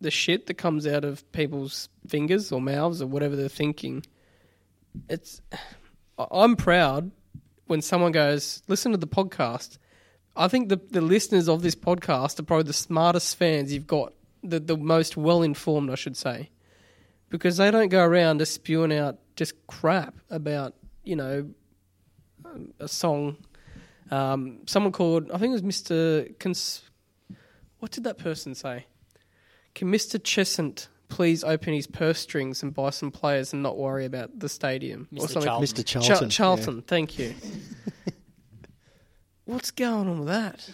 the 0.00 0.10
shit 0.10 0.46
that 0.46 0.54
comes 0.54 0.86
out 0.86 1.04
of 1.04 1.30
people's 1.32 1.88
fingers 2.08 2.52
or 2.52 2.60
mouths 2.60 3.02
or 3.02 3.06
whatever 3.06 3.36
they're 3.36 3.48
thinking, 3.48 4.04
it's. 5.08 5.40
I'm 6.18 6.56
proud 6.56 7.10
when 7.66 7.82
someone 7.82 8.12
goes, 8.12 8.62
"Listen 8.68 8.92
to 8.92 8.98
the 8.98 9.06
podcast." 9.06 9.78
I 10.36 10.48
think 10.48 10.68
the 10.68 10.80
the 10.90 11.00
listeners 11.00 11.48
of 11.48 11.62
this 11.62 11.74
podcast 11.74 12.38
are 12.40 12.44
probably 12.44 12.64
the 12.64 12.72
smartest 12.72 13.36
fans 13.36 13.72
you've 13.72 13.86
got, 13.86 14.12
the 14.42 14.60
the 14.60 14.76
most 14.76 15.16
well 15.16 15.42
informed, 15.42 15.90
I 15.90 15.94
should 15.96 16.16
say, 16.16 16.50
because 17.28 17.56
they 17.56 17.70
don't 17.70 17.88
go 17.88 18.04
around 18.04 18.38
just 18.38 18.54
spewing 18.54 18.92
out 18.92 19.18
just 19.36 19.54
crap 19.66 20.14
about 20.30 20.74
you 21.04 21.16
know 21.16 21.50
a 22.78 22.88
song. 22.88 23.36
Um, 24.10 24.60
someone 24.66 24.92
called, 24.92 25.30
I 25.30 25.38
think 25.38 25.50
it 25.50 25.52
was 25.52 25.62
Mister. 25.62 26.26
Cons- 26.38 26.82
what 27.78 27.92
did 27.92 28.04
that 28.04 28.18
person 28.18 28.54
say? 28.54 28.86
Can 29.74 29.90
Mister 29.90 30.18
Chesant 30.18 30.88
please 31.08 31.42
open 31.42 31.72
his 31.74 31.86
purse 31.86 32.20
strings 32.20 32.62
and 32.62 32.72
buy 32.74 32.90
some 32.90 33.10
players 33.10 33.52
and 33.52 33.62
not 33.62 33.76
worry 33.76 34.04
about 34.04 34.38
the 34.38 34.48
stadium 34.48 35.08
or 35.16 35.26
Mr. 35.26 35.30
something? 35.30 35.42
Charlton. 35.42 35.66
Mr. 35.66 35.84
Char- 35.86 36.02
Charlton. 36.02 36.30
Charlton, 36.30 36.82
thank 36.82 37.18
you. 37.18 37.34
What's 39.46 39.70
going 39.72 40.08
on 40.08 40.18
with 40.20 40.28
that? 40.28 40.68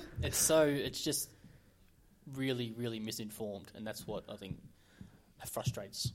It's 0.22 0.38
so 0.38 0.62
it's 0.66 1.04
just 1.04 1.30
really, 2.34 2.72
really 2.76 2.98
misinformed, 2.98 3.70
and 3.76 3.86
that's 3.86 4.08
what 4.08 4.24
I 4.28 4.34
think 4.34 4.56
frustrates 5.48 6.10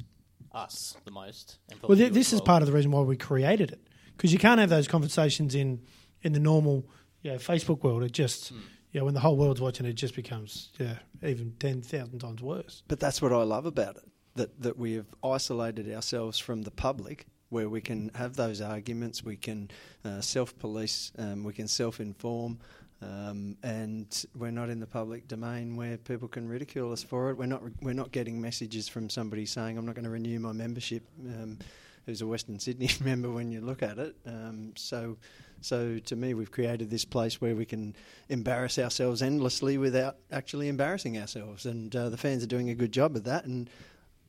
us 0.54 0.98
the 1.06 1.12
most. 1.12 1.60
And 1.70 1.80
Well, 1.84 1.98
th- 1.98 2.12
this 2.12 2.28
as 2.30 2.34
is 2.34 2.40
well. 2.40 2.46
part 2.48 2.62
of 2.64 2.68
the 2.68 2.74
reason 2.74 2.92
why 2.92 3.00
we 3.02 3.16
created 3.16 3.72
it 3.72 3.80
because 4.18 4.34
you 4.34 4.40
can't 4.40 4.60
have 4.60 4.70
those 4.70 4.90
conversations 4.90 5.56
in 5.56 5.80
in 6.24 6.34
the 6.34 6.40
normal 6.42 6.84
you 7.22 7.32
know, 7.32 7.38
Facebook 7.38 7.84
world. 7.84 8.04
It 8.04 8.12
just 8.12 8.50
Hmm. 8.50 8.60
Know, 9.00 9.06
when 9.06 9.14
the 9.14 9.20
whole 9.20 9.38
world's 9.38 9.62
watching, 9.62 9.86
it 9.86 9.94
just 9.94 10.16
becomes 10.16 10.70
yeah 10.78 10.98
even 11.24 11.54
ten 11.60 11.82
thousand 11.82 12.20
times 12.20 12.42
worse. 12.42 12.84
But 12.88 13.00
that's 13.00 13.22
what 13.22 13.32
I 13.32 13.44
love 13.44 13.66
about 13.66 13.96
it 13.98 14.04
that 14.36 14.62
that 14.62 14.78
we 14.78 14.94
have 14.94 15.08
isolated 15.24 15.92
ourselves 15.94 16.40
from 16.40 16.64
the 16.64 16.72
public, 16.72 17.26
where 17.50 17.70
we 17.70 17.82
can 17.82 18.12
have 18.16 18.36
those 18.36 18.62
arguments, 18.62 19.24
we 19.24 19.36
can 19.36 19.70
uh, 20.06 20.22
self 20.22 20.58
police, 20.58 21.12
um, 21.18 21.44
we 21.44 21.54
can 21.54 21.68
self 21.68 22.00
inform. 22.00 22.60
Um, 23.04 23.58
and 23.64 24.26
we're 24.36 24.52
not 24.52 24.70
in 24.70 24.80
the 24.80 24.86
public 24.86 25.28
domain 25.28 25.76
where 25.76 25.98
people 25.98 26.28
can 26.28 26.48
ridicule 26.48 26.92
us 26.92 27.02
for 27.02 27.32
it. 27.32 27.38
We're 27.38 27.48
not. 27.48 27.64
We're 27.82 27.96
not 27.96 28.12
getting 28.12 28.40
messages 28.40 28.88
from 28.88 29.10
somebody 29.10 29.48
saying, 29.48 29.76
"I'm 29.76 29.88
not 29.88 29.96
going 29.96 30.06
to 30.06 30.12
renew 30.12 30.40
my 30.40 30.52
membership." 30.52 31.04
Um, 31.26 31.58
who's 32.06 32.22
a 32.22 32.28
Western 32.28 32.60
Sydney 32.60 32.90
member 33.04 33.30
when 33.32 33.52
you 33.52 33.62
look 33.62 33.84
at 33.84 33.98
it. 33.98 34.16
Um, 34.26 34.74
so, 34.76 35.18
so 35.62 36.00
to 36.00 36.16
me, 36.16 36.34
we've 36.34 36.52
created 36.52 36.90
this 36.90 37.06
place 37.06 37.40
where 37.40 37.56
we 37.56 37.66
can 37.66 37.96
embarrass 38.30 38.80
ourselves 38.80 39.22
endlessly 39.22 39.78
without 39.78 40.18
actually 40.32 40.68
embarrassing 40.68 41.18
ourselves, 41.18 41.66
and 41.66 41.96
uh, 41.96 42.10
the 42.10 42.18
fans 42.18 42.44
are 42.44 42.48
doing 42.48 42.70
a 42.70 42.76
good 42.76 42.92
job 42.92 43.16
of 43.16 43.24
that. 43.26 43.46
And 43.46 43.70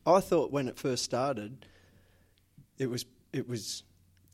I 0.06 0.20
thought 0.20 0.50
when 0.52 0.68
it 0.68 0.78
first 0.78 1.04
started, 1.04 1.66
it 2.78 2.90
was 2.90 3.04
it 3.32 3.48
was 3.48 3.82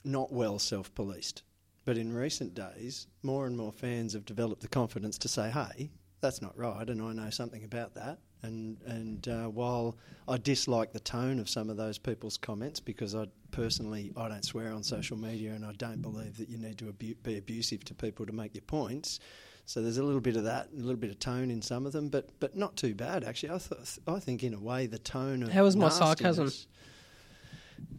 not 0.05 0.33
well 0.33 0.59
self 0.59 0.95
policed. 0.95 1.43
But 1.85 1.97
in 1.97 2.13
recent 2.13 2.55
days, 2.55 3.07
more 3.23 3.47
and 3.47 3.57
more 3.57 3.73
fans 3.73 4.13
have 4.13 4.27
developed 4.27 4.61
the 4.61 4.69
confidence 4.69 5.17
to 5.19 5.29
say, 5.29 5.51
"Hey, 5.51 5.91
that's 6.21 6.43
not 6.43 6.57
right," 6.57 6.89
and 6.89 7.01
I 7.03 7.13
know 7.13 7.31
something 7.31 7.65
about 7.65 7.95
that. 7.95 8.19
And 8.43 8.79
and 8.87 9.27
uh, 9.27 9.47
while 9.47 9.97
I 10.29 10.37
dislike 10.39 10.93
the 10.93 11.01
tone 11.01 11.39
of 11.39 11.49
some 11.49 11.71
of 11.71 11.77
those 11.77 11.99
people's 11.99 12.37
comments 12.37 12.79
because 12.81 13.15
I 13.15 13.27
personally 13.51 14.13
I 14.17 14.29
don't 14.29 14.45
swear 14.45 14.73
on 14.73 14.83
social 14.83 15.17
media 15.17 15.55
and 15.55 15.65
I 15.65 15.73
don't 15.73 16.01
believe 16.03 16.37
that 16.39 16.49
you 16.49 16.59
need 16.59 16.79
to 16.79 16.89
abu- 16.89 17.15
be 17.17 17.39
abusive 17.39 17.85
to 17.87 17.95
people 17.95 18.27
to 18.27 18.33
make 18.33 18.55
your 18.55 18.63
points. 18.63 19.19
So 19.67 19.83
there's 19.83 19.99
a 19.99 20.03
little 20.03 20.21
bit 20.21 20.37
of 20.37 20.45
that, 20.45 20.69
a 20.73 20.77
little 20.77 20.97
bit 20.97 21.11
of 21.11 21.19
tone 21.19 21.51
in 21.51 21.61
some 21.61 21.85
of 21.85 21.93
them, 21.93 22.09
but 22.09 22.29
but 22.41 22.57
not 22.57 22.77
too 22.77 22.95
bad 22.95 23.25
actually. 23.25 23.51
I 23.51 23.59
th- 23.59 23.99
I 24.07 24.21
think 24.21 24.43
in 24.45 24.55
a 24.55 24.61
way 24.61 24.87
the 24.87 24.99
tone 24.99 25.43
of 25.43 25.51
How 25.51 25.65
was 25.65 25.77
my 25.77 25.89
sarcasm? 25.89 26.51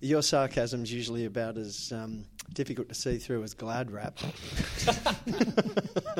Your 0.01 0.21
sarcasm's 0.21 0.91
usually 0.91 1.25
about 1.25 1.57
as 1.57 1.91
um, 1.93 2.25
difficult 2.53 2.89
to 2.89 2.95
see 2.95 3.17
through 3.17 3.43
as 3.43 3.53
Glad 3.53 3.91
Wrap. 3.91 4.17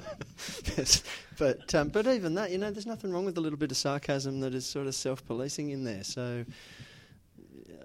But 1.40 1.74
um, 1.74 1.88
but 1.88 2.06
even 2.06 2.34
that, 2.34 2.52
you 2.52 2.58
know, 2.58 2.70
there's 2.70 2.86
nothing 2.86 3.14
wrong 3.14 3.24
with 3.24 3.38
a 3.38 3.42
little 3.42 3.58
bit 3.58 3.72
of 3.72 3.78
sarcasm 3.78 4.42
that 4.42 4.54
is 4.54 4.66
sort 4.66 4.88
of 4.88 4.94
self-policing 4.94 5.70
in 5.70 5.86
there. 5.86 6.04
So 6.04 6.44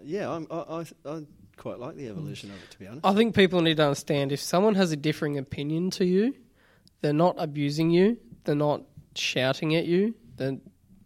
yeah, 0.03 0.29
I'm, 0.29 0.49
I, 0.51 0.57
I 0.57 0.87
I 1.09 1.23
quite 1.57 1.79
like 1.79 1.95
the 1.95 2.09
evolution 2.09 2.51
of 2.51 2.57
it, 2.57 2.71
to 2.73 2.79
be 2.81 2.89
honest. 2.89 3.07
I 3.07 3.15
think 3.15 3.37
people 3.37 3.61
need 3.63 3.77
to 3.77 3.85
understand 3.85 4.33
if 4.33 4.41
someone 4.41 4.75
has 4.75 4.91
a 4.91 4.97
differing 4.97 5.39
opinion 5.39 5.91
to 5.93 6.05
you, 6.05 6.35
they're 7.01 7.13
not 7.13 7.37
abusing 7.39 7.91
you, 7.91 8.19
they're 8.45 8.57
not 8.57 8.83
shouting 9.15 9.77
at 9.77 9.87
you, 9.87 10.15
then 10.37 10.61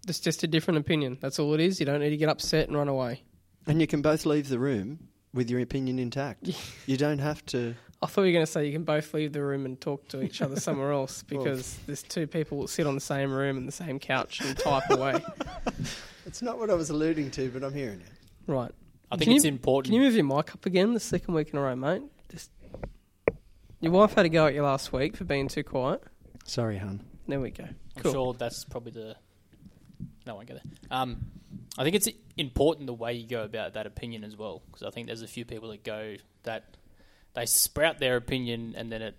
it's 0.09 0.20
just 0.20 0.42
a 0.42 0.46
different 0.46 0.78
opinion. 0.78 1.18
That's 1.20 1.38
all 1.38 1.53
it 1.55 1.61
is. 1.61 1.80
You 1.80 1.86
don't 1.86 2.01
need 2.01 2.11
to 2.11 2.16
get 2.16 2.28
upset 2.28 2.68
and 2.68 2.76
run 2.76 2.88
away. 2.88 3.22
And 3.66 3.80
you 3.80 3.86
can 3.86 4.01
both 4.01 4.24
leave 4.24 4.49
the 4.49 4.59
room 4.59 4.99
with 5.34 5.51
your 5.51 5.61
opinion 5.61 5.99
intact. 5.99 6.49
you 6.86 6.96
don't 6.96 7.18
have 7.18 7.44
to. 7.46 7.74
I 8.01 8.07
thought 8.07 8.22
you 8.22 8.28
were 8.28 8.32
going 8.34 8.46
to 8.46 8.51
say 8.53 8.64
you 8.66 8.72
can 8.72 8.84
both 8.84 9.12
leave 9.12 9.32
the 9.32 9.42
room 9.42 9.64
and 9.66 9.80
talk 9.80 10.07
to 10.09 10.22
each 10.22 10.40
other 10.40 10.61
somewhere 10.61 10.92
else 11.01 11.22
because 11.24 11.76
there's 11.86 12.03
two 12.03 12.26
people 12.28 12.62
that 12.62 12.68
sit 12.68 12.86
on 12.86 12.94
the 12.94 13.01
same 13.01 13.32
room 13.32 13.57
and 13.57 13.66
the 13.66 13.72
same 13.72 13.99
couch 13.99 14.40
and 14.40 14.57
type 14.59 14.84
away. 14.90 15.24
It's 16.24 16.40
not 16.42 16.59
what 16.59 16.70
I 16.70 16.74
was 16.74 16.90
alluding 16.90 17.30
to, 17.32 17.51
but 17.51 17.64
I'm 17.64 17.74
hearing 17.74 18.01
you. 18.01 18.07
Right. 18.55 18.70
I 19.11 19.16
think 19.16 19.28
Can 19.28 19.36
it's 19.36 19.44
you- 19.44 19.51
important. 19.51 19.92
Can 19.92 20.01
you 20.01 20.07
move 20.07 20.14
your 20.14 20.24
mic 20.24 20.55
up 20.55 20.64
again 20.66 20.94
the 20.94 21.01
second 21.01 21.34
week 21.34 21.51
in 21.51 21.59
a 21.59 21.62
row, 21.62 21.74
mate? 21.74 22.03
Just 22.30 22.51
your 23.80 23.92
wife 23.92 24.14
had 24.14 24.26
a 24.26 24.28
go 24.28 24.46
at 24.46 24.55
you 24.55 24.62
last 24.62 24.92
week 24.92 25.16
for 25.16 25.24
being 25.24 25.49
too 25.49 25.64
quiet. 25.64 26.03
Sorry, 26.44 26.78
hun. 26.78 27.01
There 27.26 27.40
we 27.40 27.51
go. 27.51 27.64
I'm 27.64 28.03
Cool. 28.03 28.12
sure 28.12 28.32
that's 28.34 28.64
probably 28.64 28.92
the. 28.92 29.16
No, 30.26 30.32
I 30.34 30.36
won't 30.36 30.49
go 30.49 30.55
there. 30.55 30.62
Um, 30.90 31.26
I 31.76 31.84
think 31.84 31.96
it's 31.96 32.09
important 32.36 32.86
the 32.86 32.92
way 32.94 33.14
you 33.14 33.26
go 33.26 33.42
about 33.42 33.74
that 33.74 33.86
opinion 33.86 34.24
as 34.24 34.36
well, 34.36 34.62
because 34.66 34.82
I 34.86 34.90
think 34.90 35.07
there's 35.07 35.22
a 35.22 35.26
few 35.28 35.44
people 35.44 35.70
that 35.70 35.82
go 35.84 36.16
that 36.44 36.76
they 37.39 37.47
sprout 37.47 37.99
their 38.01 38.16
opinion 38.16 38.74
and 38.76 38.91
then 38.91 39.01
it, 39.01 39.16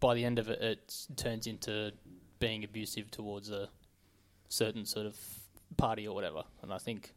by 0.00 0.14
the 0.14 0.24
end 0.24 0.38
of 0.38 0.48
it, 0.48 0.60
it 0.62 0.96
turns 1.16 1.46
into 1.46 1.92
being 2.38 2.64
abusive 2.64 3.10
towards 3.10 3.50
a 3.50 3.68
certain 4.48 4.86
sort 4.86 5.06
of 5.06 5.16
party 5.76 6.08
or 6.08 6.14
whatever. 6.14 6.44
And 6.62 6.72
I 6.72 6.78
think, 6.78 7.12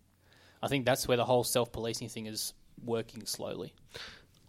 I 0.62 0.68
think 0.68 0.86
that's 0.86 1.08
where 1.08 1.18
the 1.18 1.26
whole 1.26 1.44
self-policing 1.44 2.10
thing 2.10 2.26
is 2.26 2.54
working 2.84 3.26
slowly. 3.26 3.74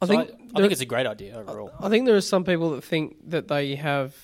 I 0.03 0.07
So 0.07 0.12
think 0.12 0.30
I, 0.30 0.34
I 0.57 0.61
think 0.61 0.72
it's 0.72 0.80
a 0.80 0.87
great 0.87 1.07
idea 1.07 1.37
overall. 1.39 1.70
I 1.80 1.89
think 1.89 2.05
there 2.07 2.16
are 2.16 2.20
some 2.20 2.45
people 2.45 2.70
that 2.70 2.82
think 2.82 3.16
that 3.30 3.49
they 3.49 3.76
have 3.76 4.14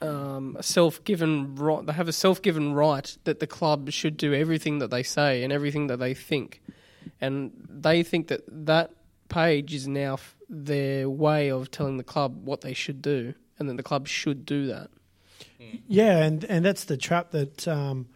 um, 0.00 0.56
a 0.58 0.62
self-given 0.62 1.56
right. 1.56 1.84
They 1.84 1.92
have 1.92 2.08
a 2.08 2.12
self-given 2.12 2.72
right 2.72 3.18
that 3.24 3.40
the 3.40 3.46
club 3.46 3.90
should 3.90 4.16
do 4.16 4.32
everything 4.32 4.78
that 4.78 4.90
they 4.90 5.02
say 5.02 5.42
and 5.42 5.52
everything 5.52 5.88
that 5.88 5.98
they 5.98 6.14
think, 6.14 6.62
and 7.20 7.52
they 7.68 8.02
think 8.02 8.28
that 8.28 8.42
that 8.66 8.92
page 9.28 9.74
is 9.74 9.86
now 9.86 10.14
f- 10.14 10.36
their 10.52 11.08
way 11.08 11.50
of 11.50 11.70
telling 11.70 11.96
the 11.96 12.04
club 12.04 12.44
what 12.44 12.60
they 12.60 12.74
should 12.74 13.00
do, 13.02 13.34
and 13.58 13.68
that 13.68 13.76
the 13.76 13.82
club 13.82 14.06
should 14.06 14.44
do 14.46 14.66
that. 14.66 14.90
Yeah, 15.88 16.18
and 16.18 16.44
and 16.44 16.64
that's 16.64 16.84
the 16.84 16.96
trap 16.96 17.30
that 17.30 17.66
um, 17.66 18.06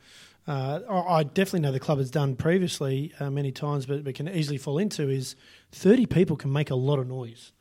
uh, 0.46 0.80
I 0.88 1.22
definitely 1.24 1.60
know 1.60 1.72
the 1.72 1.80
club 1.80 1.98
has 1.98 2.10
done 2.10 2.36
previously 2.36 3.12
uh, 3.18 3.30
many 3.30 3.50
times, 3.50 3.86
but, 3.86 4.04
but 4.04 4.14
can 4.14 4.28
easily 4.28 4.58
fall 4.58 4.78
into 4.78 5.08
is 5.08 5.34
thirty 5.72 6.06
people 6.06 6.36
can 6.36 6.52
make 6.52 6.70
a 6.70 6.74
lot 6.74 6.98
of 6.98 7.08
noise, 7.08 7.52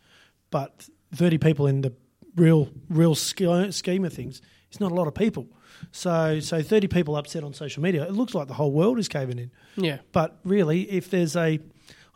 but 0.52 0.90
thirty 1.14 1.38
people 1.38 1.66
in 1.66 1.82
the 1.82 1.94
real 2.36 2.70
real 2.90 3.16
scheme 3.16 4.04
of 4.04 4.14
things 4.14 4.42
it's 4.76 4.82
not 4.82 4.92
a 4.92 4.96
lot 4.96 5.08
of 5.08 5.14
people. 5.14 5.48
So 5.94 6.40
so 6.42 6.62
thirty 6.62 6.88
people 6.88 7.16
upset 7.16 7.44
on 7.44 7.54
social 7.54 7.82
media, 7.82 8.04
it 8.04 8.12
looks 8.12 8.36
like 8.36 8.48
the 8.48 8.54
whole 8.54 8.72
world 8.72 9.00
is 9.00 9.08
caving 9.08 9.40
in. 9.40 9.52
Yeah, 9.78 10.00
But 10.12 10.38
really, 10.44 10.82
if 10.92 11.10
there's 11.10 11.36
a, 11.38 11.60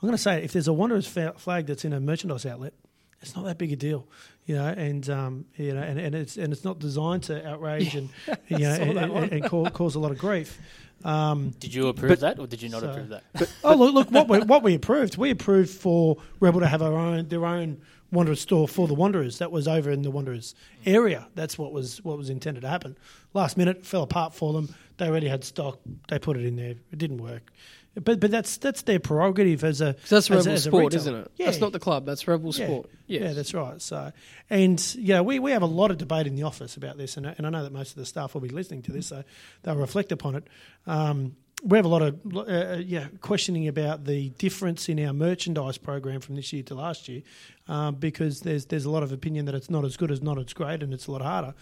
I'm 0.02 0.08
going 0.08 0.16
to 0.18 0.22
say, 0.22 0.44
if 0.44 0.54
there's 0.54 0.68
a 0.68 0.74
Wanderers 0.74 1.08
fa- 1.08 1.34
flag 1.38 1.66
that's 1.68 1.84
in 1.86 1.94
a 1.94 2.00
merchandise 2.00 2.46
outlet, 2.46 2.74
it's 3.22 3.36
not 3.36 3.44
that 3.46 3.58
big 3.58 3.74
a 3.74 3.76
deal, 3.76 4.08
you 4.46 4.56
know, 4.56 4.68
and 4.68 5.10
um, 5.10 5.46
you 5.58 5.74
know, 5.74 5.82
and, 5.82 6.00
and 6.00 6.16
it's 6.16 6.38
and 6.38 6.54
it's 6.54 6.64
not 6.64 6.80
designed 6.80 7.24
to 7.24 7.46
outrage 7.46 7.94
and 7.96 8.10
you 8.48 8.60
know 8.60 8.76
saw 8.76 8.82
and, 8.82 8.98
and, 8.98 9.32
and 9.34 9.44
cause, 9.44 9.70
cause 9.74 9.96
a 9.96 10.00
lot 10.00 10.12
of 10.12 10.18
grief. 10.18 10.58
Um, 11.04 11.52
Did 11.60 11.74
you 11.74 11.88
approve 11.88 12.10
but- 12.10 12.20
that 12.22 12.40
or 12.40 12.48
did 12.48 12.62
you 12.62 12.70
not 12.70 12.82
so- 12.82 12.90
approve 12.92 13.10
that? 13.10 13.24
oh 13.66 13.76
look, 13.76 13.94
look 13.94 14.12
what 14.12 14.28
we, 14.30 14.40
what 14.40 14.64
we 14.64 14.74
approved. 14.76 15.18
We 15.18 15.32
approved 15.32 15.70
for 15.70 16.18
Rebel 16.40 16.62
to 16.62 16.68
have 16.68 16.82
our 16.82 16.94
own 16.94 17.28
their 17.28 17.46
own 17.46 17.82
Wanderers 18.12 18.40
store 18.42 18.68
for 18.70 18.88
the 18.88 18.94
Wanderers. 18.96 19.38
That 19.40 19.52
was 19.52 19.68
over 19.68 19.92
in 19.92 20.02
the 20.02 20.12
Wanderers 20.12 20.56
area. 20.86 21.28
That's 21.36 21.58
what 21.58 21.74
was 21.74 22.02
what 22.04 22.18
was 22.18 22.30
intended 22.30 22.62
to 22.62 22.70
happen. 22.70 22.98
Last 23.34 23.58
minute 23.58 23.86
fell 23.86 24.04
apart 24.04 24.34
for 24.34 24.54
them. 24.54 24.74
They 24.98 25.08
already 25.08 25.28
had 25.28 25.44
stock. 25.44 25.80
They 26.08 26.20
put 26.20 26.38
it 26.38 26.46
in 26.46 26.56
there. 26.56 26.76
It 26.92 26.98
didn't 26.98 27.18
work. 27.20 27.52
But 27.96 28.20
but 28.20 28.32
that's 28.32 28.58
that's 28.58 28.84
their 28.84 29.00
prerogative 29.00 29.64
as 29.64 29.82
a 29.82 29.96
that's 30.08 30.12
as 30.12 30.30
a- 30.30 30.36
Rebel 30.38 30.52
as 30.54 30.64
Sport, 30.64 30.94
isn't 30.94 31.16
it? 31.16 31.32
Yeah. 31.38 31.48
That's 31.48 31.60
not 31.60 31.72
the 31.72 31.80
club. 31.80 32.06
That's 32.06 32.28
Rebel 32.28 32.54
Yeah. 32.56 32.66
Sport. 32.66 32.90
Yes. 33.08 33.22
Yeah, 33.22 33.34
that's 33.34 33.54
right. 33.54 33.82
So, 33.82 34.12
and 34.50 34.96
yeah, 34.96 35.22
we, 35.22 35.40
we 35.40 35.52
have 35.52 35.64
a 35.64 35.68
lot 35.68 35.90
of 35.92 35.98
debate 35.98 36.28
in 36.28 36.36
the 36.36 36.44
office 36.44 36.78
about 36.78 36.98
this, 36.98 37.18
and, 37.18 37.26
and 37.26 37.48
I 37.48 37.50
know 37.50 37.64
that 37.64 37.74
most 37.74 37.90
of 37.92 37.96
the 37.96 38.06
staff 38.06 38.34
will 38.36 38.42
be 38.42 38.50
listening 38.50 38.84
to 38.84 38.92
this, 38.92 39.08
so 39.08 39.24
they'll 39.64 39.76
reflect 39.76 40.12
upon 40.12 40.36
it. 40.36 40.44
Um, 40.86 41.36
we 41.64 41.78
have 41.78 41.86
a 41.86 41.90
lot 41.90 42.02
of 42.04 42.20
uh, 42.34 42.40
uh, 42.42 42.82
yeah 42.86 43.08
questioning 43.22 43.68
about 43.68 44.06
the 44.06 44.30
difference 44.38 44.88
in 44.88 45.04
our 45.06 45.12
merchandise 45.12 45.78
program 45.78 46.22
from 46.22 46.36
this 46.36 46.54
year 46.54 46.64
to 46.64 46.76
last 46.76 47.10
year, 47.10 47.24
um, 47.68 47.96
because 47.96 48.42
there's 48.42 48.68
there's 48.68 48.86
a 48.86 48.92
lot 48.92 49.04
of 49.04 49.12
opinion 49.12 49.46
that 49.46 49.56
it's 49.56 49.70
not 49.70 49.84
as 49.84 49.98
good 49.98 50.12
as 50.12 50.22
not 50.22 50.38
as 50.38 50.54
great, 50.54 50.84
and 50.84 50.94
it's 50.94 51.08
a 51.08 51.12
lot 51.12 51.22
harder. 51.22 51.54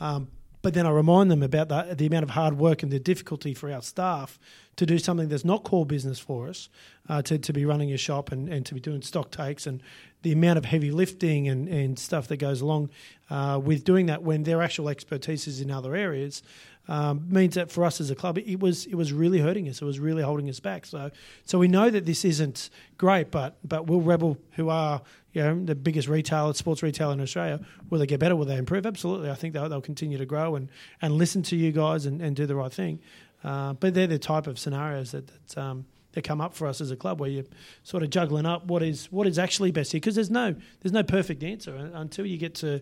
Um, 0.00 0.28
but 0.64 0.72
then 0.72 0.86
I 0.86 0.90
remind 0.90 1.30
them 1.30 1.42
about 1.42 1.68
the, 1.68 1.94
the 1.94 2.06
amount 2.06 2.22
of 2.22 2.30
hard 2.30 2.56
work 2.56 2.82
and 2.82 2.90
the 2.90 2.98
difficulty 2.98 3.52
for 3.52 3.70
our 3.70 3.82
staff 3.82 4.38
to 4.76 4.86
do 4.86 4.98
something 4.98 5.28
that's 5.28 5.44
not 5.44 5.62
core 5.62 5.84
business 5.84 6.18
for 6.18 6.48
us, 6.48 6.70
uh, 7.06 7.20
to, 7.20 7.36
to 7.36 7.52
be 7.52 7.66
running 7.66 7.92
a 7.92 7.98
shop 7.98 8.32
and, 8.32 8.48
and 8.48 8.64
to 8.64 8.72
be 8.72 8.80
doing 8.80 9.02
stock 9.02 9.30
takes 9.30 9.66
and 9.66 9.82
the 10.22 10.32
amount 10.32 10.56
of 10.56 10.64
heavy 10.64 10.90
lifting 10.90 11.48
and, 11.48 11.68
and 11.68 11.98
stuff 11.98 12.28
that 12.28 12.38
goes 12.38 12.62
along 12.62 12.88
uh, 13.28 13.60
with 13.62 13.84
doing 13.84 14.06
that 14.06 14.22
when 14.22 14.44
their 14.44 14.62
actual 14.62 14.88
expertise 14.88 15.46
is 15.46 15.60
in 15.60 15.70
other 15.70 15.94
areas. 15.94 16.42
Um, 16.86 17.26
means 17.30 17.54
that 17.54 17.70
for 17.70 17.84
us 17.84 17.98
as 17.98 18.10
a 18.10 18.14
club, 18.14 18.36
it 18.36 18.60
was 18.60 18.84
it 18.86 18.94
was 18.94 19.10
really 19.10 19.38
hurting 19.38 19.68
us. 19.68 19.80
It 19.80 19.86
was 19.86 19.98
really 19.98 20.22
holding 20.22 20.50
us 20.50 20.60
back. 20.60 20.84
So 20.84 21.10
so 21.46 21.58
we 21.58 21.66
know 21.66 21.88
that 21.88 22.04
this 22.04 22.24
isn't 22.24 22.68
great, 22.98 23.30
but 23.30 23.56
but 23.66 23.86
will 23.86 24.02
Rebel, 24.02 24.36
who 24.52 24.68
are 24.68 25.00
you 25.32 25.42
know 25.42 25.64
the 25.64 25.74
biggest 25.74 26.08
retailer, 26.08 26.52
sports 26.52 26.82
retailer 26.82 27.14
in 27.14 27.20
Australia, 27.22 27.60
will 27.88 27.98
they 27.98 28.06
get 28.06 28.20
better? 28.20 28.36
Will 28.36 28.44
they 28.44 28.58
improve? 28.58 28.84
Absolutely. 28.84 29.30
I 29.30 29.34
think 29.34 29.54
they'll, 29.54 29.68
they'll 29.68 29.80
continue 29.80 30.18
to 30.18 30.26
grow 30.26 30.56
and, 30.56 30.68
and 31.00 31.14
listen 31.14 31.42
to 31.44 31.56
you 31.56 31.72
guys 31.72 32.04
and, 32.04 32.20
and 32.20 32.36
do 32.36 32.44
the 32.44 32.54
right 32.54 32.72
thing. 32.72 33.00
Uh, 33.42 33.72
but 33.72 33.94
they're 33.94 34.06
the 34.06 34.18
type 34.18 34.46
of 34.46 34.58
scenarios 34.58 35.12
that 35.12 35.26
that, 35.26 35.58
um, 35.58 35.86
that 36.12 36.22
come 36.22 36.40
up 36.40 36.54
for 36.54 36.66
us 36.66 36.80
as 36.80 36.90
a 36.90 36.96
club, 36.96 37.18
where 37.18 37.30
you're 37.30 37.44
sort 37.82 38.02
of 38.02 38.10
juggling 38.10 38.46
up 38.46 38.66
what 38.66 38.82
is 38.82 39.10
what 39.10 39.26
is 39.26 39.38
actually 39.38 39.72
best 39.72 39.92
here, 39.92 40.00
because 40.00 40.14
there's 40.14 40.30
no 40.30 40.54
there's 40.80 40.92
no 40.92 41.02
perfect 41.02 41.42
answer 41.42 41.74
until 41.94 42.26
you 42.26 42.36
get 42.36 42.54
to 42.54 42.80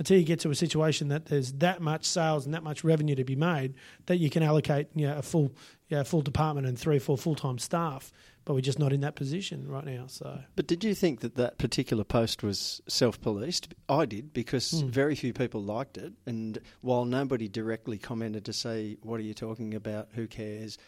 until 0.00 0.18
you 0.18 0.24
get 0.24 0.40
to 0.40 0.50
a 0.50 0.54
situation 0.54 1.08
that 1.08 1.26
there's 1.26 1.52
that 1.52 1.82
much 1.82 2.06
sales 2.06 2.46
and 2.46 2.54
that 2.54 2.62
much 2.62 2.82
revenue 2.82 3.14
to 3.14 3.22
be 3.22 3.36
made 3.36 3.74
that 4.06 4.16
you 4.16 4.30
can 4.30 4.42
allocate 4.42 4.88
you 4.94 5.06
know, 5.06 5.18
a 5.18 5.22
full 5.22 5.52
you 5.88 5.96
know, 5.98 6.02
full 6.04 6.22
department 6.22 6.66
and 6.66 6.78
three 6.78 6.96
or 6.96 7.00
four 7.00 7.18
full 7.18 7.34
time 7.34 7.58
staff. 7.58 8.10
But 8.46 8.54
we're 8.54 8.62
just 8.62 8.78
not 8.78 8.94
in 8.94 9.02
that 9.02 9.14
position 9.14 9.68
right 9.68 9.84
now. 9.84 10.06
So 10.06 10.40
But 10.56 10.66
did 10.66 10.82
you 10.82 10.94
think 10.94 11.20
that 11.20 11.34
that 11.34 11.58
particular 11.58 12.02
post 12.02 12.42
was 12.42 12.80
self-policed? 12.88 13.74
I 13.90 14.06
did 14.06 14.32
because 14.32 14.70
Hmm. 14.80 14.88
very 14.88 15.14
few 15.14 15.34
people 15.34 15.62
liked 15.62 15.98
it, 15.98 16.14
and 16.24 16.58
while 16.80 17.04
nobody 17.04 17.46
directly 17.46 17.98
commented 17.98 18.46
to 18.46 18.54
say, 18.54 18.96
"What 19.02 19.20
are 19.20 19.24
you 19.24 19.34
talking 19.34 19.74
about? 19.74 20.08
Who 20.14 20.26
cares?" 20.26 20.78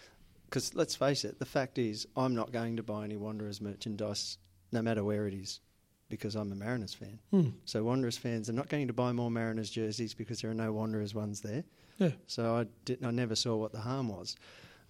Because 0.47 0.75
let's 0.75 0.97
face 0.97 1.23
it, 1.27 1.39
the 1.39 1.45
fact 1.45 1.77
is, 1.79 2.07
I'm 2.17 2.35
not 2.35 2.51
going 2.51 2.77
to 2.79 2.83
buy 2.83 3.05
any 3.05 3.17
Wanderers 3.17 3.61
merchandise, 3.61 4.39
no 4.73 4.81
matter 4.81 5.05
where 5.05 5.27
it 5.29 5.35
is, 5.35 5.61
because 6.13 6.37
I'm 6.37 6.53
a 6.53 6.55
Mariners 6.55 6.93
fan. 6.95 7.19
hmm. 7.31 7.49
So 7.65 7.83
Wanderers 7.83 8.19
fans 8.19 8.49
are 8.51 8.53
not 8.53 8.69
going 8.69 8.87
to 8.87 8.93
buy 8.93 9.11
more 9.13 9.31
Mariners 9.31 9.71
jerseys 9.71 10.13
because 10.15 10.41
there 10.43 10.51
are 10.51 10.55
no 10.55 10.71
Wanderers 10.73 11.15
ones 11.15 11.41
there. 11.41 11.65
yeah. 11.99 12.11
So 12.27 12.55
I 12.55 12.67
did, 12.85 13.05
I 13.05 13.11
never 13.11 13.35
saw 13.35 13.57
what 13.57 13.73
the 13.73 13.81
harm 13.81 14.09
was. 14.09 14.37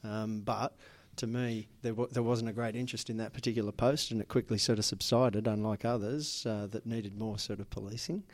Um, 0.03 0.41
but 0.41 0.77
to 1.17 1.27
me, 1.29 1.69
there, 1.83 1.93
w- 1.93 2.09
there 2.11 2.25
wasn't 2.25 2.51
a 2.51 2.53
great 2.53 2.75
interest 2.75 3.09
in 3.09 3.19
that 3.19 3.33
particular 3.33 3.71
post, 3.71 4.11
and 4.11 4.21
it 4.21 4.27
quickly 4.29 4.59
sort 4.59 4.79
of 4.81 4.85
subsided, 4.85 5.47
unlike 5.47 5.85
others 5.85 6.45
uh, 6.45 6.67
that 6.73 6.87
needed 6.87 7.17
more 7.17 7.39
sort 7.39 7.61
of 7.61 7.71
policing. 7.71 8.25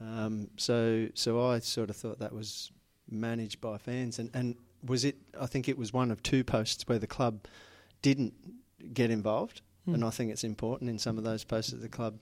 Um, 0.00 0.48
so, 0.56 1.08
so 1.14 1.44
I 1.44 1.58
sort 1.58 1.90
of 1.90 1.96
thought 1.96 2.20
that 2.20 2.32
was 2.32 2.70
managed 3.10 3.60
by 3.60 3.78
fans, 3.78 4.18
and, 4.20 4.30
and 4.32 4.54
was 4.84 5.04
it? 5.04 5.16
I 5.40 5.46
think 5.46 5.68
it 5.68 5.76
was 5.76 5.92
one 5.92 6.12
of 6.12 6.22
two 6.22 6.44
posts 6.44 6.86
where 6.86 7.00
the 7.00 7.06
club 7.08 7.46
didn't 8.02 8.34
get 8.92 9.10
involved, 9.10 9.60
Hmm. 9.88 9.94
and 9.94 10.04
I 10.04 10.10
think 10.10 10.30
it's 10.30 10.44
important 10.44 10.90
in 10.90 10.98
some 10.98 11.18
of 11.18 11.24
those 11.24 11.44
posts 11.44 11.72
that 11.72 11.80
the 11.80 11.88
club 11.88 12.18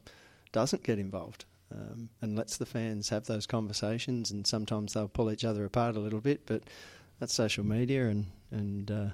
doesn't 0.53 0.83
get 0.83 0.99
involved. 0.99 1.45
Um, 1.75 2.11
and 2.23 2.37
lets 2.37 2.57
the 2.59 2.65
fans 2.67 3.09
have 3.09 3.27
those 3.27 3.45
conversations, 3.45 4.31
and 4.31 4.47
sometimes 4.47 4.93
they'll 4.93 5.09
pull 5.09 5.33
each 5.33 5.45
other 5.45 5.65
apart 5.65 5.97
a 5.97 5.99
little 6.01 6.21
bit, 6.21 6.47
but 6.47 6.63
that's 7.19 7.35
social 7.35 7.65
media, 7.65 8.07
and 8.09 8.27
and 8.53 8.89
uh, 8.89 9.07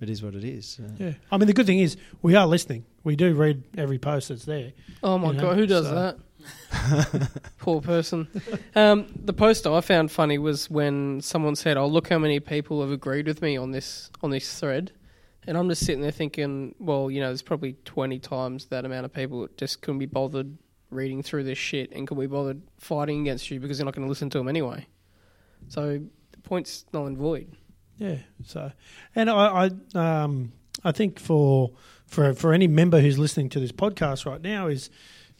it 0.00 0.10
is 0.10 0.20
what 0.20 0.34
it 0.34 0.42
is. 0.42 0.80
Uh, 0.82 0.88
Yeah, 0.98 1.12
I 1.30 1.36
mean 1.38 1.46
the 1.46 1.52
good 1.52 1.66
thing 1.66 1.78
is 1.78 1.96
we 2.20 2.34
are 2.34 2.44
listening. 2.48 2.84
We 3.04 3.14
do 3.14 3.34
read 3.34 3.62
every 3.78 3.98
post 4.00 4.30
that's 4.30 4.44
there. 4.46 4.72
Oh 5.00 5.16
my 5.16 5.28
You 5.28 5.34
know, 5.34 5.40
god, 5.42 5.56
who 5.58 5.66
does 5.66 5.86
so- 5.86 5.94
that? 5.94 7.30
Poor 7.58 7.80
person. 7.80 8.26
Um, 8.74 9.06
the 9.24 9.32
post 9.32 9.64
I 9.66 9.80
found 9.80 10.10
funny 10.10 10.38
was 10.38 10.68
when 10.68 11.20
someone 11.20 11.54
said, 11.54 11.76
"Oh, 11.76 11.86
look 11.86 12.08
how 12.08 12.18
many 12.18 12.40
people 12.40 12.80
have 12.80 12.90
agreed 12.90 13.26
with 13.28 13.40
me 13.42 13.56
on 13.56 13.70
this 13.70 14.10
on 14.22 14.30
this 14.30 14.58
thread," 14.58 14.90
and 15.46 15.56
I'm 15.56 15.68
just 15.68 15.84
sitting 15.84 16.02
there 16.02 16.10
thinking, 16.10 16.74
"Well, 16.78 17.10
you 17.10 17.20
know, 17.20 17.28
there's 17.28 17.42
probably 17.42 17.74
20 17.84 18.18
times 18.18 18.66
that 18.66 18.84
amount 18.84 19.04
of 19.04 19.12
people 19.12 19.42
that 19.42 19.56
just 19.56 19.82
couldn't 19.82 19.98
be 19.98 20.06
bothered 20.06 20.56
reading 20.90 21.22
through 21.22 21.44
this 21.44 21.58
shit 21.58 21.90
and 21.92 22.06
couldn't 22.06 22.22
be 22.22 22.26
bothered 22.26 22.60
fighting 22.78 23.22
against 23.22 23.50
you 23.50 23.58
because 23.60 23.78
you're 23.78 23.86
not 23.86 23.94
going 23.94 24.06
to 24.06 24.10
listen 24.10 24.30
to 24.30 24.38
them 24.38 24.48
anyway." 24.48 24.86
So 25.68 26.00
the 26.32 26.40
point's 26.42 26.84
null 26.92 27.06
and 27.06 27.16
void. 27.16 27.56
Yeah. 27.98 28.16
So, 28.44 28.72
and 29.14 29.30
I, 29.30 29.70
I, 29.94 29.98
um, 30.22 30.52
I 30.84 30.92
think 30.92 31.18
for 31.18 31.72
for 32.06 32.34
for 32.34 32.52
any 32.52 32.66
member 32.66 33.00
who's 33.00 33.18
listening 33.18 33.48
to 33.50 33.60
this 33.60 33.72
podcast 33.72 34.26
right 34.26 34.40
now 34.40 34.66
is 34.66 34.90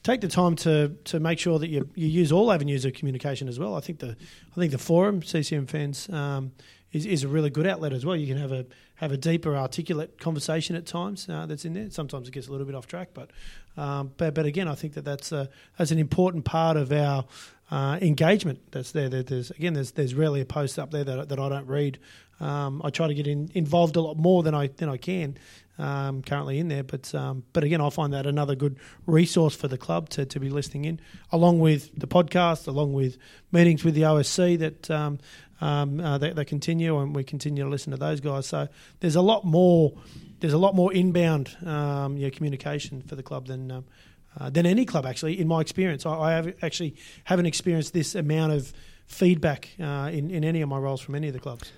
take 0.03 0.21
the 0.21 0.29
time 0.29 0.57
to 0.57 0.97
to 1.05 1.21
make 1.21 1.39
sure 1.39 1.59
that 1.59 1.69
you 1.69 1.89
you 1.95 2.07
use 2.07 2.33
all 2.33 2.53
avenues 2.53 2.85
of 2.85 2.93
communication 2.95 3.49
as 3.49 3.59
well. 3.59 3.75
I 3.75 3.81
think 3.81 3.99
the 3.99 4.17
I 4.53 4.55
think 4.55 4.73
the 4.73 4.79
forum 4.79 5.23
CCM 5.23 5.67
fans 5.67 6.09
um, 6.11 6.53
is, 6.93 7.07
is 7.07 7.25
a 7.25 7.29
really 7.29 7.51
good 7.51 7.67
outlet 7.67 7.93
as 7.93 8.05
well. 8.05 8.17
You 8.17 8.27
can 8.27 8.39
have 8.39 8.53
a 8.53 8.67
have 9.03 9.13
a 9.13 9.17
deeper, 9.17 9.57
articulate 9.57 10.19
conversation 10.21 10.77
at 10.77 10.87
times 10.87 11.29
uh, 11.29 11.45
that's 11.47 11.65
in 11.65 11.73
there. 11.75 11.91
Sometimes 11.91 12.29
it 12.29 12.31
gets 12.31 12.47
a 12.49 12.53
little 12.53 12.67
bit 12.67 12.75
off 12.77 12.87
track, 12.87 13.09
but 13.13 13.31
um, 13.77 14.13
but 14.17 14.35
but 14.35 14.47
again, 14.47 14.69
I 14.69 14.75
think 14.75 14.95
that 14.95 15.05
that's 15.05 15.33
a, 15.33 15.49
that's 15.77 15.91
an 15.91 15.99
important 15.99 16.45
part 16.45 16.77
of 16.77 16.93
our 16.93 17.25
uh, 17.71 17.99
engagement 18.01 18.61
that's 18.71 18.93
there. 18.93 19.09
There- 19.09 19.23
There's 19.23 19.51
again, 19.51 19.75
there's 19.75 19.93
there's 19.93 20.15
rarely 20.15 20.41
a 20.41 20.45
post 20.45 20.79
up 20.79 20.91
there 20.91 21.05
that, 21.05 21.29
that 21.29 21.39
I 21.39 21.49
don't 21.49 21.67
read. 21.67 21.99
Um, 22.41 22.81
I 22.85 22.91
try 22.91 23.07
to 23.09 23.15
get 23.15 23.27
in, 23.27 23.51
involved 23.55 23.97
a 23.97 24.01
lot 24.01 24.17
more 24.17 24.43
than 24.43 24.55
I 24.55 24.69
than 24.69 24.89
I 24.89 24.97
can 24.99 25.37
um, 25.79 26.23
currently 26.23 26.59
in 26.59 26.69
there, 26.69 26.83
but 26.85 27.13
um, 27.15 27.45
but 27.53 27.65
again, 27.65 27.81
I 27.81 27.89
find 27.91 28.13
that 28.13 28.27
another 28.27 28.55
good 28.55 28.77
resource 29.07 29.55
for 29.57 29.69
the 29.69 29.79
club 29.79 30.11
to, 30.11 30.27
to 30.27 30.39
be 30.41 30.49
listening 30.51 30.85
in, 30.85 31.01
along 31.31 31.59
with 31.61 31.91
the 31.99 32.07
podcast, 32.07 32.69
along 32.69 32.93
with 32.93 33.17
meetings 33.51 33.83
with 33.85 33.95
the 33.95 34.03
OSC 34.03 34.59
that. 34.61 34.91
Um, 35.63 36.01
uh, 36.01 36.19
that 36.19 36.45
continue, 36.49 36.99
and 36.99 37.15
we 37.15 37.23
continue 37.23 37.63
to 37.63 37.71
listen 37.71 37.93
to 37.93 37.97
those 37.97 38.21
guys. 38.21 38.47
So 38.47 38.67
there's 38.99 39.15
a 39.15 39.23
lot 39.23 39.45
more, 39.45 39.93
there's 40.41 40.55
a 40.55 40.59
lot 40.59 40.75
more 40.75 40.93
inbound 40.93 41.57
um, 41.65 42.17
yeah, 42.17 42.31
communication 42.31 43.01
for 43.03 43.15
the 43.15 43.23
club 43.23 43.47
than 43.47 43.71
um, 43.71 43.85
uh, 44.41 44.51
than 44.51 44.67
any 44.67 44.85
club 44.85 45.07
actually. 45.07 45.39
In 45.39 45.47
my 45.47 45.61
experience, 45.61 46.05
I, 46.05 46.19
I 46.19 46.33
have 46.33 46.53
actually 46.63 46.97
haven't 47.25 47.47
experienced 47.47 47.93
this 47.93 48.17
amount 48.17 48.53
of 48.53 48.73
feedback 49.07 49.69
uh, 49.79 50.11
in 50.13 50.33
in 50.33 50.43
any 50.43 50.63
of 50.63 50.69
my 50.69 50.79
roles 50.79 51.01
from 51.01 51.15
any 51.15 51.29
of 51.29 51.35
the 51.35 51.41
clubs. 51.41 51.71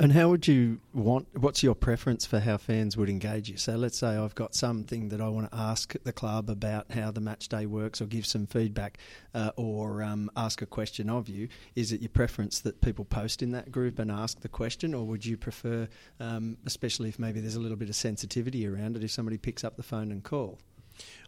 And 0.00 0.10
how 0.10 0.28
would 0.28 0.48
you 0.48 0.80
want? 0.92 1.28
What's 1.38 1.62
your 1.62 1.76
preference 1.76 2.26
for 2.26 2.40
how 2.40 2.56
fans 2.56 2.96
would 2.96 3.08
engage 3.08 3.48
you? 3.48 3.56
So 3.56 3.76
let's 3.76 3.96
say 3.96 4.08
I've 4.08 4.34
got 4.34 4.52
something 4.52 5.08
that 5.10 5.20
I 5.20 5.28
want 5.28 5.52
to 5.52 5.56
ask 5.56 5.94
the 6.02 6.12
club 6.12 6.50
about 6.50 6.90
how 6.90 7.12
the 7.12 7.20
match 7.20 7.48
day 7.48 7.64
works, 7.66 8.00
or 8.00 8.06
give 8.06 8.26
some 8.26 8.46
feedback, 8.46 8.98
uh, 9.34 9.52
or 9.56 10.02
um, 10.02 10.32
ask 10.36 10.62
a 10.62 10.66
question 10.66 11.08
of 11.08 11.28
you. 11.28 11.46
Is 11.76 11.92
it 11.92 12.00
your 12.00 12.08
preference 12.08 12.58
that 12.62 12.80
people 12.80 13.04
post 13.04 13.40
in 13.40 13.52
that 13.52 13.70
group 13.70 14.00
and 14.00 14.10
ask 14.10 14.40
the 14.40 14.48
question, 14.48 14.94
or 14.94 15.06
would 15.06 15.24
you 15.24 15.36
prefer, 15.36 15.86
um, 16.18 16.56
especially 16.66 17.08
if 17.08 17.20
maybe 17.20 17.40
there's 17.40 17.56
a 17.56 17.60
little 17.60 17.76
bit 17.76 17.88
of 17.88 17.94
sensitivity 17.94 18.66
around 18.66 18.96
it, 18.96 19.04
if 19.04 19.12
somebody 19.12 19.38
picks 19.38 19.62
up 19.62 19.76
the 19.76 19.84
phone 19.84 20.10
and 20.10 20.24
call? 20.24 20.58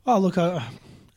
Oh 0.04 0.18
look, 0.18 0.38
uh, 0.38 0.58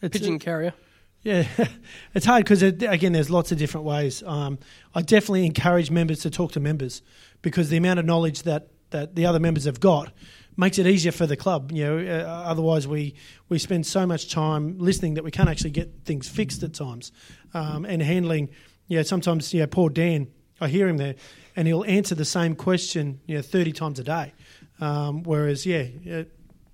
it's 0.04 0.16
Pigeon 0.16 0.38
carrier. 0.38 0.74
Yeah, 1.22 1.46
it's 2.14 2.26
hard 2.26 2.46
because 2.46 2.62
again, 2.62 3.12
there's 3.12 3.30
lots 3.30 3.52
of 3.52 3.58
different 3.58 3.86
ways. 3.86 4.24
Um, 4.24 4.58
I 4.96 5.02
definitely 5.02 5.46
encourage 5.46 5.92
members 5.92 6.20
to 6.20 6.30
talk 6.30 6.54
to 6.54 6.60
members 6.60 7.02
because 7.42 7.70
the 7.70 7.78
amount 7.78 8.00
of 8.00 8.06
knowledge 8.06 8.44
that, 8.44 8.70
that 8.90 9.16
the 9.16 9.26
other 9.26 9.40
members 9.40 9.66
have 9.66 9.80
got 9.80 10.12
makes 10.58 10.78
it 10.78 10.86
easier 10.86 11.12
for 11.12 11.26
the 11.26 11.38
club. 11.38 11.72
You 11.72 11.86
know, 11.86 11.98
uh, 12.00 12.28
otherwise 12.46 12.88
we 12.88 13.16
we 13.48 13.60
spend 13.60 13.86
so 13.86 14.06
much 14.06 14.30
time 14.30 14.78
listening 14.78 15.14
that 15.14 15.24
we 15.24 15.32
can't 15.32 15.50
actually 15.50 15.72
get 15.72 16.06
things 16.06 16.28
fixed 16.28 16.64
at 16.64 16.74
times, 16.74 17.12
um, 17.54 17.86
and 17.86 18.02
handling. 18.02 18.50
You 18.88 18.98
know, 18.98 19.04
sometimes 19.04 19.54
you 19.54 19.62
know, 19.62 19.68
poor 19.68 19.90
Dan, 19.90 20.28
I 20.60 20.68
hear 20.68 20.88
him 20.88 20.98
there, 20.98 21.16
and 21.56 21.68
he'll 21.68 21.86
answer 21.86 22.16
the 22.16 22.26
same 22.26 22.56
question 22.56 23.22
you 23.26 23.36
know 23.36 23.42
thirty 23.42 23.72
times 23.72 24.00
a 24.00 24.04
day. 24.04 24.34
Um, 24.82 25.24
whereas, 25.24 25.66
yeah, 25.66 25.88
yeah, 26.04 26.24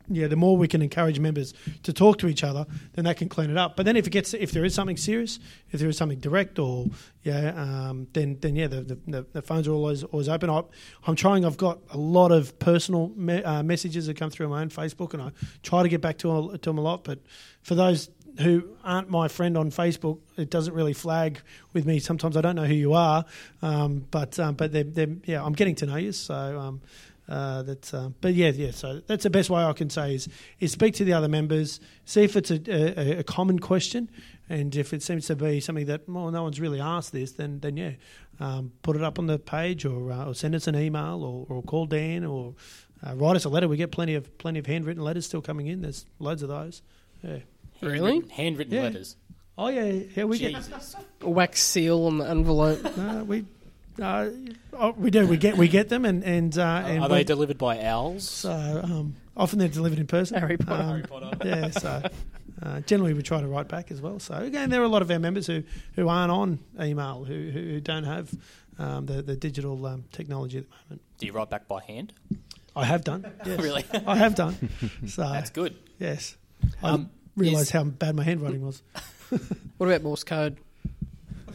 yeah, 0.09 0.27
the 0.27 0.35
more 0.35 0.57
we 0.57 0.67
can 0.67 0.81
encourage 0.81 1.19
members 1.19 1.53
to 1.83 1.93
talk 1.93 2.17
to 2.19 2.27
each 2.27 2.43
other, 2.43 2.65
then 2.93 3.05
that 3.05 3.17
can 3.17 3.29
clean 3.29 3.49
it 3.49 3.57
up. 3.57 3.75
But 3.75 3.85
then 3.85 3.95
if 3.95 4.07
it 4.07 4.11
gets, 4.11 4.33
if 4.33 4.51
there 4.51 4.65
is 4.65 4.73
something 4.73 4.97
serious, 4.97 5.39
if 5.71 5.79
there 5.79 5.89
is 5.89 5.97
something 5.97 6.19
direct, 6.19 6.59
or 6.59 6.87
yeah, 7.23 7.53
um, 7.55 8.07
then 8.13 8.37
then 8.41 8.55
yeah, 8.55 8.67
the, 8.67 8.99
the, 9.07 9.25
the 9.33 9.41
phones 9.41 9.67
are 9.67 9.73
always 9.73 10.03
always 10.03 10.29
open. 10.29 10.49
I, 10.49 10.63
I'm 11.05 11.15
trying. 11.15 11.45
I've 11.45 11.57
got 11.57 11.79
a 11.91 11.97
lot 11.97 12.31
of 12.31 12.57
personal 12.59 13.09
me, 13.15 13.43
uh, 13.43 13.63
messages 13.63 14.07
that 14.07 14.17
come 14.17 14.29
through 14.29 14.49
my 14.49 14.61
own 14.61 14.69
Facebook, 14.69 15.13
and 15.13 15.21
I 15.21 15.31
try 15.63 15.83
to 15.83 15.89
get 15.89 16.01
back 16.01 16.17
to 16.19 16.51
to 16.51 16.69
them 16.69 16.77
a 16.77 16.81
lot. 16.81 17.03
But 17.03 17.19
for 17.61 17.75
those 17.75 18.09
who 18.39 18.75
aren't 18.83 19.09
my 19.09 19.27
friend 19.27 19.57
on 19.57 19.71
Facebook, 19.71 20.19
it 20.37 20.49
doesn't 20.49 20.73
really 20.73 20.93
flag 20.93 21.39
with 21.73 21.85
me. 21.85 21.99
Sometimes 21.99 22.35
I 22.35 22.41
don't 22.41 22.55
know 22.55 22.65
who 22.65 22.73
you 22.73 22.93
are, 22.93 23.25
um, 23.61 24.05
but 24.11 24.37
um, 24.39 24.55
but 24.55 24.71
they're, 24.71 24.83
they're, 24.83 25.15
yeah, 25.25 25.43
I'm 25.43 25.53
getting 25.53 25.75
to 25.75 25.85
know 25.85 25.95
you. 25.95 26.11
So 26.11 26.59
um, 26.59 26.81
uh, 27.27 27.63
that's 27.63 27.93
uh, 27.93 28.09
but 28.21 28.33
yeah, 28.33 28.49
yeah. 28.49 28.71
So 28.71 29.01
that's 29.07 29.23
the 29.23 29.29
best 29.29 29.49
way 29.49 29.63
I 29.63 29.73
can 29.73 29.89
say 29.89 30.15
is 30.15 30.27
is 30.59 30.71
speak 30.71 30.93
to 30.95 31.03
the 31.03 31.13
other 31.13 31.27
members, 31.27 31.79
see 32.05 32.23
if 32.23 32.35
it's 32.35 32.51
a, 32.51 32.59
a, 32.69 33.19
a 33.19 33.23
common 33.23 33.59
question, 33.59 34.09
and 34.49 34.75
if 34.75 34.93
it 34.93 35.01
seems 35.01 35.25
to 35.27 35.35
be 35.35 35.59
something 35.59 35.85
that 35.87 36.07
well, 36.07 36.29
no 36.31 36.43
one's 36.43 36.59
really 36.59 36.79
asked 36.81 37.11
this, 37.11 37.31
then 37.33 37.59
then 37.61 37.77
yeah, 37.77 37.91
um, 38.39 38.71
put 38.83 38.95
it 38.95 39.03
up 39.03 39.17
on 39.17 39.25
the 39.27 39.39
page 39.39 39.85
or, 39.85 40.11
uh, 40.11 40.25
or 40.27 40.35
send 40.35 40.53
us 40.55 40.67
an 40.67 40.75
email 40.75 41.23
or, 41.23 41.45
or 41.55 41.63
call 41.63 41.85
Dan 41.87 42.25
or 42.25 42.53
uh, 43.05 43.15
write 43.15 43.35
us 43.35 43.45
a 43.45 43.49
letter. 43.49 43.67
We 43.67 43.77
get 43.77 43.91
plenty 43.91 44.15
of 44.15 44.37
plenty 44.37 44.59
of 44.59 44.65
handwritten 44.65 45.03
letters 45.03 45.25
still 45.25 45.41
coming 45.41 45.67
in. 45.67 45.81
There's 45.81 46.05
loads 46.19 46.43
of 46.43 46.49
those. 46.49 46.81
Yeah. 47.23 47.39
Really? 47.81 48.13
Handwritten, 48.13 48.29
handwritten 48.29 48.73
Yeah. 48.75 48.81
letters. 48.83 49.15
Oh 49.57 49.69
yeah, 49.69 49.83
yeah. 50.15 50.23
We 50.25 50.37
get 50.37 50.53
Jesus. 50.53 50.95
A 51.21 51.29
wax 51.29 51.61
seal 51.61 52.05
on 52.05 52.17
the 52.17 52.29
envelope. 52.29 52.83
no, 52.97 53.23
we. 53.23 53.45
Uh, 54.01 54.29
oh, 54.73 54.91
we 54.97 55.09
do. 55.09 55.25
We 55.27 55.37
get 55.37 55.57
we 55.57 55.67
get 55.67 55.89
them, 55.89 56.05
and 56.05 56.23
and 56.23 56.57
uh, 56.57 56.83
and 56.85 57.03
Are 57.03 57.09
we- 57.09 57.15
they 57.17 57.23
delivered 57.23 57.57
by 57.57 57.81
owls? 57.83 58.27
So 58.29 58.51
um, 58.83 59.15
often 59.37 59.59
they're 59.59 59.67
delivered 59.67 59.99
in 59.99 60.07
person. 60.07 60.37
Harry 60.39 60.57
Potter. 60.57 60.81
Um, 60.83 60.89
Harry 60.89 61.03
Potter. 61.03 61.31
Yeah. 61.45 61.69
So 61.71 62.01
uh, 62.61 62.81
generally 62.81 63.13
we 63.13 63.21
try 63.21 63.39
to 63.41 63.47
write 63.47 63.67
back 63.69 63.91
as 63.91 64.01
well. 64.01 64.19
So 64.19 64.33
again, 64.35 64.69
there 64.69 64.81
are 64.81 64.85
a 64.85 64.89
lot 64.89 65.01
of 65.01 65.09
our 65.11 65.19
members 65.19 65.47
who, 65.47 65.63
who 65.95 66.07
aren't 66.09 66.31
on 66.31 66.59
email, 66.81 67.23
who 67.23 67.49
who, 67.51 67.59
who 67.61 67.79
don't 67.79 68.03
have 68.03 68.33
um, 68.79 69.05
the 69.05 69.21
the 69.21 69.35
digital 69.35 69.85
um, 69.85 70.03
technology 70.11 70.57
at 70.59 70.65
the 70.69 70.75
moment. 70.89 71.01
Do 71.17 71.25
you 71.27 71.31
write 71.31 71.49
back 71.49 71.67
by 71.67 71.81
hand? 71.83 72.11
I 72.75 72.83
have 72.85 73.03
done. 73.05 73.25
Yes. 73.45 73.61
Really? 73.61 73.85
I 74.05 74.17
have 74.17 74.35
done. 74.35 74.57
So 75.07 75.21
That's 75.21 75.49
good. 75.51 75.77
yes, 75.99 76.35
I 76.83 76.89
Um, 76.89 77.09
realised 77.37 77.71
how 77.71 77.85
bad 77.85 78.15
my 78.17 78.23
handwriting 78.25 78.65
was. 78.65 78.81
What 79.77 79.87
about 79.87 80.03
Morse 80.03 80.23
code? 80.25 80.57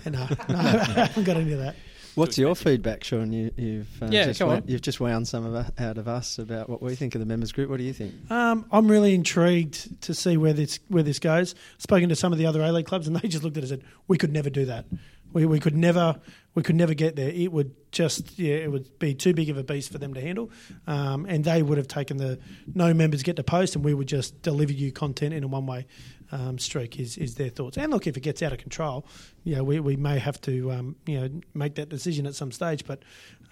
No, 0.07 0.13
no, 0.13 0.27
I 0.49 0.63
haven't 1.07 1.25
got 1.25 1.37
any 1.37 1.53
of 1.53 1.59
that. 1.61 1.77
What's 2.15 2.39
your 2.39 2.55
feedback, 2.55 3.05
Sean? 3.05 3.33
You, 3.33 3.51
you've 3.57 4.03
uh, 4.03 4.09
Yeah, 4.11 4.27
just 4.27 4.43
wound, 4.43 4.65
you've 4.67 4.83
just 4.83 5.01
wound 5.01 5.29
some 5.29 5.47
of 5.47 5.55
us, 5.55 5.71
out 5.79 5.99
of 5.99 6.09
us 6.09 6.39
about 6.39 6.69
what 6.69 6.83
we 6.83 6.95
think 6.95 7.15
of 7.15 7.21
the 7.21 7.27
members 7.27 7.53
group. 7.53 7.71
What 7.71 7.79
do 7.79 7.85
you 7.85 7.93
think? 7.93 8.15
Um, 8.31 8.67
I'm 8.73 8.89
really 8.89 9.15
intrigued 9.15 10.03
to 10.03 10.15
see 10.15 10.37
where 10.37 10.53
this 10.53 10.81
where 10.89 11.03
this 11.03 11.19
goes. 11.19 11.55
Spoken 11.79 12.09
to 12.09 12.17
some 12.17 12.33
of 12.33 12.39
the 12.39 12.47
other 12.47 12.63
A 12.63 12.73
League 12.73 12.87
clubs, 12.87 13.07
and 13.07 13.17
they 13.17 13.29
just 13.29 13.45
looked 13.45 13.57
at 13.57 13.65
it 13.65 13.71
and 13.71 13.81
said, 13.81 13.91
"We 14.09 14.19
could 14.19 14.33
never 14.33 14.51
do 14.51 14.67
that. 14.67 14.87
We, 15.33 15.47
we 15.47 15.61
could 15.61 15.77
never 15.77 16.21
we 16.55 16.63
could 16.63 16.75
never 16.75 16.95
get 16.95 17.15
there. 17.15 17.31
It 17.31 17.53
would 17.53 17.75
just 17.93 18.39
yeah, 18.39 18.55
it 18.55 18.71
would 18.71 18.99
be 18.99 19.15
too 19.15 19.33
big 19.33 19.49
of 19.49 19.57
a 19.57 19.63
beast 19.63 19.93
for 19.93 19.99
them 19.99 20.15
to 20.15 20.21
handle, 20.21 20.51
um, 20.87 21.27
and 21.27 21.45
they 21.45 21.63
would 21.63 21.79
have 21.79 21.89
taken 21.89 22.17
the 22.17 22.39
no 22.75 22.93
members 22.93 23.23
get 23.23 23.37
to 23.37 23.45
post, 23.45 23.77
and 23.77 23.85
we 23.85 23.95
would 23.95 24.09
just 24.09 24.43
deliver 24.43 24.73
you 24.73 24.91
content 24.91 25.33
in 25.33 25.45
a 25.45 25.49
one 25.49 25.67
way 25.67 25.87
um, 26.33 26.59
streak. 26.59 26.99
Is 26.99 27.17
is 27.17 27.35
their 27.35 27.51
thoughts? 27.51 27.77
And 27.77 27.93
look, 27.93 28.07
if 28.07 28.17
it 28.17 28.21
gets 28.21 28.43
out 28.43 28.53
of 28.53 28.59
control, 28.59 29.07
you 29.45 29.57
know, 29.57 29.65
we, 29.65 29.81
we 29.81 29.97
may 29.97 30.19
have 30.19 30.41
to 30.43 30.73
um, 30.73 30.97
you 31.07 31.21
know 31.21 31.31
make 31.55 31.75
that 31.77 31.89
decision 31.89 32.27
at 32.27 32.35
some 32.35 32.53
stage, 32.53 32.85
but. 32.87 33.03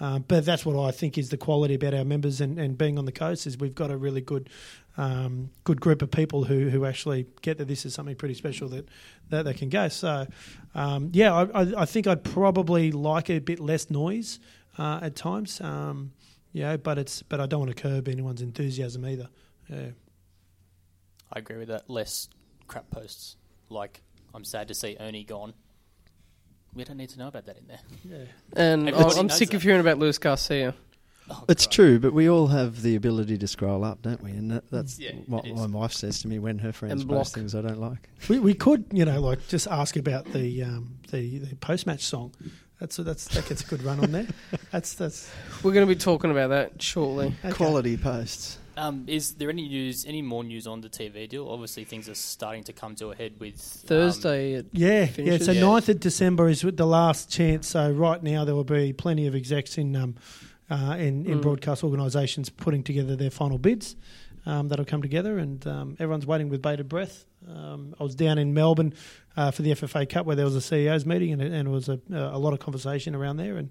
Um, 0.01 0.25
but 0.29 0.45
that's 0.45 0.65
what 0.65 0.81
I 0.81 0.93
think 0.93 1.19
is 1.19 1.31
the 1.31 1.37
quality 1.37 1.75
about 1.75 1.93
our 1.93 2.05
members 2.05 2.41
and, 2.41 2.57
and 2.57 2.79
being 2.79 3.01
on 3.01 3.05
the 3.05 3.11
coast 3.11 3.49
is 3.49 3.59
we've 3.59 3.75
got 3.75 3.91
a 3.91 3.97
really 3.97 4.21
good 4.21 4.49
um, 4.97 5.51
good 5.65 5.81
group 5.81 6.03
of 6.03 6.11
people 6.13 6.45
who, 6.45 6.69
who 6.69 6.85
actually 6.85 7.27
get 7.43 7.59
that 7.59 7.67
this 7.67 7.85
is 7.85 7.95
something 7.95 8.15
pretty 8.15 8.35
special 8.35 8.69
that 8.69 8.89
that 9.31 9.45
they 9.45 9.55
can 9.55 9.71
go. 9.71 9.89
So 9.89 10.29
um, 10.77 11.11
yeah, 11.15 11.35
I, 11.35 11.83
I, 11.83 11.85
think 11.85 12.07
I'd 12.07 12.23
probably 12.23 12.93
like 12.93 13.29
a 13.29 13.41
bit 13.41 13.59
less 13.59 13.91
noise 13.91 14.39
uh, 14.79 15.01
at 15.03 15.17
times. 15.17 15.61
Um, 15.61 16.13
but 16.55 16.99
it's 16.99 17.23
but 17.23 17.41
I 17.41 17.47
don't 17.47 17.61
want 17.61 17.77
to 17.77 17.83
curb 17.83 18.09
anyone's 18.09 18.43
enthusiasm 18.43 19.05
either. 19.05 19.29
Yeah. 19.69 19.91
I 21.33 21.41
agree 21.41 21.59
with 21.59 21.69
that. 21.69 21.89
Less 21.89 22.29
crap 22.69 22.90
posts. 22.90 23.36
Like, 23.70 24.03
I'm 24.35 24.45
sad 24.45 24.69
to 24.69 24.74
see 24.74 24.97
Ernie 25.01 25.24
gone. 25.24 25.55
We 26.74 26.85
don't 26.85 26.97
need 26.99 27.09
to 27.11 27.19
know 27.19 27.28
about 27.28 27.47
that 27.47 27.57
in 27.59 27.66
there. 27.66 27.81
Yeah. 28.05 28.24
And 28.55 28.89
Everybody 28.89 29.19
I'm 29.19 29.28
sick 29.31 29.51
that. 29.51 29.57
of 29.57 29.62
hearing 29.62 29.81
about 29.81 29.99
Luis 29.99 30.19
Garcia. 30.19 30.74
Oh, 31.31 31.45
It's 31.49 31.66
God. 31.66 31.73
true, 31.73 31.99
but 31.99 32.12
we 32.12 32.28
all 32.28 32.47
have 32.47 32.81
the 32.82 32.95
ability 32.95 33.36
to 33.39 33.47
scroll 33.47 33.85
up, 33.85 34.01
don't 34.03 34.23
we? 34.23 34.31
And 34.31 34.51
that, 34.51 34.70
that's 34.70 34.99
Yeah, 34.99 35.12
what 35.27 35.47
my 35.47 35.66
wife 35.66 35.93
says 35.93 36.20
to 36.23 36.28
me 36.28 36.39
when 36.39 36.59
her 36.61 36.73
friends 36.73 37.03
And 37.03 37.11
post 37.11 37.35
things 37.35 37.55
I 37.55 37.61
don't 37.62 37.81
like. 37.81 38.09
We, 38.28 38.39
we 38.39 38.55
could, 38.55 38.85
you 38.93 39.05
know, 39.05 39.20
like 39.20 39.47
just 39.49 39.66
ask 39.66 39.97
about 39.97 40.24
the 40.32 40.62
um, 40.62 40.99
the, 41.11 41.39
the 41.39 41.57
post 41.57 41.86
match 41.86 42.03
song. 42.05 42.32
That's 42.81 42.97
that's 42.97 43.27
that 43.35 43.47
gets 43.49 43.62
a 43.62 43.66
good 43.66 43.82
run 43.82 43.99
on 44.01 44.12
there. 44.12 44.27
That's 44.70 44.95
that's 44.95 45.28
We're 45.65 45.73
going 45.73 45.85
to 45.86 45.93
be 45.93 45.99
talking 45.99 46.31
about 46.31 46.49
that 46.51 46.81
shortly. 46.81 47.35
okay. 47.45 47.53
Quality 47.53 47.97
posts. 47.97 48.59
Um, 48.79 49.05
is 49.09 49.33
there 49.35 49.51
any 49.51 49.69
news, 49.69 50.07
any 50.07 50.23
more 50.23 50.45
news 50.45 50.67
on 50.67 50.81
the 50.81 50.89
TV 50.89 51.29
deal? 51.29 51.49
Obviously, 51.49 51.85
things 51.85 52.09
are 52.09 52.15
starting 52.15 52.65
to 52.65 52.73
come 52.73 52.95
to 52.97 53.09
a 53.11 53.15
head 53.17 53.33
with 53.41 53.55
um, 53.85 53.89
Thursday 53.89 54.55
at 54.55 54.67
Yeah, 54.73 55.07
finishes. 55.07 55.41
yeah. 55.41 55.47
So 55.47 55.53
Yeah. 55.53 55.63
9th 55.63 55.89
of 55.89 56.01
December 56.01 56.49
is 56.49 56.61
the 56.63 56.87
last 56.87 57.31
chance. 57.31 57.69
So 57.69 57.91
right 57.91 58.23
now 58.23 58.45
there 58.45 58.55
will 58.55 58.65
be 58.65 58.93
plenty 58.93 59.27
of 59.27 59.35
execs 59.35 59.77
in 59.79 59.97
um, 59.97 60.15
uh, 60.71 60.97
in, 60.99 61.25
in 61.27 61.39
Mm. 61.39 61.43
broadcast 61.43 61.83
organisations 61.83 62.51
putting 62.51 62.83
together 62.83 63.17
their 63.17 63.31
final 63.31 63.59
bids. 63.59 63.97
Um, 64.47 64.69
that'll 64.69 64.85
come 64.87 65.03
together, 65.03 65.37
and 65.39 65.67
um, 65.67 65.97
everyone's 65.99 66.25
waiting 66.27 66.49
with 66.49 66.63
bated 66.63 66.89
breath. 66.89 67.27
Um, 67.47 67.95
I 68.01 68.03
was 68.03 68.15
down 68.15 68.39
in 68.39 68.55
Melbourne 68.55 68.95
uh, 69.37 69.51
for 69.51 69.63
the 69.63 69.73
FFA 69.73 70.09
Cup 70.09 70.25
where 70.27 70.37
there 70.37 70.45
was 70.45 70.55
a 70.57 70.61
CEOs 70.61 71.05
meeting, 71.05 71.33
and, 71.33 71.43
it- 71.43 71.53
and 71.53 71.69
it 71.69 71.71
was 71.71 71.89
a, 71.89 72.01
a 72.11 72.39
lot 72.39 72.53
of 72.55 72.59
conversation 72.61 73.15
around 73.15 73.37
there. 73.39 73.57
And 73.57 73.71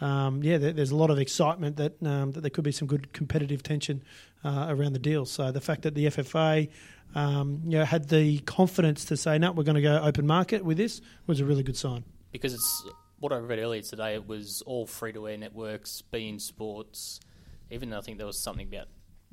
um, 0.00 0.42
yeah, 0.42 0.58
there, 0.58 0.72
there's 0.72 0.90
a 0.90 0.96
lot 0.96 1.10
of 1.10 1.18
excitement 1.18 1.76
that 1.76 2.02
um, 2.02 2.32
that 2.32 2.40
there 2.42 2.50
could 2.50 2.64
be 2.64 2.72
some 2.72 2.86
good 2.88 3.12
competitive 3.12 3.62
tension 3.62 4.02
uh, 4.44 4.66
around 4.68 4.92
the 4.92 4.98
deal. 4.98 5.24
So 5.24 5.50
the 5.52 5.60
fact 5.60 5.82
that 5.82 5.94
the 5.94 6.06
FFA 6.06 6.68
um, 7.14 7.62
you 7.64 7.78
know, 7.78 7.84
had 7.84 8.08
the 8.08 8.38
confidence 8.40 9.04
to 9.06 9.16
say, 9.16 9.38
no, 9.38 9.52
we're 9.52 9.64
going 9.64 9.76
to 9.76 9.82
go 9.82 10.00
open 10.02 10.26
market 10.26 10.64
with 10.64 10.76
this 10.76 11.00
was 11.26 11.40
a 11.40 11.44
really 11.44 11.62
good 11.62 11.76
sign. 11.76 12.04
because 12.32 12.52
it's 12.52 12.84
what 13.18 13.32
I 13.32 13.38
read 13.38 13.58
earlier 13.58 13.80
today, 13.80 14.14
it 14.14 14.26
was 14.26 14.62
all 14.66 14.86
free 14.86 15.12
to 15.14 15.26
air 15.28 15.38
networks, 15.38 16.02
being 16.02 16.38
sports. 16.38 17.20
Even 17.70 17.88
though 17.90 17.98
I 17.98 18.00
think 18.02 18.18
there 18.18 18.26
was 18.26 18.38
something 18.38 18.66
about 18.68 18.88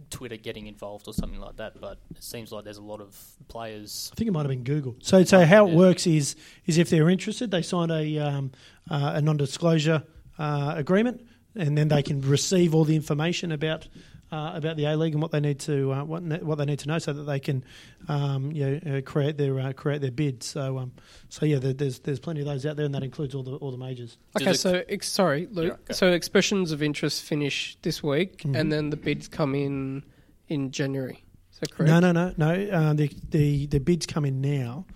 Twitter 0.10 0.38
getting 0.38 0.68
involved 0.68 1.08
or 1.08 1.14
something 1.14 1.40
like 1.40 1.58
that, 1.58 1.80
but 1.82 2.00
it 2.16 2.24
seems 2.24 2.52
like 2.52 2.64
there's 2.64 2.78
a 2.78 2.82
lot 2.84 3.02
of 3.02 3.20
players. 3.50 4.10
I 4.14 4.16
think 4.16 4.28
it 4.30 4.32
might 4.32 4.42
have 4.42 4.50
been 4.50 4.64
Google. 4.64 4.96
So, 5.02 5.24
so 5.24 5.44
how 5.46 5.68
it 5.68 5.72
Yeah. 5.72 5.78
works 5.78 6.08
is 6.08 6.36
is 6.66 6.78
if 6.78 6.90
they're 6.90 7.10
interested, 7.10 7.52
they 7.52 7.62
sign 7.62 7.92
a 7.92 8.18
um, 8.20 8.52
uh, 8.90 9.12
a 9.16 9.22
non-disclosure 9.22 10.04
uh, 10.40 10.74
agreement, 10.76 11.22
and 11.56 11.78
then 11.78 11.88
they 11.88 12.04
can 12.04 12.22
receive 12.22 12.74
all 12.76 12.84
the 12.86 12.96
information 12.96 13.52
about 13.52 13.88
uh, 14.32 14.54
about 14.56 14.78
the 14.78 14.86
A 14.86 14.98
League 14.98 15.14
and 15.14 15.22
what 15.22 15.30
they 15.32 15.40
need 15.40 15.60
to 15.60 15.92
uh, 15.94 16.04
what 16.04 16.24
ne- 16.24 16.40
what 16.40 16.58
they 16.58 16.66
need 16.66 16.80
to 16.80 16.88
know, 16.88 16.98
so 16.98 17.14
that 17.14 17.24
they 17.24 17.40
can 17.40 17.64
um, 18.08 18.52
you 18.52 18.80
know, 18.84 18.98
uh, 18.98 19.02
create 19.02 19.38
their 19.38 19.60
uh, 19.60 19.74
create 19.74 20.02
their 20.02 20.10
bid. 20.12 20.42
So, 20.42 20.80
um, 20.80 20.92
so 21.30 21.46
yeah, 21.46 21.60
there, 21.60 21.74
there's 21.74 22.00
there's 22.00 22.20
plenty 22.20 22.40
of 22.40 22.48
those 22.48 22.66
out 22.66 22.76
there, 22.76 22.86
and 22.86 22.96
that 22.96 23.04
includes 23.04 23.36
all 23.36 23.44
the 23.44 23.56
all 23.58 23.70
the 23.72 23.78
majors. 23.78 24.18
Okay, 24.42 24.54
so 24.54 24.84
ex- 24.90 25.08
sorry, 25.12 25.48
Luke. 25.52 25.68
Yeah, 25.68 25.74
okay. 25.84 25.94
So 25.94 26.12
expressions 26.12 26.72
of 26.72 26.82
interest 26.82 27.22
finish 27.22 27.78
this 27.84 28.02
week, 28.02 28.38
Mhm. 28.44 28.56
and 28.60 28.72
then 28.72 28.90
the 28.90 28.98
bids 28.98 29.28
come 29.28 29.54
in 29.54 30.04
in 30.48 30.72
January. 30.72 31.24
Is 31.52 31.60
that 31.60 31.72
correct? 31.72 31.90
No, 31.92 32.00
no, 32.00 32.12
no, 32.12 32.34
no. 32.38 32.70
Uh, 32.72 32.94
the, 32.94 33.12
the 33.30 33.68
the 33.68 33.80
bids 33.80 34.08
come 34.08 34.26
in 34.26 34.42
now, 34.42 34.88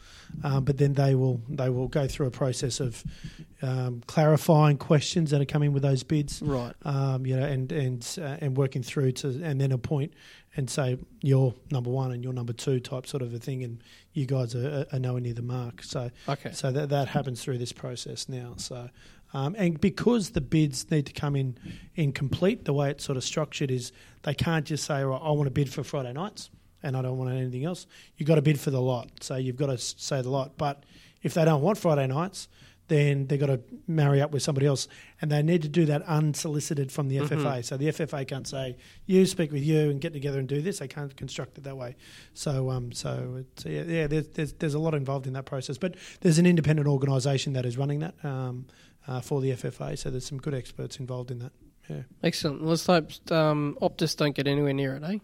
um, 0.43 0.63
but 0.63 0.77
then 0.77 0.93
they 0.93 1.15
will 1.15 1.41
they 1.49 1.69
will 1.69 1.87
go 1.87 2.07
through 2.07 2.27
a 2.27 2.31
process 2.31 2.79
of 2.79 3.03
um, 3.61 4.01
clarifying 4.07 4.77
questions 4.77 5.31
that 5.31 5.41
are 5.41 5.45
coming 5.45 5.73
with 5.73 5.83
those 5.83 6.03
bids. 6.03 6.41
Right. 6.41 6.73
Um, 6.83 7.25
you 7.25 7.35
know, 7.35 7.45
and 7.45 7.71
and 7.71 8.17
uh, 8.21 8.37
and 8.39 8.55
working 8.57 8.83
through 8.83 9.13
to 9.13 9.27
and 9.43 9.59
then 9.59 9.71
appoint 9.71 10.13
and 10.55 10.69
say 10.69 10.97
you're 11.21 11.53
number 11.71 11.89
one 11.89 12.11
and 12.11 12.23
you're 12.23 12.33
number 12.33 12.53
two 12.53 12.79
type 12.79 13.07
sort 13.07 13.23
of 13.23 13.33
a 13.33 13.39
thing, 13.39 13.63
and 13.63 13.83
you 14.13 14.25
guys 14.25 14.55
are, 14.55 14.85
are 14.91 14.99
nowhere 14.99 15.21
near 15.21 15.33
the 15.33 15.41
mark. 15.41 15.83
So 15.83 16.09
Okay. 16.27 16.51
so 16.51 16.71
that 16.71 16.89
that 16.89 17.07
happens 17.07 17.43
through 17.43 17.57
this 17.57 17.71
process 17.73 18.29
now. 18.29 18.53
So. 18.57 18.89
Um, 19.33 19.55
and 19.57 19.79
because 19.81 20.29
the 20.29 20.39
bids 20.39 20.89
need 20.89 21.05
to 21.07 21.11
come 21.11 21.35
in 21.35 21.57
incomplete, 21.95 22.63
the 22.63 22.71
way 22.71 22.91
it's 22.91 23.03
sort 23.03 23.17
of 23.17 23.25
structured 23.25 23.69
is 23.69 23.91
they 24.23 24.33
can't 24.33 24.65
just 24.65 24.85
say, 24.85 25.03
right, 25.03 25.19
I 25.21 25.31
want 25.31 25.47
to 25.47 25.51
bid 25.51 25.69
for 25.69 25.83
Friday 25.83 26.13
nights 26.13 26.49
and 26.87 26.95
I 26.95 27.01
don't 27.01 27.17
want 27.17 27.31
anything 27.31 27.65
else. 27.65 27.85
You've 28.15 28.27
got 28.27 28.35
to 28.35 28.41
bid 28.41 28.59
for 28.59 28.71
the 28.71 28.81
lot. 28.81 29.09
So 29.21 29.35
you've 29.35 29.57
got 29.57 29.67
to 29.67 29.77
say 29.77 30.21
the 30.21 30.29
lot. 30.29 30.57
But 30.57 30.83
if 31.21 31.33
they 31.33 31.43
don't 31.43 31.61
want 31.61 31.77
Friday 31.77 32.07
nights, 32.07 32.47
then 32.87 33.27
they've 33.27 33.39
got 33.39 33.47
to 33.47 33.59
marry 33.85 34.21
up 34.21 34.31
with 34.31 34.41
somebody 34.41 34.65
else. 34.65 34.87
And 35.21 35.29
they 35.29 35.43
need 35.43 35.61
to 35.63 35.67
do 35.67 35.85
that 35.87 36.03
unsolicited 36.03 36.89
from 36.89 37.09
the 37.09 37.17
FFA. 37.17 37.65
So 37.65 37.75
the 37.75 37.87
FFA 37.87 38.25
can't 38.25 38.47
say, 38.47 38.77
you 39.05 39.25
speak 39.25 39.51
with 39.51 39.63
you 39.63 39.89
and 39.89 39.99
get 39.99 40.13
together 40.13 40.39
and 40.39 40.47
do 40.47 40.61
this. 40.61 40.79
They 40.79 40.87
can't 40.87 41.13
construct 41.17 41.57
it 41.57 41.65
that 41.65 41.75
way. 41.75 41.97
So 42.33 42.69
um, 42.69 42.93
so 42.93 43.39
it's, 43.39 43.65
yeah, 43.65 43.83
yeah 43.83 44.07
there's, 44.07 44.29
there's, 44.29 44.53
there's 44.53 44.73
a 44.73 44.79
lot 44.79 44.93
involved 44.93 45.27
in 45.27 45.33
that 45.33 45.45
process. 45.45 45.77
But 45.77 45.95
there's 46.21 46.39
an 46.39 46.45
independent 46.45 46.87
organisation 46.87 47.53
that 47.53 47.65
is 47.65 47.77
running 47.77 47.99
that 47.99 48.15
um, 48.23 48.67
uh, 49.05 49.19
for 49.19 49.41
the 49.41 49.51
FFA. 49.51 49.97
So 49.97 50.09
there's 50.09 50.25
some 50.25 50.37
good 50.37 50.53
experts 50.53 50.97
involved 50.97 51.31
in 51.31 51.39
that. 51.39 51.51
Yeah. 51.89 52.03
Excellent. 52.23 52.63
Let's 52.65 52.85
hope 52.85 53.11
um, 53.31 53.77
Optus 53.81 54.15
don't 54.15 54.35
get 54.35 54.47
anywhere 54.47 54.73
near 54.73 54.95
it, 54.95 55.03
eh? 55.03 55.17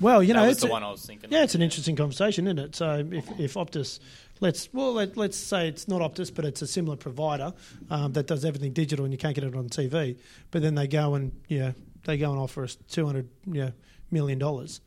Well, 0.00 0.22
you 0.22 0.32
that 0.32 0.40
know, 0.40 0.46
was 0.46 0.52
it's 0.56 0.62
the 0.62 0.68
a- 0.68 0.70
one 0.70 0.82
I 0.82 0.90
was 0.90 1.04
thinking. 1.04 1.30
Yeah, 1.30 1.38
of. 1.38 1.44
it's 1.44 1.54
an 1.54 1.62
interesting 1.62 1.96
conversation, 1.96 2.46
isn't 2.46 2.58
it? 2.58 2.76
So 2.76 3.06
if, 3.10 3.40
if 3.40 3.54
Optus, 3.54 3.98
let's 4.40 4.68
well 4.72 4.92
let, 4.92 5.16
let's 5.16 5.36
say 5.36 5.68
it's 5.68 5.88
not 5.88 6.00
Optus, 6.00 6.34
but 6.34 6.44
it's 6.44 6.62
a 6.62 6.66
similar 6.66 6.96
provider 6.96 7.52
um, 7.90 8.12
that 8.12 8.26
does 8.26 8.44
everything 8.44 8.72
digital, 8.72 9.04
and 9.04 9.12
you 9.12 9.18
can't 9.18 9.34
get 9.34 9.44
it 9.44 9.54
on 9.54 9.68
TV. 9.68 10.16
But 10.50 10.62
then 10.62 10.74
they 10.74 10.86
go 10.86 11.14
and 11.14 11.32
yeah, 11.48 11.72
they 12.04 12.16
go 12.18 12.30
and 12.30 12.38
offer 12.40 12.64
us 12.64 12.76
two 12.88 13.06
hundred 13.06 13.28
yeah, 13.46 13.70
million 14.10 14.38
dollars. 14.38 14.80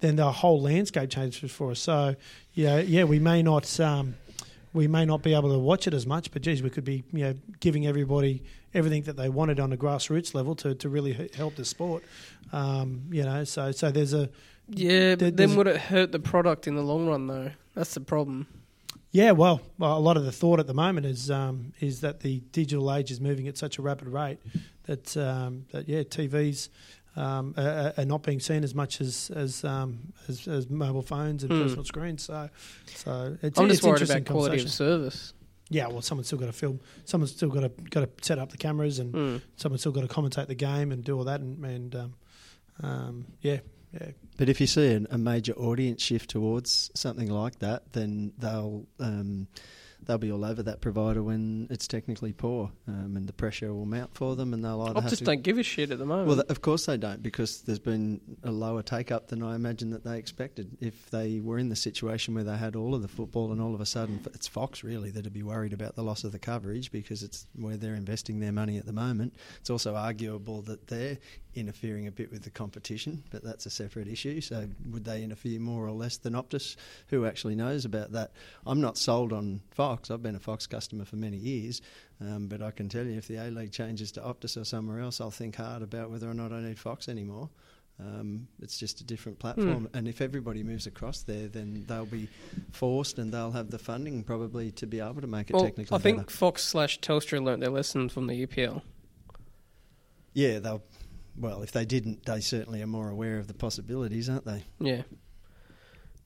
Then 0.00 0.16
the 0.16 0.30
whole 0.30 0.60
landscape 0.60 1.10
changes 1.10 1.50
for 1.50 1.72
us. 1.72 1.80
So 1.80 2.14
yeah, 2.52 2.78
yeah, 2.80 3.04
we 3.04 3.18
may 3.18 3.42
not. 3.42 3.78
Um, 3.80 4.14
we 4.74 4.86
may 4.86 5.06
not 5.06 5.22
be 5.22 5.34
able 5.34 5.50
to 5.50 5.58
watch 5.58 5.86
it 5.86 5.94
as 5.94 6.06
much, 6.06 6.30
but 6.30 6.42
geez, 6.42 6.62
we 6.62 6.70
could 6.70 6.84
be 6.84 7.02
you 7.12 7.24
know 7.24 7.34
giving 7.60 7.86
everybody 7.86 8.42
everything 8.74 9.02
that 9.04 9.16
they 9.16 9.28
wanted 9.28 9.58
on 9.60 9.72
a 9.72 9.76
grassroots 9.76 10.34
level 10.34 10.54
to, 10.56 10.74
to 10.74 10.88
really 10.88 11.30
help 11.34 11.56
the 11.56 11.64
sport. 11.64 12.02
Um, 12.52 13.02
you 13.10 13.22
know, 13.22 13.44
so 13.44 13.72
so 13.72 13.90
there's 13.90 14.12
a 14.14 14.28
Yeah, 14.68 15.14
There- 15.14 15.30
but 15.30 15.36
then 15.36 15.56
would 15.56 15.66
it 15.66 15.76
hurt 15.80 16.12
the 16.12 16.18
product 16.18 16.66
in 16.66 16.74
the 16.74 16.82
long 16.82 17.06
run, 17.06 17.26
though? 17.26 17.50
That's 17.74 17.94
the 17.94 18.00
problem. 18.00 18.46
Yeah, 19.10 19.30
well, 19.30 19.62
well, 19.78 19.96
a 19.96 19.98
lot 20.00 20.18
of 20.18 20.24
the 20.26 20.32
thought 20.32 20.60
at 20.60 20.66
the 20.66 20.74
moment 20.74 21.06
is 21.06 21.30
um, 21.30 21.72
is 21.80 22.00
that 22.02 22.20
the 22.20 22.40
digital 22.52 22.92
age 22.92 23.10
is 23.10 23.20
moving 23.20 23.48
at 23.48 23.56
such 23.56 23.78
a 23.78 23.82
rapid 23.82 24.08
rate 24.08 24.38
that 24.84 25.04
that, 25.06 25.62
that 25.72 25.88
yeah, 25.88 26.02
TVs 26.02 26.68
um, 27.16 27.54
are, 27.56 27.94
are 27.96 28.04
not 28.04 28.22
being 28.22 28.38
seen 28.38 28.62
as 28.64 28.74
much 28.74 29.00
as 29.00 29.30
as 29.34 29.64
um, 29.64 30.12
as, 30.28 30.46
as 30.46 30.68
mobile 30.68 31.00
phones 31.02 31.42
and 31.42 31.50
Hmm. 31.52 31.62
personal 31.62 31.84
screens. 31.84 32.22
So, 32.24 32.50
so 32.94 33.36
it's, 33.42 33.58
I'm 33.58 33.64
it's 33.66 33.76
just 33.76 33.82
worried 33.84 33.94
interesting 34.02 34.18
about 34.18 34.30
quality 34.32 34.62
of 34.62 34.70
service. 34.70 35.32
Yeah, 35.70 35.88
well, 35.88 36.00
someone's 36.02 36.28
still 36.28 36.38
got 36.38 36.46
to 36.46 36.52
film. 36.52 36.80
Someone's 37.04 37.32
still 37.32 37.50
got 37.50 37.60
to 37.60 37.68
got 37.90 38.00
to 38.00 38.24
set 38.24 38.38
up 38.38 38.50
the 38.50 38.56
cameras, 38.56 38.98
and 38.98 39.12
Mm. 39.12 39.42
someone's 39.56 39.82
still 39.82 39.92
got 39.92 40.00
to 40.00 40.08
commentate 40.08 40.46
the 40.46 40.54
game 40.54 40.92
and 40.92 41.04
do 41.04 41.16
all 41.18 41.24
that. 41.24 41.40
And, 41.40 41.64
and 41.64 41.94
um, 41.94 42.14
um, 42.82 43.24
yeah, 43.42 43.58
yeah, 43.92 44.12
But 44.36 44.48
if 44.48 44.60
you 44.60 44.66
see 44.66 44.92
an, 44.92 45.06
a 45.10 45.18
major 45.18 45.52
audience 45.54 46.02
shift 46.02 46.30
towards 46.30 46.90
something 46.94 47.28
like 47.30 47.58
that, 47.58 47.92
then 47.92 48.32
they'll 48.38 48.86
um, 49.00 49.48
they'll 50.08 50.18
be 50.18 50.32
all 50.32 50.44
over 50.44 50.62
that 50.62 50.80
provider 50.80 51.22
when 51.22 51.68
it's 51.70 51.86
technically 51.86 52.32
poor, 52.32 52.72
um, 52.88 53.14
and 53.14 53.28
the 53.28 53.32
pressure 53.32 53.72
will 53.74 53.84
mount 53.84 54.14
for 54.14 54.34
them, 54.34 54.54
and 54.54 54.64
they'll 54.64 54.80
either 54.80 55.02
have 55.02 55.12
Optus 55.12 55.18
to. 55.18 55.24
don't 55.24 55.42
give 55.42 55.58
a 55.58 55.62
shit 55.62 55.90
at 55.90 55.98
the 55.98 56.06
moment. 56.06 56.26
well, 56.26 56.36
th- 56.36 56.48
of 56.48 56.62
course 56.62 56.86
they 56.86 56.96
don't, 56.96 57.22
because 57.22 57.60
there's 57.60 57.78
been 57.78 58.20
a 58.42 58.50
lower 58.50 58.82
take 58.82 59.12
up 59.12 59.28
than 59.28 59.42
I 59.42 59.54
imagine 59.54 59.90
that 59.90 60.04
they 60.04 60.18
expected. 60.18 60.76
If 60.80 61.10
they 61.10 61.40
were 61.40 61.58
in 61.58 61.68
the 61.68 61.76
situation 61.76 62.34
where 62.34 62.42
they 62.42 62.56
had 62.56 62.74
all 62.74 62.94
of 62.94 63.02
the 63.02 63.08
football, 63.08 63.52
and 63.52 63.60
all 63.60 63.74
of 63.74 63.80
a 63.82 63.86
sudden 63.86 64.20
it's 64.34 64.48
Fox 64.48 64.82
really 64.82 65.10
that'd 65.10 65.32
be 65.32 65.42
worried 65.42 65.74
about 65.74 65.94
the 65.94 66.02
loss 66.02 66.24
of 66.24 66.32
the 66.32 66.38
coverage 66.38 66.90
because 66.90 67.22
it's 67.22 67.46
where 67.54 67.76
they're 67.76 67.94
investing 67.94 68.40
their 68.40 68.52
money 68.52 68.78
at 68.78 68.86
the 68.86 68.92
moment. 68.94 69.34
It's 69.60 69.70
also 69.70 69.94
arguable 69.94 70.62
that 70.62 70.86
they're 70.86 71.18
interfering 71.60 72.06
a 72.06 72.10
bit 72.10 72.30
with 72.30 72.42
the 72.42 72.50
competition, 72.50 73.22
but 73.30 73.42
that's 73.42 73.66
a 73.66 73.70
separate 73.70 74.08
issue. 74.08 74.40
So 74.40 74.68
would 74.90 75.04
they 75.04 75.22
interfere 75.22 75.60
more 75.60 75.86
or 75.86 75.92
less 75.92 76.16
than 76.16 76.34
Optus? 76.34 76.76
Who 77.08 77.26
actually 77.26 77.54
knows 77.54 77.84
about 77.84 78.12
that? 78.12 78.32
I'm 78.66 78.80
not 78.80 78.96
sold 78.96 79.32
on 79.32 79.60
Fox. 79.70 80.10
I've 80.10 80.22
been 80.22 80.36
a 80.36 80.40
Fox 80.40 80.66
customer 80.66 81.04
for 81.04 81.16
many 81.16 81.36
years, 81.36 81.80
um, 82.20 82.48
but 82.48 82.62
I 82.62 82.70
can 82.70 82.88
tell 82.88 83.04
you 83.04 83.16
if 83.16 83.28
the 83.28 83.36
A 83.36 83.50
League 83.50 83.72
changes 83.72 84.12
to 84.12 84.20
Optus 84.20 84.60
or 84.60 84.64
somewhere 84.64 85.00
else, 85.00 85.20
I'll 85.20 85.30
think 85.30 85.56
hard 85.56 85.82
about 85.82 86.10
whether 86.10 86.28
or 86.28 86.34
not 86.34 86.52
I 86.52 86.60
need 86.60 86.78
Fox 86.78 87.08
anymore. 87.08 87.50
Um, 88.00 88.46
it's 88.62 88.78
just 88.78 89.00
a 89.00 89.04
different 89.04 89.40
platform, 89.40 89.88
and 89.92 90.06
if 90.06 90.20
everybody 90.20 90.62
moves 90.62 90.86
across 90.86 91.22
there, 91.22 91.48
then 91.48 91.84
they'll 91.88 92.06
be 92.06 92.28
forced, 92.70 93.18
and 93.18 93.32
they'll 93.32 93.50
have 93.50 93.72
the 93.72 93.78
funding 93.78 94.22
probably 94.22 94.70
to 94.72 94.86
be 94.86 95.00
able 95.00 95.20
to 95.20 95.26
make 95.26 95.50
it 95.50 95.54
well, 95.54 95.64
technically 95.64 95.96
I 95.96 95.98
think 95.98 96.18
better. 96.18 96.30
Fox 96.30 96.62
slash 96.62 97.00
Telstra 97.00 97.42
learnt 97.42 97.60
their 97.60 97.70
lesson 97.70 98.08
from 98.08 98.28
the 98.28 98.46
EPL. 98.46 98.82
Yeah, 100.32 100.60
they'll. 100.60 100.82
Well, 101.38 101.62
if 101.62 101.72
they 101.72 101.84
didn't, 101.84 102.24
they 102.26 102.40
certainly 102.40 102.82
are 102.82 102.86
more 102.86 103.08
aware 103.08 103.38
of 103.38 103.46
the 103.46 103.54
possibilities, 103.54 104.28
aren't 104.28 104.44
they? 104.44 104.64
Yeah. 104.80 105.02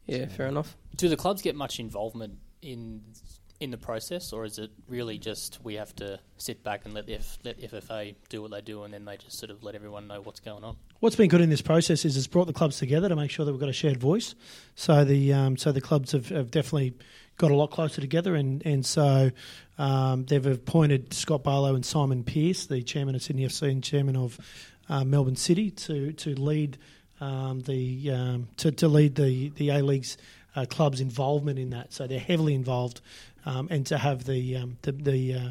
Yeah, 0.06 0.26
So- 0.28 0.34
fair 0.34 0.46
enough. 0.46 0.76
Do 0.96 1.08
the 1.08 1.16
clubs 1.16 1.42
get 1.42 1.54
much 1.56 1.78
involvement 1.80 2.38
in 2.60 3.02
in 3.60 3.70
the 3.70 3.78
process, 3.78 4.32
or 4.32 4.44
is 4.44 4.58
it 4.58 4.72
really 4.88 5.18
just 5.18 5.60
we 5.62 5.74
have 5.74 5.94
to 5.94 6.18
sit 6.36 6.64
back 6.64 6.84
and 6.84 6.94
let 6.94 7.06
the 7.06 7.14
F, 7.14 7.38
let 7.44 7.60
FFA 7.60 8.16
do 8.28 8.42
what 8.42 8.50
they 8.50 8.60
do, 8.60 8.82
and 8.82 8.92
then 8.92 9.04
they 9.04 9.16
just 9.16 9.38
sort 9.38 9.50
of 9.50 9.62
let 9.62 9.76
everyone 9.76 10.08
know 10.08 10.20
what's 10.20 10.40
going 10.40 10.64
on? 10.64 10.74
What's 10.98 11.14
been 11.14 11.28
good 11.28 11.40
in 11.40 11.48
this 11.48 11.62
process 11.62 12.04
is 12.04 12.16
it's 12.16 12.26
brought 12.26 12.48
the 12.48 12.52
clubs 12.52 12.78
together 12.78 13.08
to 13.08 13.14
make 13.14 13.30
sure 13.30 13.44
that 13.46 13.52
we've 13.52 13.60
got 13.60 13.68
a 13.68 13.72
shared 13.72 13.98
voice. 14.00 14.34
So 14.74 15.04
the 15.04 15.32
um, 15.32 15.56
so 15.56 15.70
the 15.70 15.80
clubs 15.80 16.10
have, 16.10 16.28
have 16.30 16.50
definitely 16.50 16.94
got 17.38 17.52
a 17.52 17.54
lot 17.54 17.70
closer 17.70 18.00
together, 18.00 18.34
and 18.34 18.66
and 18.66 18.84
so 18.84 19.30
um, 19.78 20.24
they've 20.24 20.44
appointed 20.44 21.14
Scott 21.14 21.44
Barlow 21.44 21.76
and 21.76 21.86
Simon 21.86 22.24
Pearce, 22.24 22.66
the 22.66 22.82
chairman 22.82 23.14
of 23.14 23.22
Sydney 23.22 23.46
FC 23.46 23.70
and 23.70 23.82
chairman 23.82 24.16
of 24.16 24.38
uh, 24.88 25.04
Melbourne 25.04 25.36
City, 25.36 25.70
to 25.70 26.12
to 26.12 26.34
lead 26.34 26.78
um, 27.20 27.60
the 27.60 28.10
um, 28.10 28.48
to, 28.56 28.72
to 28.72 28.88
lead 28.88 29.14
the 29.14 29.50
the 29.50 29.70
A 29.70 29.82
League's 29.82 30.16
uh, 30.56 30.66
clubs' 30.68 31.00
involvement 31.00 31.58
in 31.58 31.70
that. 31.70 31.92
So 31.92 32.06
they're 32.06 32.18
heavily 32.18 32.54
involved, 32.54 33.00
um, 33.46 33.68
and 33.70 33.86
to 33.86 33.98
have 33.98 34.24
the 34.24 34.56
um, 34.56 34.78
the 34.82 34.92
the, 34.92 35.34
uh, 35.34 35.50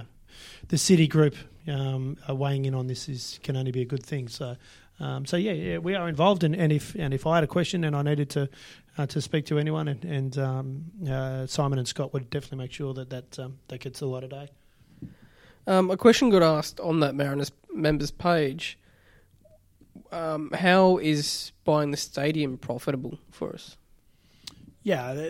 the 0.68 0.78
city 0.78 1.08
group 1.08 1.36
um, 1.68 2.18
uh, 2.30 2.36
weighing 2.36 2.66
in 2.66 2.76
on 2.76 2.88
this 2.88 3.08
is 3.08 3.40
can 3.44 3.56
only 3.56 3.72
be 3.72 3.82
a 3.82 3.86
good 3.86 4.06
thing. 4.06 4.28
So. 4.28 4.56
Um, 5.00 5.26
so 5.26 5.36
yeah, 5.36 5.54
yeah, 5.54 5.78
we 5.80 5.96
are 5.96 6.08
involved, 6.08 6.44
and, 6.44 6.56
and 6.56 6.72
if 6.72 6.94
and 6.94 7.12
if 7.12 7.26
I 7.26 7.34
had 7.34 7.44
a 7.44 7.48
question 7.48 7.84
and 7.84 7.96
I 7.96 8.04
needed 8.04 8.30
to 8.32 8.50
uh, 9.00 9.08
to 9.08 9.20
speak 9.20 9.48
to 9.48 9.58
anyone, 9.58 9.88
and, 9.88 10.06
and 10.06 10.38
uh, 11.10 11.48
Simon 11.48 11.80
and 11.80 11.88
Scott 11.88 12.14
would 12.14 12.30
definitely 12.30 12.60
make 12.60 12.72
sure 12.72 12.94
that 12.94 13.10
that 13.10 13.32
that 13.32 13.80
gets 13.80 14.02
a 14.02 14.06
light 14.06 14.24
of 14.24 14.30
day. 14.30 14.50
A 15.66 15.98
question 15.98 16.30
got 16.30 16.44
asked 16.44 16.80
on 16.80 17.00
that 17.00 17.16
Mariners 17.16 17.52
members 17.74 18.12
page. 18.12 18.78
Um, 20.12 20.52
how 20.52 20.98
is 20.98 21.52
buying 21.64 21.92
the 21.92 21.98
stadium 21.98 22.58
profitable 22.58 23.20
for 23.32 23.54
us? 23.54 23.78
Yeah, 24.84 25.30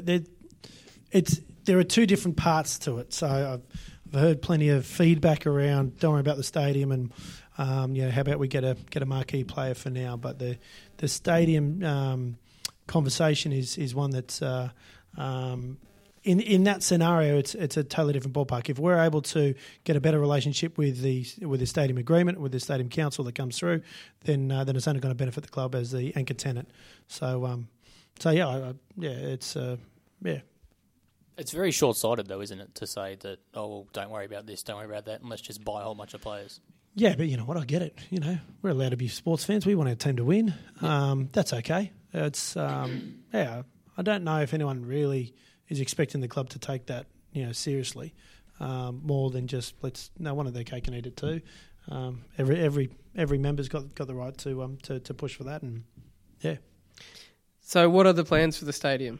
it's 1.12 1.40
there 1.66 1.78
are 1.78 1.84
two 1.84 2.06
different 2.06 2.38
parts 2.38 2.80
to 2.80 2.98
it. 2.98 3.14
So 3.14 3.28
I've, 3.28 3.62
I've 4.14 4.20
heard 4.20 4.42
plenty 4.42 4.70
of 4.70 4.86
feedback 4.86 5.46
around. 5.46 6.00
Don't 6.00 6.14
worry 6.14 6.22
about 6.22 6.38
the 6.38 6.44
stadium, 6.44 6.92
and 6.92 7.14
um, 7.58 7.96
you 7.96 8.04
know, 8.04 8.12
how 8.12 8.22
about 8.22 8.40
we 8.40 8.48
get 8.48 8.64
a 8.64 8.76
get 8.90 9.04
a 9.04 9.06
marquee 9.06 9.44
player 9.44 9.74
for 9.74 9.90
now? 9.90 10.18
But 10.18 10.40
the 10.40 10.58
the 10.98 11.08
stadium 11.08 11.84
um, 11.84 12.38
conversation 12.88 13.52
is 13.52 13.78
is 13.78 13.94
one 13.94 14.12
that's 14.12 14.42
uh, 14.42 14.70
um, 15.18 15.78
in 16.24 16.40
in 16.40 16.64
that 16.66 16.84
scenario, 16.84 17.38
it's 17.38 17.56
it's 17.56 17.78
a 17.78 17.84
totally 17.84 18.14
different 18.14 18.36
ballpark. 18.36 18.70
If 18.70 18.80
we're 18.80 19.00
able 19.00 19.22
to 19.24 19.54
get 19.84 19.96
a 19.96 20.02
better 20.02 20.20
relationship 20.20 20.78
with 20.78 21.02
the 21.02 21.26
with 21.42 21.60
the 21.60 21.66
stadium 21.66 21.98
agreement, 21.98 22.40
with 22.40 22.52
the 22.52 22.60
stadium 22.60 22.90
council 22.90 23.24
that 23.26 23.36
comes 23.36 23.58
through, 23.58 23.82
then 24.26 24.52
uh, 24.52 24.64
then 24.64 24.76
it's 24.76 24.88
only 24.88 25.00
going 25.00 25.14
to 25.14 25.18
benefit 25.18 25.44
the 25.44 25.50
club 25.50 25.76
as 25.76 25.92
the 25.92 26.16
anchor 26.16 26.34
tenant. 26.34 26.70
So 27.08 27.46
um, 27.46 27.68
so 28.20 28.30
yeah, 28.30 28.48
I, 28.48 28.58
I, 28.58 28.74
yeah, 28.98 29.10
it's 29.10 29.56
uh, 29.56 29.78
yeah. 30.22 30.40
It's 31.38 31.52
very 31.52 31.72
short 31.72 31.98
sighted, 31.98 32.28
though, 32.28 32.42
isn't 32.42 32.60
it, 32.60 32.76
to 32.76 32.86
say 32.86 33.16
that, 33.22 33.40
oh, 33.56 33.68
well, 33.68 33.88
don't 33.94 34.12
worry 34.12 34.26
about 34.26 34.46
this, 34.46 34.62
don't 34.62 34.76
worry 34.76 34.86
about 34.86 35.06
that, 35.06 35.22
and 35.22 35.30
let's 35.30 35.42
just 35.42 35.64
buy 35.64 35.82
a 35.82 35.84
whole 35.86 35.96
bunch 35.96 36.14
of 36.14 36.22
players. 36.22 36.60
Yeah, 36.94 37.16
but 37.16 37.28
you 37.28 37.38
know 37.38 37.46
what? 37.46 37.58
I 37.58 37.64
get 37.64 37.82
it. 37.82 37.98
You 38.10 38.20
know, 38.20 38.38
we're 38.62 38.72
allowed 38.72 38.90
to 38.90 38.98
be 38.98 39.08
sports 39.08 39.46
fans. 39.46 39.66
We 39.66 39.74
want 39.74 39.90
our 39.90 39.96
team 39.96 40.18
to 40.18 40.26
win. 40.26 40.54
Um, 40.82 41.30
that's 41.32 41.54
okay. 41.54 41.94
It's 42.14 42.58
um, 42.58 43.24
yeah. 43.34 43.64
I 43.98 44.02
don't 44.02 44.24
know 44.24 44.42
if 44.42 44.54
anyone 44.54 44.86
really 44.86 45.34
is 45.72 45.80
expecting 45.80 46.20
the 46.20 46.28
club 46.28 46.50
to 46.50 46.60
take 46.60 46.88
that 46.88 47.08
you 47.32 47.46
know 47.46 47.54
seriously, 47.54 48.14
um, 48.60 49.02
more 49.04 49.32
than 49.32 49.48
just 49.48 49.74
let's 49.82 50.12
no 50.20 50.34
one 50.34 50.46
of 50.46 50.54
their 50.54 50.66
cake 50.66 50.88
and 50.88 50.96
eat 50.96 51.08
it 51.08 51.18
too. 51.18 51.42
Um, 51.90 52.26
every 52.38 52.60
every 52.60 52.90
every 53.16 53.38
member's 53.38 53.70
got 53.70 53.96
got 53.96 54.08
the 54.08 54.14
right 54.14 54.38
to 54.40 54.62
um 54.62 54.78
to, 54.84 55.00
to 55.00 55.14
push 55.14 55.36
for 55.36 55.46
that, 55.46 55.64
and 55.64 55.84
yeah. 56.42 56.58
So, 57.62 57.90
what 57.90 58.06
are 58.06 58.14
the 58.14 58.26
plans 58.26 58.58
for 58.58 58.66
the 58.66 58.74
stadium? 58.74 59.20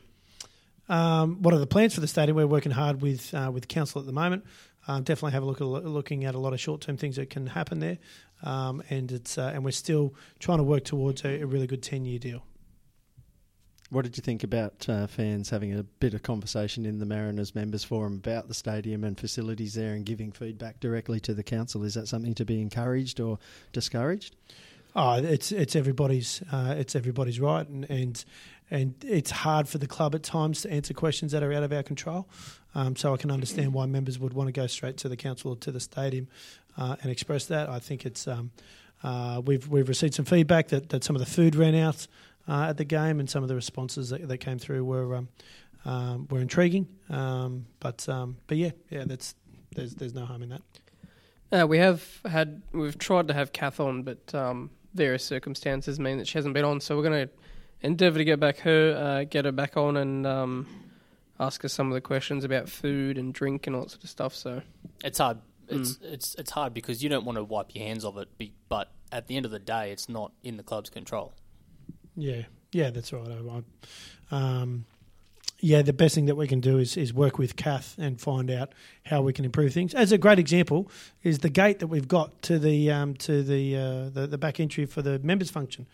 Um, 0.90 1.42
what 1.42 1.54
are 1.54 1.60
the 1.60 1.68
plans 1.68 1.96
for 1.96 2.02
the 2.02 2.08
stadium? 2.08 2.36
We're 2.36 2.48
working 2.48 2.74
hard 2.74 3.02
with 3.02 3.34
uh, 3.34 3.50
with 3.52 3.68
council 3.70 4.02
at 4.02 4.06
the 4.06 4.14
moment. 4.14 4.44
Um, 4.88 5.04
definitely 5.04 5.32
have 5.32 5.44
a 5.44 5.46
look 5.46 5.62
at 5.62 5.66
looking 5.66 6.26
at 6.26 6.36
a 6.36 6.40
lot 6.40 6.54
of 6.54 6.60
short 6.60 6.82
term 6.82 6.98
things 6.98 7.16
that 7.16 7.30
can 7.30 7.48
happen 7.48 7.80
there, 7.80 7.98
um, 8.44 8.84
and 8.90 9.10
it's 9.12 9.38
uh, 9.38 9.52
and 9.54 9.64
we're 9.64 9.72
still 9.72 10.14
trying 10.40 10.58
to 10.58 10.64
work 10.64 10.84
towards 10.84 11.24
a, 11.24 11.42
a 11.42 11.46
really 11.46 11.68
good 11.68 11.82
ten 11.82 12.04
year 12.04 12.20
deal. 12.20 12.44
What 13.92 14.06
did 14.06 14.16
you 14.16 14.22
think 14.22 14.46
about 14.46 14.88
uh, 14.88 15.06
fans 15.06 15.50
having 15.50 15.78
a 15.78 15.84
bit 15.84 16.14
of 16.14 16.24
conversation 16.24 16.86
in 16.86 17.00
the 17.00 17.06
Mariners 17.06 17.54
members 17.54 17.84
forum 17.84 18.14
about 18.14 18.48
the 18.48 18.54
stadium 18.54 19.04
and 19.04 19.20
facilities 19.20 19.74
there 19.74 19.96
and 19.96 20.06
giving 20.06 20.32
feedback 20.32 20.80
directly 20.80 21.20
to 21.20 21.34
the 21.34 21.44
council? 21.44 21.84
Is 21.84 21.96
that 21.96 22.08
something 22.08 22.34
to 22.36 22.46
be 22.46 22.62
encouraged 22.62 23.20
or 23.20 23.38
discouraged? 23.74 24.38
Oh, 24.96 25.16
it's 25.16 25.52
it's 25.52 25.76
everybody's 25.76 26.42
uh, 26.54 26.76
it's 26.78 26.96
everybody's 26.96 27.42
right, 27.42 27.68
and, 27.68 27.84
and 27.90 28.24
and 28.70 28.96
it's 29.06 29.32
hard 29.32 29.68
for 29.68 29.78
the 29.78 29.88
club 29.88 30.16
at 30.16 30.24
times 30.24 30.62
to 30.62 30.72
answer 30.72 30.94
questions 30.94 31.34
that 31.34 31.44
are 31.44 31.52
out 31.52 31.64
of 31.64 31.74
our 31.74 31.84
control. 31.84 32.30
Um, 32.74 32.96
so 32.96 33.14
I 33.14 33.18
can 33.18 33.30
understand 33.30 33.74
why 33.74 33.88
members 33.88 34.18
would 34.18 34.32
want 34.32 34.48
to 34.48 34.54
go 34.54 34.68
straight 34.68 34.96
to 34.98 35.10
the 35.10 35.18
council 35.18 35.52
or 35.52 35.58
to 35.58 35.72
the 35.72 35.82
stadium 35.82 36.30
uh, 36.78 36.96
and 37.02 37.12
express 37.12 37.46
that. 37.48 37.68
I 37.68 37.80
think 37.80 38.06
it's 38.06 38.26
um, 38.26 38.52
uh, 39.04 39.42
we've 39.46 39.68
we've 39.68 39.90
received 39.90 40.14
some 40.14 40.26
feedback 40.26 40.70
that, 40.70 40.90
that 40.90 41.04
some 41.04 41.18
of 41.18 41.20
the 41.20 41.26
food 41.26 41.56
ran 41.56 41.76
out 41.76 42.08
uh, 42.48 42.68
at 42.70 42.78
the 42.78 42.86
game, 42.86 43.20
and 43.20 43.30
some 43.30 43.44
of 43.44 43.50
the 43.50 43.56
responses 43.56 44.10
that, 44.10 44.28
that 44.28 44.38
came 44.38 44.60
through 44.60 44.84
were 44.84 45.16
um, 45.16 45.30
um 45.86 46.28
were 46.30 46.40
intriguing. 46.40 46.88
Um, 47.10 47.66
but 47.80 48.08
um, 48.10 48.38
but 48.48 48.58
yeah, 48.58 48.72
yeah, 48.90 49.04
that's 49.06 49.36
there's 49.76 49.96
there's 49.96 50.14
no 50.14 50.26
harm 50.26 50.44
in 50.44 50.50
that. 50.50 50.62
Uh, 51.52 51.68
we 51.68 51.78
have 51.78 52.04
had 52.26 52.62
we've 52.72 52.98
tried 52.98 53.28
to 53.28 53.34
have 53.34 53.52
Kath 53.52 53.80
on, 53.80 54.04
but 54.04 54.34
various 54.94 55.24
circumstances 55.24 56.00
mean 56.00 56.18
that 56.18 56.28
she 56.28 56.38
hasn't 56.38 56.54
been 56.54 56.66
on. 56.66 56.82
So 56.82 56.96
we're 56.96 57.04
going 57.04 57.28
to 57.28 57.34
endeavour 57.82 58.18
to 58.18 58.26
get 58.26 58.40
back 58.40 58.60
her, 58.60 58.96
uh, 58.96 59.24
get 59.24 59.46
her 59.46 59.52
back 59.52 59.78
on, 59.78 59.98
and 59.98 60.26
um, 60.26 60.68
ask 61.40 61.62
her 61.64 61.70
some 61.70 61.88
of 61.88 61.94
the 61.94 62.02
questions 62.02 62.44
about 62.44 62.70
food 62.70 63.18
and 63.18 63.34
drink 63.34 63.68
and 63.68 63.76
all 63.76 63.84
that 63.84 63.92
sort 63.92 64.04
of 64.04 64.10
stuff. 64.10 64.36
So 64.36 64.62
it's 65.04 65.18
hard. 65.18 65.40
It's 65.68 65.98
mm. 65.98 66.14
it's 66.14 66.36
it's 66.36 66.52
hard 66.52 66.74
because 66.74 67.04
you 67.04 67.10
don't 67.10 67.26
want 67.26 67.38
to 67.38 67.44
wipe 67.44 67.74
your 67.74 67.86
hands 67.86 68.06
of 68.06 68.18
it, 68.18 68.30
but 68.68 68.92
at 69.12 69.28
the 69.28 69.38
end 69.38 69.46
of 69.46 69.52
the 69.52 69.60
day, 69.60 69.92
it's 69.92 70.10
not 70.10 70.32
in 70.44 70.58
the 70.58 70.64
club's 70.64 70.90
control. 70.90 71.34
Yeah, 72.16 72.44
yeah, 72.72 72.90
that's 72.90 73.14
right. 73.14 73.28
I, 74.32 74.36
um, 74.36 74.86
yeah, 75.62 75.84
the 75.84 75.94
best 75.94 76.16
thing 76.16 76.26
that 76.26 76.36
we 76.36 76.48
can 76.48 76.60
do 76.60 76.80
is, 76.80 76.98
is 76.98 77.14
work 77.14 77.38
with 77.38 77.56
Kath 77.56 77.96
and 78.00 78.20
find 78.20 78.50
out 78.50 78.74
how 79.06 79.22
we 79.22 79.32
can 79.32 79.46
improve 79.46 79.74
things. 79.74 79.94
As 79.94 80.12
a 80.12 80.18
great 80.18 80.40
example 80.40 80.90
is 81.22 81.40
the 81.40 81.50
gate 81.50 81.80
that 81.80 81.88
we've 81.88 82.08
got 82.08 82.42
to 82.44 82.58
the 82.58 82.90
um, 82.92 83.14
to 83.16 83.44
the, 83.44 83.78
uh, 83.78 84.10
the, 84.10 84.28
the 84.28 84.38
back 84.40 84.60
entry 84.60 84.86
for 84.86 85.04
the 85.04 85.20
members 85.20 85.52
function. 85.52 85.86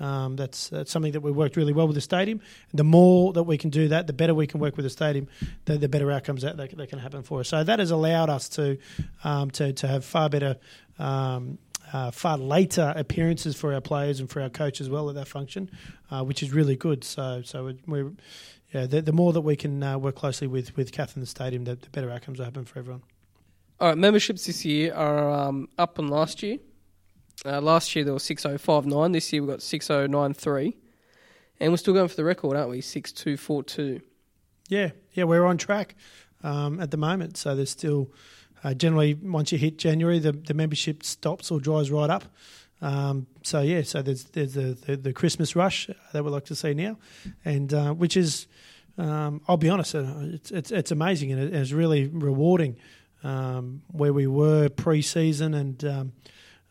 Um, 0.00 0.36
that's, 0.36 0.70
that's 0.70 0.90
something 0.90 1.12
that 1.12 1.20
we 1.20 1.30
worked 1.30 1.56
really 1.56 1.74
well 1.74 1.86
with 1.86 1.94
the 1.94 2.00
stadium. 2.00 2.40
The 2.72 2.84
more 2.84 3.34
that 3.34 3.42
we 3.42 3.58
can 3.58 3.68
do 3.68 3.88
that, 3.88 4.06
the 4.06 4.14
better 4.14 4.34
we 4.34 4.46
can 4.46 4.58
work 4.58 4.76
with 4.76 4.84
the 4.84 4.90
stadium, 4.90 5.28
the, 5.66 5.76
the 5.76 5.90
better 5.90 6.10
outcomes 6.10 6.40
that, 6.40 6.56
that, 6.56 6.74
that, 6.74 6.88
can 6.88 6.98
happen 6.98 7.22
for 7.22 7.40
us. 7.40 7.48
So 7.48 7.62
that 7.62 7.78
has 7.78 7.90
allowed 7.90 8.30
us 8.30 8.48
to 8.50 8.78
um, 9.22 9.50
to, 9.52 9.74
to 9.74 9.86
have 9.86 10.06
far 10.06 10.30
better. 10.30 10.56
Um, 10.98 11.58
uh, 11.92 12.10
far 12.10 12.38
later 12.38 12.92
appearances 12.96 13.56
for 13.56 13.74
our 13.74 13.80
players 13.80 14.20
and 14.20 14.30
for 14.30 14.40
our 14.40 14.50
coach 14.50 14.80
as 14.80 14.88
well 14.88 15.08
at 15.08 15.14
that 15.16 15.28
function, 15.28 15.70
uh, 16.10 16.22
which 16.22 16.42
is 16.42 16.52
really 16.52 16.76
good. 16.76 17.04
So, 17.04 17.42
so 17.44 17.72
we're 17.86 18.12
yeah, 18.72 18.86
the, 18.86 19.02
the 19.02 19.12
more 19.12 19.32
that 19.32 19.40
we 19.40 19.56
can 19.56 19.82
uh, 19.82 19.98
work 19.98 20.14
closely 20.14 20.46
with 20.46 20.76
with 20.76 20.92
Kath 20.92 21.16
in 21.16 21.20
the 21.20 21.26
stadium, 21.26 21.64
the, 21.64 21.74
the, 21.74 21.90
better 21.90 22.10
outcomes 22.10 22.38
will 22.38 22.44
happen 22.44 22.64
for 22.64 22.78
everyone. 22.78 23.02
All 23.80 23.88
right, 23.88 23.98
memberships 23.98 24.46
this 24.46 24.64
year 24.64 24.94
are 24.94 25.30
um, 25.30 25.68
up 25.78 25.98
on 25.98 26.08
last 26.08 26.42
year. 26.42 26.58
Uh, 27.44 27.60
last 27.60 27.96
year 27.96 28.04
there 28.04 28.14
was 28.14 28.22
six 28.22 28.46
oh 28.46 28.58
five 28.58 28.86
nine. 28.86 29.12
This 29.12 29.32
year 29.32 29.42
we've 29.42 29.50
got 29.50 29.62
six 29.62 29.90
oh 29.90 30.06
nine 30.06 30.34
three, 30.34 30.76
and 31.58 31.72
we're 31.72 31.78
still 31.78 31.94
going 31.94 32.08
for 32.08 32.16
the 32.16 32.24
record, 32.24 32.56
aren't 32.56 32.70
we? 32.70 32.80
Six 32.80 33.10
two 33.10 33.36
four 33.36 33.64
two. 33.64 34.00
Yeah, 34.68 34.90
yeah, 35.14 35.24
we're 35.24 35.44
on 35.44 35.56
track 35.56 35.96
um, 36.44 36.80
at 36.80 36.92
the 36.92 36.96
moment. 36.96 37.36
So 37.36 37.56
there's 37.56 37.70
still 37.70 38.12
uh, 38.62 38.74
generally 38.74 39.14
once 39.14 39.52
you 39.52 39.58
hit 39.58 39.78
January, 39.78 40.18
the 40.18 40.32
the 40.32 40.54
membership 40.54 41.02
stops 41.02 41.50
or 41.50 41.60
dries 41.60 41.90
right 41.90 42.10
up. 42.10 42.24
Um, 42.82 43.26
so 43.42 43.60
yeah, 43.60 43.82
so 43.82 44.02
there's 44.02 44.24
there's 44.24 44.54
the, 44.54 44.76
the, 44.86 44.96
the, 44.96 45.12
Christmas 45.12 45.54
rush 45.54 45.90
that 46.12 46.24
we 46.24 46.30
like 46.30 46.46
to 46.46 46.54
see 46.54 46.72
now, 46.72 46.96
and 47.44 47.72
uh, 47.74 47.92
which 47.92 48.16
is, 48.16 48.46
um, 48.96 49.42
I'll 49.46 49.58
be 49.58 49.68
honest, 49.68 49.94
uh, 49.94 50.06
it's, 50.20 50.50
it's, 50.50 50.70
it's 50.70 50.90
amazing 50.90 51.30
and 51.32 51.54
it's 51.54 51.72
really 51.72 52.06
rewarding. 52.06 52.76
Um, 53.22 53.82
where 53.88 54.14
we 54.14 54.26
were 54.26 54.70
pre-season 54.70 55.52
and, 55.52 55.84
um, 55.84 56.12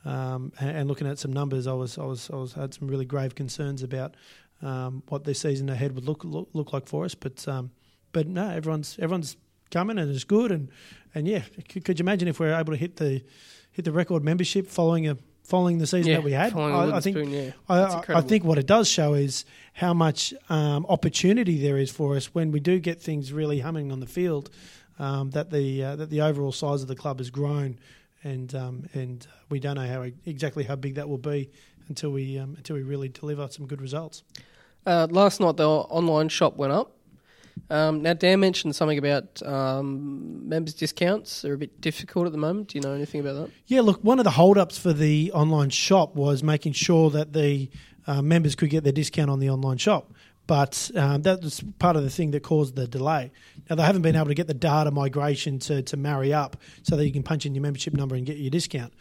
um, 0.04 0.52
and, 0.60 0.78
and 0.78 0.88
looking 0.88 1.06
at 1.06 1.20
some 1.20 1.32
numbers, 1.32 1.68
I 1.68 1.74
was 1.74 2.00
I 2.00 2.06
was 2.06 2.28
I 2.32 2.38
was 2.38 2.54
had 2.54 2.74
some 2.74 2.88
really 2.88 3.06
grave 3.06 3.36
concerns 3.36 3.84
about 3.84 4.16
um, 4.64 5.04
what 5.10 5.26
this 5.26 5.40
season 5.40 5.70
ahead 5.70 5.94
would 5.94 6.06
look 6.06 6.24
look, 6.24 6.50
look 6.54 6.74
like 6.74 6.88
for 6.88 7.06
us. 7.06 7.14
But 7.14 7.46
but 8.12 8.28
no, 8.28 8.50
everyone's 8.50 8.98
everyone's 8.98 9.38
coming 9.72 9.98
and 9.98 10.14
it's 10.14 10.24
good 10.24 10.52
and 10.52 10.70
and 11.16 11.28
yeah, 11.28 11.42
could, 11.68 11.84
could 11.86 12.00
you 12.00 12.04
imagine 12.04 12.28
if 12.28 12.40
we 12.40 12.48
are 12.48 12.60
able 12.60 12.74
to 12.74 12.78
hit 12.78 12.98
the 12.98 13.24
hit 13.72 13.86
the 13.86 13.92
record 13.92 14.24
membership 14.24 14.68
following 14.68 15.08
a 15.08 15.18
following 15.44 15.80
the 15.80 15.88
season 15.88 16.12
yeah, 16.12 16.18
that 16.18 16.24
we 16.24 16.32
had. 16.32 16.54
I, 16.56 16.98
I, 16.98 17.00
think 17.00 17.18
spoon, 17.18 17.32
yeah. 17.32 17.52
I, 17.68 18.04
I, 18.10 18.22
think 18.22 18.44
what 18.44 18.60
it 18.60 18.68
does 18.68 18.88
show 18.88 19.16
is 19.16 19.46
how 19.74 19.96
much 19.96 20.32
um, 20.50 20.86
opportunity 20.88 21.60
there 21.60 21.78
is 21.78 21.90
for 21.90 22.16
us 22.16 22.36
when 22.36 22.52
we 22.52 22.60
do 22.60 22.80
get 22.80 23.02
things 23.02 23.34
really 23.34 23.60
humming 23.60 23.92
on 23.92 24.00
the 24.00 24.06
field. 24.06 24.52
Um, 25.00 25.32
that 25.32 25.50
the 25.50 25.84
uh, 25.84 25.96
that 25.96 26.10
the 26.10 26.22
overall 26.22 26.52
size 26.52 26.82
of 26.82 26.90
the 26.90 26.96
club 26.96 27.20
has 27.20 27.30
grown, 27.30 27.80
and 28.24 28.54
um, 28.54 28.84
and 28.94 29.26
we 29.50 29.60
don't 29.60 29.76
know 29.76 29.88
how 29.88 30.06
exactly 30.26 30.66
how 30.66 30.76
big 30.76 30.96
that 30.96 31.08
will 31.08 31.18
be 31.18 31.50
until 31.88 32.12
we 32.12 32.38
um, 32.38 32.56
until 32.58 32.76
we 32.76 32.84
really 32.84 33.08
deliver 33.08 33.48
some 33.50 33.66
good 33.66 33.82
results. 33.82 34.24
Uh, 34.86 35.08
last 35.10 35.40
night 35.40 35.56
the 35.56 35.68
online 35.68 36.28
shop 36.30 36.58
went 36.58 36.74
up. 36.74 36.99
Um, 37.70 38.02
now, 38.02 38.14
Dan 38.14 38.40
mentioned 38.40 38.76
something 38.76 38.98
about 38.98 39.42
um, 39.44 40.48
members' 40.48 40.74
discounts 40.74 41.46
are 41.46 41.54
a 41.54 41.58
bit 41.58 41.80
difficult 41.82 42.26
at 42.26 42.32
the 42.32 42.38
moment. 42.38 42.70
Do 42.70 42.78
you 42.78 42.82
know 42.82 42.94
anything 42.94 43.22
about 43.22 43.34
that? 43.34 43.52
Yeah, 43.68 43.82
look, 43.82 44.04
one 44.04 44.20
of 44.20 44.26
the 44.26 44.32
hold-ups 44.32 44.78
for 44.78 44.94
the 44.94 45.32
online 45.34 45.70
shop 45.70 46.16
was 46.16 46.44
making 46.44 46.74
sure 46.74 47.10
that 47.12 47.34
the 47.34 47.70
uh, 48.08 48.22
members 48.22 48.56
could 48.56 48.70
get 48.70 48.84
their 48.84 48.94
discount 48.94 49.30
on 49.30 49.40
the 49.40 49.50
online 49.50 49.78
shop. 49.78 50.12
But 50.48 50.90
um, 50.96 51.22
that 51.22 51.44
was 51.44 51.64
part 51.78 51.96
of 51.96 52.02
the 52.02 52.10
thing 52.10 52.32
that 52.32 52.42
caused 52.42 52.76
the 52.76 52.88
delay. 52.88 53.32
Now, 53.70 53.76
they 53.76 53.84
haven't 53.84 54.02
been 54.02 54.16
able 54.16 54.30
to 54.30 54.34
get 54.34 54.48
the 54.48 54.56
data 54.56 54.90
migration 54.90 55.60
to, 55.60 55.84
to 55.84 55.96
marry 55.96 56.34
up 56.34 56.58
so 56.82 56.96
that 56.96 57.06
you 57.06 57.14
can 57.14 57.22
punch 57.22 57.46
in 57.46 57.54
your 57.54 57.62
membership 57.62 57.94
number 57.94 58.16
and 58.16 58.26
get 58.26 58.38
your 58.38 58.50
discount. 58.50 58.92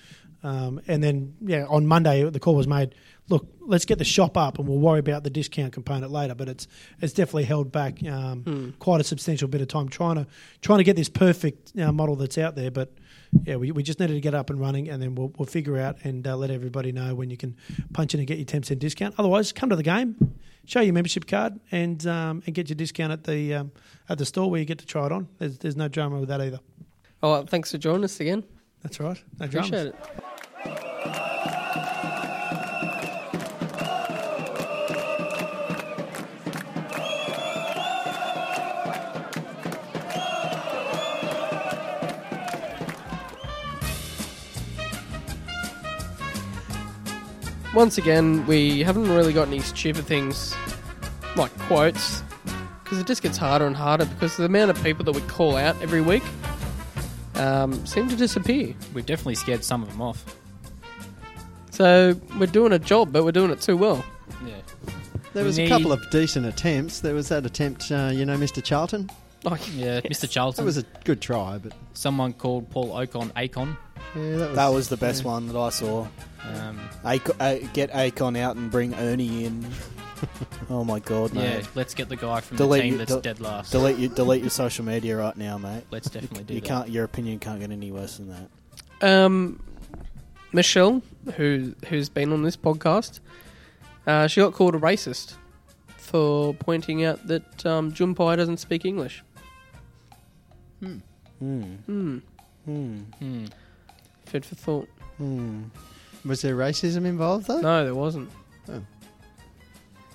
Um, 0.42 0.80
and 0.86 1.02
then, 1.02 1.34
yeah, 1.40 1.66
on 1.68 1.86
Monday, 1.86 2.28
the 2.28 2.40
call 2.40 2.54
was 2.54 2.68
made 2.68 2.94
look, 3.28 3.46
let's 3.60 3.84
get 3.84 3.98
the 3.98 4.04
shop 4.04 4.36
up 4.36 4.58
and 4.58 4.66
we'll 4.66 4.78
worry 4.78 5.00
about 5.00 5.22
the 5.22 5.30
discount 5.30 5.72
component 5.72 6.10
later. 6.10 6.34
But 6.34 6.48
it's 6.48 6.66
it's 7.00 7.12
definitely 7.12 7.44
held 7.44 7.70
back 7.70 8.02
um, 8.04 8.42
mm. 8.44 8.78
quite 8.78 9.00
a 9.00 9.04
substantial 9.04 9.48
bit 9.48 9.60
of 9.60 9.68
time 9.68 9.88
trying 9.88 10.16
to 10.16 10.26
trying 10.62 10.78
to 10.78 10.84
get 10.84 10.96
this 10.96 11.08
perfect 11.08 11.78
uh, 11.78 11.92
model 11.92 12.16
that's 12.16 12.38
out 12.38 12.56
there. 12.56 12.70
But 12.70 12.92
yeah, 13.44 13.56
we, 13.56 13.72
we 13.72 13.82
just 13.82 14.00
needed 14.00 14.14
to 14.14 14.20
get 14.20 14.34
up 14.34 14.50
and 14.50 14.58
running, 14.58 14.88
and 14.88 15.02
then 15.02 15.14
we'll, 15.14 15.32
we'll 15.36 15.46
figure 15.46 15.76
out 15.78 15.98
and 16.04 16.26
uh, 16.26 16.36
let 16.36 16.50
everybody 16.50 16.92
know 16.92 17.14
when 17.14 17.30
you 17.30 17.36
can 17.36 17.56
punch 17.92 18.14
in 18.14 18.20
and 18.20 18.26
get 18.26 18.38
your 18.38 18.46
ten 18.46 18.62
percent 18.62 18.80
discount. 18.80 19.14
Otherwise, 19.18 19.52
come 19.52 19.68
to 19.68 19.76
the 19.76 19.82
game, 19.82 20.34
show 20.64 20.80
your 20.80 20.94
membership 20.94 21.26
card, 21.26 21.60
and 21.70 22.06
um, 22.06 22.42
and 22.46 22.54
get 22.54 22.68
your 22.68 22.76
discount 22.76 23.12
at 23.12 23.24
the 23.24 23.54
um, 23.54 23.72
at 24.08 24.18
the 24.18 24.24
store 24.24 24.50
where 24.50 24.60
you 24.60 24.66
get 24.66 24.78
to 24.78 24.86
try 24.86 25.06
it 25.06 25.12
on. 25.12 25.28
There's, 25.38 25.58
there's 25.58 25.76
no 25.76 25.88
drama 25.88 26.20
with 26.20 26.28
that 26.30 26.40
either. 26.40 26.60
Oh, 27.22 27.32
well, 27.32 27.46
thanks 27.46 27.72
for 27.72 27.78
joining 27.78 28.04
us 28.04 28.20
again. 28.20 28.44
That's 28.82 29.00
right. 29.00 29.22
No 29.38 29.46
Appreciate 29.46 29.70
dramas. 29.70 29.94
it. 29.94 30.24
once 47.78 47.96
again, 47.96 48.44
we 48.48 48.80
haven't 48.80 49.08
really 49.08 49.32
got 49.32 49.46
any 49.46 49.60
stupid 49.60 50.04
things 50.04 50.52
like 51.36 51.56
quotes 51.60 52.24
because 52.82 52.98
it 52.98 53.06
just 53.06 53.22
gets 53.22 53.36
harder 53.38 53.66
and 53.68 53.76
harder 53.76 54.04
because 54.04 54.36
the 54.36 54.44
amount 54.44 54.68
of 54.68 54.82
people 54.82 55.04
that 55.04 55.12
we 55.12 55.20
call 55.28 55.54
out 55.54 55.80
every 55.80 56.00
week 56.00 56.24
um, 57.38 57.84
seem 57.86 58.08
to 58.08 58.16
disappear. 58.16 58.74
We've 58.94 59.06
definitely 59.06 59.36
scared 59.36 59.64
some 59.64 59.82
of 59.82 59.90
them 59.90 60.02
off. 60.02 60.24
So 61.70 62.18
we're 62.38 62.46
doing 62.46 62.72
a 62.72 62.78
job, 62.78 63.12
but 63.12 63.24
we're 63.24 63.32
doing 63.32 63.50
it 63.50 63.60
too 63.60 63.76
well. 63.76 64.04
Yeah. 64.44 64.54
There 65.32 65.44
We 65.44 65.48
was 65.48 65.58
a 65.58 65.68
couple 65.68 65.92
of 65.92 66.00
decent 66.10 66.46
attempts. 66.46 67.00
There 67.00 67.14
was 67.14 67.28
that 67.28 67.46
attempt, 67.46 67.90
uh, 67.92 68.10
you 68.12 68.24
know, 68.24 68.36
Mr. 68.36 68.62
Charlton. 68.62 69.08
Oh, 69.44 69.56
Yeah, 69.74 70.00
Mr. 70.04 70.28
Charlton. 70.28 70.62
That 70.62 70.66
was 70.66 70.78
a 70.78 70.84
good 71.04 71.20
try, 71.20 71.58
but 71.58 71.72
Someone 71.94 72.32
called 72.32 72.68
Paul 72.70 72.90
Okon 72.92 73.30
Acon. 73.34 73.76
yeah, 74.16 74.36
that 74.36 74.48
was, 74.48 74.56
That 74.56 74.68
was 74.68 74.88
the 74.88 74.96
best 74.96 75.24
one 75.24 75.46
that 75.48 75.56
I 75.56 75.68
saw. 75.70 76.06
Um, 76.42 76.80
Ac- 77.04 77.32
uh, 77.38 77.56
get 77.74 77.92
Akon 77.92 78.36
out 78.38 78.56
and 78.56 78.70
bring 78.70 78.94
Ernie 78.94 79.44
in. 79.44 79.64
oh 80.70 80.84
my 80.84 80.98
god, 81.00 81.32
yeah, 81.34 81.56
mate! 81.58 81.68
let's 81.74 81.94
get 81.94 82.08
the 82.08 82.16
guy 82.16 82.40
from 82.40 82.56
Delete 82.56 82.78
the 82.78 82.82
team 82.82 82.92
you- 82.92 82.98
that's 82.98 83.10
del- 83.12 83.20
dead 83.20 83.40
last. 83.40 83.72
Delete 83.72 83.98
your 83.98 84.10
delete 84.10 84.40
your 84.42 84.50
social 84.50 84.84
media 84.84 85.16
right 85.16 85.36
now, 85.36 85.58
mate. 85.58 85.84
Let's 85.90 86.10
definitely 86.10 86.44
do 86.44 86.54
you 86.54 86.60
that. 86.60 86.66
can't. 86.66 86.88
Your 86.90 87.04
opinion 87.04 87.38
can't 87.38 87.60
get 87.60 87.70
any 87.70 87.90
worse 87.92 88.16
than 88.18 88.28
that. 88.28 89.06
Um, 89.06 89.62
Michelle, 90.52 91.02
who 91.36 91.74
who's 91.88 92.08
been 92.08 92.32
on 92.32 92.42
this 92.42 92.56
podcast, 92.56 93.20
uh, 94.06 94.26
she 94.26 94.40
got 94.40 94.52
called 94.54 94.74
a 94.74 94.78
racist 94.78 95.34
for 95.96 96.54
pointing 96.54 97.04
out 97.04 97.26
that 97.26 97.66
um, 97.66 97.92
Jumpei 97.92 98.36
doesn't 98.36 98.56
speak 98.58 98.84
English. 98.84 99.22
Hmm. 100.80 100.98
Hmm. 101.38 101.62
Hmm. 101.86 102.98
Hmm. 103.18 103.44
Food 104.26 104.44
for 104.44 104.54
thought. 104.54 104.88
Hmm. 105.18 105.64
Was 106.24 106.42
there 106.42 106.56
racism 106.56 107.04
involved 107.06 107.46
though? 107.46 107.60
No, 107.60 107.84
there 107.84 107.94
wasn't. 107.94 108.30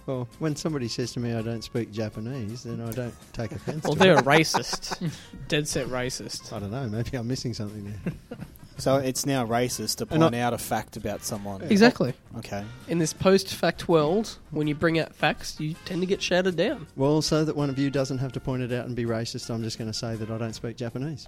Well, 0.06 0.28
when 0.40 0.56
somebody 0.56 0.88
says 0.88 1.14
to 1.14 1.20
me 1.20 1.34
I 1.34 1.42
don't 1.42 1.64
speak 1.64 1.92
Japanese, 1.92 2.64
then 2.64 2.82
I 2.82 2.92
don't 2.92 3.14
take 3.34 3.52
offence. 3.56 3.84
Well, 3.84 3.94
to 3.94 4.00
they're 4.00 4.14
it. 4.16 4.20
a 4.20 4.24
racist. 4.24 5.12
Dead 5.48 5.68
set 5.68 5.88
racist. 5.88 6.52
I 6.52 6.60
don't 6.60 6.72
know. 6.72 6.88
Maybe 6.88 7.16
I'm 7.18 7.28
missing 7.28 7.54
something 7.54 7.86
there. 8.04 8.14
So 8.78 8.98
it's 8.98 9.26
now 9.26 9.46
racist 9.46 9.98
to 9.98 10.08
point 10.08 10.34
out 10.34 10.54
a 10.54 10.58
fact 10.58 10.98
about 10.98 11.24
someone. 11.24 11.62
Exactly. 11.62 12.14
Okay. 12.40 12.66
In 12.88 12.98
this 12.98 13.14
post-fact 13.14 13.88
world, 13.88 14.40
when 14.50 14.68
you 14.68 14.74
bring 14.74 14.98
out 14.98 15.16
facts, 15.16 15.60
you 15.60 15.76
tend 15.86 16.02
to 16.02 16.08
get 16.08 16.22
shouted 16.24 16.56
down. 16.56 16.88
Well, 16.96 17.22
so 17.22 17.46
that 17.46 17.56
one 17.56 17.70
of 17.70 17.78
you 17.78 17.92
doesn't 17.92 18.18
have 18.18 18.32
to 18.34 18.40
point 18.40 18.64
it 18.64 18.74
out 18.74 18.88
and 18.88 18.96
be 18.96 19.06
racist, 19.06 19.50
I'm 19.54 19.64
just 19.64 19.78
going 19.78 19.92
to 19.92 19.98
say 19.98 20.16
that 20.16 20.30
I 20.32 20.38
don't 20.40 20.54
speak 20.54 20.76
Japanese. 20.76 21.28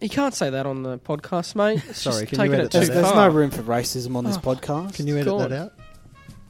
You 0.00 0.08
can't 0.08 0.34
say 0.34 0.50
that 0.50 0.66
on 0.66 0.82
the 0.82 0.98
podcast, 0.98 1.54
mate. 1.54 1.82
It's 1.88 2.00
Sorry, 2.00 2.26
can 2.26 2.38
you 2.46 2.54
edit 2.54 2.66
it 2.66 2.72
There's, 2.72 2.88
that 2.88 2.94
there's 2.94 3.14
no 3.14 3.28
room 3.28 3.50
for 3.50 3.62
racism 3.62 4.16
on 4.16 4.24
this 4.24 4.36
Oh, 4.36 4.40
podcast. 4.40 4.94
Can 4.94 5.06
you 5.06 5.16
edit 5.16 5.26
God. 5.26 5.50
that 5.50 5.52
out? 5.52 5.72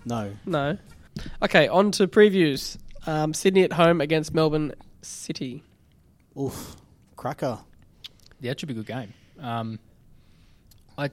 No. 0.05 0.33
No. 0.47 0.79
Okay, 1.43 1.69
on 1.69 1.91
to 1.93 2.07
previews. 2.07 2.79
Um, 3.07 3.35
Sydney 3.35 3.63
at 3.63 3.73
home 3.73 4.01
against 4.01 4.35
Melbourne 4.35 4.73
City. 5.03 5.63
Oof. 6.39 6.77
Cracker. 7.17 7.59
Yeah, 8.41 8.51
that 8.53 8.61
should 8.61 8.69
be 8.69 8.75
a 8.75 8.77
good 8.77 8.87
game. 8.87 9.13
Um, 9.39 9.79
I 10.97 11.11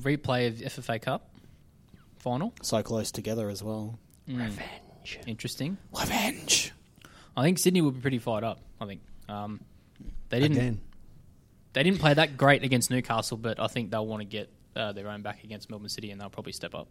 replay 0.00 0.48
of 0.48 0.58
the 0.58 0.64
FFA 0.66 1.00
Cup 1.00 1.30
final. 2.18 2.52
So 2.62 2.82
close 2.82 3.10
together 3.10 3.48
as 3.48 3.62
well. 3.62 3.98
Revenge. 4.28 5.20
Interesting. 5.26 5.78
Revenge. 5.98 6.72
I 7.36 7.42
think 7.42 7.58
Sydney 7.58 7.80
will 7.80 7.92
be 7.92 8.00
pretty 8.00 8.18
fired 8.18 8.44
up. 8.44 8.60
I 8.80 8.86
think 8.86 9.00
um, 9.28 9.60
they 10.28 10.40
didn't. 10.40 10.56
Again. 10.56 10.80
They 11.72 11.82
didn't 11.82 12.00
play 12.00 12.14
that 12.14 12.36
great 12.36 12.64
against 12.64 12.90
Newcastle, 12.90 13.36
but 13.36 13.60
I 13.60 13.68
think 13.68 13.90
they'll 13.90 14.06
want 14.06 14.20
to 14.22 14.24
get 14.24 14.50
uh, 14.74 14.92
their 14.92 15.08
own 15.08 15.22
back 15.22 15.44
against 15.44 15.70
Melbourne 15.70 15.88
City, 15.88 16.10
and 16.10 16.20
they'll 16.20 16.30
probably 16.30 16.52
step 16.52 16.74
up. 16.74 16.88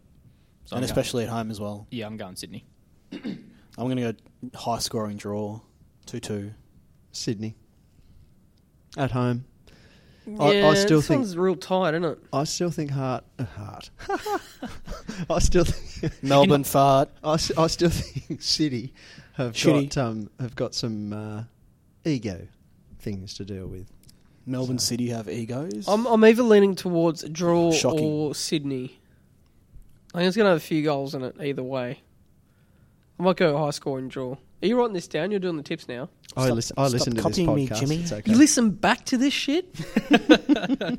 So 0.68 0.76
and 0.76 0.84
I'm 0.84 0.90
especially 0.90 1.24
at 1.24 1.30
home 1.30 1.50
as 1.50 1.58
well. 1.58 1.86
yeah, 1.90 2.04
I'm 2.04 2.18
going 2.18 2.36
Sydney. 2.36 2.66
I'm 3.12 3.38
going 3.78 3.96
to 3.96 4.12
go 4.12 4.58
high 4.58 4.80
scoring 4.80 5.16
draw. 5.16 5.60
2 6.04 6.20
2. 6.20 6.50
Sydney. 7.10 7.54
At 8.98 9.12
home. 9.12 9.46
I- 10.38 10.52
Yeah, 10.52 10.68
I 10.68 10.74
still 10.74 11.00
think- 11.00 11.20
one's 11.20 11.38
real 11.38 11.56
tight, 11.56 11.94
isn't 11.94 12.04
it? 12.04 12.18
I 12.34 12.44
still 12.44 12.70
think 12.70 12.90
Heart. 12.90 13.24
Uh, 13.38 13.44
Heart. 13.44 13.90
I 15.30 15.38
still 15.38 15.64
think. 15.64 16.12
Melbourne 16.22 16.64
fart. 16.64 17.08
I, 17.24 17.34
s- 17.34 17.56
I 17.56 17.66
still 17.68 17.88
think 17.88 18.42
City 18.42 18.92
have 19.36 19.54
Shitty. 19.54 19.94
got 19.94 20.04
um, 20.04 20.28
have 20.38 20.54
got 20.54 20.74
some 20.74 21.14
uh, 21.14 21.44
ego 22.04 22.46
things 22.98 23.32
to 23.34 23.46
deal 23.46 23.68
with. 23.68 23.90
Melbourne 24.44 24.78
City 24.78 25.08
have 25.08 25.30
egos. 25.30 25.86
I'm, 25.88 26.04
I'm 26.06 26.22
either 26.24 26.42
leaning 26.42 26.74
towards 26.74 27.22
a 27.24 27.30
draw 27.30 27.72
Shocking. 27.72 28.04
or 28.04 28.34
Sydney. 28.34 28.97
I 30.14 30.18
think 30.18 30.28
it's 30.28 30.36
going 30.36 30.46
to 30.46 30.50
have 30.50 30.56
a 30.58 30.60
few 30.60 30.82
goals 30.82 31.14
in 31.14 31.22
it 31.22 31.36
either 31.40 31.62
way. 31.62 32.00
I 33.18 33.22
might 33.22 33.36
go 33.36 33.56
high 33.58 33.70
scoring 33.70 34.08
draw. 34.08 34.32
Are 34.62 34.66
you 34.66 34.76
writing 34.78 34.94
this 34.94 35.06
down? 35.08 35.30
You're 35.30 35.40
doing 35.40 35.56
the 35.56 35.62
tips 35.62 35.86
now. 35.88 36.08
I 36.36 36.44
Stop- 36.46 36.54
listen. 36.56 36.74
I 36.78 36.82
stop 36.88 36.92
listen 36.92 37.14
to 37.14 37.22
this 37.22 37.22
copying 37.24 37.54
me. 37.54 37.66
Jimmy. 37.66 37.96
It's 37.96 38.12
okay. 38.12 38.30
You 38.30 38.36
listen 38.38 38.70
back 38.70 39.04
to 39.06 39.16
this 39.16 39.32
shit? 39.34 39.74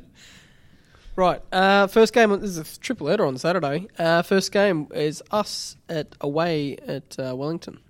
right. 1.16 1.42
Uh, 1.52 1.86
first 1.86 2.12
game, 2.14 2.30
this 2.40 2.50
is 2.50 2.58
a 2.58 2.78
triple 2.80 3.08
header 3.08 3.26
on 3.26 3.36
Saturday. 3.38 3.88
Uh, 3.98 4.22
first 4.22 4.52
game 4.52 4.88
is 4.94 5.22
us 5.30 5.76
at 5.88 6.14
away 6.20 6.76
at 6.86 7.18
uh, 7.18 7.34
Wellington. 7.36 7.80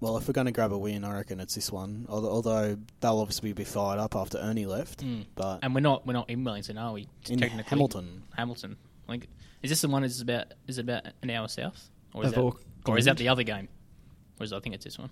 well, 0.00 0.16
if 0.16 0.28
we're 0.28 0.32
going 0.34 0.46
to 0.46 0.52
grab 0.52 0.72
a 0.72 0.78
win, 0.78 1.04
I 1.04 1.14
reckon 1.14 1.40
it's 1.40 1.54
this 1.54 1.72
one. 1.72 2.06
Although, 2.08 2.30
although 2.30 2.76
they'll 3.00 3.18
obviously 3.18 3.52
be 3.52 3.64
fired 3.64 3.98
up 3.98 4.14
after 4.16 4.38
Ernie 4.38 4.66
left. 4.66 5.04
Mm. 5.04 5.26
But 5.34 5.60
And 5.62 5.74
we're 5.74 5.80
not 5.80 6.06
we're 6.06 6.12
not 6.12 6.30
in 6.30 6.44
Wellington, 6.44 6.78
are 6.78 6.92
we? 6.92 7.08
in 7.28 7.40
Hamilton. 7.40 8.22
Hamilton. 8.36 8.76
Like, 9.08 9.28
is 9.62 9.70
this 9.70 9.80
the 9.80 9.88
one? 9.88 10.04
Is 10.04 10.20
about 10.20 10.46
is 10.66 10.78
it 10.78 10.82
about 10.82 11.06
an 11.22 11.30
hour 11.30 11.48
south, 11.48 11.90
or 12.14 12.24
is 12.24 12.32
that, 12.32 12.40
or 12.86 12.98
is 12.98 13.04
that 13.06 13.16
the 13.16 13.28
other 13.28 13.42
game? 13.42 13.68
Or 14.40 14.44
is 14.44 14.52
I 14.52 14.60
think 14.60 14.74
it's 14.74 14.84
this 14.84 14.98
one. 14.98 15.10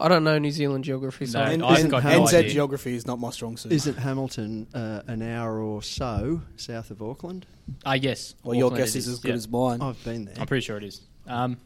I 0.00 0.06
don't 0.06 0.22
know 0.22 0.38
New 0.38 0.52
Zealand 0.52 0.84
geography, 0.84 1.26
so 1.26 1.40
No, 1.56 1.66
I've 1.66 1.80
and- 1.80 1.90
got 1.90 2.04
no 2.04 2.22
NZ 2.24 2.34
idea. 2.38 2.50
geography 2.50 2.94
is 2.94 3.04
not 3.06 3.18
my 3.18 3.30
strong 3.30 3.56
suit. 3.56 3.72
Isn't 3.72 3.98
Hamilton 3.98 4.68
uh, 4.72 5.02
an 5.08 5.22
hour 5.22 5.60
or 5.60 5.82
so 5.82 6.42
south 6.56 6.92
of 6.92 7.02
Auckland? 7.02 7.46
Ah, 7.84 7.94
yes. 7.94 8.36
well, 8.44 8.54
your 8.54 8.66
Auckland 8.66 8.84
guess 8.84 8.94
is 8.94 9.08
as 9.08 9.18
good 9.18 9.30
yeah. 9.30 9.34
as 9.34 9.48
mine. 9.48 9.82
I've 9.82 10.02
been 10.04 10.24
there. 10.26 10.36
I'm 10.38 10.46
pretty 10.46 10.64
sure 10.64 10.76
it 10.76 10.84
is. 10.84 11.00
Um, 11.26 11.54
I 11.54 11.56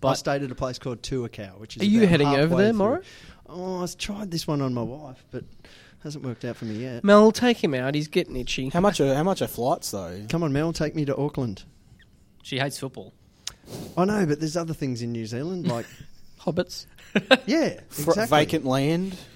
but 0.00 0.14
stayed 0.14 0.42
at 0.42 0.50
a 0.50 0.54
place 0.54 0.78
called 0.78 1.02
Tuakau, 1.02 1.58
which 1.58 1.76
is. 1.76 1.82
Are 1.82 1.86
you 1.86 2.06
heading 2.06 2.28
over 2.28 2.56
there, 2.56 2.70
through- 2.70 2.78
Morrow? 2.78 3.02
Oh, 3.46 3.82
I've 3.82 3.98
tried 3.98 4.30
this 4.30 4.46
one 4.46 4.62
on 4.62 4.72
my 4.72 4.82
wife, 4.82 5.22
but 5.30 5.44
hasn't 6.02 6.24
worked 6.24 6.44
out 6.44 6.56
for 6.56 6.64
me 6.64 6.74
yet. 6.76 7.04
Mel, 7.04 7.32
take 7.32 7.62
him 7.62 7.74
out. 7.74 7.94
He's 7.94 8.08
getting 8.08 8.36
itchy. 8.36 8.68
How 8.70 8.80
much? 8.80 9.00
Are, 9.00 9.14
how 9.14 9.22
much 9.22 9.42
are 9.42 9.46
flights 9.46 9.90
though? 9.90 10.24
Come 10.28 10.42
on, 10.42 10.52
Mel, 10.52 10.72
take 10.72 10.94
me 10.94 11.04
to 11.04 11.16
Auckland. 11.16 11.64
she 12.42 12.58
hates 12.58 12.78
football. 12.78 13.12
I 13.96 14.04
know, 14.04 14.26
but 14.26 14.40
there's 14.40 14.56
other 14.56 14.74
things 14.74 15.02
in 15.02 15.12
New 15.12 15.26
Zealand, 15.26 15.68
like 15.68 15.86
Hobbits. 16.40 16.86
yeah, 17.46 17.80
Fr- 17.88 18.10
exactly. 18.10 18.26
Vacant 18.38 18.64
land. 18.64 19.16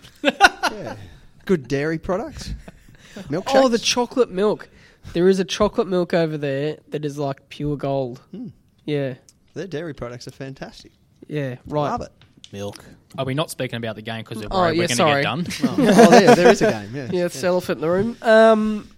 Yeah. 0.72 0.96
Good 1.44 1.68
dairy 1.68 1.98
products. 1.98 2.52
Milkshakes. 3.14 3.42
Oh, 3.54 3.68
the 3.68 3.78
chocolate 3.78 4.30
milk. 4.30 4.68
There 5.12 5.28
is 5.28 5.38
a 5.38 5.44
chocolate 5.44 5.86
milk 5.86 6.12
over 6.12 6.36
there 6.36 6.78
that 6.88 7.04
is 7.04 7.16
like 7.16 7.48
pure 7.48 7.76
gold. 7.76 8.18
Hmm. 8.32 8.48
Yeah, 8.84 9.14
Their 9.54 9.68
dairy 9.68 9.94
products 9.94 10.26
are 10.26 10.32
fantastic. 10.32 10.90
yeah, 11.28 11.56
right. 11.66 11.88
Love 11.90 12.00
it. 12.02 12.12
Milk. 12.52 12.84
Are 13.18 13.24
we 13.24 13.34
not 13.34 13.50
speaking 13.50 13.76
about 13.76 13.96
the 13.96 14.02
game 14.02 14.22
because 14.24 14.38
we're 14.38 14.48
Oh, 14.50 14.60
worried 14.60 14.76
yeah, 14.76 14.82
we're 14.82 14.88
going 14.88 14.96
sorry. 14.96 15.24
to 15.24 15.52
get 15.52 15.76
done? 15.76 15.86
Oh, 16.06 16.10
there, 16.10 16.34
there 16.34 16.48
is 16.52 16.62
a 16.62 16.70
game. 16.70 16.90
Yeah, 16.94 17.08
Yeah, 17.12 17.24
it's 17.26 17.40
the 17.40 17.46
elephant 17.46 17.78
in 17.78 17.80
the 17.82 17.90
room. 17.90 18.16
Um, 18.22 18.88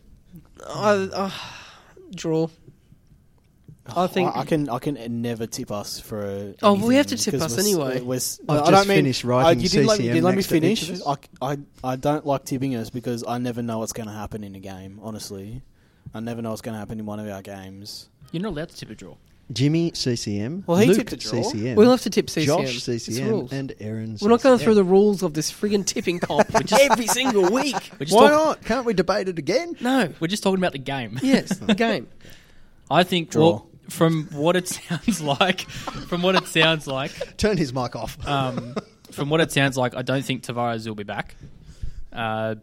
I, 0.69 0.91
uh, 0.91 1.31
draw. 2.15 2.49
I 3.97 4.07
think. 4.07 4.37
I, 4.37 4.41
I 4.41 4.45
can. 4.45 4.69
I 4.69 4.79
can 4.81 5.23
never 5.23 5.47
tip 5.47 5.71
us 5.71 5.99
for. 5.99 6.21
A, 6.23 6.55
Oh, 6.63 6.75
we 6.75 6.97
have 6.97 7.07
to 7.07 7.15
anything, 7.15 7.33
tip 7.33 7.41
'cause 7.41 7.53
us 7.53 7.57
we're 7.57 7.61
s- 7.63 7.67
anyway. 7.67 8.01
we're 8.03 8.15
s- 8.17 8.41
I've 8.47 8.57
I 8.57 8.59
just 8.59 8.71
don't 8.73 8.89
mean- 8.89 8.99
finished 8.99 9.25
writing 9.25 9.59
I, 9.59 9.63
you 9.63 9.69
didn't 9.71 9.87
let 9.87 9.99
me, 9.99 10.05
CCM 10.05 10.17
you 10.17 10.23
let 10.23 10.31
me 10.33 10.37
next 10.37 10.49
to 10.49 10.57
each 10.67 10.85
finish. 10.85 11.01
of. 11.07 11.19
I, 11.41 11.53
I, 11.53 11.59
I 11.93 11.97
don't 11.97 12.27
like 12.27 12.45
tipping 12.45 12.75
us 12.75 12.91
because 12.91 13.25
I 13.27 13.39
never 13.39 13.63
know 13.63 13.79
what's 13.79 13.95
going 13.95 14.09
to 14.09 14.13
happen 14.15 14.45
in 14.45 14.55
a 14.55 14.61
game. 14.61 15.01
Honestly, 15.03 15.63
I 16.13 16.21
never 16.21 16.43
know 16.43 16.51
what's 16.51 16.61
going 16.61 16.75
to 16.75 16.79
happen 16.79 16.99
in 17.01 17.07
one 17.07 17.19
of 17.19 17.29
our 17.29 17.41
games. 17.41 18.11
You're 18.31 18.43
not 18.43 18.51
allowed 18.53 18.69
to 18.69 18.77
tip 18.77 18.91
a 18.91 18.95
draw. 18.95 19.15
Jimmy 19.53 19.93
CCM. 19.95 20.65
Well, 20.67 20.77
he 20.79 20.87
Luke 20.89 20.99
tipped 20.99 21.13
a 21.15 21.17
draw. 21.17 21.43
CCM. 21.43 21.75
we'll 21.77 21.91
have 21.91 22.03
to 22.03 22.11
tip 22.11 22.29
CCM. 22.29 22.47
Josh 22.47 22.83
CCM 22.83 23.49
and 23.51 23.75
Aaron. 23.81 24.19
We're 24.21 24.29
not 24.29 24.43
going 24.43 24.59
through 24.59 24.75
the 24.75 24.85
rules 24.85 25.23
of 25.23 25.33
this 25.35 25.51
friggin' 25.51 25.87
tipping 25.87 26.19
comp 26.19 26.51
every 26.81 27.07
single 27.07 27.51
week. 27.51 27.75
We're 27.99 28.05
just, 28.07 28.15
Why 28.15 28.29
talk- 28.29 28.59
not? 28.59 28.65
Can't 28.65 28.85
we 28.85 28.93
debate 28.93 29.29
it 29.29 29.39
again? 29.39 29.75
No. 29.81 30.13
we're 30.21 30.29
just 30.29 30.43
talking 30.43 30.59
about 30.59 30.73
the 30.73 30.79
game. 30.79 31.19
Yes, 31.23 31.57
the 31.57 31.75
game. 31.87 32.09
I 32.91 33.05
think 33.05 33.31
Draw. 33.31 33.43
well, 33.43 33.67
from 33.89 34.29
what 34.33 34.55
it 34.57 34.69
sounds 34.69 35.21
like, 35.41 35.63
from 35.71 36.21
what 36.23 36.35
it 36.35 36.47
sounds 36.47 36.87
like, 36.87 37.37
Turn 37.39 37.57
his 37.57 37.73
mic 37.73 37.97
off. 37.97 38.19
um, 38.29 38.75
from 39.13 39.31
what 39.31 39.41
it 39.41 39.51
sounds 39.51 39.79
like, 39.79 39.95
I 39.97 40.03
don't 40.03 40.25
think 40.25 40.43
Tavares 40.43 40.87
will 40.87 40.95
be 40.95 41.05
back. 41.05 41.35
Uh, 42.13 42.57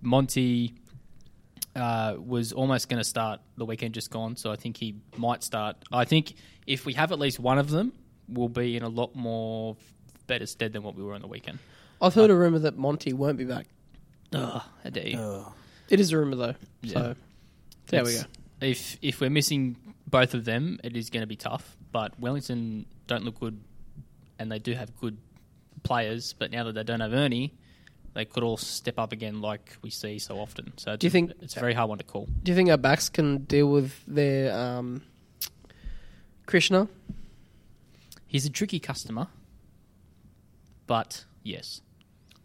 Monty 0.00 0.74
uh, 1.74 2.16
was 2.18 2.52
almost 2.52 2.88
going 2.88 2.98
to 2.98 3.04
start 3.04 3.40
the 3.56 3.64
weekend 3.64 3.94
just 3.94 4.10
gone, 4.10 4.36
so 4.36 4.50
I 4.52 4.56
think 4.56 4.76
he 4.76 4.96
might 5.16 5.42
start. 5.42 5.76
I 5.92 6.04
think 6.04 6.34
if 6.66 6.84
we 6.86 6.92
have 6.94 7.12
at 7.12 7.18
least 7.18 7.38
one 7.40 7.58
of 7.58 7.70
them, 7.70 7.92
we'll 8.28 8.48
be 8.48 8.76
in 8.76 8.82
a 8.82 8.88
lot 8.88 9.14
more 9.14 9.76
better 10.26 10.46
stead 10.46 10.72
than 10.72 10.82
what 10.82 10.94
we 10.94 11.02
were 11.02 11.14
on 11.14 11.20
the 11.20 11.26
weekend. 11.26 11.58
I've 12.00 12.14
heard 12.14 12.30
a 12.30 12.34
rumor 12.34 12.58
that 12.60 12.76
Monty 12.76 13.12
won't 13.12 13.38
be 13.38 13.44
back. 13.44 13.66
Ugh, 14.34 14.62
how 14.82 14.90
dare 14.90 15.08
you. 15.08 15.18
Ugh. 15.18 15.52
It 15.88 16.00
is 16.00 16.12
a 16.12 16.18
rumor 16.18 16.36
though. 16.36 16.54
Yeah. 16.82 16.92
So 16.92 17.14
there 17.88 18.04
we 18.04 18.14
go. 18.14 18.22
If 18.60 18.96
if 19.02 19.20
we're 19.20 19.30
missing 19.30 19.76
both 20.06 20.34
of 20.34 20.44
them, 20.44 20.80
it 20.82 20.96
is 20.96 21.10
going 21.10 21.22
to 21.22 21.26
be 21.26 21.36
tough. 21.36 21.76
But 21.90 22.18
Wellington 22.18 22.86
don't 23.06 23.24
look 23.24 23.38
good, 23.40 23.60
and 24.38 24.50
they 24.50 24.58
do 24.58 24.72
have 24.72 24.96
good 25.00 25.18
players, 25.82 26.32
but 26.32 26.50
now 26.50 26.64
that 26.64 26.74
they 26.74 26.82
don't 26.82 27.00
have 27.00 27.12
Ernie, 27.12 27.52
they 28.14 28.24
could 28.24 28.42
all 28.42 28.56
step 28.56 28.98
up 28.98 29.12
again 29.12 29.40
like 29.40 29.76
we 29.82 29.90
see 29.90 30.18
so 30.18 30.38
often. 30.38 30.72
So 30.76 30.96
Do 30.96 31.06
you 31.06 31.10
think- 31.10 31.32
it's 31.40 31.56
a 31.56 31.60
very 31.60 31.74
hard 31.74 31.88
one 31.88 31.98
to 31.98 32.04
call? 32.04 32.28
Do 32.42 32.52
you 32.52 32.56
think 32.56 32.68
our 32.70 32.76
backs 32.76 33.08
can 33.08 33.38
deal 33.44 33.70
with 33.70 34.04
their 34.06 34.52
um, 34.56 35.02
Krishna? 36.46 36.88
He's 38.26 38.46
a 38.46 38.50
tricky 38.50 38.78
customer, 38.80 39.28
but 40.86 41.24
yes, 41.42 41.82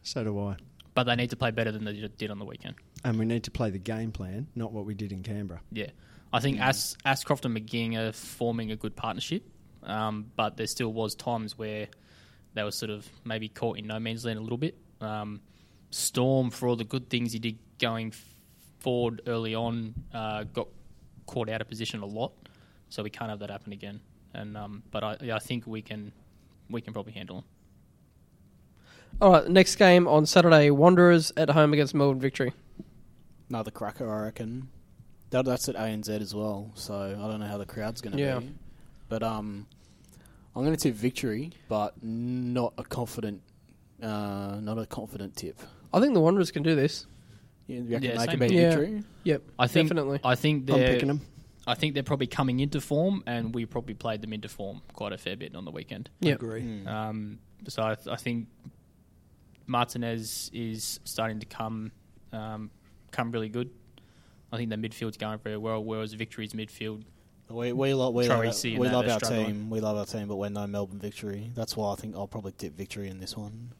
So 0.03 0.23
do 0.23 0.39
I. 0.39 0.57
but 0.93 1.03
they 1.03 1.15
need 1.15 1.29
to 1.29 1.35
play 1.35 1.51
better 1.51 1.71
than 1.71 1.83
they 1.85 1.93
did- 1.93 2.17
did 2.17 2.31
on 2.31 2.39
the 2.39 2.45
weekend. 2.45 2.75
And 3.03 3.17
we 3.19 3.25
need 3.25 3.43
to 3.43 3.51
play 3.51 3.69
the 3.69 3.77
game 3.79 4.11
plan, 4.11 4.47
not 4.55 4.71
what 4.73 4.85
we 4.85 4.93
did 4.93 5.11
in 5.11 5.23
Canberra. 5.23 5.61
Yeah, 5.71 5.91
I 6.33 6.39
think 6.39 6.59
As 6.59 6.97
Ascroft 7.05 7.45
and 7.45 7.55
McGing 7.55 7.95
are 7.97 8.11
forming 8.11 8.71
a 8.71 8.75
good 8.75 8.95
partnership, 8.95 9.43
um, 9.83 10.31
but 10.35 10.57
there 10.57 10.67
still 10.67 10.91
was 10.91 11.15
times 11.15 11.57
where 11.57 11.87
they 12.53 12.63
were 12.63 12.71
sort 12.71 12.89
of 12.89 13.07
maybe 13.23 13.47
caught 13.47 13.77
in 13.77 13.87
no 13.87 13.99
man's 13.99 14.25
land 14.25 14.39
a 14.39 14.41
little 14.41 14.57
bit. 14.57 14.77
Um, 14.99 15.41
Storm, 15.89 16.49
for 16.49 16.67
all 16.67 16.75
the 16.75 16.83
good 16.83 17.09
things 17.09 17.31
he 17.33 17.39
did 17.39 17.57
going 17.79 18.13
forward 18.79 19.21
early 19.27 19.55
on, 19.55 19.93
uh, 20.13 20.43
got 20.43 20.67
caught 21.25 21.49
out 21.49 21.61
of 21.61 21.67
position 21.69 22.01
a 22.01 22.05
lot, 22.05 22.33
so 22.89 23.03
we 23.03 23.09
can't 23.09 23.29
have 23.29 23.39
that 23.39 23.49
happen 23.49 23.73
again. 23.73 23.99
And 24.33 24.57
um, 24.57 24.83
but 24.91 25.03
I, 25.03 25.17
yeah, 25.21 25.35
I 25.35 25.39
think 25.39 25.65
we 25.65 25.81
can 25.81 26.11
we 26.69 26.81
can 26.81 26.93
probably 26.93 27.13
handle 27.13 27.37
them. 27.37 27.45
All 29.21 29.31
right, 29.31 29.47
next 29.49 29.75
game 29.77 30.07
on 30.07 30.25
Saturday: 30.25 30.69
Wanderers 30.69 31.31
at 31.37 31.49
home 31.51 31.73
against 31.73 31.95
Melbourne 31.95 32.19
Victory. 32.19 32.53
Another 33.49 33.71
cracker, 33.71 34.11
I 34.13 34.23
reckon. 34.25 34.67
That, 35.29 35.45
that's 35.45 35.67
at 35.69 35.75
ANZ 35.75 36.09
as 36.09 36.33
well, 36.35 36.71
so 36.75 36.93
I 36.95 37.27
don't 37.27 37.39
know 37.39 37.47
how 37.47 37.57
the 37.57 37.65
crowd's 37.65 38.01
going 38.01 38.15
to 38.15 38.21
Yeah. 38.21 38.39
be. 38.39 38.53
But 39.09 39.23
um, 39.23 39.67
I'm 40.55 40.63
going 40.63 40.75
to 40.75 40.81
tip 40.81 40.93
victory, 40.95 41.51
but 41.69 42.01
not 42.03 42.73
a 42.77 42.83
confident, 42.83 43.41
uh, 44.01 44.57
not 44.61 44.77
a 44.77 44.85
confident 44.85 45.35
tip. 45.35 45.59
I 45.93 45.99
think 45.99 46.13
the 46.13 46.19
Wanderers 46.19 46.51
can 46.51 46.63
do 46.63 46.75
this. 46.75 47.05
You 47.67 47.83
reckon 47.83 48.03
Yeah, 48.03 48.11
they 48.11 48.17
same 48.17 48.27
can 48.27 48.39
beat 48.39 48.51
here. 48.51 48.69
victory? 48.69 49.03
Yep, 49.23 49.41
I 49.59 49.67
think 49.67 49.89
definitely. 49.89 50.19
I 50.23 50.35
think 50.35 50.69
I'm 50.69 50.77
they're 50.77 50.93
picking 50.93 51.07
them. 51.09 51.21
I 51.65 51.75
think 51.75 51.93
they're 51.95 52.03
probably 52.03 52.27
coming 52.27 52.61
into 52.61 52.79
form, 52.79 53.23
and 53.27 53.53
we 53.53 53.65
probably 53.65 53.93
played 53.93 54.21
them 54.21 54.31
into 54.31 54.47
form 54.47 54.81
quite 54.93 55.11
a 55.11 55.17
fair 55.17 55.35
bit 55.35 55.53
on 55.55 55.65
the 55.65 55.71
weekend. 55.71 56.09
Yep. 56.21 56.35
Agree. 56.41 56.61
Hmm. 56.61 56.87
Um, 56.87 57.39
so 57.67 57.83
I, 57.83 57.95
th- 57.95 58.07
I 58.07 58.15
think 58.15 58.47
Martinez 59.65 60.49
is 60.53 60.99
starting 61.03 61.39
to 61.39 61.45
come 61.45 61.91
um, 62.31 62.69
come 63.11 63.31
really 63.31 63.49
good. 63.49 63.69
I 64.51 64.57
think 64.57 64.69
the 64.69 64.77
midfield's 64.77 65.17
going 65.17 65.39
very 65.39 65.57
well, 65.57 65.83
whereas 65.83 66.13
Victory's 66.13 66.53
midfield. 66.53 67.03
We 67.49 67.71
we, 67.73 67.93
lo- 67.93 68.09
we, 68.11 68.27
love, 68.27 68.39
Tracy 68.39 68.71
and 68.73 68.79
we 68.81 68.87
that 68.87 68.93
love 68.93 69.07
are 69.07 69.11
our 69.11 69.19
struggling. 69.19 69.45
team. 69.47 69.69
We 69.69 69.79
love 69.79 69.97
our 69.97 70.05
team, 70.05 70.27
but 70.27 70.35
we're 70.35 70.49
no 70.49 70.67
Melbourne 70.67 70.99
victory. 70.99 71.51
That's 71.55 71.75
why 71.77 71.91
I 71.93 71.95
think 71.95 72.15
I'll 72.15 72.27
probably 72.27 72.51
tip 72.53 72.75
victory 72.77 73.09
in 73.09 73.19
this 73.19 73.35
one. 73.37 73.71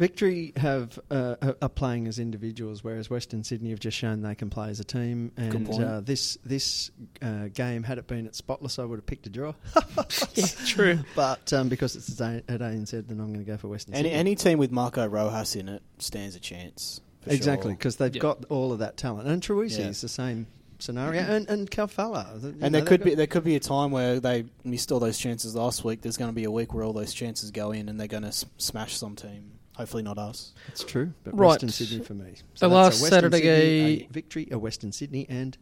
Victory 0.00 0.52
have 0.56 0.98
uh, 1.10 1.36
are- 1.42 1.56
are 1.60 1.68
playing 1.68 2.08
as 2.08 2.18
individuals, 2.18 2.82
whereas 2.82 3.10
Western 3.10 3.44
Sydney 3.44 3.68
have 3.70 3.80
just 3.80 3.96
shown 3.98 4.22
they 4.22 4.34
can 4.34 4.48
play 4.48 4.70
as 4.70 4.80
a 4.80 4.84
team. 4.84 5.30
And 5.36 5.66
point. 5.66 5.84
uh, 5.84 6.00
this 6.00 6.38
this 6.44 6.90
uh, 7.20 7.48
game, 7.52 7.82
had 7.82 7.98
it 7.98 8.06
been 8.06 8.26
at 8.26 8.34
Spotless, 8.34 8.78
I 8.78 8.84
would 8.84 8.96
have 8.96 9.04
picked 9.06 9.26
a 9.26 9.30
draw. 9.30 9.52
yeah, 10.34 10.46
true. 10.66 10.98
But 11.14 11.52
um, 11.52 11.68
because 11.68 11.96
it's 11.96 12.18
at 12.20 12.44
A- 12.48 12.52
at 12.52 12.60
ANZ, 12.60 12.90
then 13.08 13.20
I'm 13.20 13.26
going 13.32 13.44
to 13.44 13.50
go 13.50 13.58
for 13.58 13.68
Western 13.68 13.94
Any 13.94 14.04
Sydney. 14.08 14.18
any 14.18 14.34
team 14.36 14.58
with 14.58 14.72
Marco 14.72 15.06
Rojas 15.06 15.54
in 15.54 15.68
it 15.68 15.82
stands 15.98 16.34
a 16.34 16.40
chance. 16.40 17.02
for 17.20 17.30
exactly 17.30 17.70
sure. 17.72 17.76
because 17.76 17.96
they've 17.96 18.16
Yeah. 18.16 18.22
got 18.22 18.46
all 18.48 18.72
of 18.72 18.78
that 18.78 18.96
talent, 18.96 19.28
and 19.28 19.42
Troisi 19.42 19.80
Yeah. 19.80 19.88
is 19.88 20.00
the 20.00 20.08
same 20.08 20.46
scenario, 20.78 21.20
and 21.20 21.46
and 21.50 21.70
Calfella. 21.70 22.42
you 22.42 22.52
know, 22.52 22.56
And 22.62 22.74
there 22.74 22.86
could 22.86 23.04
be 23.04 23.14
there 23.14 23.26
could 23.26 23.44
be 23.44 23.54
a 23.56 23.60
time 23.60 23.90
where 23.90 24.18
they 24.18 24.46
missed 24.64 24.90
all 24.92 24.98
those 24.98 25.18
chances 25.18 25.54
last 25.54 25.84
week. 25.84 26.00
There's 26.00 26.16
going 26.16 26.30
to 26.30 26.34
be 26.34 26.44
a 26.44 26.50
week 26.50 26.72
where 26.72 26.84
all 26.84 26.94
those 26.94 27.12
chances 27.12 27.50
go 27.50 27.72
in, 27.72 27.90
and 27.90 28.00
they're 28.00 28.06
going 28.06 28.22
to 28.22 28.28
s- 28.30 28.46
smash 28.56 28.96
some 28.96 29.14
team. 29.14 29.52
Hopefully, 29.80 30.02
not 30.02 30.18
us. 30.18 30.52
It's 30.68 30.84
true, 30.84 31.12
but 31.24 31.36
Right. 31.38 31.48
Western 31.48 31.68
Sydney 31.70 32.04
for 32.04 32.12
me. 32.14 32.24
The 32.24 32.36
that's 32.52 32.62
a 32.62 32.68
last 32.68 33.00
Western 33.00 33.08
Saturday 33.10 33.36
Sydney, 33.38 33.96
ga- 33.96 34.04
a 34.04 34.12
victory, 34.12 34.48
a 34.50 34.58
Western 34.58 34.92
Sydney, 34.92 35.26
and 35.28 35.56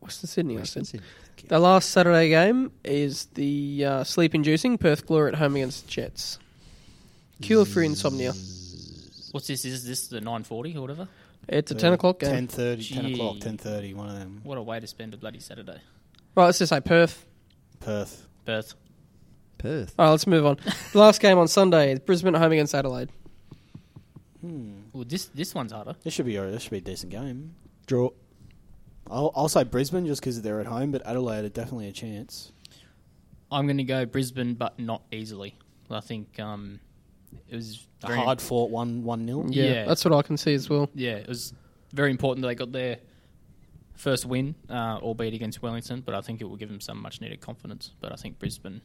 Western 0.00 0.28
Sydney. 0.28 0.56
I 0.56 0.60
Western. 0.60 0.84
Sydney. 0.84 1.06
The 1.48 1.58
last 1.58 1.90
Saturday 1.90 2.28
game 2.30 2.72
is 2.84 3.26
the 3.34 3.84
uh, 3.86 4.04
sleep-inducing 4.04 4.76
Perth 4.78 5.06
Glory 5.06 5.32
at 5.32 5.38
home 5.38 5.56
against 5.56 5.88
Jets. 5.88 6.38
Cure 7.40 7.64
for 7.64 7.82
insomnia. 7.82 8.32
What's 9.30 9.46
this? 9.46 9.64
Is 9.64 9.86
this 9.86 10.08
the 10.08 10.20
nine 10.20 10.42
forty 10.42 10.76
or 10.76 10.80
whatever? 10.82 11.08
It's 11.48 11.70
a 11.70 11.74
ten 11.74 11.92
o'clock 11.92 12.18
game. 12.18 12.48
10.30, 12.48 12.94
10 12.94 13.04
o'clock, 13.14 13.36
ten 13.40 13.56
thirty. 13.56 13.94
One 13.94 14.08
of 14.08 14.18
them. 14.18 14.40
What 14.42 14.58
a 14.58 14.62
way 14.62 14.80
to 14.80 14.86
spend 14.86 15.14
a 15.14 15.16
bloody 15.16 15.38
Saturday. 15.40 15.80
Right, 16.34 16.44
let's 16.46 16.58
just 16.58 16.70
say 16.70 16.80
Perth. 16.80 17.24
Perth. 17.78 18.26
Perth. 18.44 18.74
Perth. 19.58 19.94
All 19.98 20.06
right, 20.06 20.10
let's 20.10 20.26
move 20.26 20.44
on. 20.44 20.58
the 20.92 20.98
last 20.98 21.20
game 21.20 21.38
on 21.38 21.46
Sunday 21.48 21.92
is 21.92 21.98
Brisbane 22.00 22.34
at 22.34 22.40
home 22.42 22.52
against 22.52 22.74
Adelaide. 22.74 23.10
Hmm. 24.40 24.72
Well, 24.92 25.04
this 25.06 25.26
this 25.26 25.54
one's 25.54 25.72
harder. 25.72 25.94
This 26.02 26.14
should 26.14 26.26
be 26.26 26.36
a, 26.36 26.50
this 26.50 26.62
should 26.62 26.70
be 26.72 26.78
a 26.78 26.80
decent 26.80 27.12
game. 27.12 27.54
Draw. 27.86 28.10
I'll, 29.10 29.32
I'll 29.34 29.48
say 29.48 29.64
Brisbane 29.64 30.06
just 30.06 30.20
because 30.20 30.40
they're 30.42 30.60
at 30.60 30.66
home, 30.66 30.92
but 30.92 31.04
Adelaide 31.06 31.44
are 31.44 31.48
definitely 31.48 31.88
a 31.88 31.92
chance. 31.92 32.52
I'm 33.50 33.66
going 33.66 33.78
to 33.78 33.84
go 33.84 34.06
Brisbane, 34.06 34.54
but 34.54 34.78
not 34.78 35.02
easily. 35.10 35.56
I 35.90 35.98
think 36.00 36.38
um, 36.38 36.78
it 37.48 37.56
was 37.56 37.84
A 38.04 38.14
hard 38.14 38.40
fought 38.40 38.70
one 38.70 39.02
one 39.02 39.26
nil. 39.26 39.46
Yeah, 39.48 39.64
Yeah. 39.64 39.84
that's 39.86 40.04
what 40.04 40.14
I 40.14 40.22
can 40.22 40.36
see 40.36 40.54
as 40.54 40.70
well. 40.70 40.88
yeah, 40.94 41.16
it 41.16 41.26
was 41.28 41.52
very 41.92 42.12
important 42.12 42.42
that 42.42 42.48
they 42.48 42.54
got 42.54 42.70
their 42.70 42.98
first 43.96 44.24
win, 44.24 44.54
uh, 44.68 44.98
albeit 45.02 45.34
against 45.34 45.60
Wellington. 45.62 46.00
But 46.02 46.14
I 46.14 46.20
think 46.20 46.40
it 46.40 46.44
will 46.44 46.56
give 46.56 46.68
them 46.68 46.80
some 46.80 47.02
much 47.02 47.20
needed 47.20 47.40
confidence. 47.40 47.92
But 48.00 48.12
I 48.12 48.14
think 48.16 48.38
Brisbane 48.38 48.80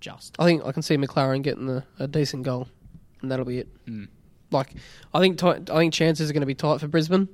just. 0.00 0.36
I 0.38 0.44
think 0.44 0.64
I 0.64 0.70
can 0.70 0.82
see 0.82 0.96
Maclaren 0.96 1.42
getting 1.42 1.66
the, 1.66 1.82
a 1.98 2.06
decent 2.06 2.44
goal, 2.44 2.68
and 3.20 3.30
that'll 3.32 3.44
be 3.44 3.58
it. 3.58 3.84
Mm. 3.86 4.06
Like, 4.50 4.74
I 5.12 5.20
think 5.20 5.38
ti 5.38 5.46
I 5.48 5.78
think 5.78 5.92
chances 5.94 6.30
are 6.30 6.32
going 6.32 6.42
to 6.42 6.46
be 6.46 6.54
tight 6.54 6.80
for 6.80 6.88
Brisbane 6.88 7.28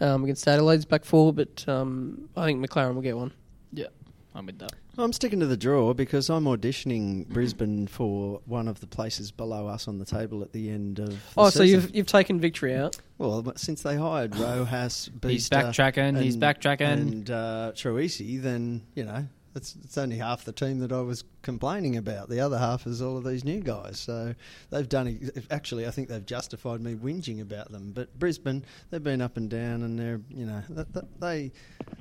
um, 0.00 0.24
against 0.24 0.46
Adelaide's 0.46 0.84
back 0.84 1.04
four, 1.04 1.32
but 1.32 1.64
um, 1.68 2.28
I 2.36 2.44
think 2.46 2.64
Maclaren 2.64 2.94
will 2.94 3.02
get 3.02 3.16
one. 3.16 3.32
Yeah, 3.72 3.86
I'm 4.34 4.46
with 4.46 4.58
that. 4.58 4.72
I'm 4.98 5.12
sticking 5.12 5.40
to 5.40 5.46
the 5.46 5.56
draw 5.56 5.94
because 5.94 6.28
I'm 6.28 6.44
auditioning 6.44 7.26
Brisbane 7.28 7.86
for 7.88 8.40
one 8.44 8.68
of 8.68 8.80
the 8.80 8.86
places 8.86 9.30
below 9.30 9.66
us 9.66 9.88
on 9.88 9.98
the 9.98 10.04
table 10.04 10.42
at 10.42 10.52
the 10.52 10.68
end 10.70 10.98
of. 10.98 11.08
The 11.10 11.16
Oh, 11.38 11.48
so 11.50 11.60
season. 11.60 11.80
you've 11.80 11.94
you've 11.96 12.06
taken 12.06 12.38
victory 12.40 12.74
out. 12.74 12.96
well 13.18 13.52
since 13.56 13.82
they 13.82 13.96
hired 13.96 14.36
Rojas, 14.36 15.10
He's 15.22 15.48
Beister, 15.48 15.68
backtracking. 15.94 16.20
He's 16.20 16.36
backtracking. 16.36 16.80
and 16.80 17.30
uh, 17.30 17.72
Troisi, 17.74 18.42
then 18.42 18.82
you 18.94 19.04
know 19.04 19.26
it's 19.54 19.76
it's 19.84 19.96
only 19.96 20.18
half 20.18 20.44
the 20.44 20.52
team 20.52 20.80
that 20.80 20.92
I 20.92 21.00
was 21.00 21.24
complaining 21.42 21.96
about. 21.96 22.28
The 22.28 22.40
other 22.40 22.58
half 22.58 22.86
is 22.86 23.00
all 23.02 23.16
of 23.16 23.24
these 23.24 23.44
new 23.44 23.60
guys. 23.60 23.98
So 23.98 24.34
they've 24.70 24.88
done. 24.88 25.18
ex- 25.34 25.46
Actually, 25.50 25.86
I 25.86 25.90
think 25.90 26.08
they've 26.08 26.24
justified 26.24 26.80
me 26.80 26.94
whinging 26.94 27.40
about 27.40 27.70
them. 27.72 27.92
But 27.94 28.18
Brisbane, 28.18 28.64
they've 28.90 29.02
been 29.02 29.20
up 29.20 29.36
and 29.36 29.48
down, 29.50 29.82
and 29.82 29.98
they're 29.98 30.20
you 30.30 30.46
know 30.46 30.62
th- 30.74 30.86
th- 30.92 31.04
they 31.20 31.52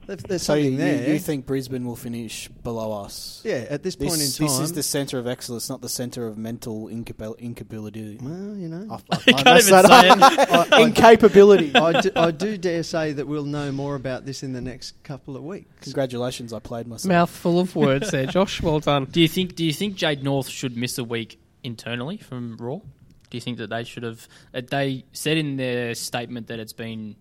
they've, 0.07 0.21
there's 0.23 0.43
So 0.43 0.55
you, 0.55 0.75
there. 0.77 1.11
you 1.13 1.19
think 1.19 1.45
Brisbane 1.45 1.85
will 1.85 1.95
finish 1.95 2.47
below 2.47 3.03
us? 3.03 3.41
yeah, 3.45 3.65
at 3.69 3.83
this 3.83 3.95
point 3.95 4.11
This, 4.11 4.39
in 4.39 4.45
this 4.45 4.59
is 4.59 4.73
the 4.73 4.83
centre 4.83 5.19
of 5.19 5.27
excellence, 5.27 5.69
not 5.69 5.81
the 5.81 5.89
centre 5.89 6.27
of 6.27 6.37
mental 6.37 6.87
incapabil- 6.87 7.37
incapability. 7.39 8.17
well, 8.21 8.55
you 8.57 8.67
know. 8.67 8.87
I, 9.11 9.15
I, 9.15 9.19
You 9.27 9.33
I 9.35 9.43
can't 9.43 9.45
messed 9.45 9.67
even 9.69 9.83
that 9.83 10.37
say 10.67 10.75
up. 10.75 10.81
Incapability. 10.87 11.75
I, 11.75 12.01
do, 12.01 12.11
I 12.15 12.31
do 12.31 12.57
dare 12.57 12.83
say 12.83 13.13
that 13.13 13.27
we'll 13.27 13.45
know 13.45 13.71
more 13.71 13.95
about 13.95 14.25
this 14.25 14.43
in 14.43 14.53
the 14.53 14.61
next 14.61 15.01
couple 15.03 15.35
of 15.37 15.43
weeks. 15.43 15.67
Congratulations, 15.81 16.51
I 16.53 16.59
played 16.59 16.87
myself. 16.87 17.07
Mouthful 17.09 17.59
of 17.59 17.75
words 17.75 18.11
there, 18.11 18.25
Josh. 18.25 18.61
Well 18.61 18.79
done. 18.79 19.05
Do 19.05 19.21
you 19.21 19.27
think? 19.29 19.55
Do 19.55 19.63
you 19.63 19.73
think 19.73 19.95
Jade 19.95 20.23
North 20.23 20.47
should 20.49 20.75
miss 20.75 20.97
a 20.97 21.03
week 21.03 21.39
internally 21.63 22.17
from 22.17 22.57
Roar? 22.57 22.81
Do 23.29 23.37
you 23.37 23.41
think 23.41 23.57
that 23.59 23.69
they 23.69 23.83
should 23.83 24.03
have? 24.03 24.27
uh, 24.53 24.61
They 24.67 25.05
said 25.13 25.37
in 25.37 25.55
their 25.57 25.93
statement 25.95 26.47
that 26.47 26.59
it's 26.59 26.73
been 26.73 27.15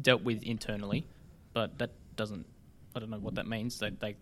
dealt 0.00 0.22
with 0.22 0.42
internally, 0.42 1.06
but 1.52 1.78
that 1.78 1.90
doesn't. 2.16 2.46
I 2.96 3.00
don't 3.00 3.10
know 3.10 3.18
what 3.18 3.34
that 3.36 3.46
means. 3.46 3.78
They 3.78 3.90
they 3.90 4.16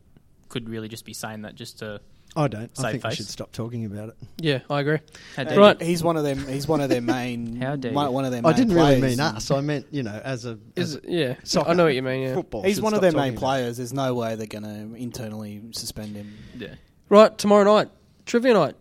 could 0.49 0.69
really 0.69 0.89
just 0.89 1.05
be 1.05 1.13
saying 1.15 1.43
that 1.43 1.55
just 1.55 1.79
to. 1.81 2.01
I 2.37 2.47
don't. 2.47 2.71
I 2.79 2.83
Save 2.83 2.93
think 2.93 3.05
we 3.05 3.15
should 3.17 3.27
stop 3.27 3.51
talking 3.51 3.85
about 3.87 4.11
it. 4.11 4.17
Yeah, 4.39 4.61
I 4.71 4.81
agree. 4.81 4.99
How 5.35 5.43
dare 5.43 5.59
Right. 5.59 5.83
He's 5.83 6.05
one 6.05 6.17
of 6.17 6.23
them. 6.23 6.47
He's 6.47 6.69
one 6.69 6.81
of 6.81 6.89
their 6.89 7.01
main. 7.01 7.57
How 7.61 7.75
dare 7.75 7.93
one, 7.93 8.07
you. 8.07 8.13
one 8.13 8.25
of 8.25 8.31
their. 8.31 8.41
I 8.45 8.53
didn't 8.53 8.75
really 8.75 9.01
mean 9.01 9.19
us. 9.19 9.51
I 9.51 9.61
meant 9.61 9.87
you 9.91 10.05
know 10.05 10.21
as 10.25 10.47
a 10.47 10.57
as 10.77 10.95
a 10.97 11.01
yeah, 11.05 11.35
soccer, 11.43 11.71
I 11.71 11.75
know 11.75 11.85
what 11.85 11.95
you 11.95 12.03
mean. 12.03 12.23
Yeah. 12.23 12.35
football. 12.35 12.63
He's 12.63 12.81
one 12.81 12.95
of 12.95 13.01
their 13.01 13.11
talking 13.11 13.25
main 13.31 13.33
about 13.33 13.41
players. 13.41 13.77
There's 13.79 13.93
no 13.93 14.15
way 14.15 14.37
they're 14.37 14.47
going 14.47 14.63
to 14.65 14.95
internally 14.97 15.61
suspend 15.73 16.15
him. 16.17 16.37
Yeah. 16.57 16.75
Right, 17.11 17.37
tomorrow 17.37 17.65
night, 17.65 17.89
trivia 18.25 18.55
night. 18.55 18.77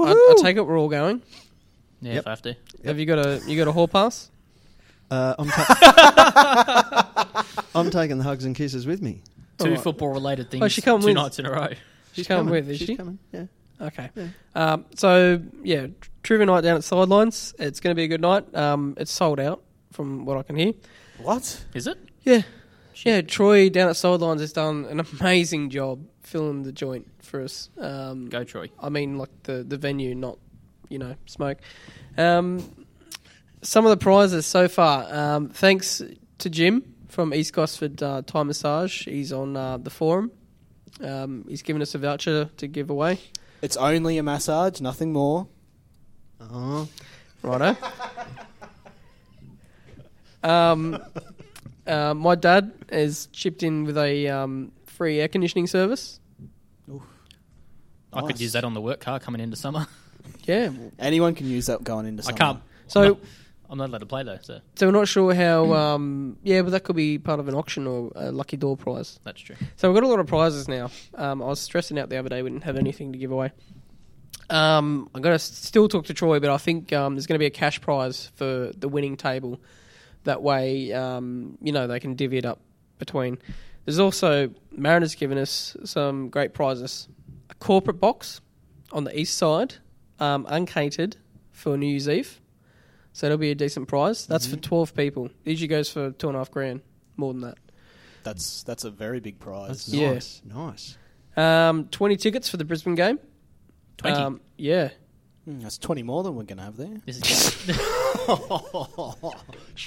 I, 0.00 0.10
I 0.12 0.34
take 0.40 0.56
it 0.56 0.62
we're 0.66 0.78
all 0.78 0.88
going. 0.88 1.20
Yeah, 2.00 2.12
Yep. 2.14 2.20
if 2.20 2.26
I 2.26 2.30
have 2.30 2.42
to. 2.42 2.56
Have 2.84 2.98
you 2.98 3.04
got 3.06 3.18
a 3.18 3.40
you 3.46 3.56
got 3.58 3.68
a 3.68 3.72
hall 3.72 3.88
pass? 3.88 4.30
Uh, 5.10 5.34
I'm, 5.38 5.48
ta- 5.48 7.44
I'm 7.74 7.90
taking 7.90 8.16
the 8.16 8.24
hugs 8.24 8.44
and 8.46 8.56
kisses 8.56 8.86
with 8.86 9.02
me. 9.02 9.22
Two 9.58 9.66
Alright. 9.66 9.80
football 9.82 10.08
related 10.12 10.50
things. 10.50 10.62
Oh, 10.64 10.68
she 10.68 10.80
come 10.80 11.00
two 11.00 11.08
with- 11.08 11.16
nights 11.16 11.38
in 11.38 11.44
a 11.46 11.50
row. 11.50 11.68
She's 12.12 12.26
coming 12.26 12.50
with, 12.50 12.68
is 12.70 12.78
She's 12.78 12.86
she? 12.88 12.96
coming. 12.96 13.18
Yeah. 13.32 13.44
Okay. 13.80 14.08
Yeah. 14.14 14.28
Um, 14.54 14.84
so 14.94 15.42
yeah, 15.62 15.88
tr- 16.00 16.10
trivia 16.22 16.46
night 16.46 16.60
down 16.62 16.76
at 16.76 16.84
Sidelines. 16.84 17.54
It's 17.58 17.80
going 17.80 17.90
to 17.90 17.96
be 17.96 18.04
a 18.04 18.08
good 18.08 18.20
night. 18.20 18.54
Um, 18.54 18.94
it's 18.98 19.10
sold 19.12 19.40
out 19.40 19.62
from 19.92 20.24
what 20.24 20.36
I 20.38 20.42
can 20.44 20.56
hear. 20.56 20.72
What? 21.18 21.64
Is 21.74 21.86
it? 21.86 21.98
Yeah, 22.22 22.42
yeah. 23.04 23.20
Troy 23.22 23.68
down 23.68 23.88
at 23.88 23.96
Sidelines 23.96 24.40
has 24.40 24.52
done 24.52 24.86
an 24.86 25.00
amazing 25.00 25.70
job 25.70 26.04
filling 26.22 26.62
the 26.62 26.72
joint 26.72 27.08
for 27.20 27.42
us. 27.42 27.70
Um, 27.78 28.28
Go 28.28 28.44
Troy. 28.44 28.70
I 28.78 28.88
mean, 28.88 29.18
like 29.18 29.30
the 29.44 29.64
the 29.64 29.76
venue, 29.76 30.14
not 30.14 30.38
you 30.88 30.98
know, 30.98 31.14
smoke. 31.26 31.58
Um, 32.18 32.86
some 33.62 33.86
of 33.86 33.90
the 33.90 33.96
prizes 33.96 34.46
so 34.46 34.68
far. 34.68 35.12
Um, 35.12 35.48
thanks 35.48 36.02
to 36.38 36.50
Jim 36.50 36.94
from 37.08 37.32
East 37.32 37.52
Gosford 37.54 38.02
uh, 38.02 38.22
Thai 38.26 38.42
Massage. 38.42 39.04
He's 39.04 39.32
on 39.32 39.56
uh, 39.56 39.78
the 39.78 39.90
forum. 39.90 40.30
Um, 41.02 41.44
he's 41.48 41.62
given 41.62 41.80
us 41.80 41.94
a 41.94 41.98
voucher 41.98 42.50
to 42.56 42.66
give 42.66 42.90
away. 42.90 43.18
It's 43.62 43.76
only 43.76 44.18
a 44.18 44.22
massage, 44.22 44.80
nothing 44.80 45.12
more. 45.12 45.46
Oh, 46.40 46.88
Righto. 47.42 47.76
um, 50.42 51.02
uh, 51.86 52.14
my 52.14 52.34
dad 52.34 52.72
has 52.90 53.26
chipped 53.32 53.62
in 53.62 53.84
with 53.84 53.96
a 53.98 54.28
um, 54.28 54.72
free 54.86 55.20
air 55.20 55.28
conditioning 55.28 55.66
service. 55.66 56.20
I 58.12 58.20
could 58.20 58.30
Nice. 58.30 58.40
use 58.40 58.52
that 58.52 58.64
on 58.64 58.74
the 58.74 58.80
work 58.80 59.00
car 59.00 59.18
coming 59.18 59.40
into 59.40 59.56
summer. 59.56 59.86
Yeah. 60.44 60.70
Anyone 60.98 61.34
can 61.36 61.46
use 61.46 61.66
that 61.66 61.84
going 61.84 62.04
into 62.06 62.22
I 62.22 62.26
summer. 62.26 62.36
can't. 62.38 62.60
So 62.88 63.00
I'm 63.00 63.08
not, 63.08 63.18
I'm 63.70 63.78
not 63.78 63.88
allowed 63.90 63.98
to 63.98 64.06
play 64.06 64.22
though, 64.24 64.38
so 64.42 64.60
So 64.74 64.86
we're 64.86 64.92
not 64.92 65.06
sure 65.06 65.32
how. 65.34 65.72
Um, 65.72 66.36
yeah, 66.42 66.62
but 66.62 66.70
that 66.70 66.82
could 66.84 66.96
be 66.96 67.18
part 67.18 67.38
of 67.38 67.46
an 67.48 67.54
auction 67.54 67.86
or 67.86 68.10
a 68.16 68.32
lucky 68.32 68.56
door 68.56 68.76
prize. 68.76 69.20
that's 69.24 69.40
true. 69.40 69.54
So 69.76 69.88
we've 69.90 70.00
got 70.00 70.06
a 70.06 70.10
lot 70.10 70.18
of 70.20 70.26
prizes 70.26 70.66
now. 70.68 70.90
Um, 71.14 71.42
I 71.42 71.46
was 71.46 71.60
stressing 71.60 71.96
out 71.98 72.08
the 72.08 72.16
other 72.18 72.28
day 72.28 72.42
we 72.42 72.50
didn't 72.50 72.64
have 72.64 72.76
anything 72.76 73.12
to 73.12 73.18
give 73.18 73.30
away. 73.30 73.52
Um, 74.50 75.08
I'm 75.14 75.22
going 75.22 75.34
to 75.34 75.38
still 75.38 75.88
talk 75.88 76.06
to 76.06 76.14
Troy, 76.14 76.38
but 76.40 76.50
I 76.50 76.58
think 76.58 76.92
um, 76.92 77.14
there's 77.14 77.26
going 77.26 77.36
to 77.36 77.42
be 77.42 77.46
a 77.46 77.50
cash 77.50 77.80
prize 77.80 78.30
for 78.34 78.72
the 78.76 78.88
winning 78.88 79.16
table. 79.16 79.60
That 80.24 80.42
way, 80.42 80.92
um, 80.92 81.58
you 81.60 81.72
know, 81.72 81.86
they 81.86 81.98
can 82.00 82.14
divvy 82.14 82.38
it 82.38 82.44
up 82.44 82.60
between. 82.98 83.38
There's 83.84 83.98
also 83.98 84.50
Mariners 84.70 85.14
given 85.16 85.38
us 85.38 85.76
some 85.84 86.28
great 86.28 86.54
prizes. 86.54 87.08
A 87.50 87.54
corporate 87.54 87.98
box 87.98 88.40
on 88.92 89.04
the 89.04 89.18
east 89.18 89.36
side, 89.36 89.74
um, 90.20 90.46
uncatered 90.48 91.16
for 91.50 91.76
New 91.76 91.86
Year's 91.88 92.08
Eve. 92.08 92.40
So 93.12 93.26
that'll 93.26 93.38
be 93.38 93.50
a 93.50 93.54
decent 93.54 93.88
prize. 93.88 94.26
That's 94.26 94.46
for 94.46 94.56
12 94.56 94.94
people. 94.94 95.28
Usually 95.44 95.66
goes 95.68 95.90
for 95.90 96.12
two 96.12 96.28
and 96.28 96.36
a 96.36 96.40
half 96.40 96.50
grand, 96.50 96.80
more 97.16 97.32
than 97.32 97.42
that. 97.42 97.58
That's 98.22 98.62
that's 98.62 98.84
a 98.84 98.90
very 98.90 99.18
big 99.20 99.38
prize. 99.40 99.68
that's 99.68 99.88
Yeah. 99.88 100.12
nice. 100.12 100.42
Nice. 100.44 100.96
Um, 101.36 101.86
20 101.88 102.16
tickets 102.16 102.48
for 102.48 102.56
the 102.56 102.64
Brisbane 102.64 102.94
game. 102.94 103.18
20. 103.98 104.16
Um, 104.16 104.40
yeah. 104.56 104.90
Hmm, 105.44 105.60
that's 105.60 105.76
twenty 105.78 106.02
more 106.02 106.22
than 106.22 106.36
we're 106.36 106.44
going 106.44 106.58
to 106.58 106.62
have 106.64 106.76
there. 106.76 107.00
This 107.04 107.16
is 107.18 107.70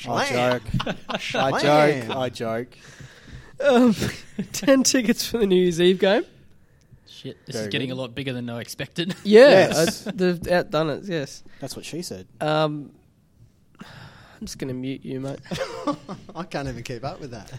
I 0.08 0.28
joke. 0.30 0.64
I 1.08 1.18
joke. 1.62 2.10
I 2.16 2.30
joke. 2.30 2.78
Um, 3.64 3.96
10 4.52 4.84
tickets 4.84 5.26
for 5.30 5.38
the 5.38 5.48
New 5.48 5.56
Year's 5.62 5.80
Eve 5.80 6.00
game. 6.00 6.24
shit. 7.08 7.38
This 7.46 7.56
Very 7.56 7.68
is 7.68 7.72
getting 7.72 7.88
good. 7.90 7.94
a 7.96 8.02
lot 8.02 8.14
bigger 8.14 8.34
than 8.34 8.50
I 8.50 8.60
expected. 8.60 9.16
Yeah, 9.24 9.48
Yes. 9.70 10.06
uh, 10.06 10.12
they've 10.14 10.48
outdone 10.50 10.90
it, 10.90 11.04
yes. 11.06 11.42
That's 11.62 11.76
what 11.76 11.86
she 11.86 12.02
said. 12.02 12.28
Um, 12.42 12.92
I'm 13.80 14.42
just 14.42 14.58
going 14.58 14.68
to 14.68 14.74
mute 14.74 15.06
you, 15.06 15.22
mate. 15.22 15.40
I 16.36 16.44
can't 16.44 16.68
even 16.68 16.84
keep 16.84 17.06
up 17.06 17.22
with 17.22 17.32
that. 17.32 17.50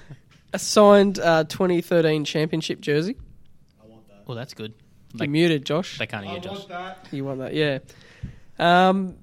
A 0.52 0.58
signed 0.58 1.18
uh, 1.18 1.44
2013 1.44 2.26
championship 2.26 2.80
jersey. 2.82 3.16
well, 4.26 4.36
that's 4.36 4.52
good. 4.52 4.74
You 5.12 5.18
They, 5.18 5.26
muted, 5.26 5.64
Josh. 5.64 5.98
they 5.98 6.06
can't 6.06 6.26
hear 6.26 6.40
Josh. 6.40 6.66
You 7.10 7.24
want 7.24 7.38
that, 7.40 7.54
yeah. 7.54 7.78
Um, 8.58 9.16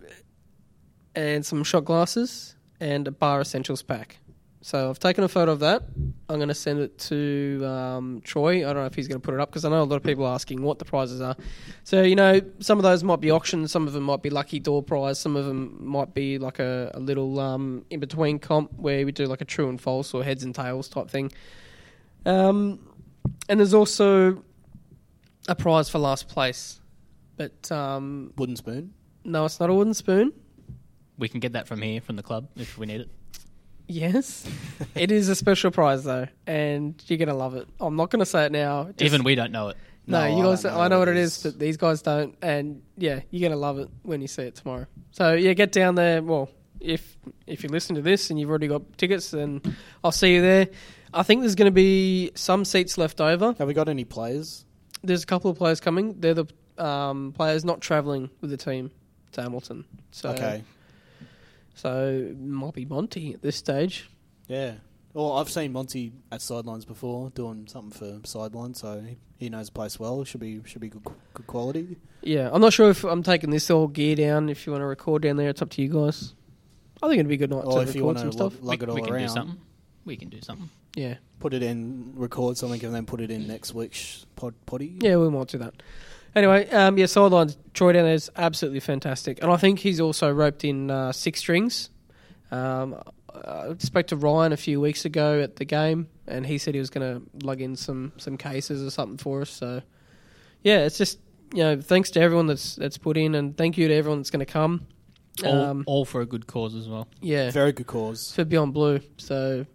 and 1.16 1.46
some 1.46 1.64
shot 1.64 1.86
glasses 1.86 2.56
and 2.80 3.08
a 3.08 3.12
bar 3.12 3.42
essentials 3.42 3.82
pack. 3.82 4.18
So 4.62 4.90
I've 4.90 4.98
taken 4.98 5.26
a 5.26 5.28
photo 5.28 5.52
of 5.52 5.60
that. 5.60 5.84
I'm 6.30 6.38
going 6.38 6.48
to 6.48 6.54
send 6.54 6.80
it 6.80 6.98
to 7.00 7.62
um, 7.66 8.22
Troy. 8.24 8.60
I 8.60 8.72
don't 8.72 8.78
know 8.78 8.86
if 8.86 8.96
he's 8.96 9.10
going 9.10 9.20
to 9.20 9.26
put 9.26 9.34
it 9.34 9.42
up 9.42 9.50
because 9.50 9.66
I 9.66 9.70
know 9.70 9.82
a 9.82 9.84
lot 9.84 9.98
of 9.98 10.04
people 10.04 10.26
are 10.26 10.34
asking 10.34 10.62
what 10.62 10.80
the 10.80 10.86
prizes 10.86 11.20
are. 11.20 11.36
So 11.84 12.02
you 12.02 12.16
know, 12.16 12.40
some 12.60 12.80
of 12.80 12.84
those 12.84 13.04
might 13.04 13.20
be 13.20 13.30
auctions, 13.30 13.74
some 13.74 13.88
of 13.88 13.94
them 13.94 14.04
might 14.04 14.22
be 14.22 14.30
lucky 14.30 14.62
door 14.62 14.82
prize, 14.82 15.20
some 15.20 15.36
of 15.36 15.46
them 15.46 15.86
might 15.86 16.14
be 16.14 16.38
like 16.38 16.60
a, 16.60 16.92
a 16.94 17.00
little 17.02 17.42
um, 17.42 17.84
in 17.90 18.00
between 18.00 18.40
comp 18.40 18.72
where 18.78 19.06
we 19.06 19.12
do 19.12 19.26
like 19.26 19.42
a 19.42 19.46
true 19.46 19.68
and 19.68 19.82
false 19.82 20.14
or 20.14 20.24
heads 20.24 20.46
and 20.46 20.56
tails 20.56 20.88
type 20.88 21.10
thing. 21.10 21.30
Um, 22.26 22.80
and 23.50 23.60
there's 23.60 23.74
also 23.74 24.44
a 25.48 25.56
prize 25.56 25.90
for 25.90 25.99
last 25.99 26.28
place, 26.28 26.80
but 27.38 27.72
um, 27.72 28.34
Wooden 28.38 28.56
spoon. 28.56 28.94
no, 29.26 29.45
it's 29.45 29.60
not 29.60 29.70
a 29.70 29.74
wooden 29.74 29.94
spoon. 29.94 30.32
We 31.18 31.30
can 31.30 31.40
get 31.40 31.53
that 31.53 31.68
from 31.68 31.82
here, 31.82 32.02
from 32.02 32.15
the 32.15 32.24
club, 32.24 32.48
if 32.56 32.78
we 32.78 32.86
need 32.86 33.02
it. 33.02 33.10
Yes, 33.88 34.49
it 34.95 35.11
is 35.11 35.30
a 35.30 35.36
special 35.36 35.70
prize 35.72 36.03
though, 36.03 36.28
and 36.48 37.02
you're 37.07 37.18
gonna 37.20 37.34
love 37.38 37.56
it. 37.56 37.68
I'm 37.80 37.95
not 37.95 38.10
gonna 38.10 38.26
say 38.26 38.45
it 38.45 38.52
now. 38.52 38.86
just- 38.86 39.02
Even 39.02 39.24
we 39.24 39.36
don't 39.36 39.52
know 39.52 39.70
it. 39.70 39.78
no, 40.07 40.22
No, 40.28 40.38
you 40.38 40.44
guys. 40.44 40.64
don't 40.64 40.74
know 40.74 40.80
I 40.80 40.88
know 40.88 40.99
what 40.99 41.07
what 41.10 41.18
it 41.18 41.20
it 41.20 41.24
is. 41.24 41.38
is, 41.38 41.44
but 41.53 41.60
these 41.60 41.78
guys 41.78 42.02
don't. 42.02 42.36
And 42.41 42.82
yeah, 42.98 43.20
you're 43.30 43.48
gonna 43.49 43.60
love 43.60 43.80
it 43.80 43.90
when 44.03 44.22
you 44.22 44.28
see 44.28 44.44
it 44.44 44.56
tomorrow. 44.56 44.86
So 45.11 45.34
yeah, 45.34 45.53
get 45.53 45.72
down 45.74 45.95
there. 45.95 46.22
Well, 46.24 46.49
if 46.80 47.18
if 47.45 47.61
you 47.64 47.70
listen 47.70 47.95
to 47.95 48.02
this 48.02 48.30
and 48.30 48.40
you've 48.40 48.49
already 48.49 48.68
got 48.68 48.98
tickets, 48.98 49.32
then 49.32 49.61
I'll 50.03 50.11
see 50.14 50.34
you 50.36 50.41
there. 50.41 50.70
I 51.14 51.22
think 51.24 51.41
there's 51.41 51.53
going 51.56 51.68
to 51.68 51.72
be 51.72 52.32
some 52.34 52.65
seats 52.65 52.98
left 52.98 53.22
over. 53.22 53.53
Have 53.60 53.68
we 53.68 53.76
got 53.76 53.88
any 53.88 54.03
players? 54.03 54.65
There's 55.04 55.24
a 55.24 55.26
couple 55.28 55.52
of 55.52 55.58
players 55.58 55.80
coming. 55.80 56.20
They're 56.20 56.34
the 56.34 56.46
um, 56.78 57.34
players 57.34 57.64
not 57.66 57.82
travelling 57.82 58.30
with 58.42 58.50
the 58.50 58.58
team 58.58 58.92
to 59.34 59.42
Hamilton. 59.42 59.86
So 60.12 60.30
okay. 60.30 60.64
so 61.76 62.34
might 62.40 62.74
be 62.74 62.86
Monty 62.86 63.34
at 63.34 63.42
this 63.42 63.56
stage. 63.56 64.10
Yeah. 64.48 64.74
Well, 65.14 65.34
I've 65.34 65.50
seen 65.50 65.72
Monty 65.74 66.12
at 66.32 66.42
sidelines 66.42 66.86
before 66.86 67.30
doing 67.32 67.68
something 67.68 67.92
for 68.22 68.28
sidelines, 68.28 68.80
so 68.80 69.00
he- 69.02 69.18
he 69.38 69.50
knows 69.50 69.68
the 69.68 69.74
place 69.74 70.00
well. 70.00 70.24
Should 70.24 70.40
be 70.40 70.62
should 70.66 70.82
be 70.82 70.90
good 70.90 71.04
good 71.34 71.48
quality. 71.48 71.98
Yeah, 72.22 72.50
I'm 72.52 72.62
not 72.62 72.74
sure 72.74 72.90
if 72.90 73.04
I'm 73.04 73.22
taking 73.24 73.50
this 73.50 73.70
all 73.70 73.88
gear 73.88 74.16
down. 74.16 74.50
If 74.50 74.66
you 74.66 74.72
want 74.72 74.82
to 74.82 74.86
record 74.88 75.22
down 75.24 75.36
there, 75.38 75.50
it's 75.50 75.62
up 75.62 75.70
to 75.72 75.82
you 75.82 75.90
guys. 75.90 76.34
I 77.02 77.08
think 77.08 77.20
it'd 77.20 77.28
be 77.28 77.36
a 77.36 77.38
good 77.38 77.50
night 77.50 77.66
Or 77.66 77.84
to 77.84 77.90
if 77.90 77.96
you 77.96 78.02
record 78.02 78.06
want 78.06 78.20
some 78.20 78.30
to 78.30 78.34
stuff. 78.34 78.54
lug, 78.64 78.64
lug 78.64 78.80
we, 78.80 78.84
it 78.86 78.90
all 78.90 78.96
we 78.96 79.02
can 79.02 79.14
around, 79.14 79.22
do 79.24 79.28
something. 79.28 79.58
We 80.06 80.16
can 80.16 80.30
do 80.30 80.42
something. 80.42 80.70
Yeah, 80.95 81.15
put 81.40 81.53
it 81.53 81.64
in, 81.64 82.14
record 82.15 82.57
something, 82.57 82.84
and 82.86 82.94
then 82.94 83.06
put 83.06 83.20
it 83.22 83.32
in 83.32 83.48
next 83.48 83.74
week's 83.74 84.26
pod 84.36 84.53
potty. 84.65 84.98
yeah, 85.02 85.18
we 85.18 85.30
might 85.30 85.48
do 85.48 85.57
that. 85.60 85.74
Anyway, 86.36 86.68
um, 86.72 86.98
yeah, 86.98 87.06
sidelines. 87.06 87.57
Troy 87.74 87.94
down 87.94 88.03
there 88.06 88.14
is 88.14 88.32
absolutely 88.36 88.80
fantastic, 88.80 89.41
and 89.41 89.52
I 89.52 89.57
think 89.57 89.80
he's 89.80 89.99
also 89.99 90.32
roped 90.32 90.64
in 90.64 90.90
uh, 90.91 91.11
six 91.11 91.40
strings. 91.40 91.90
Um, 92.52 92.95
I 93.34 93.74
spoke 93.80 94.07
to 94.07 94.15
Ryan 94.15 94.53
a 94.53 94.57
few 94.57 94.80
weeks 94.80 95.06
ago 95.06 95.41
at 95.41 95.56
the 95.56 95.65
game, 95.65 96.07
and 96.28 96.45
he 96.45 96.57
said 96.60 96.74
he 96.76 96.80
was 96.80 96.90
going 96.91 97.15
to 97.22 97.45
lug 97.45 97.61
in 97.61 97.76
some 97.76 98.14
some 98.18 98.38
cases 98.38 98.84
or 98.84 98.90
something 98.91 99.18
for 99.18 99.41
us. 99.41 99.49
So, 99.49 99.82
yeah, 100.64 100.86
it's 100.86 100.98
just 100.98 101.20
you 101.53 101.64
know, 101.64 101.80
thanks 101.82 102.10
to 102.11 102.20
everyone 102.22 102.48
that's 102.48 102.76
that's 102.76 102.98
put 102.98 103.18
in, 103.18 103.34
and 103.36 103.57
thank 103.57 103.78
you 103.78 103.88
to 103.88 103.94
everyone 103.94 104.20
that's 104.20 104.30
going 104.32 104.45
to 104.45 104.52
come. 104.52 104.86
All, 105.44 105.52
Um, 105.52 105.84
all 105.88 106.06
for 106.06 106.22
a 106.22 106.26
good 106.28 106.45
cause 106.45 106.76
as 106.76 106.88
well. 106.88 107.07
yeah, 107.22 107.49
Very 107.49 107.72
good 107.72 107.88
cause. 107.88 108.32
for 108.36 108.45
Beyond 108.45 108.72
Blue. 108.74 108.99
So, 109.18 109.65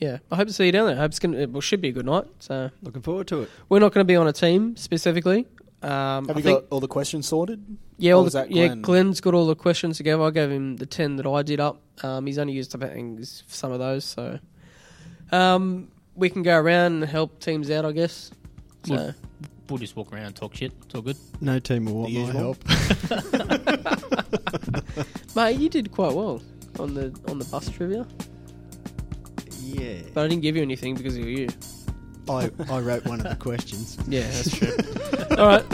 yeah, 0.00 0.18
I 0.30 0.36
hope 0.36 0.46
to 0.48 0.52
see 0.52 0.66
you 0.66 0.72
down 0.72 0.86
there. 0.86 0.96
I 0.96 1.00
hope 1.00 1.10
it's 1.10 1.18
gonna, 1.18 1.38
it 1.38 1.60
should 1.62 1.80
be 1.80 1.88
a 1.88 1.92
good 1.92 2.06
night. 2.06 2.24
So, 2.40 2.70
Looking 2.82 3.02
forward 3.02 3.26
to 3.28 3.42
it. 3.42 3.50
we're 3.68 3.78
not 3.80 3.92
going 3.92 4.04
to 4.06 4.08
be 4.08 4.16
on 4.16 4.26
a 4.28 4.32
team 4.32 4.76
specifically. 4.76 5.46
Um, 5.82 6.26
Have 6.26 6.30
I 6.30 6.38
you 6.38 6.42
think, 6.42 6.60
got 6.60 6.64
all 6.70 6.80
the 6.80 6.88
questions 6.88 7.26
sorted? 7.28 7.62
yeah, 7.98 8.12
or 8.12 8.16
all 8.16 8.24
was 8.24 8.32
the, 8.32 8.40
that 8.40 8.50
yeah, 8.50 8.66
Glenn? 8.68 8.82
Glenn's 8.82 9.20
got 9.20 9.34
all 9.34 9.46
the 9.46 9.54
questions 9.54 9.96
together. 9.96 10.22
I 10.24 10.30
gave 10.30 10.50
him 10.50 10.76
the 10.76 10.86
ten 10.86 11.16
that 11.16 11.26
I 11.26 11.42
did 11.42 11.60
up. 11.60 11.80
Um, 12.02 12.26
he's 12.26 12.38
only 12.38 12.52
used 12.52 12.74
up 12.74 12.82
I 12.82 12.88
think, 12.88 13.20
some 13.24 13.70
of 13.72 13.78
those, 13.78 14.04
so 14.04 14.38
um, 15.32 15.88
we 16.16 16.30
can 16.30 16.42
go 16.42 16.56
around 16.58 16.92
and 17.02 17.04
help 17.04 17.38
teams 17.40 17.70
out, 17.70 17.84
I 17.84 17.92
guess. 17.92 18.30
So, 18.86 18.94
Well- 18.94 19.14
We'll 19.68 19.76
just 19.76 19.96
walk 19.96 20.10
around 20.14 20.24
and 20.24 20.34
talk 20.34 20.54
shit. 20.54 20.72
It's 20.86 20.94
all 20.94 21.02
good. 21.02 21.18
No 21.42 21.58
team 21.58 21.84
will 21.84 21.96
want 21.96 22.08
The 22.14 22.20
my 22.20 22.26
usual. 22.26 22.56
help. 22.56 22.64
mate, 25.36 25.58
you 25.58 25.68
did 25.68 25.92
quite 25.92 26.14
well 26.14 26.40
on 26.78 26.94
the 26.94 27.14
on 27.28 27.38
the 27.38 27.44
bus 27.44 27.68
trivia, 27.68 28.06
yeah. 29.68 30.02
but 30.14 30.24
I 30.24 30.28
didn't 30.28 30.42
give 30.42 30.56
you 30.56 30.62
anything 30.62 30.94
because 30.94 31.16
of 31.16 31.24
you. 31.24 31.48
I, 32.28 32.50
I 32.70 32.80
wrote 32.80 33.06
one 33.06 33.20
of 33.20 33.28
the 33.28 33.36
questions. 33.36 33.96
Yeah, 34.08 34.22
that's 34.22 34.56
true. 34.56 34.76
All 35.38 35.46
right. 35.46 35.64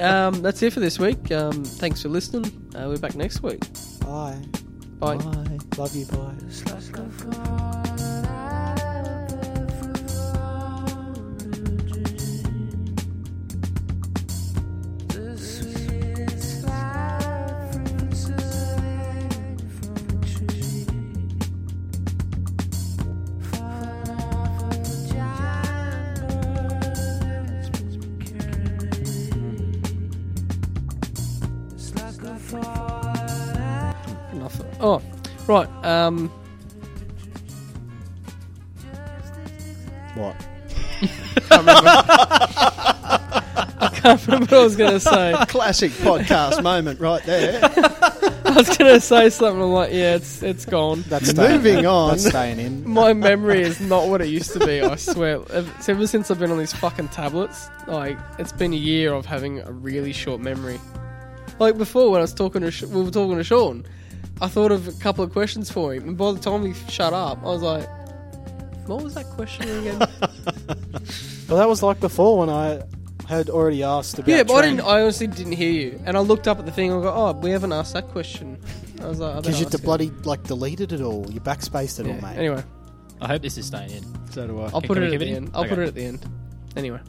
Um, 0.00 0.42
that's 0.42 0.62
it 0.62 0.72
for 0.72 0.80
this 0.80 0.98
week. 0.98 1.30
Um, 1.32 1.64
thanks 1.64 2.02
for 2.02 2.08
listening. 2.08 2.44
Uh, 2.74 2.86
we're 2.88 2.98
back 2.98 3.14
next 3.16 3.42
week. 3.42 3.62
Bye. 4.00 4.40
Bye. 4.98 5.16
Love 5.76 5.94
you. 5.94 6.06
Bye. 6.06 7.47
Oh, 34.80 35.02
right. 35.46 35.68
Um, 35.84 36.30
What? 40.14 40.34
I 43.80 43.90
can't 43.94 44.26
remember 44.26 44.46
what 44.46 44.60
I 44.60 44.64
was 44.64 44.76
going 44.76 44.92
to 44.98 45.00
say. 45.00 45.34
Classic 45.48 45.92
podcast 45.92 46.62
moment 46.62 46.98
right 47.00 47.22
there. 47.24 47.60
I 48.44 48.52
was 48.56 48.76
going 48.76 48.94
to 48.94 49.00
say 49.00 49.30
something 49.30 49.62
I'm 49.62 49.70
like, 49.70 49.92
yeah, 49.92 50.16
it's 50.16 50.42
it's 50.42 50.64
gone. 50.64 51.04
That's 51.08 51.30
staying, 51.30 51.56
Moving 51.58 51.86
on. 51.86 52.10
That's 52.10 52.26
staying 52.28 52.58
in. 52.58 52.88
My 52.88 53.12
memory 53.12 53.62
is 53.62 53.80
not 53.80 54.08
what 54.08 54.20
it 54.20 54.28
used 54.28 54.52
to 54.54 54.66
be. 54.66 54.80
I 54.80 54.96
swear. 54.96 55.40
Ever 55.52 55.70
ever 55.88 56.06
since 56.08 56.30
I've 56.30 56.38
been 56.40 56.50
on 56.50 56.58
these 56.58 56.72
fucking 56.72 57.08
tablets, 57.08 57.68
like 57.86 58.18
it's 58.38 58.52
been 58.52 58.72
a 58.72 58.76
year 58.76 59.12
of 59.12 59.24
having 59.26 59.60
a 59.60 59.70
really 59.70 60.12
short 60.12 60.40
memory. 60.40 60.80
Like 61.60 61.78
before, 61.78 62.10
when 62.10 62.18
I 62.20 62.22
was 62.22 62.34
talking 62.34 62.62
to 62.62 62.70
Sh- 62.72 62.82
we 62.84 63.02
were 63.02 63.10
talking 63.10 63.36
to 63.36 63.44
Sean, 63.44 63.84
I 64.40 64.48
thought 64.48 64.70
of 64.72 64.86
a 64.88 64.92
couple 64.92 65.24
of 65.24 65.32
questions 65.32 65.70
for 65.70 65.94
him, 65.94 66.08
and 66.08 66.16
by 66.16 66.32
the 66.32 66.38
time 66.38 66.64
he 66.64 66.74
shut 66.90 67.12
up, 67.12 67.38
I 67.42 67.46
was 67.46 67.62
like, 67.62 67.88
"What 68.88 69.02
was 69.02 69.14
that 69.14 69.26
question 69.30 69.68
again?" 69.80 69.98
Well, 71.48 71.56
that 71.56 71.68
was 71.68 71.82
like 71.82 71.98
before 71.98 72.38
when 72.38 72.50
I 72.50 72.82
had 73.26 73.48
already 73.48 73.82
asked 73.82 74.18
about. 74.18 74.28
yeah, 74.28 74.42
but 74.42 74.52
I 74.54 74.60
Trent. 74.60 74.76
didn't. 74.78 74.88
I 74.90 75.00
honestly 75.00 75.26
didn't 75.28 75.52
hear 75.52 75.70
you, 75.72 76.00
and 76.04 76.14
I 76.14 76.20
looked 76.20 76.46
up 76.46 76.58
at 76.58 76.66
the 76.66 76.72
thing. 76.72 76.90
and 76.92 77.00
I 77.00 77.02
go, 77.02 77.12
"Oh, 77.14 77.32
we 77.32 77.50
haven't 77.50 77.72
asked 77.72 77.94
that 77.94 78.08
question." 78.08 78.58
I 79.00 79.06
was 79.06 79.18
like, 79.18 79.36
Because 79.42 79.58
you 79.58 79.66
ask 79.66 79.76
de- 79.76 79.82
bloody 79.82 80.10
like 80.24 80.42
deleted 80.42 80.92
it 80.92 81.00
all. 81.00 81.24
You 81.30 81.40
backspaced 81.40 82.00
it 82.00 82.06
Yeah. 82.06 82.16
all, 82.16 82.20
mate. 82.20 82.36
Anyway, 82.36 82.62
I 83.22 83.28
hope 83.28 83.40
this 83.42 83.56
is 83.56 83.66
staying 83.66 83.90
in. 83.92 84.04
so 84.30 84.46
do 84.46 84.60
I. 84.60 84.64
I'll 84.64 84.80
Can- 84.80 84.88
put 84.88 84.94
can 84.94 84.96
it 84.98 85.00
we 85.00 85.06
at 85.06 85.10
keep 85.12 85.20
the 85.20 85.26
it 85.26 85.30
in? 85.30 85.44
end. 85.44 85.50
I'll 85.54 85.62
put 85.64 85.72
Okay. 85.72 85.82
it 85.84 85.88
at 85.88 85.94
the 85.94 86.04
end. 86.04 86.26
Anyway, 86.76 87.00